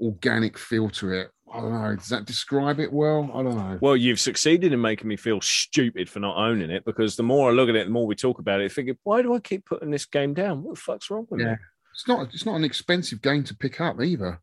organic 0.00 0.58
feel 0.58 0.90
to 0.90 1.12
it. 1.12 1.30
I 1.52 1.60
don't 1.60 1.72
know. 1.72 1.96
Does 1.96 2.08
that 2.10 2.26
describe 2.26 2.78
it 2.80 2.92
well? 2.92 3.30
I 3.34 3.42
don't 3.42 3.56
know. 3.56 3.78
Well, 3.80 3.96
you've 3.96 4.20
succeeded 4.20 4.72
in 4.72 4.80
making 4.80 5.08
me 5.08 5.16
feel 5.16 5.40
stupid 5.40 6.08
for 6.08 6.20
not 6.20 6.36
owning 6.36 6.70
it 6.70 6.84
because 6.84 7.16
the 7.16 7.22
more 7.22 7.50
I 7.50 7.52
look 7.52 7.68
at 7.68 7.74
it, 7.76 7.86
the 7.86 7.92
more 7.92 8.06
we 8.06 8.14
talk 8.14 8.38
about 8.38 8.60
it, 8.60 8.64
I 8.64 8.68
think, 8.68 8.96
why 9.02 9.22
do 9.22 9.34
I 9.34 9.40
keep 9.40 9.64
putting 9.66 9.90
this 9.90 10.06
game 10.06 10.32
down? 10.34 10.62
What 10.62 10.74
the 10.76 10.80
fuck's 10.80 11.10
wrong 11.10 11.26
with 11.28 11.40
Yeah. 11.40 11.52
me? 11.52 11.56
It's 11.92 12.06
not. 12.06 12.32
It's 12.32 12.46
not 12.46 12.54
an 12.56 12.64
expensive 12.64 13.20
game 13.20 13.42
to 13.44 13.54
pick 13.56 13.80
up 13.80 14.00
either. 14.00 14.40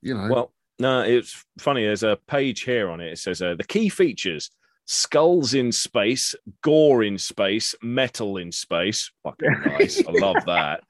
You 0.00 0.14
know. 0.14 0.28
Well, 0.30 0.52
no, 0.78 1.02
it's 1.02 1.44
funny. 1.58 1.84
There's 1.84 2.02
a 2.02 2.18
page 2.26 2.62
here 2.62 2.88
on 2.88 3.00
it. 3.00 3.12
It 3.12 3.18
says 3.18 3.42
uh, 3.42 3.54
the 3.56 3.64
key 3.64 3.88
features 3.88 4.50
skulls 4.86 5.52
in 5.52 5.70
space, 5.70 6.34
gore 6.62 7.02
in 7.04 7.18
space, 7.18 7.74
metal 7.82 8.38
in 8.38 8.50
space. 8.50 9.12
Fucking 9.22 9.50
nice. 9.66 10.02
I 10.06 10.10
love 10.12 10.36
that. 10.46 10.82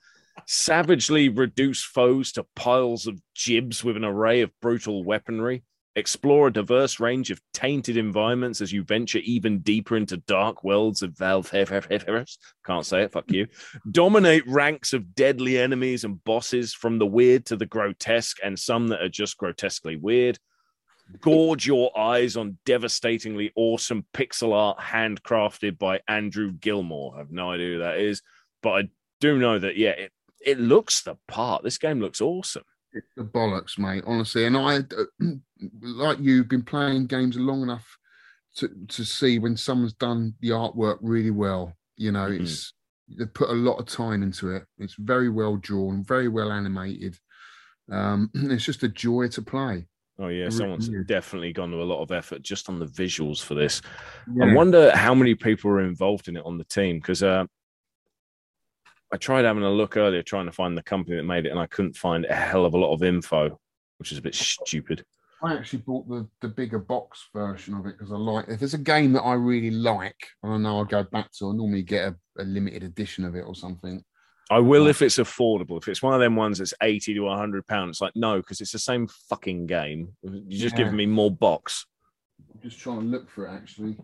Savagely 0.51 1.29
reduce 1.29 1.85
foes 1.85 2.33
to 2.33 2.43
piles 2.57 3.07
of 3.07 3.21
gibs 3.35 3.85
with 3.85 3.99
an 3.99 4.05
array 4.05 4.41
of 4.41 4.51
brutal 4.63 5.05
weaponry. 5.05 5.63
Explore 5.95 6.47
a 6.47 6.53
diverse 6.53 6.99
range 6.99 7.31
of 7.31 7.39
tainted 7.53 7.99
environments 7.99 8.63
as 8.63 8.73
you 8.73 8.83
venture 8.83 9.19
even 9.19 9.59
deeper 9.59 9.95
into 9.95 10.17
dark 10.17 10.65
worlds 10.65 11.03
of 11.03 11.15
Valve. 11.19 11.51
Can't 11.51 12.87
say 12.87 13.03
it, 13.03 13.13
fuck 13.13 13.31
you. 13.31 13.47
Dominate 13.91 14.49
ranks 14.49 14.95
of 14.95 15.15
deadly 15.15 15.59
enemies 15.59 16.05
and 16.05 16.25
bosses 16.25 16.73
from 16.73 16.99
the 16.99 17.07
weird 17.07 17.45
to 17.45 17.57
the 17.57 17.67
grotesque, 17.67 18.39
and 18.43 18.59
some 18.59 18.89
that 18.89 19.03
are 19.03 19.11
just 19.11 19.37
grotesquely 19.37 19.97
weird. 19.97 20.39
Gorge 21.21 21.67
your 21.67 21.91
eyes 21.99 22.39
on 22.39 22.57
devastatingly 22.65 23.53
awesome 23.55 24.07
pixel 24.15 24.55
art 24.55 24.79
handcrafted 24.79 25.79
by 25.79 26.01
Andrew 26.09 26.53
Gilmour. 26.53 27.17
I 27.17 27.19
have 27.19 27.33
no 27.33 27.51
idea 27.51 27.75
who 27.75 27.79
that 27.81 27.99
is, 27.99 28.23
but 28.63 28.71
I 28.71 28.89
do 29.21 29.39
know 29.39 29.59
that, 29.59 29.77
yeah, 29.77 29.91
it, 29.91 30.13
it 30.41 30.59
looks 30.59 31.03
the 31.03 31.17
part. 31.27 31.63
This 31.63 31.79
game 31.79 32.01
looks 32.01 32.21
awesome. 32.21 32.65
It's 32.93 33.09
the 33.17 33.25
bollocks, 33.25 33.79
mate. 33.79 34.05
Honestly, 34.07 34.47
and 34.47 34.57
I, 34.57 34.81
like 35.83 36.19
you, 36.21 36.39
have 36.39 36.49
been 36.49 36.63
playing 36.63 37.07
games 37.07 37.37
long 37.37 37.63
enough 37.63 37.87
to 38.57 38.71
to 38.89 39.05
see 39.05 39.39
when 39.39 39.57
someone's 39.57 39.95
done 39.95 40.35
the 40.41 40.51
artwork 40.51 40.99
really 41.03 41.31
well. 41.31 41.75
You 41.97 42.13
know, 42.13 42.29
Mhm. 42.29 42.41
it's 42.41 42.73
they 43.09 43.27
put 43.27 43.51
a 43.51 43.55
lot 43.55 43.79
of 43.79 43.87
time 43.87 44.23
into 44.23 44.51
it. 44.55 44.65
It's 44.79 44.95
very 44.95 45.29
well 45.31 45.57
drawn, 45.57 46.05
very 46.05 46.29
well 46.29 46.53
animated. 46.53 47.19
Um, 47.91 48.31
it's 48.35 48.65
just 48.65 48.83
a 48.83 48.89
joy 48.89 49.29
to 49.29 49.43
play. 49.43 49.87
Oh, 50.21 50.29
yeah, 50.29 50.49
someone's 50.49 50.91
really 50.91 51.05
definitely 51.05 51.53
gone 51.53 51.71
to 51.71 51.81
a 51.81 51.85
lot 51.85 52.03
of 52.03 52.11
effort 52.11 52.43
just 52.43 52.69
on 52.69 52.81
the 52.81 52.87
visuals 52.87 53.41
for 53.41 53.55
this. 53.55 53.81
I 54.43 54.53
wonder 54.53 54.91
how 54.91 55.15
many 55.15 55.37
people 55.37 55.71
are 55.71 55.81
involved 55.81 56.27
in 56.27 56.37
it 56.37 56.45
on 56.45 56.59
the 56.59 56.65
team 56.65 56.97
because 56.97 57.23
uh, 57.23 57.45
I 59.13 59.17
tried 59.17 59.45
having 59.45 59.63
a 59.63 59.71
look 59.71 59.97
earlier 59.97 60.23
trying 60.23 60.47
to 60.47 60.53
find 60.53 60.77
the 60.77 60.83
company 60.83 61.17
that 61.17 61.23
made 61.23 61.47
it, 61.47 61.51
and 61.51 61.59
I 61.59 61.67
couldn't 61.67 61.97
find 61.97 62.25
a 62.27 62.35
hell 62.35 62.65
of 62.67 62.75
a 62.75 62.79
lot 62.79 62.93
of 62.93 63.03
info, 63.03 63.59
which 63.99 64.13
is 64.13 64.19
a 64.19 64.23
bit 64.23 64.35
stupid. 64.35 65.05
I 65.43 65.55
actually 65.55 65.81
bought 65.81 66.09
the 66.09 66.29
the 66.41 66.49
bigger 66.49 66.79
box 66.81 67.29
version 67.33 67.75
of 67.75 67.87
it 67.87 67.97
because 67.97 68.13
I 68.13 68.17
like. 68.17 68.47
If 68.49 68.61
it's 68.63 68.75
a 68.75 68.79
game 68.79 69.13
that 69.13 69.23
I 69.23 69.35
really 69.35 69.71
like, 69.71 70.17
and 70.43 70.53
I 70.53 70.57
know 70.59 70.79
I'll 70.79 70.85
go 70.85 71.05
back 71.05 71.31
to, 71.39 71.51
I 71.51 71.55
normally 71.55 71.83
get 71.83 72.13
a, 72.13 72.43
a 72.43 72.45
limited 72.45 72.83
edition 72.83 73.25
of 73.25 73.35
it 73.37 73.43
or 73.43 73.55
something. 73.55 74.03
I 74.51 74.59
will 74.61 74.87
if 74.89 75.03
it's 75.03 75.19
affordable. 75.19 75.79
If 75.81 75.89
it's 75.89 76.03
one 76.03 76.15
of 76.15 76.21
them 76.21 76.35
ones 76.35 76.59
that's 76.59 76.75
eighty 76.83 77.15
to 77.15 77.29
hundred 77.29 77.67
pounds, 77.67 77.97
it's 77.97 78.01
like 78.01 78.17
no, 78.17 78.39
because 78.39 78.61
it's 78.61 78.73
the 78.73 78.79
same 78.79 79.07
fucking 79.29 79.67
game. 79.67 80.17
You're 80.23 80.43
just 80.61 80.75
Yeah. 80.75 80.85
giving 80.85 80.97
me 80.97 81.07
more 81.07 81.31
box. 81.31 81.87
I'm 82.53 82.61
just 82.61 82.79
trying 82.81 83.01
to 83.01 83.07
look 83.07 83.31
for 83.31 83.47
it 83.47 83.51
actually. 83.51 83.97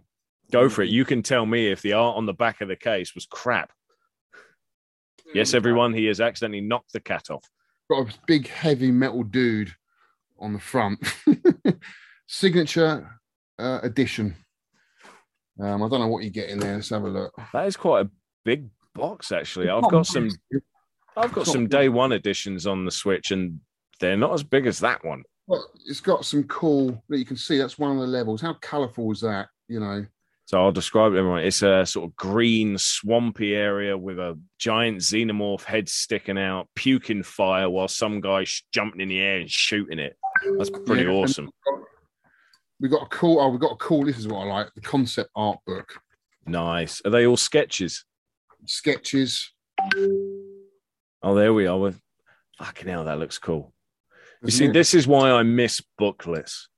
Go 0.53 0.69
for 0.69 0.83
it. 0.83 0.91
You 0.91 1.05
can 1.05 1.23
tell 1.23 1.47
me 1.47 1.69
if 1.73 1.83
the 1.83 1.95
art 1.95 2.17
on 2.17 2.27
the 2.27 2.35
back 2.35 2.61
of 2.61 2.69
the 2.69 2.77
case 2.77 3.15
was 3.15 3.27
crap. 3.27 3.73
Yes, 5.33 5.55
everyone, 5.55 5.93
he 5.93 6.07
has 6.07 6.21
accidentally 6.21 6.61
knocked 6.61 6.93
the 6.93 7.01
cat 7.01 7.31
off. 7.31 7.45
got 7.91 8.09
a 8.09 8.19
big 8.27 8.49
heavy 8.49 8.91
metal 8.91 9.23
dude 9.23 9.73
on 10.39 10.53
the 10.53 10.59
front. 10.59 11.01
Signature 12.27 13.09
uh, 13.59 13.81
edition. 13.83 14.35
Um, 15.61 15.83
I 15.83 15.89
don't 15.89 16.01
know 16.01 16.09
what 16.09 16.25
you 16.25 16.31
get 16.31 16.51
in 16.51 16.59
there. 16.59 16.75
Let's 16.75 16.91
have 16.91 17.05
a 17.05 17.09
look. 17.09 17.33
That 17.53 17.67
is 17.67 17.77
quite 17.77 18.07
a 18.07 18.11
big 18.45 18.69
box, 18.95 19.33
actually. 19.33 19.69
I've 19.69 19.91
got 19.91 20.07
some. 20.07 20.31
I've 21.17 21.33
got 21.33 21.47
some 21.47 21.69
day 21.69 21.89
one 21.89 22.13
editions 22.13 22.67
on 22.67 22.85
the 22.85 22.91
Switch, 22.91 23.31
and 23.31 23.61
they're 24.01 24.17
not 24.17 24.35
as 24.35 24.43
big 24.43 24.67
as 24.67 24.81
that 24.81 25.05
one. 25.05 25.23
Well, 25.47 25.65
it's 25.87 26.01
got 26.01 26.25
some 26.25 26.45
cool 26.45 27.03
that 27.09 27.19
you 27.19 27.25
can 27.25 27.37
see. 27.37 27.59
That's 27.59 27.79
one 27.79 27.93
of 27.93 27.99
the 27.99 28.07
levels. 28.07 28.41
How 28.41 28.55
colourful 28.55 29.13
is 29.13 29.21
that? 29.21 29.49
You 29.69 29.81
know, 29.81 30.05
So 30.47 30.61
I'll 30.63 30.73
describe 30.73 31.15
it, 31.15 31.19
everyone. 31.19 31.43
It's 31.43 31.63
a 31.63 31.87
sort 31.87 32.11
of 32.11 32.17
green, 32.17 32.77
swampy 32.77 33.55
area 33.55 33.97
with 33.97 34.19
a 34.19 34.39
giant 34.59 34.99
xenomorph 34.99 35.65
head 35.65 35.89
sticking 35.89 36.37
out, 36.39 36.69
puking 36.77 37.23
fire, 37.23 37.71
while 37.71 37.89
some 37.89 38.21
guy 38.21 38.45
sh- 38.45 38.63
jumping 38.73 39.01
in 39.01 39.09
the 39.09 39.21
air 39.21 39.41
and 39.41 39.51
shooting 39.51 39.99
it. 39.99 40.17
That's 40.59 40.69
pretty 40.71 41.05
Yeah, 41.05 41.11
awesome. 41.13 41.49
We 42.79 42.89
got 42.91 43.05
a 43.05 43.07
cool. 43.07 43.41
Oh, 43.41 43.49
we 43.49 43.59
got 43.59 43.73
a 43.73 43.77
cool. 43.77 44.05
This 44.05 44.19
is 44.19 44.29
what 44.29 44.41
I 44.41 44.45
like. 44.45 44.75
The 44.75 44.83
concept 44.83 45.31
art 45.35 45.59
book, 45.67 45.95
Nice. 46.47 47.01
Are 47.07 47.11
they 47.11 47.27
all 47.27 47.39
sketches? 47.39 48.05
sketches. 48.67 49.51
Oh, 51.23 51.35
there 51.35 51.55
we 51.55 51.67
are. 51.67 51.79
With 51.79 51.99
fucking 52.59 52.89
hell, 52.89 53.05
that 53.07 53.19
looks 53.19 53.39
cool. 53.39 53.73
You 54.13 54.17
There's 54.43 54.55
see, 54.59 54.65
more- 54.67 54.75
this 54.75 54.93
is 54.93 55.07
why 55.07 55.31
I 55.31 55.43
miss 55.43 55.81
booklets. 55.99 56.69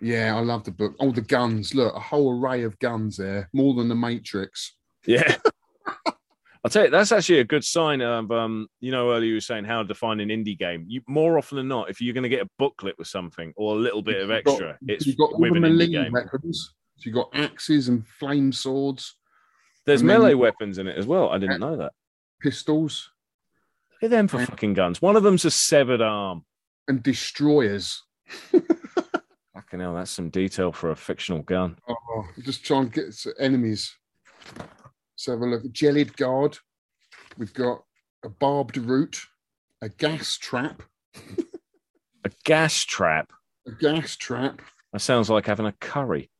Yeah, 0.00 0.36
I 0.36 0.40
love 0.40 0.64
the 0.64 0.70
book. 0.70 0.94
Oh, 1.00 1.10
the 1.10 1.20
guns. 1.22 1.74
Look, 1.74 1.94
a 1.94 2.00
whole 2.00 2.38
array 2.40 2.62
of 2.62 2.78
guns 2.78 3.16
there. 3.16 3.48
More 3.52 3.74
than 3.74 3.88
the 3.88 3.94
Matrix. 3.94 4.76
Yeah. 5.06 5.36
I'll 6.64 6.70
tell 6.70 6.84
you, 6.84 6.90
that's 6.90 7.12
actually 7.12 7.38
a 7.38 7.44
good 7.44 7.64
sign 7.64 8.00
of, 8.02 8.30
um, 8.32 8.66
you 8.80 8.90
know, 8.90 9.10
earlier 9.12 9.28
you 9.28 9.34
were 9.34 9.40
saying 9.40 9.64
how 9.64 9.80
to 9.82 9.86
define 9.88 10.18
an 10.20 10.28
indie 10.28 10.58
game. 10.58 10.84
You 10.88 11.00
more 11.06 11.38
often 11.38 11.56
than 11.56 11.68
not, 11.68 11.88
if 11.88 12.00
you're 12.00 12.12
going 12.14 12.24
to 12.24 12.28
get 12.28 12.42
a 12.44 12.48
booklet 12.58 12.96
with 12.98 13.06
something 13.06 13.52
or 13.56 13.74
a 13.76 13.78
little 13.78 14.02
bit 14.02 14.20
of 14.20 14.28
You've 14.28 14.44
got- 14.44 14.50
extra, 14.52 14.78
it's 14.88 15.06
You've 15.06 15.16
got 15.16 15.32
all 15.32 15.40
the 15.40 15.60
melee 15.60 15.86
game. 15.86 16.12
weapons. 16.12 16.74
So 16.96 17.02
you've 17.06 17.14
got 17.14 17.30
axes 17.32 17.88
and 17.88 18.04
flame 18.06 18.50
swords, 18.52 19.14
There's 19.86 20.02
melee 20.02 20.34
weapons 20.34 20.78
in 20.78 20.88
it 20.88 20.98
as 20.98 21.06
well. 21.06 21.30
I 21.30 21.38
didn't 21.38 21.60
know 21.60 21.76
that. 21.76 21.92
pistols, 22.40 23.12
Look 24.02 24.04
at 24.04 24.10
them 24.10 24.26
for 24.26 24.38
and- 24.38 24.48
fucking 24.48 24.74
guns. 24.74 25.00
One 25.00 25.14
of 25.16 25.22
them's 25.22 25.44
a 25.44 25.50
severed 25.52 26.00
arm. 26.02 26.44
and 26.88 27.02
destroyers. 27.02 28.02
Fucking 29.68 29.80
hell, 29.80 29.94
that's 29.94 30.10
some 30.10 30.30
detail 30.30 30.72
for 30.72 30.92
a 30.92 30.96
fictional 30.96 31.42
gun. 31.42 31.76
Oh, 31.86 32.24
just 32.42 32.64
trying 32.64 32.88
to 32.88 33.02
get 33.02 33.26
enemies. 33.38 33.94
Let's 34.56 35.26
have 35.26 35.42
a 35.42 35.46
look. 35.46 35.70
Jellied 35.72 36.16
guard. 36.16 36.56
We've 37.36 37.52
got 37.52 37.82
a 38.24 38.30
barbed 38.30 38.78
root, 38.78 39.20
a 39.82 39.90
gas 39.90 40.38
trap, 40.38 40.82
A 42.24 42.30
gas 42.44 42.82
trap. 42.84 43.30
a 43.66 43.72
gas 43.72 44.16
trap. 44.16 44.62
That 44.94 45.00
sounds 45.00 45.28
like 45.28 45.44
having 45.46 45.66
a 45.66 45.72
curry. 45.72 46.30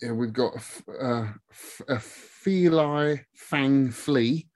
Yeah, 0.00 0.12
we've 0.12 0.32
got 0.32 0.54
a, 0.54 0.56
f- 0.56 0.82
uh, 0.88 1.26
a 1.86 1.96
feli 1.96 3.24
fang 3.34 3.90
flea. 3.90 4.46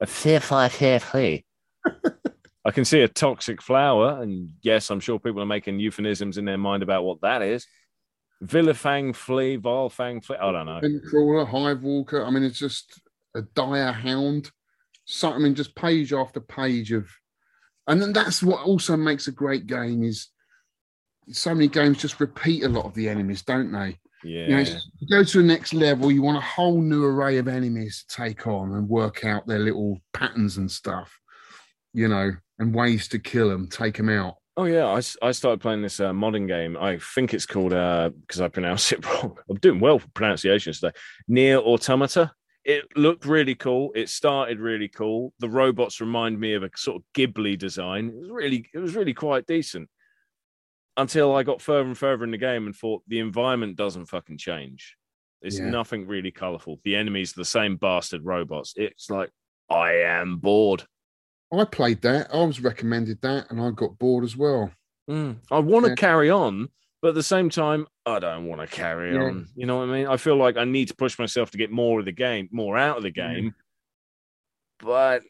A 0.00 0.06
fair 0.06 0.40
five 0.40 0.74
hair 0.74 1.00
flea. 1.00 1.44
I 2.68 2.70
can 2.70 2.84
see 2.84 3.00
a 3.00 3.08
toxic 3.08 3.62
flower, 3.62 4.22
and 4.22 4.50
yes, 4.60 4.90
I'm 4.90 5.00
sure 5.00 5.18
people 5.18 5.40
are 5.40 5.46
making 5.46 5.80
euphemisms 5.80 6.36
in 6.36 6.44
their 6.44 6.58
mind 6.58 6.82
about 6.82 7.02
what 7.02 7.22
that 7.22 7.40
is. 7.40 7.66
Villafang 8.44 9.16
flea, 9.16 9.56
Vilefang 9.56 10.22
flea. 10.22 10.36
I 10.36 10.52
don't 10.52 10.66
know. 10.66 11.00
Crawler, 11.08 11.46
hive 11.46 11.82
walker. 11.82 12.22
I 12.22 12.28
mean, 12.28 12.42
it's 12.42 12.58
just 12.58 13.00
a 13.34 13.40
dire 13.54 13.90
hound. 13.90 14.50
So, 15.06 15.32
I 15.32 15.38
mean, 15.38 15.54
just 15.54 15.74
page 15.74 16.12
after 16.12 16.40
page 16.40 16.92
of, 16.92 17.08
and 17.86 18.02
then 18.02 18.12
that's 18.12 18.42
what 18.42 18.66
also 18.66 18.98
makes 18.98 19.28
a 19.28 19.32
great 19.32 19.66
game 19.66 20.02
is 20.02 20.28
so 21.32 21.54
many 21.54 21.68
games 21.68 21.96
just 21.96 22.20
repeat 22.20 22.64
a 22.64 22.68
lot 22.68 22.84
of 22.84 22.92
the 22.92 23.08
enemies, 23.08 23.40
don't 23.40 23.72
they? 23.72 23.98
Yeah. 24.22 24.46
You 24.46 24.56
know, 24.56 24.80
you 24.98 25.08
go 25.10 25.24
to 25.24 25.38
the 25.38 25.48
next 25.48 25.72
level, 25.72 26.12
you 26.12 26.20
want 26.20 26.36
a 26.36 26.42
whole 26.42 26.82
new 26.82 27.02
array 27.02 27.38
of 27.38 27.48
enemies 27.48 28.04
to 28.10 28.14
take 28.14 28.46
on 28.46 28.74
and 28.74 28.86
work 28.90 29.24
out 29.24 29.46
their 29.46 29.60
little 29.60 30.02
patterns 30.12 30.58
and 30.58 30.70
stuff, 30.70 31.18
you 31.94 32.08
know, 32.08 32.32
and 32.58 32.74
ways 32.74 33.08
to 33.08 33.18
kill 33.18 33.48
them, 33.48 33.68
take 33.68 33.96
them 33.96 34.08
out. 34.08 34.36
Oh 34.56 34.64
yeah, 34.64 34.86
I, 34.86 34.96
I 35.26 35.30
started 35.30 35.60
playing 35.60 35.82
this 35.82 36.00
uh, 36.00 36.12
modern 36.12 36.46
game. 36.48 36.76
I 36.76 36.98
think 36.98 37.32
it's 37.32 37.46
called 37.46 37.72
uh 37.72 38.10
because 38.20 38.40
I 38.40 38.48
pronounced 38.48 38.92
it 38.92 39.04
wrong. 39.06 39.36
I'm 39.48 39.56
doing 39.58 39.80
well 39.80 39.98
for 39.98 40.08
pronunciations 40.08 40.80
today. 40.80 40.96
Nier 41.28 41.58
Automata. 41.58 42.32
It 42.64 42.84
looked 42.96 43.24
really 43.24 43.54
cool. 43.54 43.92
It 43.94 44.10
started 44.10 44.58
really 44.60 44.88
cool. 44.88 45.32
The 45.38 45.48
robots 45.48 46.02
remind 46.02 46.38
me 46.38 46.52
of 46.52 46.64
a 46.64 46.70
sort 46.76 46.96
of 46.98 47.02
Ghibli 47.14 47.56
design. 47.58 48.08
It 48.08 48.16
was 48.16 48.30
really 48.30 48.68
it 48.74 48.78
was 48.78 48.94
really 48.94 49.14
quite 49.14 49.46
decent. 49.46 49.88
until 50.96 51.34
I 51.36 51.44
got 51.44 51.62
further 51.62 51.86
and 51.86 51.96
further 51.96 52.24
in 52.24 52.32
the 52.32 52.36
game 52.38 52.66
and 52.66 52.74
thought 52.74 53.02
the 53.06 53.20
environment 53.20 53.76
doesn't 53.76 54.06
fucking 54.06 54.38
change. 54.38 54.96
It's 55.40 55.58
Yeah. 55.58 55.70
nothing 55.70 56.08
really 56.08 56.32
colorful. 56.32 56.80
The 56.84 56.96
enemies 56.96 57.32
are 57.32 57.40
the 57.40 57.44
same 57.44 57.76
bastard 57.76 58.24
robots. 58.24 58.74
It's 58.76 59.08
like 59.08 59.30
I 59.70 59.92
am 60.02 60.38
bored. 60.38 60.84
I 61.52 61.64
played 61.64 62.02
that. 62.02 62.32
I 62.34 62.42
was 62.44 62.60
recommended 62.60 63.20
that, 63.22 63.50
and 63.50 63.60
I 63.60 63.70
got 63.70 63.98
bored 63.98 64.24
as 64.24 64.36
well. 64.36 64.70
Mm. 65.10 65.36
I 65.50 65.58
want 65.60 65.86
to 65.86 65.92
Yeah. 65.92 65.96
carry 65.96 66.28
on, 66.30 66.68
but 67.00 67.08
at 67.08 67.14
the 67.14 67.22
same 67.22 67.48
time, 67.48 67.86
I 68.04 68.18
don't 68.18 68.46
want 68.46 68.60
to 68.60 68.66
carry 68.66 69.14
Yeah. 69.14 69.22
on. 69.24 69.48
You 69.56 69.64
know 69.66 69.78
what 69.78 69.88
I 69.88 69.92
mean? 69.92 70.06
I 70.06 70.18
feel 70.18 70.36
like 70.36 70.56
I 70.58 70.64
need 70.64 70.88
to 70.88 70.94
push 70.96 71.18
myself 71.18 71.50
to 71.52 71.58
get 71.58 71.70
more 71.70 71.98
of 72.00 72.04
the 72.04 72.12
game, 72.12 72.48
more 72.52 72.76
out 72.76 72.98
of 72.98 73.02
the 73.02 73.10
game. 73.10 73.54
But 74.80 75.22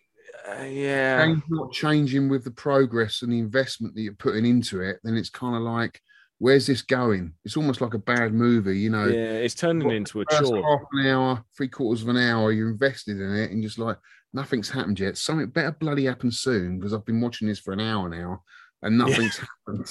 uh, 0.49 0.62
yeah, 0.64 1.25
Game's 1.27 1.43
not 1.49 1.73
changing 1.73 2.29
with 2.29 2.45
the 2.45 2.51
progress 2.51 3.23
and 3.23 3.33
the 3.33 3.39
investment 3.39 3.95
that 3.95 4.03
you're 4.03 4.14
putting 4.14 4.45
into 4.47 4.81
it. 4.81 4.99
Then 5.03 5.16
it's 5.16 5.31
kind 5.31 5.55
of 5.57 5.62
like, 5.62 6.01
where's 6.39 6.66
this 6.66 6.82
going? 6.82 7.32
It's 7.45 7.57
almost 7.57 7.80
like 7.80 7.95
a 7.95 7.99
bad 7.99 8.32
movie, 8.32 8.78
you 8.78 8.91
know. 8.91 9.07
yeah, 9.07 9.32
it's 9.39 9.55
turning 9.55 9.91
into 9.91 10.20
a 10.20 10.24
chore. 10.26 10.62
half 10.62 10.86
an 10.93 11.07
hour, 11.07 11.45
three 11.57 11.68
quarters 11.68 12.03
of 12.03 12.09
an 12.09 12.16
hour, 12.16 12.53
you're 12.53 12.70
invested 12.70 13.20
in 13.20 13.34
it, 13.34 13.51
and 13.51 13.62
just 13.62 13.78
like 13.78 13.99
nothing's 14.32 14.70
happened 14.70 14.99
yet. 15.01 15.16
Something 15.16 15.49
better 15.49 15.72
bloody 15.72 16.07
happen 16.07 16.30
soon 16.30 16.78
because 16.78 16.95
I've 16.95 17.05
been 17.05 17.20
watching 17.20 17.49
this 17.49 17.59
for 17.59 17.72
an 17.72 17.80
hour 17.80 18.09
now, 18.09 18.43
and 18.82 18.97
nothing's 18.99 19.39
happened. 19.66 19.86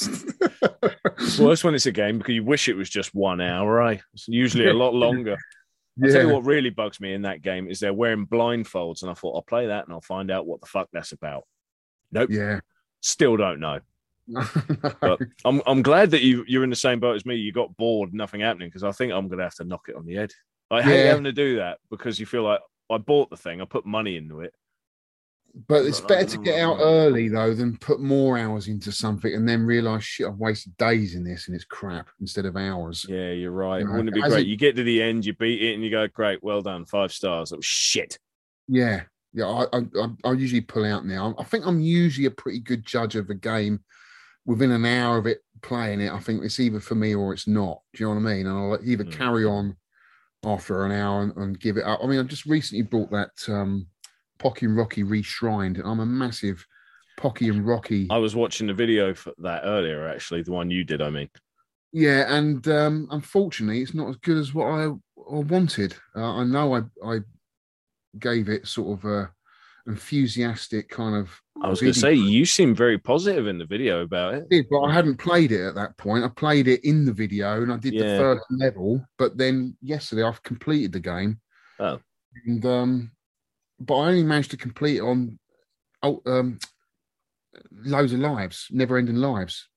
It's 1.20 1.40
worse 1.40 1.64
when 1.64 1.76
it's 1.76 1.86
a 1.86 1.92
game 1.92 2.18
because 2.18 2.36
you 2.36 2.44
wish 2.44 2.70
it 2.70 2.76
was 2.76 2.90
just 2.90 3.14
one 3.14 3.42
hour, 3.42 3.82
eh? 3.88 3.98
It's 4.14 4.28
usually 4.28 4.68
a 4.68 4.74
lot 4.74 4.94
longer. 4.94 5.38
I'll 6.04 6.12
tell 6.12 6.28
you 6.28 6.34
what 6.34 6.46
really 6.46 6.70
bugs 6.70 7.00
me 7.00 7.14
in 7.14 7.24
that 7.24 7.42
game 7.42 7.68
is 7.68 7.80
they're 7.80 7.94
wearing 7.94 8.28
blindfolds, 8.28 9.02
and 9.02 9.12
I 9.12 9.16
thought 9.16 9.36
I'll 9.36 9.42
play 9.42 9.68
that 9.68 9.86
and 9.86 9.94
I'll 9.94 10.02
find 10.02 10.30
out 10.30 10.46
what 10.46 10.62
the 10.62 10.68
fuck 10.68 10.90
that's 10.94 11.12
about. 11.12 11.44
Nope, 12.12 12.30
yeah. 12.32 12.60
still 13.02 13.36
don't 13.36 13.60
know. 13.60 13.80
But 14.28 15.20
I'm 15.46 15.62
I'm 15.66 15.82
glad 15.82 16.12
that 16.12 16.22
you 16.22 16.44
you're 16.48 16.64
in 16.64 16.70
the 16.70 16.76
same 16.76 17.00
boat 17.00 17.16
as 17.16 17.26
me. 17.26 17.36
You 17.36 17.52
got 17.52 17.76
bored, 17.78 18.14
nothing 18.14 18.42
happening, 18.42 18.68
because 18.70 18.84
I 18.84 18.92
think 18.92 19.14
I'm 19.14 19.28
gonna 19.28 19.44
have 19.44 19.56
to 19.56 19.64
knock 19.64 19.86
it 19.90 19.96
on 19.96 20.06
the 20.06 20.16
head. 20.16 20.32
I 20.70 20.82
hate 20.82 21.04
Yeah. 21.04 21.10
having 21.10 21.24
to 21.24 21.32
do 21.32 21.58
that 21.58 21.80
because 21.90 22.20
you 22.20 22.26
feel 22.26 22.44
like 22.44 22.60
I 22.92 22.98
bought 22.98 23.30
the 23.30 23.38
thing, 23.38 23.62
I 23.62 23.66
put 23.66 23.86
money 23.86 24.18
into 24.18 24.42
it. 24.42 24.54
But 25.68 25.86
it's 25.86 26.02
better 26.02 26.26
to 26.26 26.38
get 26.38 26.60
out 26.60 26.78
early 26.80 27.30
though 27.30 27.54
than 27.54 27.78
put 27.78 28.00
more 28.00 28.38
hours 28.38 28.68
into 28.68 28.92
something 28.92 29.34
and 29.34 29.48
then 29.50 29.66
realize 29.66 30.04
shit, 30.04 30.28
I've 30.28 30.36
wasted 30.38 30.78
days 30.78 31.16
in 31.16 31.24
this 31.24 31.48
and 31.48 31.56
it's 31.56 31.66
crap 31.66 32.10
instead 32.22 32.46
of 32.46 32.56
hours. 32.56 33.06
Yeah, 33.10 33.32
you're 33.32 33.52
right. 33.52 33.80
You 33.80 33.86
know, 33.86 33.92
Wouldn't 33.94 34.10
it 34.10 34.14
be 34.16 34.22
great? 34.22 34.42
it- 34.42 34.48
You 34.48 34.56
get 34.58 34.76
to 34.76 34.84
the 34.84 35.02
end, 35.02 35.26
you 35.26 35.34
beat 35.34 35.62
it, 35.62 35.74
and 35.74 35.84
you 35.84 35.90
go, 35.90 36.06
"Great, 36.08 36.44
well 36.44 36.62
done, 36.62 36.86
five 36.86 37.12
stars." 37.12 37.52
Was 37.54 37.66
shit. 37.66 38.20
Yeah, 38.68 39.04
yeah. 39.34 39.46
I 39.48 39.78
I, 39.78 39.82
I, 40.00 40.08
I 40.26 40.32
usually 40.34 40.62
pull 40.62 40.86
out 40.86 41.06
now. 41.08 41.34
I 41.40 41.44
think 41.44 41.66
I'm 41.66 41.80
usually 41.80 42.28
a 42.28 42.32
pretty 42.32 42.60
good 42.60 42.86
judge 42.86 43.16
of 43.16 43.30
a 43.32 43.36
game 43.36 43.80
within 44.48 44.72
an 44.72 44.86
hour 44.86 45.18
of 45.18 45.28
it 45.28 45.44
playing 45.62 46.02
it. 46.02 46.12
I 46.12 46.20
think 46.20 46.44
it's 46.44 46.60
either 46.60 46.80
for 46.80 46.96
me 46.96 47.14
or 47.14 47.34
it's 47.34 47.48
not. 47.48 47.82
Do 47.94 48.04
you 48.04 48.10
know 48.10 48.20
what 48.20 48.28
I 48.30 48.34
mean? 48.34 48.48
And 48.48 48.58
I'll 48.58 48.80
either 48.84 49.04
Mm. 49.04 49.12
carry 49.12 49.46
on 49.46 49.78
after 50.44 50.86
an 50.86 50.92
hour 50.92 51.22
and, 51.24 51.36
and 51.36 51.60
give 51.60 51.78
it 51.78 51.84
up. 51.84 52.00
I 52.02 52.08
mean, 52.08 52.20
I 52.20 52.24
just 52.24 52.46
recently 52.46 52.82
bought 52.84 53.12
that 53.12 53.32
um, 53.50 53.88
Pocky 54.40 54.66
and 54.66 54.76
Rocky 54.78 55.04
Reshrined. 55.04 55.78
And 55.78 55.88
I'm 55.88 56.00
a 56.00 56.06
massive 56.06 56.66
Pocky 57.18 57.50
and 57.50 57.68
Rocky. 57.68 58.08
I 58.10 58.18
was 58.18 58.36
watching 58.36 58.68
the 58.68 58.74
video 58.74 59.14
for 59.14 59.34
that 59.40 59.64
earlier, 59.66 60.08
actually, 60.08 60.44
the 60.44 60.52
one 60.52 60.72
you 60.72 60.84
did. 60.84 61.02
I 61.02 61.10
mean, 61.10 61.30
Yeah, 61.92 62.26
and 62.34 62.66
um, 62.68 63.08
unfortunately, 63.12 63.82
it's 63.82 63.96
not 63.96 64.10
as 64.10 64.16
good 64.18 64.38
as 64.38 64.54
what 64.54 64.68
I, 64.68 64.84
I 64.86 65.40
wanted. 65.40 65.96
Uh, 66.16 66.36
I 66.36 66.44
know 66.44 66.76
I, 66.76 66.82
I 67.04 67.20
gave 68.20 68.50
it 68.50 68.68
sort 68.68 69.00
of 69.00 69.06
a 69.06 69.32
enthusiastic 69.88 70.90
kind 70.90 71.16
of. 71.16 71.42
I 71.64 71.70
was 71.70 71.82
going 71.82 71.94
to 71.94 72.00
say 72.00 72.14
you 72.14 72.46
seem 72.46 72.76
very 72.76 73.00
positive 73.00 73.48
in 73.48 73.58
the 73.58 73.66
video 73.66 74.02
about 74.02 74.36
it. 74.36 74.50
did, 74.50 74.68
but 74.70 74.82
I 74.82 74.94
hadn't 74.94 75.18
played 75.18 75.52
it 75.52 75.66
at 75.66 75.76
that 75.76 75.98
point. 75.98 76.24
I 76.24 76.28
played 76.28 76.68
it 76.68 76.84
in 76.84 77.06
the 77.06 77.14
video, 77.14 77.64
and 77.64 77.72
I 77.72 77.78
did 77.78 77.94
the 77.96 78.18
first 78.18 78.46
level. 78.52 79.04
But 79.18 79.38
then 79.38 79.76
yesterday, 79.82 80.24
I've 80.24 80.44
completed 80.44 80.92
the 80.92 81.00
game. 81.00 81.40
Oh. 81.80 82.00
and 82.46 82.66
um, 82.66 83.12
but 83.80 83.96
I 83.96 84.08
only 84.10 84.24
managed 84.24 84.52
to 84.52 84.58
complete 84.58 84.98
it 84.98 85.02
on 85.02 85.40
oh, 86.04 86.22
um, 86.26 86.60
loads 87.72 88.14
of 88.14 88.20
lives, 88.20 88.68
never-ending 88.72 89.16
lives. 89.16 89.68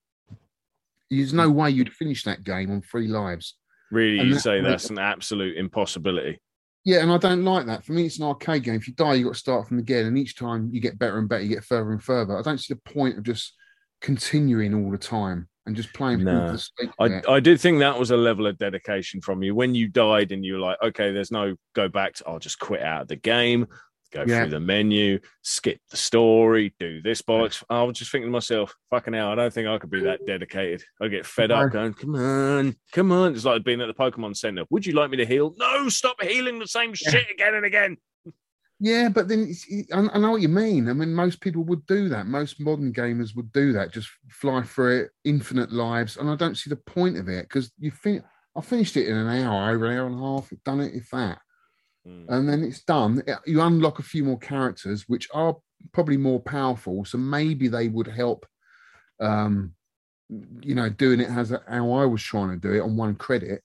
There's 1.11 1.33
no 1.33 1.51
way 1.51 1.71
you'd 1.71 1.93
finish 1.93 2.25
that 2.25 2.45
game 2.45 2.71
on 2.71 2.83
three 2.83 3.09
lives. 3.09 3.57
Really, 3.91 4.19
And 4.19 4.29
you 4.29 4.35
that- 4.35 4.41
say 4.41 4.61
that's 4.61 4.91
an 4.91 4.99
absolute 4.99 5.57
impossibility. 5.57 6.41
Yeah, 6.85 7.03
and 7.03 7.13
I 7.13 7.19
don't 7.19 7.45
like 7.45 7.67
that. 7.67 7.85
For 7.85 7.93
me, 7.93 8.07
it's 8.07 8.19
an 8.19 8.27
arcade 8.27 8.65
game. 8.65 8.75
If 8.77 8.89
you 8.89 8.95
die, 8.95 9.15
you 9.15 9.25
got 9.25 9.35
to 9.35 9.39
start 9.39 9.69
from 9.69 9.79
again, 9.79 10.07
and 10.07 10.17
each 10.17 10.37
time 10.37 10.71
you 10.73 10.81
get 10.81 10.99
better 10.99 11.19
and 11.19 11.29
better, 11.29 11.43
you 11.43 11.55
get 11.55 11.65
further 11.65 11.93
and 11.93 12.03
further. 12.03 12.39
I 12.39 12.43
don't 12.43 12.59
see 12.59 12.73
the 12.75 12.93
point 12.93 13.19
of 13.19 13.25
just 13.25 13.55
continuing 14.01 14.73
all 14.75 14.91
the 14.91 14.97
time 14.99 15.47
and 15.67 15.77
just 15.77 15.93
playing 15.93 16.25
No. 16.25 16.53
the 16.53 16.91
I. 16.99 17.35
I 17.35 17.41
did 17.41 17.61
think 17.61 17.81
that 17.81 17.99
was 17.99 18.11
a 18.11 18.17
level 18.17 18.47
of 18.47 18.57
dedication 18.57 19.21
from 19.21 19.43
you 19.43 19.55
when 19.55 19.75
you 19.75 19.89
died 19.89 20.33
and 20.33 20.43
you 20.43 20.55
were 20.55 20.59
like, 20.61 20.79
okay, 20.83 21.13
there's 21.13 21.31
no 21.31 21.55
go 21.75 21.87
back 21.89 22.15
to, 22.15 22.25
I'll 22.27 22.39
just 22.39 22.59
quit 22.59 22.81
out 22.83 23.03
of 23.03 23.09
the 23.09 23.17
game, 23.17 23.67
go 24.13 24.25
Yeah. 24.27 24.41
through 24.43 24.51
the 24.51 24.61
menu, 24.61 25.19
skip 25.43 25.81
the 25.91 25.97
story, 25.97 26.75
do 26.79 27.01
this 27.03 27.23
bollocks. 27.23 27.63
I 27.71 27.83
was 27.83 27.99
just 27.99 28.11
thinking 28.13 28.29
to 28.29 28.33
myself, 28.33 28.75
fucking 28.91 29.15
hell, 29.15 29.29
I 29.31 29.35
don't 29.35 29.53
think 29.53 29.69
I 29.69 29.79
could 29.79 29.91
be 29.91 30.01
that 30.03 30.27
dedicated. 30.27 30.83
I 31.01 31.09
get 31.09 31.27
fed 31.27 31.51
up 31.51 31.73
going, 31.73 31.95
come 31.95 32.15
on, 32.17 32.77
come 32.93 33.13
on. 33.13 33.35
It's 33.35 33.45
like 33.45 33.65
being 33.65 33.81
at 33.81 33.87
the 33.87 33.95
Pokemon 33.95 34.37
Center. 34.37 34.65
Would 34.71 34.87
you 34.87 34.93
like 34.95 35.11
me 35.11 35.17
to 35.19 35.27
heal? 35.27 35.55
No, 35.59 35.89
stop 35.89 36.23
healing 36.23 36.59
the 36.59 36.67
same 36.67 36.91
Yeah. 37.01 37.11
shit 37.13 37.31
again 37.31 37.55
and 37.55 37.65
again. 37.65 37.97
Yeah, 38.83 39.11
but 39.11 39.29
then 39.29 39.53
I, 39.93 40.19
know 40.19 40.31
what 40.31 40.41
you 40.41 40.49
mean. 40.49 40.89
I 40.89 40.95
mean, 40.95 41.13
most 41.15 41.43
people 41.43 41.65
would 41.65 41.85
do 41.87 42.09
that. 42.09 42.27
Most 42.27 42.59
modern 42.61 42.95
gamers 42.95 43.37
would 43.37 43.53
do 43.53 43.73
that. 43.75 43.93
Just 43.93 44.09
fly 44.31 44.63
through 44.63 45.01
it, 45.03 45.11
infinite 45.25 45.71
lives, 45.71 46.17
and 46.17 46.31
I 46.31 46.35
don't 46.37 46.57
see 46.57 46.71
the 46.71 46.77
point 46.77 47.19
of 47.19 47.29
it 47.29 47.43
because 47.43 47.71
you 47.79 47.91
fin- 47.91 48.25
I 48.57 48.63
finished 48.63 48.97
it 48.97 49.07
in 49.07 49.17
an 49.19 49.29
hour, 49.29 49.71
over 49.71 49.85
an 49.85 49.99
hour 49.99 50.07
and 50.07 50.15
a 50.17 50.19
half. 50.19 50.51
Done 50.65 50.81
it, 50.81 50.95
if 50.95 51.11
that, 51.11 51.41
Mm. 52.09 52.27
and 52.29 52.49
then 52.49 52.65
it's 52.65 52.83
done. 52.83 53.23
You 53.45 53.61
unlock 53.61 53.99
a 53.99 54.03
few 54.03 54.25
more 54.25 54.39
characters, 54.39 55.05
which 55.07 55.29
are 55.35 55.57
probably 55.93 56.17
more 56.17 56.41
powerful. 56.41 57.05
So 57.05 57.19
maybe 57.19 57.69
they 57.69 57.89
would 57.89 58.07
help. 58.07 58.47
Um, 59.21 59.75
you 60.63 60.75
know, 60.75 60.89
doing 60.89 61.21
it 61.21 61.29
as 61.29 61.51
how 61.69 61.93
I 61.93 62.07
was 62.07 62.23
trying 62.23 62.51
to 62.51 62.57
do 62.57 62.73
it 62.73 62.81
on 62.81 62.97
one 62.97 63.17
credit, 63.17 63.63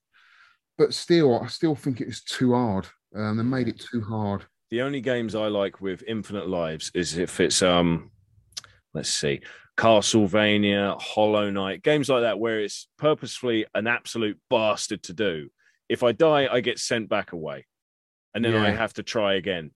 but 0.77 0.93
still, 0.93 1.39
I 1.39 1.47
still 1.47 1.75
think 1.75 2.01
it 2.01 2.07
was 2.07 2.23
too 2.23 2.53
hard. 2.53 2.87
Um, 3.15 3.37
they 3.37 3.43
made 3.43 3.67
it 3.67 3.79
too 3.79 4.01
hard. 4.01 4.45
the 4.71 4.81
only 4.81 4.99
games 4.99 5.35
I 5.35 5.47
like 5.47 5.79
with 5.79 6.03
infinite 6.07 6.49
lives 6.49 6.91
is 6.93 7.17
if 7.17 7.39
it's 7.39 7.61
um 7.61 8.11
let's 8.93 9.09
see 9.09 9.41
Castlevania, 9.77 10.99
Hollow 11.01 11.49
Knight, 11.49 11.83
games 11.83 12.09
like 12.09 12.21
that 12.21 12.39
where 12.39 12.59
it's 12.61 12.87
purposefully 12.97 13.65
an 13.75 13.87
absolute 13.87 14.39
bastard 14.49 15.03
to 15.03 15.13
do. 15.13 15.49
If 15.87 16.01
I 16.03 16.11
die, 16.13 16.47
I 16.51 16.61
get 16.61 16.79
sent 16.79 17.09
back 17.09 17.31
away. 17.31 17.65
And 18.35 18.43
then 18.43 18.53
I 18.55 18.69
have 18.71 18.93
to 18.95 19.03
try 19.03 19.35
again. 19.35 19.71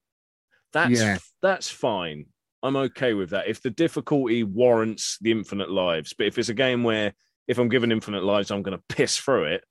That's 0.74 1.00
Yeah. 1.00 1.18
that's 1.42 1.70
fine. 1.70 2.26
I'm 2.62 2.76
okay 2.76 3.14
with 3.14 3.30
that. 3.32 3.48
If 3.48 3.62
the 3.62 3.70
difficulty 3.70 4.44
warrants 4.44 5.18
the 5.22 5.32
infinite 5.32 5.72
lives, 5.72 6.14
but 6.16 6.28
if 6.28 6.38
it's 6.38 6.50
a 6.50 6.54
game 6.54 6.84
where 6.84 7.14
if 7.48 7.58
I'm 7.58 7.70
given 7.70 7.92
infinite 7.92 8.24
lives, 8.24 8.52
I'm 8.52 8.62
gonna 8.62 8.82
piss 8.90 9.18
through 9.18 9.46
it, 9.46 9.64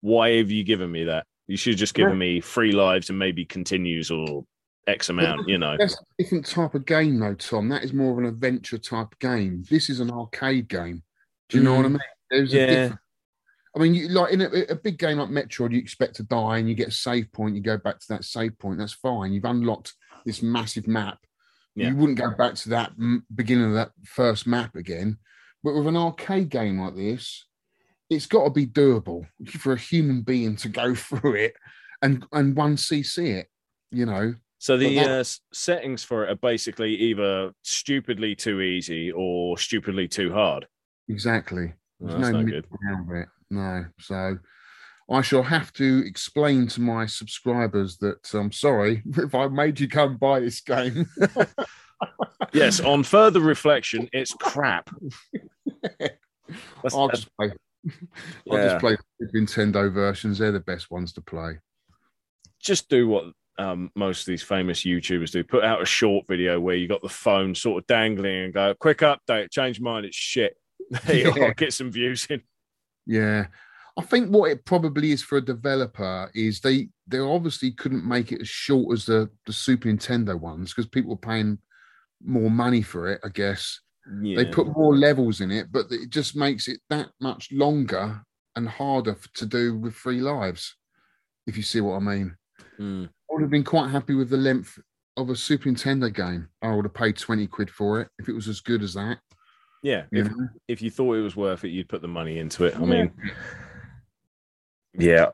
why 0.00 0.30
have 0.38 0.50
you 0.50 0.64
given 0.64 0.90
me 0.90 1.04
that? 1.04 1.26
You 1.46 1.56
should 1.56 1.74
have 1.74 1.78
just 1.78 1.94
given 1.94 2.16
me 2.16 2.40
three 2.40 2.72
lives 2.72 3.10
and 3.10 3.18
maybe 3.18 3.44
continues 3.44 4.10
or 4.10 4.44
X 4.86 5.10
amount, 5.10 5.46
you 5.48 5.58
know. 5.58 5.76
That's 5.78 5.94
a 5.94 6.04
different 6.22 6.46
type 6.46 6.74
of 6.74 6.86
game, 6.86 7.18
though, 7.18 7.34
Tom. 7.34 7.68
That 7.68 7.84
is 7.84 7.92
more 7.92 8.12
of 8.12 8.18
an 8.18 8.24
adventure 8.24 8.78
type 8.78 9.14
game. 9.18 9.64
This 9.68 9.90
is 9.90 10.00
an 10.00 10.10
arcade 10.10 10.68
game. 10.68 11.02
Do 11.50 11.58
you 11.58 11.64
know 11.64 11.74
what 11.74 11.84
I 11.84 11.88
Mm. 11.88 11.92
mean? 11.92 12.00
There's 12.30 12.52
Yeah. 12.54 12.60
a 12.62 12.66
different. 12.66 12.99
I 13.76 13.78
mean, 13.78 13.94
you, 13.94 14.08
like 14.08 14.32
in 14.32 14.40
a, 14.40 14.48
a 14.70 14.74
big 14.74 14.98
game 14.98 15.18
like 15.18 15.28
Metroid, 15.28 15.72
you 15.72 15.78
expect 15.78 16.16
to 16.16 16.22
die 16.24 16.58
and 16.58 16.68
you 16.68 16.74
get 16.74 16.88
a 16.88 16.92
save 16.92 17.30
point. 17.32 17.54
You 17.54 17.62
go 17.62 17.78
back 17.78 18.00
to 18.00 18.06
that 18.10 18.24
save 18.24 18.58
point. 18.58 18.78
That's 18.78 18.92
fine. 18.94 19.32
You've 19.32 19.44
unlocked 19.44 19.94
this 20.26 20.42
massive 20.42 20.88
map. 20.88 21.18
Yeah. 21.76 21.88
You 21.90 21.96
wouldn't 21.96 22.18
go 22.18 22.30
back 22.36 22.54
to 22.56 22.68
that 22.70 22.90
m- 22.98 23.24
beginning 23.34 23.66
of 23.66 23.74
that 23.74 23.92
first 24.04 24.46
map 24.46 24.74
again. 24.74 25.18
But 25.62 25.74
with 25.76 25.86
an 25.86 25.96
arcade 25.96 26.48
game 26.48 26.80
like 26.80 26.96
this, 26.96 27.46
it's 28.08 28.26
got 28.26 28.44
to 28.44 28.50
be 28.50 28.66
doable 28.66 29.26
for 29.46 29.72
a 29.74 29.78
human 29.78 30.22
being 30.22 30.56
to 30.56 30.68
go 30.68 30.94
through 30.96 31.34
it 31.34 31.54
and 32.02 32.26
and 32.32 32.56
one 32.56 32.76
CC 32.76 33.36
it. 33.38 33.46
You 33.92 34.06
know, 34.06 34.34
So 34.58 34.76
the 34.76 34.96
that- 34.96 35.08
uh, 35.20 35.24
settings 35.52 36.02
for 36.02 36.24
it 36.24 36.30
are 36.30 36.34
basically 36.36 36.94
either 36.96 37.52
stupidly 37.62 38.34
too 38.34 38.60
easy 38.60 39.12
or 39.12 39.56
stupidly 39.58 40.08
too 40.08 40.32
hard. 40.32 40.66
exactly. 41.08 41.72
There's 42.00 42.14
that's 42.14 42.32
no 42.32 42.40
no 42.42 42.44
good. 42.50 42.66
it. 43.14 43.28
No. 43.50 43.84
So 43.98 44.38
I 45.10 45.22
shall 45.22 45.42
have 45.42 45.72
to 45.74 46.04
explain 46.06 46.68
to 46.68 46.80
my 46.80 47.06
subscribers 47.06 47.96
that 47.98 48.32
I'm 48.34 48.52
sorry 48.52 49.02
if 49.16 49.34
I 49.34 49.48
made 49.48 49.80
you 49.80 49.88
come 49.88 50.16
buy 50.16 50.40
this 50.40 50.60
game. 50.60 51.06
Yes, 52.54 52.80
on 52.80 53.02
further 53.02 53.40
reflection, 53.40 54.08
it's 54.14 54.32
crap. 54.32 54.88
That's, 56.82 56.94
I'll 56.94 57.08
just 57.08 57.28
play. 57.36 57.52
I'll 58.50 58.58
yeah. 58.58 58.68
just 58.68 58.80
play 58.80 58.96
the 59.20 59.26
Nintendo 59.38 59.92
versions. 59.92 60.38
They're 60.38 60.50
the 60.50 60.60
best 60.60 60.90
ones 60.90 61.12
to 61.12 61.20
play. 61.20 61.58
just 62.58 62.88
do 62.88 63.06
what 63.06 63.24
um, 63.58 63.90
most 63.94 64.20
of 64.20 64.26
these 64.26 64.42
famous 64.42 64.80
YouTubers 64.84 65.30
do. 65.30 65.44
Put 65.44 65.62
out 65.62 65.82
a 65.82 65.86
short 65.86 66.26
video 66.26 66.58
where 66.58 66.74
you 66.76 66.88
got 66.88 67.02
the 67.02 67.08
phone 67.10 67.54
sort 67.54 67.82
of 67.82 67.86
dangling 67.86 68.44
and 68.44 68.54
go, 68.54 68.74
quick 68.80 68.98
update, 68.98 69.50
change 69.50 69.78
mind, 69.78 70.06
it's 70.06 70.16
shit. 70.16 70.56
There 71.04 71.16
you 71.16 71.32
Yeah. 71.36 71.44
are, 71.48 71.54
get 71.54 71.74
some 71.74 71.92
views 71.92 72.26
in. 72.30 72.40
Yeah. 73.06 73.46
I 73.98 74.02
think 74.02 74.30
what 74.30 74.50
it 74.50 74.64
probably 74.64 75.12
is 75.12 75.22
for 75.22 75.38
a 75.38 75.44
developer 75.44 76.30
is 76.34 76.60
they 76.60 76.88
they 77.06 77.18
obviously 77.18 77.72
couldn't 77.72 78.06
make 78.06 78.32
it 78.32 78.40
as 78.40 78.48
short 78.48 78.92
as 78.96 79.04
the 79.04 79.28
the 79.46 79.52
Super 79.52 79.88
Nintendo 79.88 80.38
ones 80.38 80.72
because 80.72 80.88
people 80.88 81.10
were 81.10 81.16
paying 81.16 81.58
more 82.24 82.50
money 82.50 82.82
for 82.82 83.08
it, 83.08 83.20
I 83.24 83.28
guess. 83.28 83.80
Yeah. 84.22 84.36
They 84.36 84.46
put 84.46 84.74
more 84.76 84.96
levels 84.96 85.40
in 85.40 85.50
it, 85.50 85.70
but 85.70 85.86
it 85.90 86.10
just 86.10 86.36
makes 86.36 86.68
it 86.68 86.80
that 86.88 87.10
much 87.20 87.50
longer 87.52 88.22
and 88.56 88.68
harder 88.68 89.16
to 89.34 89.46
do 89.46 89.76
with 89.76 89.94
three 89.94 90.20
lives. 90.20 90.76
If 91.46 91.56
you 91.56 91.62
see 91.62 91.80
what 91.80 91.96
I 91.96 92.00
mean. 92.00 92.36
Mm. 92.78 93.06
I 93.06 93.32
would 93.32 93.42
have 93.42 93.50
been 93.50 93.64
quite 93.64 93.90
happy 93.90 94.14
with 94.14 94.30
the 94.30 94.36
length 94.36 94.78
of 95.16 95.30
a 95.30 95.36
Super 95.36 95.68
Nintendo 95.68 96.12
game. 96.12 96.48
I 96.62 96.74
would 96.74 96.84
have 96.84 96.94
paid 96.94 97.16
20 97.16 97.46
quid 97.46 97.70
for 97.70 98.00
it 98.00 98.08
if 98.18 98.28
it 98.28 98.34
was 98.34 98.48
as 98.48 98.60
good 98.60 98.82
as 98.82 98.94
that. 98.94 99.18
Yeah. 99.82 100.04
If, 100.12 100.30
know? 100.30 100.48
if 100.68 100.82
you 100.82 100.90
thought 100.90 101.14
it 101.14 101.22
was 101.22 101.36
worth 101.36 101.64
it, 101.64 101.70
you'd 101.70 101.88
put 101.88 102.02
the 102.02 102.08
money 102.08 102.38
into 102.38 102.64
it. 102.64 102.76
I 102.76 102.80
mean, 102.80 103.12
yeah, 104.98 105.26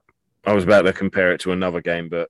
I 0.44 0.52
was 0.52 0.64
about 0.64 0.82
to 0.82 0.92
compare 0.92 1.32
it 1.32 1.40
to 1.40 1.52
another 1.52 1.80
game, 1.80 2.08
but 2.08 2.28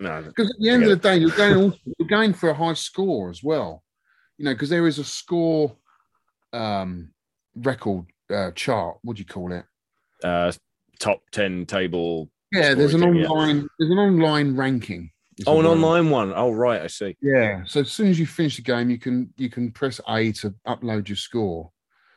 no. 0.00 0.22
Because 0.22 0.50
at 0.50 0.56
the 0.58 0.70
end 0.70 0.84
of 0.84 0.90
the 0.90 0.96
day, 0.96 1.16
you're 1.16 1.30
going 1.30 1.72
you're 1.98 2.08
going 2.08 2.32
for 2.32 2.50
a 2.50 2.54
high 2.54 2.74
score 2.74 3.30
as 3.30 3.42
well. 3.42 3.82
You 4.38 4.44
know, 4.44 4.54
because 4.54 4.70
there 4.70 4.86
is 4.86 4.98
a 4.98 5.04
score 5.04 5.76
um 6.52 7.10
record 7.56 8.06
uh, 8.30 8.50
chart. 8.52 8.98
What 9.02 9.16
do 9.16 9.20
you 9.20 9.26
call 9.26 9.52
it? 9.52 9.64
Uh, 10.22 10.52
top 10.98 11.20
10 11.32 11.66
table. 11.66 12.30
Yeah, 12.52 12.74
there's 12.74 12.94
an 12.94 13.00
thing, 13.00 13.16
yeah. 13.16 13.26
online 13.26 13.68
there's 13.78 13.90
an 13.90 13.98
online 13.98 14.56
ranking. 14.56 15.10
Is 15.38 15.44
Oh, 15.46 15.60
an 15.60 15.66
online 15.66 16.10
one. 16.10 16.32
Oh, 16.34 16.50
right. 16.52 16.80
I 16.82 16.86
see. 16.86 17.16
Yeah. 17.20 17.62
So 17.66 17.80
as 17.80 17.92
soon 17.92 18.08
as 18.08 18.18
you 18.18 18.26
finish 18.26 18.56
the 18.56 18.62
game, 18.62 18.90
you 18.90 18.98
can 18.98 19.32
you 19.36 19.50
can 19.50 19.70
press 19.72 20.00
A 20.08 20.32
to 20.32 20.54
upload 20.66 21.08
your 21.08 21.16
score. 21.16 21.70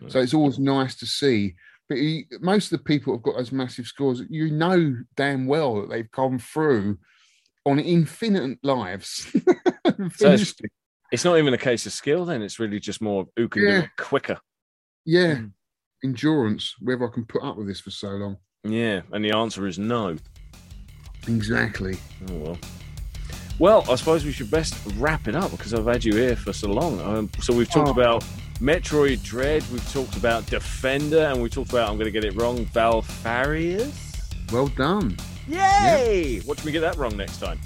So 0.09 0.19
it's 0.19 0.33
always 0.35 0.59
nice 0.59 0.95
to 0.97 1.05
see. 1.07 1.55
But 1.89 1.97
you, 1.97 2.25
most 2.41 2.71
of 2.71 2.77
the 2.77 2.83
people 2.83 3.13
who've 3.13 3.23
got 3.23 3.37
those 3.37 3.51
massive 3.51 3.85
scores, 3.87 4.21
you 4.29 4.51
know 4.51 4.95
damn 5.15 5.47
well 5.47 5.81
that 5.81 5.89
they've 5.89 6.11
gone 6.11 6.37
through 6.37 6.97
on 7.65 7.79
infinite 7.79 8.59
lives. 8.63 9.27
So 10.15 10.27
it's- 10.33 10.53
it. 10.63 10.71
It's 11.11 11.23
not 11.23 11.37
even 11.37 11.53
a 11.53 11.57
case 11.57 11.85
of 11.85 11.93
skill, 11.93 12.25
then. 12.25 12.41
It's 12.41 12.59
really 12.59 12.79
just 12.81 13.01
more 13.01 13.25
who 13.37 13.47
can 13.47 13.61
do 13.63 13.69
it 13.69 13.89
quicker. 13.97 14.37
yeah, 15.05 15.35
Mm. 15.35 15.51
endurance. 16.03 16.75
Whether 16.81 17.07
I 17.07 17.11
can 17.13 17.25
put 17.25 17.41
up 17.43 17.55
with 17.57 17.65
this 17.67 17.79
for 17.79 17.89
so 17.91 18.09
long. 18.09 18.37
Yeah. 18.65 19.01
And 19.13 19.23
the 19.23 19.31
answer 19.31 19.65
is 19.65 19.79
no. 19.79 20.17
Exactly. 21.27 21.97
Oh, 22.29 22.35
well. 22.35 22.57
Well, 23.59 23.83
I 23.89 23.95
suppose 23.95 24.23
we 24.23 24.31
should 24.31 24.51
best 24.51 24.75
wrap 24.97 25.27
it 25.27 25.35
up 25.35 25.51
because 25.51 25.73
I've 25.73 25.85
had 25.85 26.03
you 26.03 26.13
here 26.15 26.35
for 26.35 26.53
so 26.53 26.69
long. 26.69 26.99
Um, 27.01 27.29
so 27.41 27.53
we've 27.55 27.69
talked 27.69 27.87
Oh. 27.89 27.91
about 27.91 28.23
Metroid 28.59 29.23
Dread, 29.23 29.63
we've 29.71 29.91
talked 29.91 30.15
about 30.15 30.45
Defender, 30.47 31.21
and 31.21 31.41
we 31.41 31.49
talked 31.49 31.69
about, 31.71 31.89
I'm 31.89 31.95
going 31.97 32.05
to 32.05 32.11
get 32.11 32.23
it 32.23 32.35
wrong, 32.39 32.65
Valfaris. 32.67 33.91
Well 34.51 34.67
done. 34.67 35.17
Yay! 35.47 36.41
Watch 36.45 36.63
me 36.65 36.71
get 36.71 36.81
that 36.81 36.97
wrong 36.97 37.15
next 37.17 37.37
time. 37.39 37.59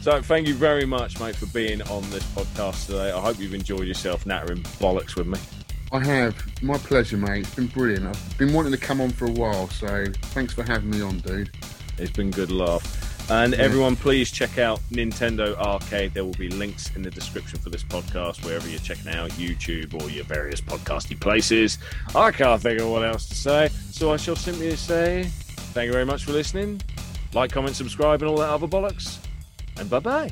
So 0.00 0.22
thank 0.22 0.46
you 0.46 0.54
very 0.54 0.84
much, 0.86 1.18
mate, 1.20 1.34
for 1.36 1.46
being 1.46 1.82
on 1.82 2.02
this 2.10 2.22
podcast 2.34 2.86
today. 2.86 3.10
I 3.10 3.20
hope 3.20 3.38
you've 3.40 3.54
enjoyed 3.54 3.86
yourself 3.86 4.24
nattering 4.24 4.62
bollocks 4.80 5.16
with 5.16 5.26
me. 5.26 5.38
I 5.92 6.04
have. 6.04 6.34
My 6.62 6.78
pleasure, 6.78 7.16
mate. 7.16 7.40
It's 7.46 7.54
been 7.54 7.66
brilliant. 7.68 8.06
I've 8.06 8.38
been 8.38 8.52
wanting 8.52 8.72
to 8.72 8.78
come 8.78 9.00
on 9.00 9.10
for 9.10 9.26
a 9.26 9.30
while, 9.30 9.68
so 9.70 10.04
thanks 10.32 10.52
for 10.54 10.62
having 10.64 10.90
me 10.90 11.00
on, 11.00 11.18
dude. 11.20 11.50
It's 11.98 12.10
been 12.12 12.30
good 12.30 12.50
laugh. 12.52 13.05
And 13.28 13.54
Yeah. 13.54 13.58
everyone, 13.60 13.96
please 13.96 14.30
check 14.30 14.56
out 14.58 14.80
Nintendo 14.92 15.56
Arcade. 15.56 16.14
There 16.14 16.24
will 16.24 16.34
be 16.34 16.48
links 16.48 16.90
in 16.94 17.02
the 17.02 17.10
description 17.10 17.58
for 17.58 17.70
this 17.70 17.82
podcast, 17.82 18.44
wherever 18.44 18.68
you're 18.68 18.78
checking 18.78 19.12
out 19.12 19.30
YouTube 19.32 20.00
or 20.00 20.08
your 20.10 20.24
various 20.24 20.60
podcasty 20.60 21.18
places. 21.18 21.78
I 22.14 22.30
can't 22.30 22.62
think 22.62 22.80
of 22.80 22.88
what 22.88 23.04
else 23.04 23.28
to 23.28 23.34
say, 23.34 23.70
so 23.90 24.12
I 24.12 24.16
shall 24.16 24.36
simply 24.36 24.76
say 24.76 25.24
thank 25.74 25.86
you 25.86 25.92
very 25.92 26.06
much 26.06 26.24
for 26.24 26.32
listening. 26.32 26.80
Like, 27.34 27.50
comment, 27.50 27.74
subscribe, 27.74 28.22
and 28.22 28.30
all 28.30 28.36
that 28.38 28.48
other 28.48 28.68
bollocks. 28.68 29.18
And 29.78 29.90
bye 29.90 29.98
bye. 29.98 30.30